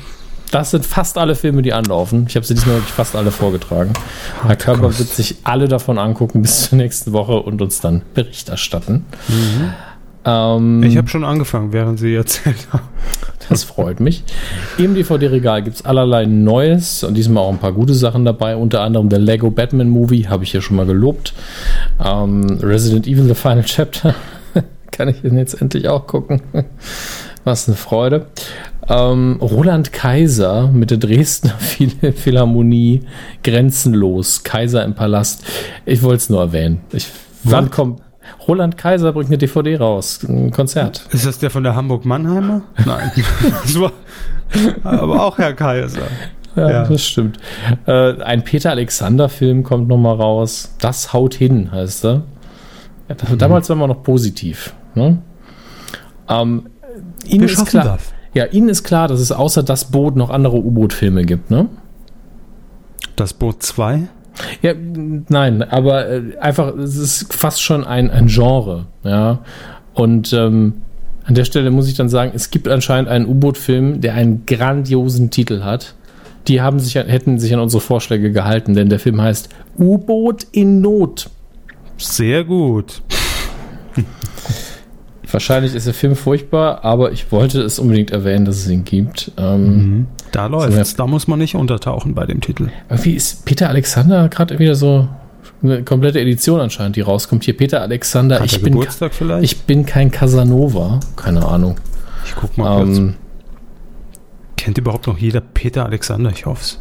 das 0.51 0.71
sind 0.71 0.85
fast 0.85 1.17
alle 1.17 1.35
Filme, 1.35 1.61
die 1.61 1.73
anlaufen. 1.73 2.25
Ich 2.27 2.35
habe 2.35 2.45
sie 2.45 2.53
diesmal 2.55 2.75
wirklich 2.75 2.93
fast 2.93 3.15
alle 3.15 3.31
vorgetragen. 3.31 3.93
Herr 4.45 4.55
Körper 4.55 4.81
Kost. 4.87 4.99
wird 4.99 5.09
sich 5.09 5.37
alle 5.43 5.67
davon 5.67 5.97
angucken 5.99 6.41
bis 6.41 6.69
zur 6.69 6.77
nächsten 6.77 7.13
Woche 7.13 7.33
und 7.39 7.61
uns 7.61 7.81
dann 7.81 8.01
Bericht 8.13 8.49
erstatten. 8.49 9.05
Ähm, 10.25 10.83
Ich 10.83 10.97
habe 10.97 11.07
schon 11.07 11.23
angefangen, 11.23 11.71
während 11.71 11.99
Sie 11.99 12.13
erzählt 12.15 12.67
haben. 12.71 12.87
das 13.47 13.63
freut 13.63 13.99
mich. 13.99 14.23
Im 14.77 14.95
DVD-Regal 14.95 15.63
gibt 15.63 15.77
es 15.77 15.85
allerlei 15.85 16.25
Neues 16.25 17.03
und 17.03 17.15
diesmal 17.15 17.43
auch 17.43 17.49
ein 17.49 17.59
paar 17.59 17.71
gute 17.73 17.93
Sachen 17.93 18.25
dabei. 18.25 18.55
Unter 18.55 18.81
anderem 18.81 19.09
der 19.09 19.19
Lego 19.19 19.49
Batman 19.51 19.89
Movie, 19.89 20.27
habe 20.27 20.43
ich 20.43 20.53
ja 20.53 20.61
schon 20.61 20.75
mal 20.77 20.85
gelobt. 20.85 21.33
Ähm, 22.03 22.59
Resident 22.61 23.07
Evil 23.07 23.25
The 23.25 23.35
Final 23.35 23.63
Chapter. 23.63 24.13
Kann 24.91 25.07
ich 25.07 25.21
den 25.21 25.37
jetzt 25.37 25.61
endlich 25.61 25.87
auch 25.87 26.05
gucken. 26.07 26.41
Was 27.45 27.67
eine 27.67 27.77
Freude. 27.77 28.25
Ähm, 28.89 29.37
Roland 29.41 29.93
Kaiser 29.93 30.67
mit 30.67 30.89
der 30.91 30.97
Dresdner 30.97 31.53
Phil- 31.59 32.11
Philharmonie 32.13 33.01
Grenzenlos. 33.43 34.43
Kaiser 34.43 34.83
im 34.83 34.95
Palast. 34.95 35.43
Ich 35.85 36.01
wollte 36.01 36.17
es 36.17 36.29
nur 36.29 36.41
erwähnen. 36.41 36.81
Ich, 36.91 37.07
wann 37.43 37.69
kommt. 37.69 38.01
Roland 38.47 38.77
Kaiser 38.77 39.11
bringt 39.13 39.29
eine 39.29 39.37
DVD 39.37 39.77
raus. 39.77 40.19
Ein 40.27 40.51
Konzert. 40.51 41.05
Ist 41.11 41.25
das 41.25 41.39
der 41.39 41.49
von 41.49 41.63
der 41.63 41.75
Hamburg-Mannheimer? 41.75 42.61
Nein. 42.85 43.11
aber 44.83 45.23
auch 45.23 45.37
Herr 45.37 45.53
Kaiser. 45.53 46.01
Ja, 46.55 46.69
Ja. 46.69 46.83
das 46.87 47.05
stimmt. 47.05 47.37
Äh, 47.85 48.21
ein 48.23 48.43
Peter 48.43 48.71
Alexander-Film 48.71 49.63
kommt 49.63 49.87
nochmal 49.87 50.15
raus. 50.15 50.73
Das 50.79 51.13
haut 51.13 51.35
hin, 51.35 51.71
heißt 51.71 52.05
er. 52.05 52.23
Ja, 53.07 53.15
das, 53.15 53.37
Damals 53.37 53.69
waren 53.69 53.79
wir 53.79 53.87
noch 53.87 54.03
positiv. 54.03 54.73
Ne? 54.95 55.19
Ähm, 56.27 56.69
Ihnen 57.25 57.41
Wir 57.41 57.49
ist 57.51 57.65
klar, 57.67 57.83
das. 57.85 58.13
Ja, 58.33 58.45
Ihnen 58.45 58.69
ist 58.69 58.83
klar, 58.83 59.07
dass 59.07 59.19
es 59.19 59.31
außer 59.31 59.63
das 59.63 59.85
Boot 59.85 60.15
noch 60.15 60.29
andere 60.29 60.57
U-Boot-Filme 60.57 61.23
gibt, 61.23 61.49
ne? 61.49 61.67
Das 63.15 63.33
Boot 63.33 63.63
2? 63.63 64.07
Ja, 64.61 64.73
nein, 64.73 65.63
aber 65.63 66.09
äh, 66.09 66.37
einfach, 66.39 66.75
es 66.75 66.95
ist 66.95 67.33
fast 67.33 67.61
schon 67.61 67.83
ein, 67.83 68.09
ein 68.09 68.27
Genre, 68.27 68.85
ja. 69.03 69.39
Und 69.93 70.31
ähm, 70.31 70.75
an 71.25 71.35
der 71.35 71.43
Stelle 71.43 71.71
muss 71.71 71.87
ich 71.87 71.95
dann 71.95 72.09
sagen, 72.09 72.31
es 72.33 72.49
gibt 72.49 72.67
anscheinend 72.67 73.09
einen 73.09 73.25
U-Boot-Film, 73.27 74.01
der 74.01 74.13
einen 74.13 74.45
grandiosen 74.45 75.29
Titel 75.29 75.63
hat. 75.63 75.95
Die 76.47 76.61
haben 76.61 76.79
sich, 76.79 76.95
hätten 76.95 77.37
sich 77.37 77.53
an 77.53 77.59
unsere 77.59 77.81
Vorschläge 77.81 78.31
gehalten, 78.31 78.73
denn 78.73 78.89
der 78.89 78.99
Film 78.99 79.21
heißt 79.21 79.49
U-Boot 79.77 80.47
in 80.51 80.81
Not. 80.81 81.29
Sehr 81.97 82.45
gut. 82.45 83.01
Wahrscheinlich 85.31 85.75
ist 85.75 85.85
der 85.87 85.93
Film 85.93 86.15
furchtbar, 86.15 86.83
aber 86.83 87.11
ich 87.11 87.31
wollte 87.31 87.61
es 87.61 87.79
unbedingt 87.79 88.11
erwähnen, 88.11 88.45
dass 88.45 88.57
es 88.57 88.69
ihn 88.69 88.83
gibt. 88.83 89.31
Ähm, 89.37 90.07
Da 90.31 90.47
läuft's. 90.47 90.95
Da 90.95 91.07
muss 91.07 91.27
man 91.27 91.39
nicht 91.39 91.55
untertauchen 91.55 92.15
bei 92.15 92.25
dem 92.25 92.41
Titel. 92.41 92.69
Irgendwie 92.89 93.13
ist 93.13 93.45
Peter 93.45 93.69
Alexander 93.69 94.29
gerade 94.29 94.57
wieder 94.59 94.75
so 94.75 95.07
eine 95.61 95.83
komplette 95.83 96.19
Edition 96.19 96.59
anscheinend, 96.61 96.95
die 96.95 97.01
rauskommt. 97.01 97.43
Hier 97.43 97.55
Peter 97.55 97.81
Alexander, 97.81 98.43
ich 98.43 98.61
bin, 98.61 98.73
Geburtstag 98.73 99.13
vielleicht? 99.13 99.43
ich 99.43 99.61
bin 99.61 99.85
kein 99.85 100.09
Casanova. 100.11 100.99
Keine 101.15 101.45
Ahnung. 101.45 101.75
ich 102.25 102.35
guck 102.35 102.57
mal 102.57 102.83
kurz. 102.83 102.97
Ähm, 102.97 103.15
Kennt 104.57 104.77
überhaupt 104.77 105.07
noch 105.07 105.17
jeder 105.17 105.41
Peter 105.41 105.85
Alexander? 105.85 106.31
Ich 106.31 106.45
hoffe 106.45 106.61
es. 106.61 106.79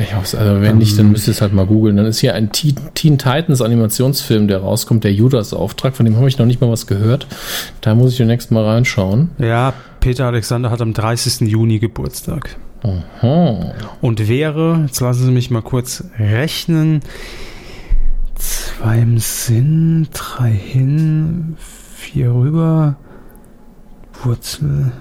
Ich 0.00 0.14
hoffe, 0.14 0.38
also 0.38 0.60
wenn 0.60 0.78
nicht, 0.78 0.98
dann 0.98 1.10
müsst 1.10 1.26
ihr 1.26 1.32
es 1.32 1.40
halt 1.40 1.52
mal 1.52 1.66
googeln. 1.66 1.96
Dann 1.96 2.06
ist 2.06 2.18
hier 2.18 2.34
ein 2.34 2.52
Teen, 2.52 2.76
Titans 2.94 3.62
Animationsfilm, 3.62 4.48
der 4.48 4.58
rauskommt, 4.58 5.04
der 5.04 5.12
Judas 5.12 5.52
Auftrag. 5.52 5.96
Von 5.96 6.04
dem 6.04 6.16
habe 6.16 6.28
ich 6.28 6.38
noch 6.38 6.46
nicht 6.46 6.60
mal 6.60 6.70
was 6.70 6.86
gehört. 6.86 7.26
Da 7.80 7.94
muss 7.94 8.12
ich 8.12 8.18
demnächst 8.18 8.50
mal 8.50 8.64
reinschauen. 8.64 9.30
Ja, 9.38 9.72
Peter 10.00 10.26
Alexander 10.26 10.70
hat 10.70 10.80
am 10.80 10.92
30. 10.92 11.48
Juni 11.48 11.78
Geburtstag. 11.78 12.56
Aha. 12.82 13.74
Und 14.00 14.28
wäre, 14.28 14.84
jetzt 14.86 15.00
lassen 15.00 15.26
Sie 15.26 15.32
mich 15.32 15.50
mal 15.50 15.62
kurz 15.62 16.04
rechnen, 16.18 17.00
zwei 18.36 19.00
im 19.00 19.18
Sinn, 19.18 20.08
drei 20.12 20.50
hin, 20.50 21.56
vier 21.58 22.32
rüber, 22.32 22.96
Wurzel 24.22 24.92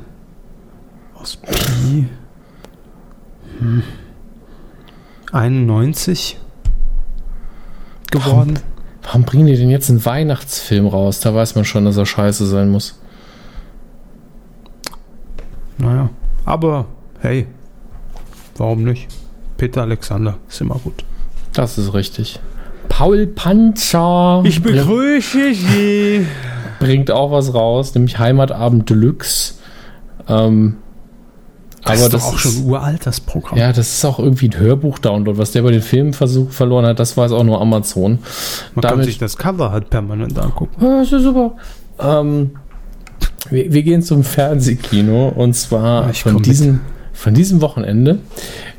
aus 1.16 1.38
Pi, 1.38 2.08
hm. 3.60 3.84
91 5.32 6.38
geworden. 8.12 8.60
Warum 9.04 9.24
bringen 9.24 9.48
die 9.48 9.56
denn 9.56 9.70
jetzt 9.70 9.90
einen 9.90 10.04
Weihnachtsfilm 10.04 10.88
raus? 10.88 11.20
Da 11.20 11.34
weiß 11.34 11.56
man 11.56 11.66
schon, 11.66 11.86
dass 11.86 11.98
er 11.98 12.06
scheiße 12.06 12.46
sein 12.46 12.70
muss. 12.70 13.00
Naja, 15.78 16.10
aber 16.46 16.86
hey, 17.22 17.48
warum 18.58 18.84
nicht? 18.84 19.08
Peter 19.58 19.82
Alexander 19.82 20.38
ist 20.50 20.62
immer 20.62 20.76
gut. 20.76 21.06
Das 21.54 21.78
ist 21.78 21.94
richtig. 21.94 22.40
Paul 22.90 23.28
Panzer 23.28 24.44
begrüße 24.44 25.54
Sie. 25.54 26.26
bringt 26.80 27.12
auch 27.12 27.32
was 27.32 27.54
raus, 27.54 27.94
nämlich 27.96 28.20
Heimatabend 28.20 28.90
Deluxe. 28.90 29.56
Ähm, 30.28 30.78
Das 31.88 31.98
aber 31.98 32.06
ist 32.08 32.14
das 32.14 32.24
auch 32.24 32.34
ist, 32.36 32.40
schon 32.42 32.66
uralt, 32.66 33.06
das 33.06 33.20
Programm. 33.22 33.58
ja, 33.58 33.72
das 33.74 33.94
ist 33.94 34.06
auch 34.06 34.20
irgendwie 34.20 34.50
ein 34.50 34.58
Hörbuch-Download. 34.60 35.38
Was 35.38 35.52
der 35.52 35.62
bei 35.62 35.72
den 35.72 35.82
Filmen 35.82 36.14
versuch, 36.14 36.52
verloren 36.52 36.86
hat, 36.86 37.00
das 37.00 37.18
weiß 37.18 37.32
auch 37.32 37.44
nur 37.44 37.62
Amazon. 37.62 38.20
Man 38.76 38.82
kann 38.82 38.92
damit- 38.92 39.06
sich 39.06 39.18
das 39.18 39.38
Cover 39.38 39.72
halt 39.72 39.90
permanent 39.90 40.38
angucken. 40.38 40.84
Ja, 40.84 41.02
ist 41.02 41.12
ja 41.12 41.20
super. 41.20 41.56
Ähm, 42.00 42.52
wir, 43.50 43.72
wir 43.74 43.84
gehen 43.84 44.02
zum 44.02 44.24
Fernsehkino 44.24 45.30
und 45.30 45.54
zwar 45.54 46.10
ich 46.10 46.24
von 46.24 46.42
diesem, 46.42 46.82
von 47.14 47.34
diesem 47.34 47.62
Wochenende. 47.62 48.20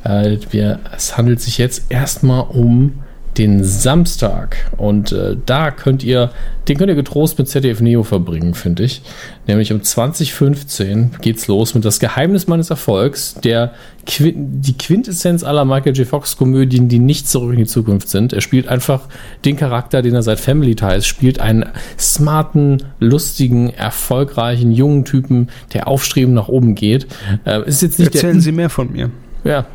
Äh, 0.04 0.38
wir, 0.50 0.80
es 0.96 1.16
handelt 1.16 1.40
sich 1.40 1.58
jetzt 1.58 1.84
erstmal 1.90 2.42
um 2.48 2.92
den 3.38 3.62
Samstag 3.62 4.56
und 4.76 5.12
äh, 5.12 5.36
da 5.46 5.70
könnt 5.70 6.02
ihr, 6.02 6.32
den 6.66 6.76
könnt 6.76 6.90
ihr 6.90 6.96
getrost 6.96 7.38
mit 7.38 7.48
ZDF 7.48 7.80
Neo 7.80 8.02
verbringen, 8.02 8.54
finde 8.54 8.82
ich. 8.82 9.02
Nämlich 9.46 9.72
um 9.72 9.82
2015 9.82 11.12
geht's 11.20 11.46
los 11.46 11.74
mit 11.74 11.84
Das 11.84 12.00
Geheimnis 12.00 12.48
meines 12.48 12.70
Erfolgs, 12.70 13.34
der 13.34 13.72
Qui 14.06 14.34
die 14.36 14.76
Quintessenz 14.76 15.44
aller 15.44 15.64
Michael 15.64 15.96
J. 15.96 16.06
Fox 16.06 16.36
Komödien, 16.36 16.88
die 16.88 16.98
nicht 16.98 17.28
zurück 17.28 17.52
in 17.52 17.58
die 17.58 17.66
Zukunft 17.66 18.08
sind. 18.08 18.32
Er 18.32 18.40
spielt 18.40 18.66
einfach 18.66 19.02
den 19.44 19.56
Charakter, 19.56 20.02
den 20.02 20.14
er 20.14 20.22
seit 20.22 20.40
Family 20.40 20.74
Ties 20.74 21.06
spielt, 21.06 21.40
einen 21.40 21.66
smarten, 21.98 22.82
lustigen, 22.98 23.70
erfolgreichen 23.70 24.72
jungen 24.72 25.04
Typen, 25.04 25.48
der 25.72 25.86
aufstrebend 25.88 26.34
nach 26.34 26.48
oben 26.48 26.74
geht. 26.74 27.06
Äh, 27.46 27.68
ist 27.68 27.82
jetzt 27.82 27.98
nicht 27.98 28.14
Erzählen 28.14 28.40
Sie 28.40 28.52
mehr 28.52 28.70
von 28.70 28.92
mir. 28.92 29.10
ja, 29.44 29.66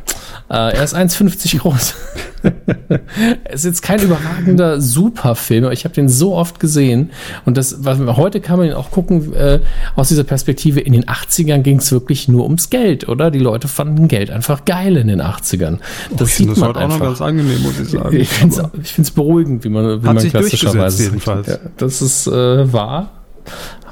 äh, 0.50 0.76
er 0.76 0.84
ist 0.84 0.94
1,50 0.94 1.58
groß. 1.58 1.94
es 3.44 3.60
ist 3.60 3.64
jetzt 3.64 3.82
kein 3.82 4.00
überragender 4.00 4.80
Superfilm, 4.80 5.64
aber 5.64 5.72
ich 5.72 5.84
habe 5.84 5.94
den 5.94 6.08
so 6.08 6.34
oft 6.34 6.60
gesehen. 6.60 7.10
Und 7.46 7.56
das, 7.56 7.84
was, 7.84 7.98
heute 8.16 8.40
kann 8.40 8.58
man 8.58 8.68
ihn 8.68 8.74
auch 8.74 8.90
gucken, 8.90 9.32
äh, 9.34 9.60
aus 9.96 10.08
dieser 10.08 10.24
Perspektive, 10.24 10.80
in 10.80 10.92
den 10.92 11.04
80ern 11.04 11.58
ging 11.58 11.78
es 11.78 11.90
wirklich 11.92 12.28
nur 12.28 12.44
ums 12.44 12.68
Geld, 12.68 13.08
oder? 13.08 13.30
Die 13.30 13.38
Leute 13.38 13.68
fanden 13.68 14.08
Geld 14.08 14.30
einfach 14.30 14.64
geil 14.66 14.96
in 14.96 15.08
den 15.08 15.22
80ern. 15.22 15.78
Das 16.16 16.28
ich 16.28 16.34
sieht 16.34 16.46
finde 16.46 16.52
das 16.52 16.60
man 16.60 16.68
heute 16.70 16.80
auch 16.80 16.88
noch 16.88 17.00
ganz 17.00 17.20
angenehm, 17.22 17.62
muss 17.62 17.80
ich 17.80 17.88
sagen. 17.88 18.16
Ich 18.16 18.28
finde 18.28 18.72
es 18.98 19.10
beruhigend, 19.10 19.64
wie 19.64 19.70
man, 19.70 20.02
wie 20.02 20.06
man 20.06 20.18
sich 20.18 20.30
klassischerweise 20.30 20.96
sagt. 20.96 21.08
jedenfalls. 21.10 21.46
Ja, 21.46 21.58
das 21.78 22.02
ist 22.02 22.26
äh, 22.26 22.72
wahr. 22.72 23.10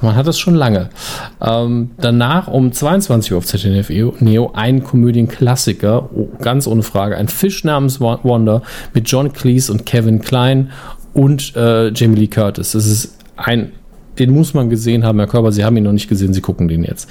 Man 0.03 0.17
hat 0.17 0.27
das 0.27 0.39
schon 0.39 0.55
lange. 0.55 0.91
Ähm, 1.41 1.91
danach 1.99 2.49
um 2.49 2.73
22 2.73 3.33
Uhr 3.33 3.39
auf 3.39 3.47
ZDF 3.47 3.91
Neo 4.21 4.51
ein 4.55 4.83
Komödienklassiker, 4.83 6.11
oh, 6.15 6.29
ganz 6.41 6.67
ohne 6.67 6.83
Frage, 6.83 7.17
ein 7.17 7.29
Fisch 7.29 7.65
namens 7.65 8.01
Wonder 8.01 8.63
mit 8.95 9.09
John 9.09 9.33
Cleese 9.33 9.73
und 9.73 9.87
Kevin 9.87 10.21
Klein 10.21 10.71
und 11.15 11.55
äh, 11.57 11.89
Jamie 11.93 12.17
Lee 12.17 12.27
Curtis. 12.27 12.73
Das 12.73 12.87
ist 12.87 13.17
ein, 13.37 13.73
den 14.19 14.31
muss 14.31 14.55
man 14.55 14.71
gesehen 14.71 15.05
haben, 15.05 15.19
Herr 15.19 15.29
Körber. 15.29 15.53
Sie 15.53 15.65
haben 15.65 15.77
ihn 15.77 15.85
noch 15.85 15.93
nicht 15.93 16.09
gesehen, 16.09 16.33
Sie 16.33 16.41
gucken 16.41 16.69
den 16.69 16.85
jetzt. 16.85 17.09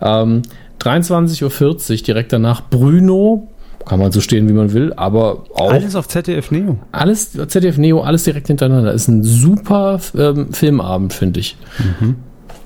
Ähm, 0.00 0.42
23.40 0.80 1.44
Uhr 1.92 1.96
direkt 2.06 2.32
danach 2.32 2.62
Bruno. 2.68 3.48
Kann 3.86 3.98
man 3.98 4.12
so 4.12 4.20
stehen, 4.20 4.46
wie 4.48 4.52
man 4.52 4.74
will, 4.74 4.92
aber 4.92 5.44
auch 5.54 5.72
Alles 5.72 5.96
auf 5.96 6.06
ZDF 6.06 6.50
Neo. 6.50 6.78
alles 6.92 7.32
ZDF 7.32 7.78
Neo, 7.78 8.02
alles 8.02 8.24
direkt 8.24 8.48
hintereinander. 8.48 8.92
Ist 8.92 9.08
ein 9.08 9.24
super 9.24 9.98
ähm, 10.16 10.52
Filmabend, 10.52 11.14
finde 11.14 11.40
ich. 11.40 11.56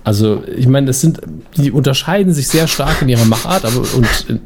Also, 0.04 0.44
ich 0.54 0.68
meine, 0.68 0.86
das 0.86 1.00
sind, 1.00 1.20
die 1.56 1.72
unterscheiden 1.72 2.34
sich 2.34 2.48
sehr 2.48 2.68
stark 2.68 3.00
in 3.00 3.08
ihrer 3.08 3.24
Machart, 3.24 3.64
aber, 3.64 3.78
und, 3.78 4.26
äh, 4.28 4.38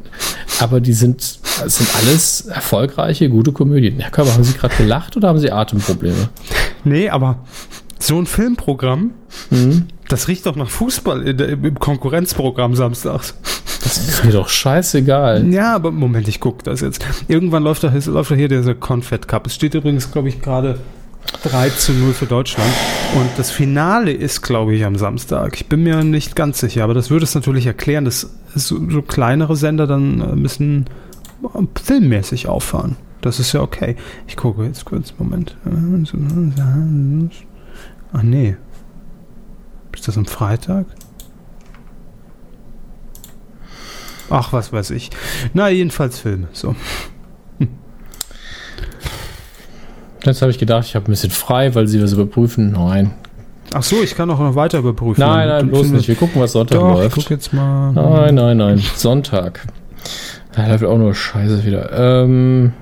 aber 0.59 0.79
die 0.79 0.93
sind, 0.93 1.21
sind 1.21 1.89
alles 2.01 2.47
erfolgreiche, 2.47 3.29
gute 3.29 3.51
Komödien. 3.51 3.99
Herr 3.99 4.09
Körber, 4.09 4.33
haben 4.33 4.45
Sie 4.45 4.53
gerade 4.53 4.75
gelacht 4.75 5.17
oder 5.17 5.27
haben 5.27 5.39
Sie 5.39 5.51
Atemprobleme? 5.51 6.29
Nee, 6.85 7.09
aber 7.09 7.39
so 7.99 8.17
ein 8.17 8.25
Filmprogramm, 8.25 9.11
das 10.07 10.29
riecht 10.29 10.45
doch 10.45 10.55
nach 10.55 10.69
Fußball 10.69 11.33
der, 11.33 11.49
im 11.49 11.77
Konkurrenzprogramm 11.77 12.75
samstags. 12.75 13.35
Das 13.83 13.97
ist 13.97 14.25
mir 14.25 14.31
doch 14.31 14.49
scheißegal. 14.49 15.45
Ja, 15.51 15.75
aber 15.75 15.91
Moment, 15.91 16.27
ich 16.27 16.39
gucke 16.39 16.63
das 16.63 16.81
jetzt. 16.81 17.05
Irgendwann 17.27 17.63
läuft 17.63 17.83
doch, 17.83 17.93
läuft 17.93 18.31
doch 18.31 18.35
hier 18.35 18.47
dieser 18.47 18.75
Confed 18.75 19.27
Cup. 19.27 19.47
Es 19.47 19.55
steht 19.55 19.73
übrigens, 19.73 20.11
glaube 20.11 20.29
ich, 20.29 20.41
gerade 20.41 20.79
3 21.43 21.69
zu 21.69 21.93
0 21.93 22.13
für 22.13 22.25
Deutschland. 22.25 22.69
Und 23.15 23.29
das 23.37 23.51
Finale 23.51 24.11
ist, 24.11 24.41
glaube 24.41 24.75
ich, 24.75 24.85
am 24.85 24.95
Samstag. 24.95 25.55
Ich 25.55 25.67
bin 25.67 25.83
mir 25.83 26.03
nicht 26.03 26.35
ganz 26.35 26.59
sicher, 26.59 26.83
aber 26.83 26.93
das 26.93 27.09
würde 27.09 27.23
es 27.23 27.35
natürlich 27.35 27.65
erklären, 27.65 28.05
dass 28.05 28.29
so, 28.55 28.89
so 28.89 29.01
kleinere 29.01 29.55
Sender 29.55 29.87
dann 29.87 30.21
äh, 30.21 30.35
müssen 30.35 30.85
äh, 31.43 31.61
filmmäßig 31.81 32.47
auffahren. 32.47 32.97
Das 33.21 33.39
ist 33.39 33.53
ja 33.53 33.61
okay. 33.61 33.95
Ich 34.27 34.37
gucke 34.37 34.63
jetzt 34.63 34.85
kurz, 34.85 35.13
Moment. 35.17 35.55
Ach 38.13 38.23
nee. 38.23 38.55
Ist 39.93 40.07
das 40.07 40.17
am 40.17 40.25
Freitag? 40.25 40.85
Ach, 44.29 44.53
was 44.53 44.71
weiß 44.71 44.91
ich. 44.91 45.09
Na, 45.53 45.69
jedenfalls 45.69 46.19
Filme. 46.19 46.47
So. 46.53 46.75
Jetzt 50.23 50.41
habe 50.41 50.51
ich 50.51 50.57
gedacht, 50.57 50.85
ich 50.85 50.95
habe 50.95 51.05
ein 51.05 51.11
bisschen 51.11 51.31
frei, 51.31 51.73
weil 51.75 51.87
Sie 51.87 52.01
was 52.01 52.13
überprüfen. 52.13 52.73
Nein. 52.73 53.11
Ach 53.73 53.83
so, 53.83 54.01
ich 54.01 54.15
kann 54.15 54.29
auch 54.31 54.39
noch 54.39 54.55
weiter 54.55 54.79
überprüfen. 54.79 55.21
Nein, 55.21 55.47
nein, 55.47 55.59
Dann 55.59 55.69
bloß 55.69 55.87
nicht. 55.91 56.07
Wir 56.07 56.15
gucken, 56.15 56.41
was 56.41 56.53
Sonntag 56.53 56.79
Doch, 56.79 56.91
ich 56.93 56.97
läuft. 57.03 57.15
guck 57.15 57.29
jetzt 57.29 57.53
mal. 57.53 57.91
Nein, 57.93 58.35
nein, 58.35 58.57
nein. 58.57 58.83
Sonntag. 58.95 59.65
Da 60.53 60.67
läuft 60.67 60.83
auch 60.83 60.97
nur 60.97 61.13
Scheiße 61.13 61.63
wieder. 61.63 61.91
Ähm, 62.23 62.73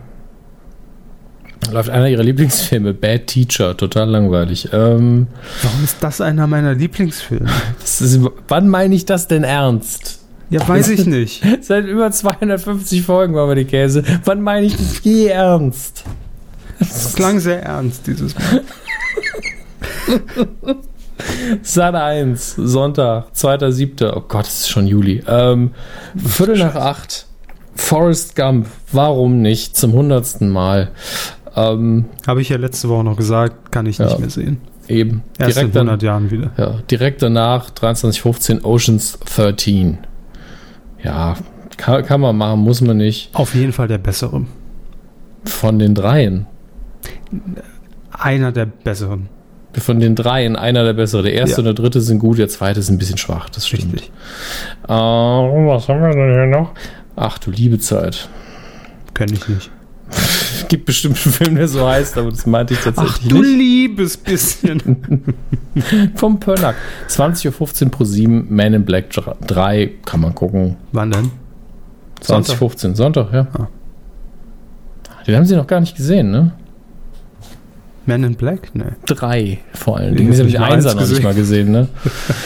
da 1.62 1.72
läuft 1.72 1.90
einer 1.90 2.08
ihrer 2.08 2.24
Lieblingsfilme, 2.24 2.94
Bad 2.94 3.28
Teacher, 3.28 3.76
total 3.76 4.10
langweilig. 4.10 4.70
Ähm, 4.72 5.28
Warum 5.62 5.84
ist 5.84 5.98
das 6.02 6.22
einer 6.22 6.48
meiner 6.48 6.74
Lieblingsfilme? 6.74 7.50
das 7.80 8.02
ist, 8.02 8.22
wann 8.48 8.70
meine 8.70 8.96
ich 8.96 9.06
das 9.06 9.28
denn 9.28 9.44
ernst? 9.44 10.22
Ja, 10.50 10.66
weiß 10.66 10.88
ich 10.90 11.06
nicht. 11.06 11.44
Seit 11.62 11.86
über 11.86 12.10
250 12.10 13.02
Folgen 13.02 13.34
machen 13.34 13.50
wir 13.50 13.56
die 13.56 13.66
Käse. 13.66 14.04
Wann 14.24 14.42
meine 14.42 14.66
ich 14.66 14.78
das 14.78 15.04
je 15.04 15.28
ernst? 15.28 16.06
Das 16.80 17.14
klang 17.16 17.40
sehr 17.40 17.64
ernst, 17.64 18.06
dieses 18.08 18.36
Mal. 18.36 18.62
Sat 21.64 21.96
1, 21.96 22.56
Sonntag, 22.58 23.28
2.7. 23.36 24.12
Oh 24.16 24.22
Gott, 24.28 24.46
es 24.48 24.62
ist 24.62 24.70
schon 24.70 24.86
Juli. 24.88 25.24
Ähm, 25.28 25.72
Viertel 26.16 26.58
nach 26.60 26.76
acht. 26.76 27.26
Forrest 27.76 28.36
Gump. 28.36 28.68
Warum 28.92 29.42
nicht? 29.42 29.76
Zum 29.76 29.94
hundertsten 29.94 30.50
Mal. 30.50 30.92
Ähm, 31.56 32.06
Habe 32.28 32.42
ich 32.42 32.50
ja 32.50 32.58
letzte 32.58 32.90
Woche 32.90 33.04
noch 33.04 33.18
gesagt, 33.18 33.72
kann 33.72 33.86
ich 33.88 34.00
nicht 34.00 34.12
Ja. 34.12 34.18
mehr 34.20 34.30
sehen. 34.30 34.62
eben. 34.88 35.24
Erst 35.40 35.58
direkt, 35.58 35.76
in 35.76 35.82
100 35.82 36.02
dann, 36.02 36.06
Jahren 36.06 36.32
wieder. 36.32 36.52
ja, 36.58 36.80
direkt 36.90 37.22
danach, 37.22 37.70
23.15 37.72 38.64
Oceans 38.64 39.20
13. 39.36 39.98
Ja, 41.04 41.36
kann, 41.78 42.06
kann 42.06 42.22
man 42.22 42.38
machen, 42.38 42.60
muss 42.62 42.82
man 42.82 42.98
nicht. 42.98 43.30
Auf 43.34 43.54
jeden 43.56 43.74
Fall 43.74 43.88
der 43.88 43.98
bessere. 43.98 44.46
Von 45.46 45.78
den 45.80 45.94
dreien. 45.96 46.46
Einer 48.12 48.52
der 48.52 48.66
besseren. 48.66 49.30
Von 49.74 50.00
den 50.00 50.16
dreien 50.16 50.56
einer 50.56 50.84
der 50.84 50.94
bessere. 50.94 51.24
Der 51.24 51.34
erste 51.34 51.54
Ja. 51.54 51.58
und 51.60 51.66
der 51.66 51.74
dritte 51.76 52.02
sind 52.02 52.18
gut, 52.20 52.40
der 52.40 52.48
zweite 52.50 52.80
ist 52.80 52.90
ein 52.90 52.98
bisschen 52.98 53.18
schwach, 53.18 53.50
das 53.50 53.68
stimmt. 53.68 53.94
Richtig. 53.94 54.12
Äh, 54.88 54.92
was 54.92 55.88
haben 55.88 56.02
wir 56.02 56.10
denn 56.10 56.34
hier 56.34 56.46
noch? 56.48 56.72
Ach 57.16 57.38
du 57.38 57.52
liebe 57.52 57.78
Zeit. 57.78 58.28
Kenn 59.14 59.32
ich 59.32 59.48
nicht. 59.48 59.70
Es 60.10 60.66
gibt 60.70 60.86
bestimmt 60.86 61.18
einen 61.24 61.34
Film, 61.34 61.56
der 61.56 61.68
so 61.68 61.86
heißt, 61.88 62.18
aber 62.18 62.30
das 62.32 62.46
meinte 62.48 62.74
ich 62.74 62.80
Ach 62.82 62.86
tatsächlich 62.86 63.28
du 63.28 63.42
nicht. 63.42 63.58
liebes 63.58 64.18
bisschen. 64.18 64.82
Vom 66.16 66.40
Pörnack. 66.40 66.76
20.15 67.10 67.86
Uhr 67.86 67.92
pro 67.92 68.04
7, 68.04 68.48
Man 68.50 68.74
in 68.74 68.86
Black 68.86 69.10
3, 69.12 69.92
kann 70.06 70.22
man 70.22 70.34
gucken. 70.34 70.78
Wann 70.92 71.12
denn? 71.12 71.32
2015, 72.22 72.96
Sonntag, 72.96 73.32
ja. 73.34 73.48
Ah. 73.54 73.68
Den 75.28 75.36
haben 75.36 75.46
sie 75.46 75.56
noch 75.56 75.68
gar 75.68 75.82
nicht 75.82 75.96
gesehen, 75.96 76.32
ne? 76.32 76.52
Man 78.08 78.24
in 78.24 78.36
Black? 78.36 78.70
Nee. 78.74 78.84
Drei 79.06 79.60
vor 79.74 79.98
allen 79.98 80.12
Nee, 80.14 80.20
Dingen. 80.20 80.38
habe 80.38 80.48
ich 80.50 80.60
Einser 80.60 80.92
eins 80.92 81.00
noch 81.02 81.08
nicht 81.10 81.24
mal 81.24 81.34
gesehen, 81.34 81.72
ne? 81.72 81.88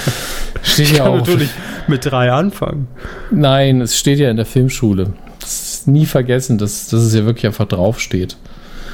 Steht 0.64 0.88
Ich 0.92 0.98
ja 0.98 1.04
kann 1.04 1.14
auch. 1.14 1.18
natürlich 1.18 1.50
mit 1.88 2.06
drei 2.06 2.32
anfangen. 2.32 2.88
Nein, 3.32 3.82
es 3.82 3.98
steht 3.98 4.20
ja 4.20 4.30
in 4.30 4.38
der 4.38 4.46
Filmschule. 4.46 5.14
Das 5.40 5.74
ist 5.74 5.88
nie 5.88 6.06
vergessen, 6.06 6.58
dass, 6.58 6.88
dass 6.90 7.02
es 7.02 7.14
ja 7.16 7.26
wirklich 7.26 7.46
einfach 7.48 7.66
draufsteht. 7.68 8.38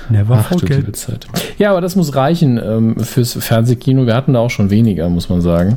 Never 0.09 0.45
Ach 0.49 0.55
du 0.55 0.65
liebe 0.65 0.93
Zeit. 0.93 1.27
Ja, 1.57 1.71
aber 1.71 1.81
das 1.81 1.97
muss 1.97 2.15
reichen 2.15 2.57
ähm, 2.63 2.99
fürs 3.03 3.33
Fernsehkino. 3.33 4.05
Wir 4.05 4.15
hatten 4.15 4.33
da 4.33 4.39
auch 4.39 4.49
schon 4.49 4.69
weniger, 4.69 5.09
muss 5.09 5.27
man 5.27 5.41
sagen. 5.41 5.75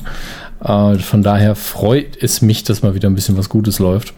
Äh, 0.63 0.95
von 0.99 1.23
daher 1.23 1.57
freut 1.57 2.23
es 2.23 2.41
mich, 2.41 2.63
dass 2.63 2.83
mal 2.83 2.95
wieder 2.95 3.09
ein 3.11 3.17
bisschen 3.17 3.37
was 3.37 3.49
Gutes 3.49 3.81
läuft. 3.81 4.15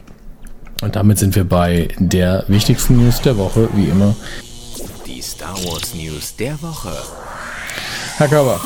Und 0.83 0.95
damit 0.95 1.17
sind 1.17 1.35
wir 1.35 1.45
bei 1.45 1.87
der 1.97 2.43
wichtigsten 2.47 2.97
News 3.03 3.21
der 3.21 3.37
Woche, 3.37 3.69
wie 3.75 3.85
immer. 3.85 4.15
Star 5.43 5.57
Wars 5.65 5.93
News 5.93 6.37
der 6.37 6.53
Woche. 6.61 6.93
Herr 8.15 8.29
Körber, 8.29 8.61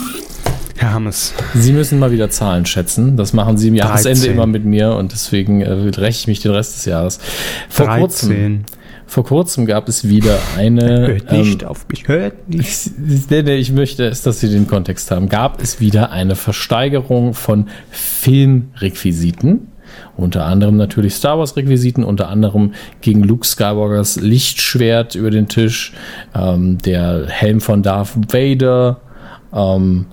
Herr 0.76 0.94
Hammes. 0.94 1.34
Sie 1.56 1.74
müssen 1.74 1.98
mal 1.98 2.12
wieder 2.12 2.30
Zahlen 2.30 2.68
schätzen. 2.68 3.18
Das 3.18 3.34
machen 3.34 3.58
Sie 3.58 3.70
im 3.70 3.74
Jahresende 3.74 4.20
13. 4.20 4.32
immer 4.32 4.46
mit 4.46 4.64
mir 4.64 4.94
und 4.94 5.12
deswegen 5.12 5.62
äh, 5.62 5.72
räche 5.72 6.20
ich 6.20 6.28
mich 6.28 6.40
den 6.42 6.52
Rest 6.52 6.76
des 6.76 6.86
Jahres. 6.86 7.20
Vor 7.68 7.88
kurzem, 7.88 8.30
13. 8.30 8.66
vor 9.08 9.26
kurzem 9.26 9.66
gab 9.66 9.90
es 9.90 10.08
wieder 10.08 10.38
eine. 10.56 11.08
Hört 11.08 11.32
nicht 11.32 11.64
auf 11.64 11.88
mich. 11.90 12.08
Hört 12.08 12.48
nicht. 12.48 12.70
Ich, 12.70 12.92
nee, 13.28 13.42
nee, 13.42 13.56
ich 13.56 13.72
möchte 13.72 14.06
es, 14.06 14.22
dass 14.22 14.40
Sie 14.40 14.50
den 14.50 14.68
Kontext 14.68 15.10
haben. 15.10 15.30
Gab 15.30 15.60
es 15.60 15.80
wieder 15.80 16.12
eine 16.12 16.36
Versteigerung 16.36 17.34
von 17.34 17.70
Filmrequisiten. 17.90 19.72
Unter 20.18 20.46
anderem 20.46 20.78
natürlich 20.78 21.14
Star 21.16 21.38
Wars 21.38 21.56
Requisiten, 21.56 22.04
unter 22.04 22.30
anderem 22.30 22.74
gegen 23.02 23.24
Luke 23.24 23.46
Skywalkers 23.46 24.18
Lichtschwert 24.20 25.16
über 25.16 25.30
den 25.30 25.48
Tisch, 25.48 25.94
ähm, 26.36 26.80
der 26.80 27.28
Helm 27.28 27.62
von 27.62 27.84
Darth 27.84 28.16
Vader 28.34 29.00
ähm, 29.54 30.08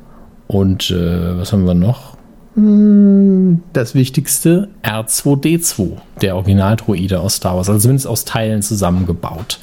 und 0.47 0.91
äh, 0.91 1.39
was 1.39 1.53
haben 1.53 1.67
wir 1.67 1.75
noch? 1.75 2.15
Hm, 2.55 3.63
Das 3.73 3.95
wichtigste, 3.95 4.69
R2D2, 4.85 5.97
der 6.21 6.37
Originaldroide 6.37 7.19
aus 7.21 7.37
Star 7.37 7.57
Wars, 7.57 7.69
also 7.69 7.81
zumindest 7.81 8.07
aus 8.07 8.25
Teilen 8.25 8.63
zusammengebaut. 8.63 9.59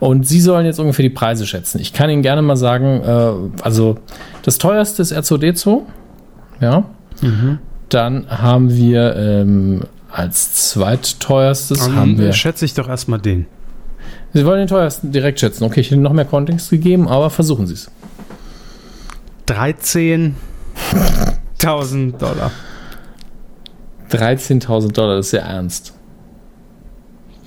Und 0.00 0.26
sie 0.26 0.40
sollen 0.40 0.66
jetzt 0.66 0.80
ungefähr 0.80 1.04
die 1.04 1.10
Preise 1.10 1.46
schätzen. 1.46 1.78
Ich 1.80 1.92
kann 1.92 2.10
Ihnen 2.10 2.22
gerne 2.22 2.42
mal 2.42 2.56
sagen, 2.56 3.02
äh, 3.04 3.62
also 3.62 3.98
das 4.42 4.58
teuerste 4.58 5.02
ist 5.02 5.12
R2D2, 5.12 5.82
ja. 6.60 6.84
Dann 7.88 8.26
haben 8.28 8.70
wir 8.74 9.14
ähm, 9.16 9.82
als 10.10 10.70
zweitteuerstes 10.70 11.90
haben 11.90 12.18
wir. 12.18 12.32
schätze 12.32 12.64
ich 12.64 12.74
doch 12.74 12.88
erstmal 12.88 13.18
den. 13.20 13.46
Sie 14.32 14.44
wollen 14.44 14.58
den 14.60 14.68
teuersten 14.68 15.12
direkt 15.12 15.40
schätzen. 15.40 15.64
Okay, 15.64 15.80
ich 15.80 15.90
hätte 15.90 16.00
noch 16.00 16.12
mehr 16.12 16.24
Kontext 16.24 16.70
gegeben, 16.70 17.08
aber 17.08 17.30
versuchen 17.30 17.66
Sie 17.66 17.74
es. 17.74 17.90
13.000 19.48 20.32
Dollar. 22.18 22.50
13.000 24.10 24.92
Dollar, 24.92 25.16
das 25.16 25.26
ist 25.26 25.32
ja 25.32 25.40
ernst. 25.40 25.94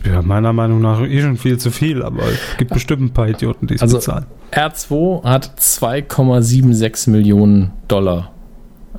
Ja, 0.06 0.22
meiner 0.22 0.54
Meinung 0.54 0.82
nach 0.82 1.02
eh 1.02 1.22
schon 1.22 1.38
viel 1.38 1.58
zu 1.58 1.72
viel, 1.72 2.02
aber 2.04 2.24
es 2.24 2.58
gibt 2.58 2.72
bestimmt 2.74 3.02
ein 3.02 3.12
paar 3.12 3.28
Idioten, 3.28 3.68
die 3.68 3.76
es 3.76 3.82
Also 3.82 3.98
bezahlen. 3.98 4.26
R2 4.52 5.24
hat 5.24 5.52
2,76 5.60 7.10
Millionen 7.10 7.72
Dollar 7.88 8.32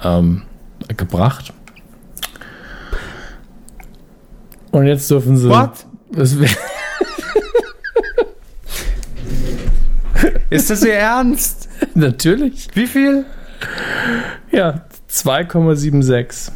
ähm, 0.03 0.43
gebracht. 0.97 1.53
Und 4.71 4.87
jetzt 4.87 5.11
dürfen 5.11 5.37
sie. 5.37 5.49
What? 5.49 5.87
Das 6.13 6.35
Ist 10.51 10.71
das 10.71 10.83
Ihr 10.83 10.95
Ernst? 10.95 11.69
natürlich. 11.95 12.69
Wie 12.75 12.87
viel? 12.87 13.27
Ja, 14.51 14.83
2,76. 15.11 16.51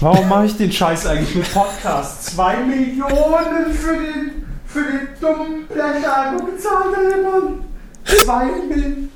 Warum 0.00 0.28
mache 0.28 0.46
ich 0.46 0.56
den 0.56 0.70
Scheiß 0.70 1.06
eigentlich 1.06 1.34
mit 1.34 1.52
Podcast? 1.52 2.26
Zwei 2.26 2.56
Millionen 2.58 3.72
für 3.72 3.94
den, 3.96 4.44
für 4.66 4.80
den 4.84 5.08
dummen 5.20 5.66
Blecher. 5.66 6.34
Wo 6.36 6.44
bezahlt 6.44 6.94
er 6.94 7.16
jemand? 7.16 7.64
Zwei 8.04 8.44
Millionen. 8.68 9.10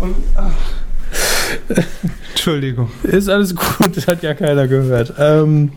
Und, 0.00 0.16
ach. 0.36 0.50
Entschuldigung. 2.30 2.90
Ist 3.02 3.28
alles 3.28 3.54
gut, 3.54 3.96
das 3.96 4.06
hat 4.06 4.22
ja 4.22 4.34
keiner 4.34 4.66
gehört. 4.68 5.12
Ähm, 5.18 5.72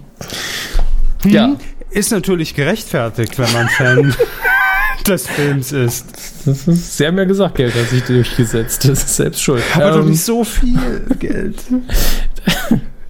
Ja. 1.26 1.46
Hm? 1.48 1.58
Ist 1.92 2.12
natürlich 2.12 2.56
gerechtfertigt, 2.56 3.38
wenn 3.38 3.52
man 3.54 3.70
Fan 3.70 4.16
des 5.08 5.28
Films 5.28 5.72
ist. 5.72 6.06
das 6.46 6.68
ist, 6.68 6.98
Sie 6.98 7.06
haben 7.06 7.18
ja 7.20 7.26
gesagt, 7.26 7.56
Geld 7.56 7.76
hat 7.76 7.90
sich 7.90 8.02
durchgesetzt. 8.04 8.84
Das 8.90 9.04
ist 9.04 9.16
selbst 9.16 9.42
schuld. 9.44 9.62
Aber 9.76 9.92
doch 9.92 10.00
Ähm, 10.00 10.10
nicht 10.10 10.24
so 10.24 10.44
viel 10.44 10.80
Geld. 11.20 11.58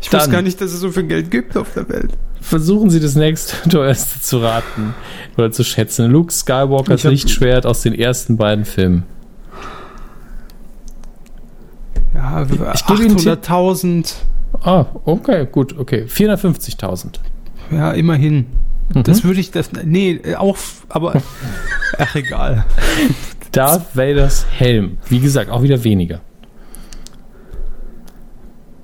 Ich 0.02 0.10
Dann. 0.10 0.20
wusste 0.20 0.32
gar 0.34 0.42
nicht, 0.42 0.60
dass 0.60 0.74
es 0.74 0.82
so 0.82 0.92
viel 0.92 1.04
Geld 1.04 1.32
gibt 1.32 1.56
auf 1.56 1.72
der 1.74 1.88
Welt. 1.88 2.12
Versuchen 2.42 2.90
Sie 2.90 3.00
das 3.00 3.16
nächste 3.16 3.70
teuerste 3.70 4.20
zu 4.20 4.40
raten 4.40 4.94
oder 5.38 5.50
zu 5.50 5.64
schätzen. 5.64 6.12
Luke 6.12 6.34
Skywalkers 6.34 7.04
Lichtschwert 7.04 7.66
aus 7.66 7.84
den 7.84 7.94
ersten 7.96 8.36
beiden 8.36 8.66
Filmen. 8.66 9.04
Ja, 12.14 12.44
Ich 12.74 12.86
gebe 12.86 13.04
Ihnen 13.04 13.18
einen 13.18 13.38
800.000. 13.38 14.14
Ah, 14.62 14.86
okay, 15.06 15.48
gut, 15.52 15.78
okay. 15.78 16.06
450.000. 16.08 17.16
Ja, 17.72 17.92
immerhin. 17.92 18.46
Mhm. 18.94 19.04
Das 19.04 19.24
würde 19.24 19.40
ich 19.40 19.52
das. 19.52 19.72
Nee, 19.84 20.22
auch. 20.38 20.58
Aber. 20.90 21.14
Ach, 21.98 22.16
egal. 22.16 22.66
Darth 23.52 23.96
Vaders 23.96 24.46
Helm. 24.58 24.98
Wie 25.10 25.20
gesagt, 25.20 25.50
auch 25.50 25.64
wieder 25.64 25.84
weniger. 25.84 26.22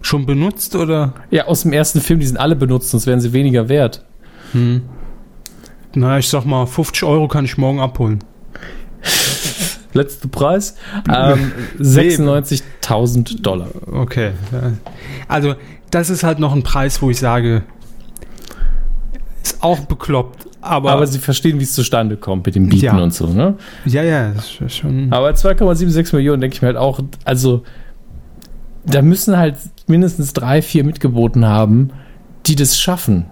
Schon 0.02 0.26
benutzt 0.26 0.76
oder? 0.76 1.14
Ja, 1.30 1.46
aus 1.46 1.64
dem 1.64 1.74
ersten 1.74 2.02
Film, 2.02 2.20
die 2.20 2.26
sind 2.26 2.38
alle 2.38 2.56
benutzt, 2.56 2.90
sonst 2.90 3.06
wären 3.06 3.20
sie 3.20 3.34
weniger 3.34 3.70
wert. 3.70 4.06
Na, 5.94 6.18
ich 6.18 6.30
sag 6.30 6.46
mal, 6.46 6.66
50 6.66 7.04
Euro 7.04 7.28
kann 7.28 7.46
ich 7.46 7.58
morgen 7.58 7.80
abholen. 7.80 8.24
Letzter 9.94 10.28
Preis? 10.28 10.76
Ähm, 11.12 11.52
96.000 11.80 13.42
Dollar. 13.42 13.68
Okay. 13.92 14.32
Also, 15.28 15.56
das 15.92 16.10
ist 16.10 16.24
halt 16.24 16.40
noch 16.40 16.54
ein 16.54 16.64
Preis, 16.64 17.02
wo 17.02 17.10
ich 17.10 17.18
sage, 17.20 17.64
ist 19.44 19.62
auch 19.64 19.80
bekloppt. 19.82 20.46
Aber, 20.62 20.92
Aber 20.92 21.08
sie 21.08 21.20
verstehen, 21.20 21.58
wie 21.60 21.64
es 21.64 21.74
zustande 21.74 22.18
kommt 22.18 22.46
mit 22.46 22.54
dem 22.56 22.68
Bieten 22.68 22.84
Ja. 22.86 22.98
und 22.98 23.14
so, 23.14 23.28
ne? 23.28 23.56
ja, 23.86 24.04
ja, 24.04 24.32
das 24.32 24.60
ist 24.60 24.76
schon. 24.76 25.08
Aber 25.12 25.30
2,76 25.30 26.14
Millionen 26.16 26.42
denke 26.42 26.56
ich 26.56 26.62
mir 26.62 26.68
halt 26.68 26.78
auch, 26.78 27.00
also 27.24 27.64
da 28.86 29.02
müssen 29.02 29.38
halt 29.38 29.56
mindestens 29.88 30.34
drei, 30.34 30.62
vier 30.62 30.84
mitgeboten 30.84 31.46
haben, 31.46 31.92
die 32.46 32.56
das 32.56 32.78
schaffen. 32.78 33.26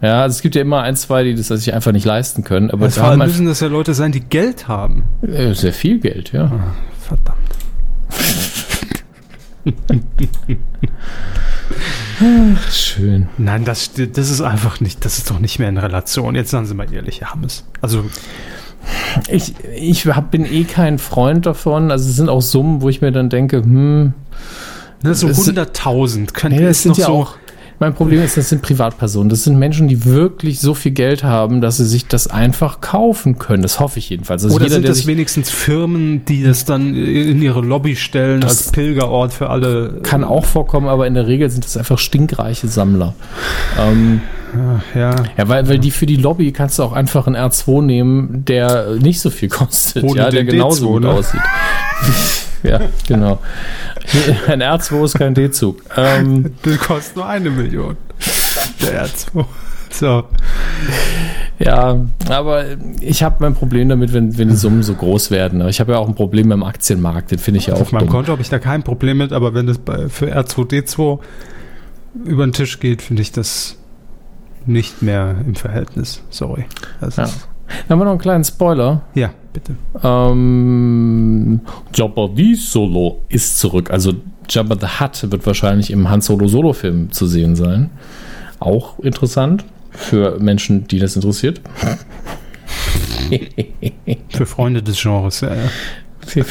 Ja, 0.00 0.22
also 0.22 0.34
es 0.36 0.42
gibt 0.42 0.54
ja 0.54 0.60
immer 0.62 0.82
ein, 0.82 0.94
zwei, 0.96 1.24
die 1.24 1.34
das 1.34 1.48
sich 1.48 1.74
einfach 1.74 1.90
nicht 1.92 2.04
leisten 2.06 2.44
können, 2.44 2.70
aber 2.70 2.86
Das 2.86 2.96
vor 2.98 3.08
allem 3.08 3.20
haben 3.20 3.28
müssen 3.28 3.46
das 3.46 3.60
ja 3.60 3.66
Leute 3.68 3.94
sein, 3.94 4.12
die 4.12 4.20
Geld 4.20 4.68
haben. 4.68 5.04
halt, 5.22 5.34
äh, 5.34 5.54
sehr 5.54 5.72
viel 5.72 5.98
Geld, 5.98 6.32
ja. 6.32 6.50
Verdammt. 7.00 7.38
Schön. 12.70 13.28
Nein, 13.38 13.64
das, 13.64 13.90
das 13.94 14.30
ist 14.30 14.40
einfach 14.40 14.80
nicht, 14.80 15.04
das 15.04 15.18
ist 15.18 15.30
doch 15.30 15.38
nicht 15.38 15.58
mehr 15.58 15.68
in 15.68 15.78
Relation. 15.78 16.34
Jetzt 16.34 16.50
sagen 16.50 16.66
Sie 16.66 16.74
mal 16.74 16.92
ehrlich, 16.92 17.20
Herr 17.20 17.32
Hammes. 17.32 17.64
Also, 17.80 18.04
Ich, 19.28 19.54
ich 19.76 20.06
hab, 20.06 20.30
bin 20.30 20.44
eh 20.50 20.64
kein 20.64 20.98
Freund 20.98 21.46
davon. 21.46 21.90
Also 21.90 22.08
es 22.08 22.16
sind 22.16 22.28
auch 22.28 22.40
Summen, 22.42 22.80
wo 22.82 22.88
ich 22.88 23.00
mir 23.00 23.12
dann 23.12 23.28
denke, 23.28 23.58
hm, 23.62 24.14
ne, 25.02 25.14
so 25.14 25.28
Es- 25.28 25.38
100.000 25.48 26.32
könnte 26.32 26.56
nee, 26.58 26.62
das 26.64 26.78
es 26.78 26.82
sind 26.84 26.90
noch 26.92 26.98
ja 26.98 27.06
so. 27.06 27.12
auch. 27.12 27.34
Mein 27.80 27.94
Problem 27.94 28.22
ist, 28.22 28.36
das 28.36 28.48
sind 28.48 28.62
Privatpersonen. 28.62 29.28
Das 29.28 29.44
sind 29.44 29.58
Menschen, 29.58 29.86
die 29.86 30.04
wirklich 30.04 30.60
so 30.60 30.74
viel 30.74 30.92
Geld 30.92 31.22
haben, 31.22 31.60
dass 31.60 31.76
sie 31.76 31.86
sich 31.86 32.06
das 32.06 32.26
einfach 32.26 32.80
kaufen 32.80 33.38
können. 33.38 33.62
Das 33.62 33.78
hoffe 33.78 33.98
ich 34.00 34.10
jedenfalls. 34.10 34.42
Also 34.44 34.56
Oder 34.56 34.64
jeder, 34.64 34.76
sind 34.76 34.88
das 34.88 35.06
wenigstens 35.06 35.50
Firmen, 35.50 36.24
die 36.24 36.42
das 36.42 36.64
dann 36.64 36.94
in 36.94 37.40
ihre 37.40 37.60
Lobby 37.60 37.94
stellen 37.94 38.42
als 38.42 38.72
Pilgerort 38.72 39.32
für 39.32 39.50
alle? 39.50 40.00
kann 40.02 40.24
auch 40.24 40.44
vorkommen, 40.44 40.88
aber 40.88 41.06
in 41.06 41.14
der 41.14 41.26
Regel 41.26 41.50
sind 41.50 41.64
das 41.64 41.76
einfach 41.76 41.98
stinkreiche 41.98 42.68
Sammler. 42.68 43.14
Ähm, 43.78 44.22
Ja, 44.94 45.14
ja, 45.36 45.48
weil, 45.48 45.68
weil 45.68 45.78
die 45.78 45.90
für 45.90 46.06
die 46.06 46.16
Lobby 46.16 46.52
kannst 46.52 46.78
du 46.78 46.82
auch 46.82 46.92
einfach 46.92 47.26
einen 47.26 47.36
R2 47.36 47.82
nehmen, 47.82 48.44
der 48.44 48.96
nicht 48.98 49.20
so 49.20 49.30
viel 49.30 49.48
kostet, 49.48 50.04
Ohne 50.04 50.20
ja, 50.20 50.30
der 50.30 50.44
genauso 50.44 50.86
D2, 50.86 50.92
gut 50.92 51.02
ne? 51.02 51.10
aussieht. 51.10 51.40
Ja, 52.62 52.80
genau. 53.06 53.38
Ein 54.46 54.62
R2 54.62 55.04
ist 55.04 55.18
kein 55.18 55.34
D-Zug. 55.34 55.82
Ähm, 55.96 56.54
das 56.62 56.78
kostet 56.78 57.16
nur 57.16 57.26
eine 57.26 57.50
Million. 57.50 57.96
Der 58.82 59.06
R2. 59.06 59.44
So. 59.90 60.24
ja, 61.58 61.98
aber 62.28 62.64
ich 63.00 63.22
habe 63.22 63.36
mein 63.40 63.54
Problem 63.54 63.88
damit, 63.88 64.12
wenn, 64.12 64.36
wenn 64.36 64.48
die 64.48 64.56
Summen 64.56 64.82
so 64.82 64.94
groß 64.94 65.30
werden. 65.30 65.60
Aber 65.60 65.70
ich 65.70 65.80
habe 65.80 65.92
ja 65.92 65.98
auch 65.98 66.08
ein 66.08 66.14
Problem 66.14 66.48
beim 66.48 66.62
Aktienmarkt, 66.62 67.30
den 67.30 67.38
finde 67.38 67.58
ich 67.58 67.66
ja 67.66 67.74
auch 67.74 67.80
Auf 67.80 67.92
meinem 67.92 68.06
dumm. 68.06 68.10
Konto 68.10 68.32
habe 68.32 68.42
ich 68.42 68.50
da 68.50 68.58
kein 68.58 68.82
Problem 68.82 69.18
mit, 69.18 69.32
aber 69.32 69.54
wenn 69.54 69.68
es 69.68 69.78
bei, 69.78 70.08
für 70.08 70.26
R2D2 70.36 71.18
über 72.24 72.46
den 72.46 72.52
Tisch 72.52 72.80
geht, 72.80 73.02
finde 73.02 73.22
ich 73.22 73.32
das 73.32 73.76
nicht 74.66 75.02
mehr 75.02 75.36
im 75.46 75.54
Verhältnis. 75.54 76.22
Sorry. 76.30 76.66
Das 77.00 77.16
Ja. 77.16 77.24
Dann 77.24 77.90
haben 77.90 77.98
wir 77.98 78.04
noch 78.04 78.12
einen 78.12 78.20
kleinen 78.20 78.44
Spoiler. 78.44 79.02
ja, 79.14 79.30
bitte. 79.58 79.76
Ähm, 80.02 81.60
Jabba 81.94 82.28
the 82.34 82.54
Solo 82.54 83.22
ist 83.28 83.58
zurück. 83.58 83.90
Also 83.90 84.14
Jabba 84.48 84.76
the 84.80 84.86
Hutt 85.00 85.30
wird 85.30 85.46
wahrscheinlich 85.46 85.90
im 85.90 86.08
Han 86.08 86.20
Solo 86.20 86.46
Solo 86.48 86.72
Film 86.72 87.10
zu 87.12 87.26
sehen 87.26 87.56
sein. 87.56 87.90
Auch 88.60 88.98
interessant 89.00 89.64
für 89.90 90.38
Menschen, 90.38 90.86
die 90.88 90.98
das 90.98 91.16
interessiert. 91.16 91.60
Für 94.30 94.46
Freunde 94.46 94.82
des 94.82 94.98
Genres. 95.02 95.44
Für 96.26 96.44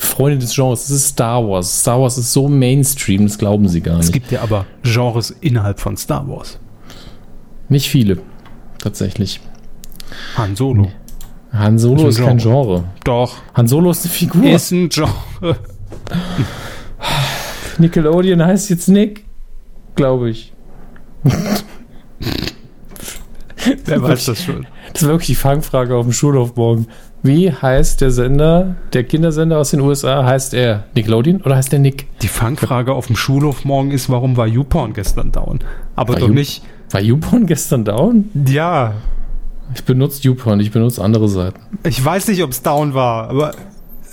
Freunde 0.00 0.38
des 0.38 0.54
Genres, 0.54 0.82
das 0.82 0.90
ist 0.90 1.08
Star 1.08 1.46
Wars. 1.46 1.80
Star 1.82 2.00
Wars 2.00 2.16
ist 2.16 2.32
so 2.32 2.48
Mainstream, 2.48 3.24
das 3.26 3.36
glauben 3.36 3.68
sie 3.68 3.82
gar 3.82 3.98
Es 3.98 4.06
nicht. 4.06 4.14
gibt 4.14 4.32
ja 4.32 4.40
aber 4.40 4.64
Genres 4.82 5.30
innerhalb 5.42 5.78
von 5.78 5.96
Star 5.98 6.26
Wars. 6.26 6.58
Nicht 7.68 7.88
viele, 7.90 8.18
tatsächlich. 8.78 9.40
Han 10.36 10.56
Solo. 10.56 10.90
Han 11.52 11.78
Solo 11.78 12.08
Ist 12.08 12.14
ist 12.16 12.20
ein 12.22 12.26
kein 12.26 12.38
Genre. 12.38 12.84
Doch. 13.04 13.34
Han 13.54 13.68
Solo 13.68 13.90
ist 13.90 14.04
eine 14.04 14.12
Figur. 14.12 14.44
Ist 14.44 14.70
ein 14.70 14.88
Genre. 14.88 15.56
Nickelodeon 17.78 18.42
heißt 18.44 18.70
jetzt 18.70 18.88
Nick, 18.88 19.24
glaube 19.94 20.30
ich. 20.30 20.52
Wer 23.84 24.02
weiß 24.02 24.24
das 24.26 24.42
schon? 24.42 24.66
Das 24.92 25.02
war 25.04 25.10
wirklich 25.10 25.28
die 25.28 25.34
Fangfrage 25.34 25.94
auf 25.94 26.04
dem 26.06 26.12
Schulhof 26.12 26.56
morgen. 26.56 26.86
Wie 27.22 27.52
heißt 27.52 28.00
der 28.00 28.10
Sender, 28.10 28.74
der 28.92 29.04
Kindersender 29.04 29.58
aus 29.58 29.70
den 29.70 29.80
USA? 29.80 30.24
Heißt 30.24 30.54
er 30.54 30.84
Nickelodeon 30.96 31.40
oder 31.42 31.54
heißt 31.56 31.72
er 31.72 31.78
Nick? 31.78 32.08
Die 32.20 32.28
Fangfrage 32.28 32.92
auf 32.92 33.06
dem 33.06 33.14
Schulhof 33.16 33.64
morgen 33.64 33.92
ist, 33.92 34.10
warum 34.10 34.36
war 34.36 34.48
YouPorn 34.48 34.92
gestern 34.92 35.30
down? 35.30 35.60
Aber 35.94 36.14
War 36.14 36.20
doch 36.20 36.28
You- 36.28 36.34
nicht. 36.34 36.62
War 36.90 37.00
YouPorn 37.00 37.46
gestern 37.46 37.84
down? 37.84 38.30
Ja. 38.46 38.94
Ich 39.74 39.84
benutze 39.84 40.22
YouPorn, 40.22 40.60
ich 40.60 40.70
benutze 40.70 41.02
andere 41.02 41.28
Seiten. 41.28 41.60
Ich 41.86 42.02
weiß 42.04 42.28
nicht, 42.28 42.42
ob 42.42 42.50
es 42.50 42.62
down 42.62 42.94
war, 42.94 43.28
aber 43.28 43.54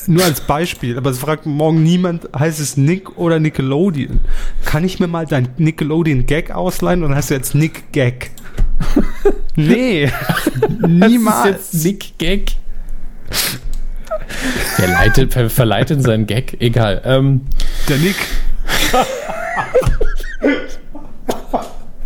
nur 0.07 0.23
als 0.23 0.41
Beispiel. 0.41 0.97
Aber 0.97 1.09
es 1.09 1.19
fragt 1.19 1.45
morgen 1.45 1.83
niemand, 1.83 2.29
heißt 2.37 2.59
es 2.59 2.77
Nick 2.77 3.17
oder 3.17 3.39
Nickelodeon? 3.39 4.19
Kann 4.65 4.83
ich 4.83 4.99
mir 4.99 5.07
mal 5.07 5.25
dein 5.25 5.49
Nickelodeon-Gag 5.57 6.51
ausleihen 6.51 7.03
und 7.03 7.15
hast 7.15 7.29
du 7.29 7.33
jetzt 7.35 7.55
Nick-Gag? 7.55 8.31
nee, 9.55 10.09
niemals. 10.87 11.43
Das 11.43 11.73
ist 11.73 11.73
jetzt 11.73 11.83
Nick 11.85 12.17
Gag. 12.17 12.51
Der 14.77 14.87
leitet, 14.87 15.33
ver 15.33 15.49
verleitet 15.49 16.01
seinen 16.01 16.25
Gag. 16.27 16.55
Egal. 16.61 17.01
Ähm, 17.03 17.41
Der 17.87 17.97
Nick. 17.97 18.15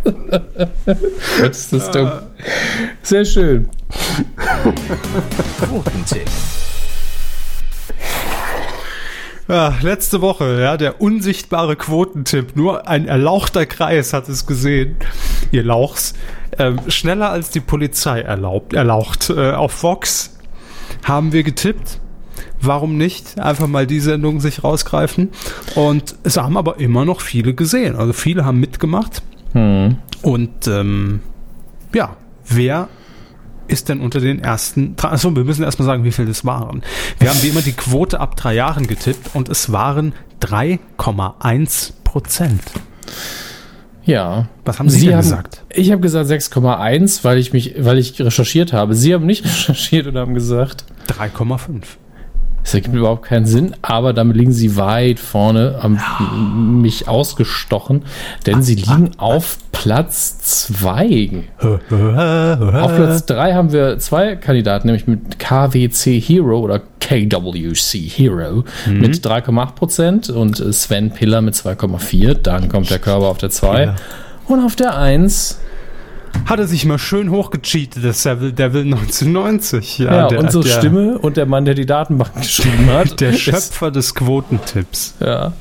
Gott, 0.04 1.50
ist 1.50 1.72
das 1.72 1.90
dumm. 1.90 2.12
Sehr 3.02 3.24
schön. 3.24 3.68
Quotentipp. 5.58 6.28
Ja, 9.46 9.74
letzte 9.82 10.22
Woche, 10.22 10.60
ja, 10.60 10.78
der 10.78 11.02
unsichtbare 11.02 11.76
Quotentipp. 11.76 12.56
Nur 12.56 12.88
ein 12.88 13.06
erlauchter 13.06 13.66
Kreis 13.66 14.14
hat 14.14 14.28
es 14.28 14.46
gesehen. 14.46 14.96
Ihr 15.50 15.62
Lauchs. 15.62 16.14
Ähm, 16.58 16.80
schneller 16.88 17.30
als 17.30 17.50
die 17.50 17.60
Polizei 17.60 18.20
erlaubt, 18.20 18.72
erlaucht. 18.72 19.28
Äh, 19.28 19.52
auf 19.52 19.82
Vox 19.82 20.38
haben 21.02 21.32
wir 21.32 21.42
getippt. 21.42 22.00
Warum 22.62 22.96
nicht? 22.96 23.38
Einfach 23.38 23.66
mal 23.66 23.86
die 23.86 24.00
Sendung 24.00 24.40
sich 24.40 24.64
rausgreifen. 24.64 25.30
Und 25.74 26.16
es 26.22 26.38
haben 26.38 26.56
aber 26.56 26.80
immer 26.80 27.04
noch 27.04 27.20
viele 27.20 27.52
gesehen. 27.52 27.96
Also 27.96 28.14
viele 28.14 28.46
haben 28.46 28.60
mitgemacht. 28.60 29.22
Hm. 29.54 29.96
Und 30.22 30.66
ähm, 30.68 31.20
ja, 31.94 32.16
wer 32.46 32.88
ist 33.66 33.88
denn 33.88 34.00
unter 34.00 34.20
den 34.20 34.40
ersten? 34.40 34.94
Achso, 35.00 35.34
wir 35.34 35.44
müssen 35.44 35.64
erstmal 35.64 35.86
sagen, 35.86 36.04
wie 36.04 36.12
viel 36.12 36.26
das 36.26 36.44
waren. 36.44 36.82
Wir 37.18 37.30
haben 37.30 37.42
wie 37.42 37.48
immer 37.48 37.62
die 37.62 37.72
Quote 37.72 38.20
ab 38.20 38.36
drei 38.36 38.54
Jahren 38.54 38.86
getippt 38.86 39.34
und 39.34 39.48
es 39.48 39.72
waren 39.72 40.12
3,1 40.42 41.92
Prozent. 42.04 42.62
Ja. 44.04 44.48
Was 44.64 44.78
haben 44.78 44.90
Sie, 44.90 45.06
denn 45.06 45.16
gesagt? 45.16 45.64
Ich 45.70 45.90
habe 45.90 46.02
gesagt 46.02 46.28
6,1, 46.28 47.24
weil 47.24 47.38
ich 47.38 47.52
mich, 47.52 47.74
weil 47.78 47.98
ich 47.98 48.20
recherchiert 48.20 48.72
habe. 48.72 48.94
Sie 48.94 49.14
haben 49.14 49.24
nicht 49.24 49.44
recherchiert 49.44 50.06
und 50.06 50.16
haben 50.16 50.34
gesagt, 50.34 50.84
3,5. 51.08 51.82
Das 52.64 52.72
ergibt 52.72 52.96
überhaupt 52.96 53.26
keinen 53.26 53.44
Sinn, 53.44 53.74
aber 53.82 54.14
damit 54.14 54.36
liegen 54.36 54.52
sie 54.52 54.76
weit 54.76 55.20
vorne, 55.20 55.78
haben 55.82 56.80
mich 56.80 57.06
ausgestochen, 57.06 58.04
denn 58.46 58.62
sie 58.62 58.74
liegen 58.74 59.10
auf 59.18 59.58
Platz 59.70 60.38
2. 60.70 61.44
Auf 61.60 62.96
Platz 62.96 63.26
3 63.26 63.52
haben 63.52 63.72
wir 63.72 63.98
zwei 63.98 64.36
Kandidaten, 64.36 64.86
nämlich 64.86 65.06
mit 65.06 65.38
KWC 65.38 66.18
Hero 66.20 66.58
oder 66.58 66.80
KWC 67.00 67.98
Hero 67.98 68.64
mit 68.88 69.16
3,8% 69.16 70.32
und 70.32 70.56
Sven 70.74 71.10
Piller 71.10 71.42
mit 71.42 71.54
2,4%. 71.54 72.34
Dann 72.42 72.70
kommt 72.70 72.88
der 72.88 72.98
Körper 72.98 73.26
auf 73.26 73.36
der 73.36 73.50
2. 73.50 73.76
Piller. 73.76 73.96
Und 74.46 74.64
auf 74.64 74.74
der 74.74 74.96
1 74.96 75.60
Hat 76.46 76.58
er 76.58 76.66
sich 76.66 76.84
mal 76.84 76.98
schön 76.98 77.30
hochgecheatet, 77.30 78.04
der 78.04 78.12
Devil, 78.12 78.52
Devil 78.52 78.82
1990. 78.82 79.98
Ja, 79.98 80.14
Ja, 80.14 80.28
der, 80.28 80.40
unsere 80.40 80.62
der, 80.64 80.70
Stimme 80.72 81.18
und 81.18 81.36
der 81.36 81.46
Mann, 81.46 81.64
der 81.64 81.74
die 81.74 81.86
Datenbank 81.86 82.34
geschrieben 82.42 82.88
hat. 82.90 83.20
Der 83.20 83.30
ist- 83.30 83.40
Schöpfer 83.40 83.90
des 83.90 84.14
Quotentipps. 84.14 85.14
Ja. 85.20 85.52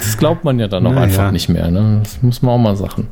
Das 0.00 0.16
glaubt 0.16 0.44
man 0.44 0.58
ja 0.58 0.68
dann 0.68 0.86
auch 0.86 0.90
Naja. 0.92 1.02
einfach 1.02 1.30
nicht 1.30 1.48
mehr. 1.50 1.70
Ne? 1.70 2.00
Das 2.02 2.22
muss 2.22 2.40
man 2.42 2.54
auch 2.54 2.58
mal 2.58 2.76
sagen. 2.76 3.08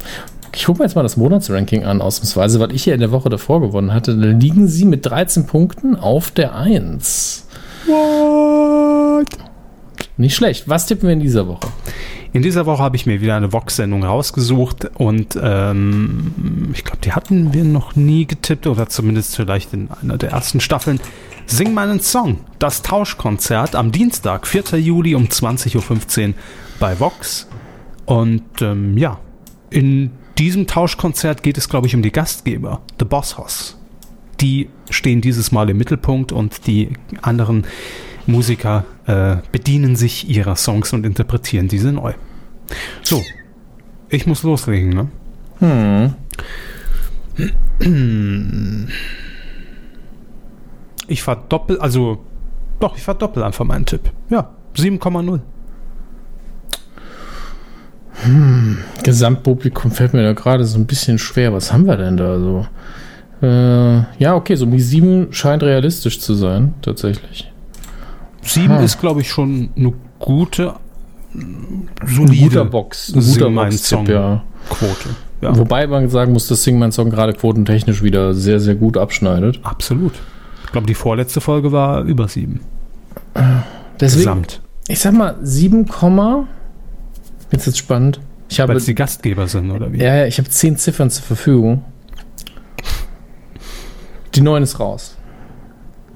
Ich 0.54 0.64
gucke 0.64 0.78
mir 0.78 0.84
jetzt 0.86 0.94
mal 0.94 1.02
das 1.02 1.16
Monatsranking 1.16 1.84
an, 1.84 2.00
ausnahmsweise, 2.00 2.60
weil 2.60 2.72
ich 2.72 2.86
ja 2.86 2.94
in 2.94 3.00
der 3.00 3.10
Woche 3.10 3.28
davor 3.28 3.60
gewonnen 3.60 3.92
hatte. 3.92 4.16
Da 4.16 4.26
liegen 4.28 4.68
sie 4.68 4.84
mit 4.84 5.04
13 5.04 5.46
Punkten 5.46 5.96
auf 5.96 6.30
der 6.30 6.54
1. 6.54 7.46
What? 7.86 9.26
Nicht 10.16 10.34
schlecht. 10.34 10.68
Was 10.68 10.86
tippen 10.86 11.08
wir 11.08 11.14
in 11.14 11.20
dieser 11.20 11.46
Woche? 11.46 11.68
In 12.34 12.42
dieser 12.42 12.64
Woche 12.64 12.82
habe 12.82 12.96
ich 12.96 13.04
mir 13.04 13.20
wieder 13.20 13.36
eine 13.36 13.52
Vox-Sendung 13.52 14.04
rausgesucht 14.04 14.90
und 14.94 15.38
ähm, 15.40 16.70
ich 16.72 16.82
glaube, 16.82 17.00
die 17.04 17.12
hatten 17.12 17.52
wir 17.52 17.64
noch 17.64 17.94
nie 17.94 18.26
getippt 18.26 18.66
oder 18.66 18.88
zumindest 18.88 19.36
vielleicht 19.36 19.74
in 19.74 19.88
einer 19.90 20.16
der 20.16 20.30
ersten 20.30 20.60
Staffeln. 20.60 20.98
Sing 21.44 21.74
meinen 21.74 22.00
Song, 22.00 22.38
das 22.58 22.80
Tauschkonzert 22.82 23.74
am 23.74 23.92
Dienstag, 23.92 24.46
4. 24.46 24.78
Juli 24.78 25.14
um 25.14 25.24
20.15 25.24 26.28
Uhr 26.28 26.34
bei 26.80 26.98
Vox. 26.98 27.48
Und 28.06 28.62
ähm, 28.62 28.96
ja, 28.96 29.20
in 29.68 30.10
diesem 30.38 30.66
Tauschkonzert 30.66 31.42
geht 31.42 31.58
es, 31.58 31.68
glaube 31.68 31.86
ich, 31.86 31.94
um 31.94 32.02
die 32.02 32.12
Gastgeber, 32.12 32.80
The 32.98 33.04
Boss 33.04 33.36
Hoss. 33.36 33.78
Die 34.40 34.70
stehen 34.88 35.20
dieses 35.20 35.52
Mal 35.52 35.68
im 35.68 35.76
Mittelpunkt 35.76 36.32
und 36.32 36.66
die 36.66 36.90
anderen 37.20 37.66
Musiker 38.26 38.84
äh, 39.06 39.36
bedienen 39.50 39.96
sich 39.96 40.28
ihrer 40.28 40.56
Songs 40.56 40.92
und 40.92 41.04
interpretieren 41.04 41.68
diese 41.68 41.92
neu. 41.92 42.12
So, 43.02 43.22
ich 44.08 44.26
muss 44.26 44.42
loslegen, 44.42 44.90
ne? 44.90 46.14
Hm. 47.80 48.88
Ich 51.08 51.22
verdoppel, 51.22 51.78
also 51.78 52.24
doch, 52.80 52.96
ich 52.96 53.02
verdoppel 53.02 53.42
einfach 53.42 53.64
meinen 53.64 53.86
Tipp. 53.86 54.10
Ja, 54.28 54.50
7,0. 54.76 55.40
Gesamtpublikum 59.02 59.90
fällt 59.90 60.14
mir 60.14 60.22
da 60.22 60.32
gerade 60.32 60.64
so 60.64 60.78
ein 60.78 60.86
bisschen 60.86 61.18
schwer. 61.18 61.52
Was 61.52 61.72
haben 61.72 61.86
wir 61.86 61.96
denn 61.96 62.16
da 62.16 62.38
so? 62.38 62.66
Äh, 63.42 64.04
ja, 64.18 64.34
okay, 64.34 64.54
so 64.54 64.64
um 64.64 64.70
die 64.70 64.80
sieben 64.80 65.32
scheint 65.32 65.62
realistisch 65.62 66.20
zu 66.20 66.34
sein, 66.34 66.74
tatsächlich. 66.82 67.51
Sieben 68.42 68.74
Ha. 68.74 68.82
ist, 68.82 69.00
glaube 69.00 69.20
ich, 69.22 69.30
schon 69.30 69.70
eine 69.76 69.92
gute, 70.18 70.74
Ein 71.34 71.88
solide 72.06 72.44
guter 72.44 72.64
Box, 72.64 73.08
ein 73.14 73.20
guter 73.22 73.50
Box-Tipp, 73.50 73.80
Song. 73.86 74.06
ja. 74.06 74.42
Quote. 74.68 75.08
Ja, 75.40 75.56
Wobei 75.56 75.86
man 75.86 76.08
sagen 76.08 76.32
muss, 76.32 76.46
dass 76.48 76.62
Sing 76.62 76.78
mein 76.78 76.92
Song 76.92 77.10
gerade 77.10 77.32
quotentechnisch 77.32 78.02
wieder 78.02 78.32
sehr, 78.34 78.60
sehr 78.60 78.74
gut 78.76 78.96
abschneidet. 78.96 79.60
absolut. 79.64 80.12
Ich 80.64 80.72
glaube, 80.72 80.86
die 80.86 80.94
vorletzte 80.94 81.40
Folge 81.40 81.72
war 81.72 82.02
über 82.02 82.28
sieben. 82.28 82.60
Deswegen, 84.00 84.20
Gesamt. 84.20 84.60
ich 84.88 85.00
sag 85.00 85.12
mal, 85.14 85.36
7, 85.42 85.86
jetzt 87.50 87.66
ist 87.66 87.78
spannend. 87.78 88.20
Ich 88.48 88.60
habe, 88.60 88.70
Weil 88.70 88.76
es 88.78 88.84
die 88.86 88.94
Gastgeber 88.94 89.48
sind, 89.48 89.70
oder 89.70 89.92
wie? 89.92 89.98
ja, 89.98 90.14
ja, 90.16 90.26
ich 90.26 90.38
habe 90.38 90.48
10 90.48 90.76
Ziffern 90.76 91.10
zur 91.10 91.24
Verfügung. 91.24 91.84
Die 94.34 94.40
9 94.40 94.62
ist 94.62 94.78
raus. 94.80 95.16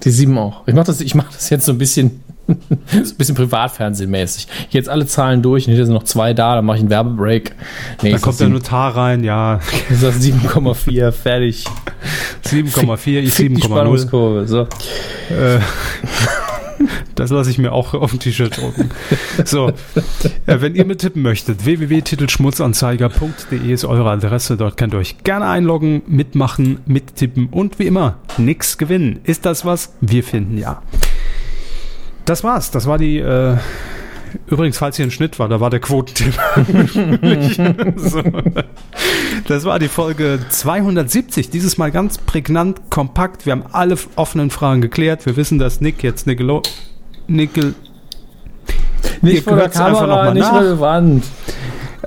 Die 0.06 0.10
7 0.10 0.38
auch. 0.38 0.62
Ich 0.66 0.74
mache 0.74 0.86
das, 0.86 1.00
ich 1.02 1.14
mach 1.14 1.30
das 1.32 1.50
jetzt 1.50 1.66
so 1.66 1.72
ein 1.72 1.78
bisschen, 1.78 2.22
so 2.46 2.54
ein 2.94 3.16
bisschen 3.18 3.34
privatfernsehmäßig. 3.34 4.46
Jetzt 4.70 4.88
alle 4.88 5.04
Zahlen 5.06 5.42
durch 5.42 5.66
und 5.66 5.74
hier 5.74 5.84
sind 5.84 5.94
noch 5.94 6.04
zwei 6.04 6.32
da, 6.32 6.54
dann 6.54 6.64
mache 6.64 6.76
ich 6.76 6.82
einen 6.82 6.90
Werbebreak. 6.90 7.54
Nee, 8.02 8.10
Da 8.10 8.16
ich 8.16 8.22
kommt 8.22 8.38
der 8.38 8.48
Notar 8.48 8.96
rein, 8.96 9.24
ja, 9.24 9.58
Ich 9.90 9.98
sag 9.98 10.14
7,4, 10.14 11.10
fertig. 11.10 11.64
7,4, 12.44 13.18
ich 13.18 13.32
Fick 13.34 13.48
die 13.54 13.60
7,0. 13.62 13.64
Spannungskurve. 13.64 14.46
So. 14.46 14.60
Äh, 14.60 15.58
Das 17.14 17.30
lasse 17.30 17.50
ich 17.50 17.58
mir 17.58 17.72
auch 17.72 17.94
auf 17.94 18.12
ein 18.12 18.18
T-Shirt 18.18 18.58
drucken. 18.58 18.90
So, 19.44 19.68
äh, 20.46 20.60
wenn 20.60 20.74
ihr 20.74 20.84
mittippen 20.84 21.22
möchtet, 21.22 21.64
www.titelschmutzanzeiger.de 21.64 23.72
ist 23.72 23.84
eure 23.84 24.10
Adresse. 24.10 24.56
Dort 24.56 24.76
könnt 24.76 24.94
ihr 24.94 24.98
euch 24.98 25.18
gerne 25.24 25.46
einloggen, 25.46 26.02
mitmachen, 26.06 26.78
mittippen 26.86 27.48
und 27.50 27.78
wie 27.78 27.86
immer, 27.86 28.18
nix 28.38 28.78
gewinnen. 28.78 29.20
Ist 29.24 29.46
das 29.46 29.64
was? 29.64 29.94
Wir 30.00 30.24
finden 30.24 30.58
ja. 30.58 30.82
Das 32.24 32.44
war's. 32.44 32.70
Das 32.70 32.86
war 32.86 32.98
die. 32.98 33.18
Äh, 33.18 33.56
übrigens, 34.46 34.78
falls 34.78 34.96
hier 34.96 35.06
ein 35.06 35.10
Schnitt 35.10 35.38
war, 35.38 35.48
da 35.48 35.60
war 35.60 35.70
der 35.70 35.80
Quotentipp. 35.80 36.34
so. 37.96 38.22
Das 39.48 39.64
war 39.64 39.78
die 39.78 39.88
Folge 39.88 40.38
270. 40.48 41.50
Dieses 41.50 41.78
Mal 41.78 41.90
ganz 41.90 42.18
prägnant, 42.18 42.90
kompakt. 42.90 43.46
Wir 43.46 43.52
haben 43.52 43.64
alle 43.72 43.96
offenen 44.16 44.50
Fragen 44.50 44.80
geklärt. 44.80 45.26
Wir 45.26 45.36
wissen, 45.36 45.58
dass 45.58 45.80
Nick 45.80 46.02
jetzt 46.02 46.26
Nickel. 46.26 46.60
Nickel. 47.26 47.74
Nicht 49.22 49.44
vor 49.44 49.56
der 49.56 49.68
Kamera, 49.68 50.34
nicht 50.34 50.52
relevant. 50.52 51.24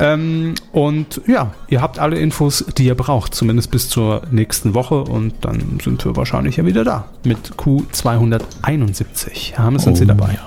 Ähm, 0.01 0.53
und 0.71 1.21
ja, 1.27 1.51
ihr 1.67 1.81
habt 1.81 1.99
alle 1.99 2.17
Infos, 2.17 2.63
die 2.77 2.85
ihr 2.85 2.95
braucht, 2.95 3.35
zumindest 3.35 3.69
bis 3.71 3.89
zur 3.89 4.21
nächsten 4.31 4.73
Woche. 4.73 5.01
Und 5.01 5.33
dann 5.41 5.79
sind 5.83 6.05
wir 6.05 6.15
wahrscheinlich 6.15 6.57
ja 6.57 6.65
wieder 6.65 6.85
da 6.85 7.05
mit 7.23 7.51
Q271. 7.57 9.57
Haben 9.57 9.79
sind 9.79 9.97
Sie 9.97 10.05
Oh, 10.05 10.07
dabei? 10.07 10.37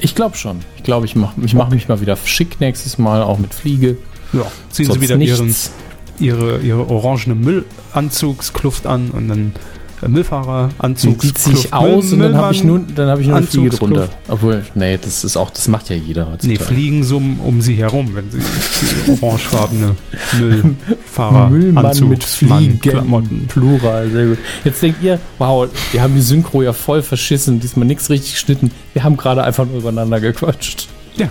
Ich 0.00 0.14
glaube 0.14 0.36
schon. 0.36 0.60
Ich 0.76 0.82
glaube, 0.82 1.06
ich 1.06 1.16
mache 1.16 1.34
ich 1.44 1.54
mach 1.54 1.68
mich 1.70 1.88
mal 1.88 2.00
wieder 2.00 2.16
schick 2.16 2.60
nächstes 2.60 2.98
Mal, 2.98 3.22
auch 3.22 3.38
mit 3.38 3.54
Fliege. 3.54 3.96
Ja, 4.32 4.42
ziehen 4.70 4.86
Sonst 4.86 4.96
Sie 4.96 5.00
wieder 5.02 5.16
ihren, 5.16 5.46
nichts. 5.46 5.72
ihre, 6.18 6.58
ihre 6.58 6.88
orangene 6.88 7.34
Müllanzugskluft 7.34 8.86
an 8.86 9.10
und 9.10 9.28
dann 9.28 9.52
Müllfahreranzug. 10.08 11.18
Die 11.20 11.34
ziehe 11.34 11.56
ich 11.56 11.72
aus 11.72 12.12
und 12.12 12.20
dann 12.20 12.34
habe 12.36 12.54
ich 12.54 12.64
nur, 12.64 12.80
dann 12.94 13.08
habe 13.08 13.20
ich 13.20 13.26
nur 13.28 13.36
eine 13.36 13.46
Fliege 13.46 13.70
drunter. 13.70 14.08
Obwohl, 14.28 14.64
nee, 14.74 14.98
das 15.00 15.24
ist 15.24 15.36
auch, 15.36 15.50
das 15.50 15.68
macht 15.68 15.90
ja 15.90 15.96
jeder 15.96 16.24
Nee, 16.24 16.32
heutzutage. 16.32 16.64
fliegen 16.64 17.04
so 17.04 17.18
um, 17.18 17.40
um 17.40 17.60
sie 17.60 17.74
herum, 17.74 18.14
wenn 18.14 18.30
sie 18.30 18.38
orangefarbene 19.20 19.96
Müllfahrer 20.38 21.50
Müllmann 21.50 21.86
Anzug, 21.86 22.08
mit 22.10 22.24
Fliegen, 22.24 22.80
Klamotten. 22.80 23.46
Plural, 23.48 24.10
sehr 24.10 24.26
gut. 24.26 24.38
Jetzt 24.64 24.82
denkt 24.82 25.02
ihr, 25.02 25.18
wow, 25.38 25.68
wir 25.92 26.02
haben 26.02 26.14
die 26.14 26.22
Synchro 26.22 26.62
ja 26.62 26.72
voll 26.72 27.02
verschissen, 27.02 27.60
diesmal 27.60 27.86
nichts 27.86 28.10
richtig 28.10 28.32
geschnitten. 28.32 28.70
Wir 28.92 29.04
haben 29.04 29.16
gerade 29.16 29.44
einfach 29.44 29.66
nur 29.66 29.78
übereinander 29.78 30.20
gequatscht. 30.20 30.88
Ja, 31.16 31.28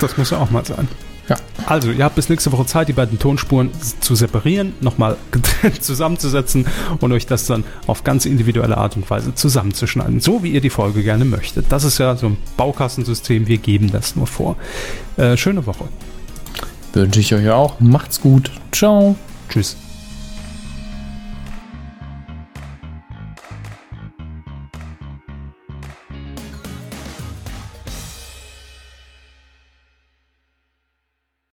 das 0.00 0.16
muss 0.16 0.30
ja 0.30 0.38
auch 0.38 0.50
mal 0.50 0.64
sein. 0.64 0.88
Ja. 1.28 1.36
Also, 1.66 1.90
ihr 1.90 2.04
habt 2.04 2.16
bis 2.16 2.28
nächste 2.28 2.52
Woche 2.52 2.66
Zeit, 2.66 2.88
die 2.88 2.92
beiden 2.92 3.18
Tonspuren 3.18 3.70
zu 4.00 4.14
separieren, 4.14 4.74
nochmal 4.80 5.16
getrennt 5.30 5.82
zusammenzusetzen 5.82 6.66
und 7.00 7.12
euch 7.12 7.26
das 7.26 7.46
dann 7.46 7.64
auf 7.86 8.04
ganz 8.04 8.26
individuelle 8.26 8.76
Art 8.76 8.96
und 8.96 9.08
Weise 9.08 9.34
zusammenzuschneiden, 9.34 10.20
so 10.20 10.42
wie 10.42 10.52
ihr 10.52 10.60
die 10.60 10.70
Folge 10.70 11.02
gerne 11.02 11.24
möchtet. 11.24 11.66
Das 11.70 11.84
ist 11.84 11.98
ja 11.98 12.16
so 12.16 12.26
ein 12.26 12.36
Baukastensystem, 12.56 13.46
wir 13.46 13.58
geben 13.58 13.90
das 13.90 14.16
nur 14.16 14.26
vor. 14.26 14.56
Äh, 15.16 15.36
schöne 15.36 15.64
Woche. 15.66 15.88
Wünsche 16.92 17.20
ich 17.20 17.34
euch 17.34 17.48
auch. 17.50 17.80
Macht's 17.80 18.20
gut. 18.20 18.50
Ciao. 18.70 19.16
Tschüss. 19.48 19.76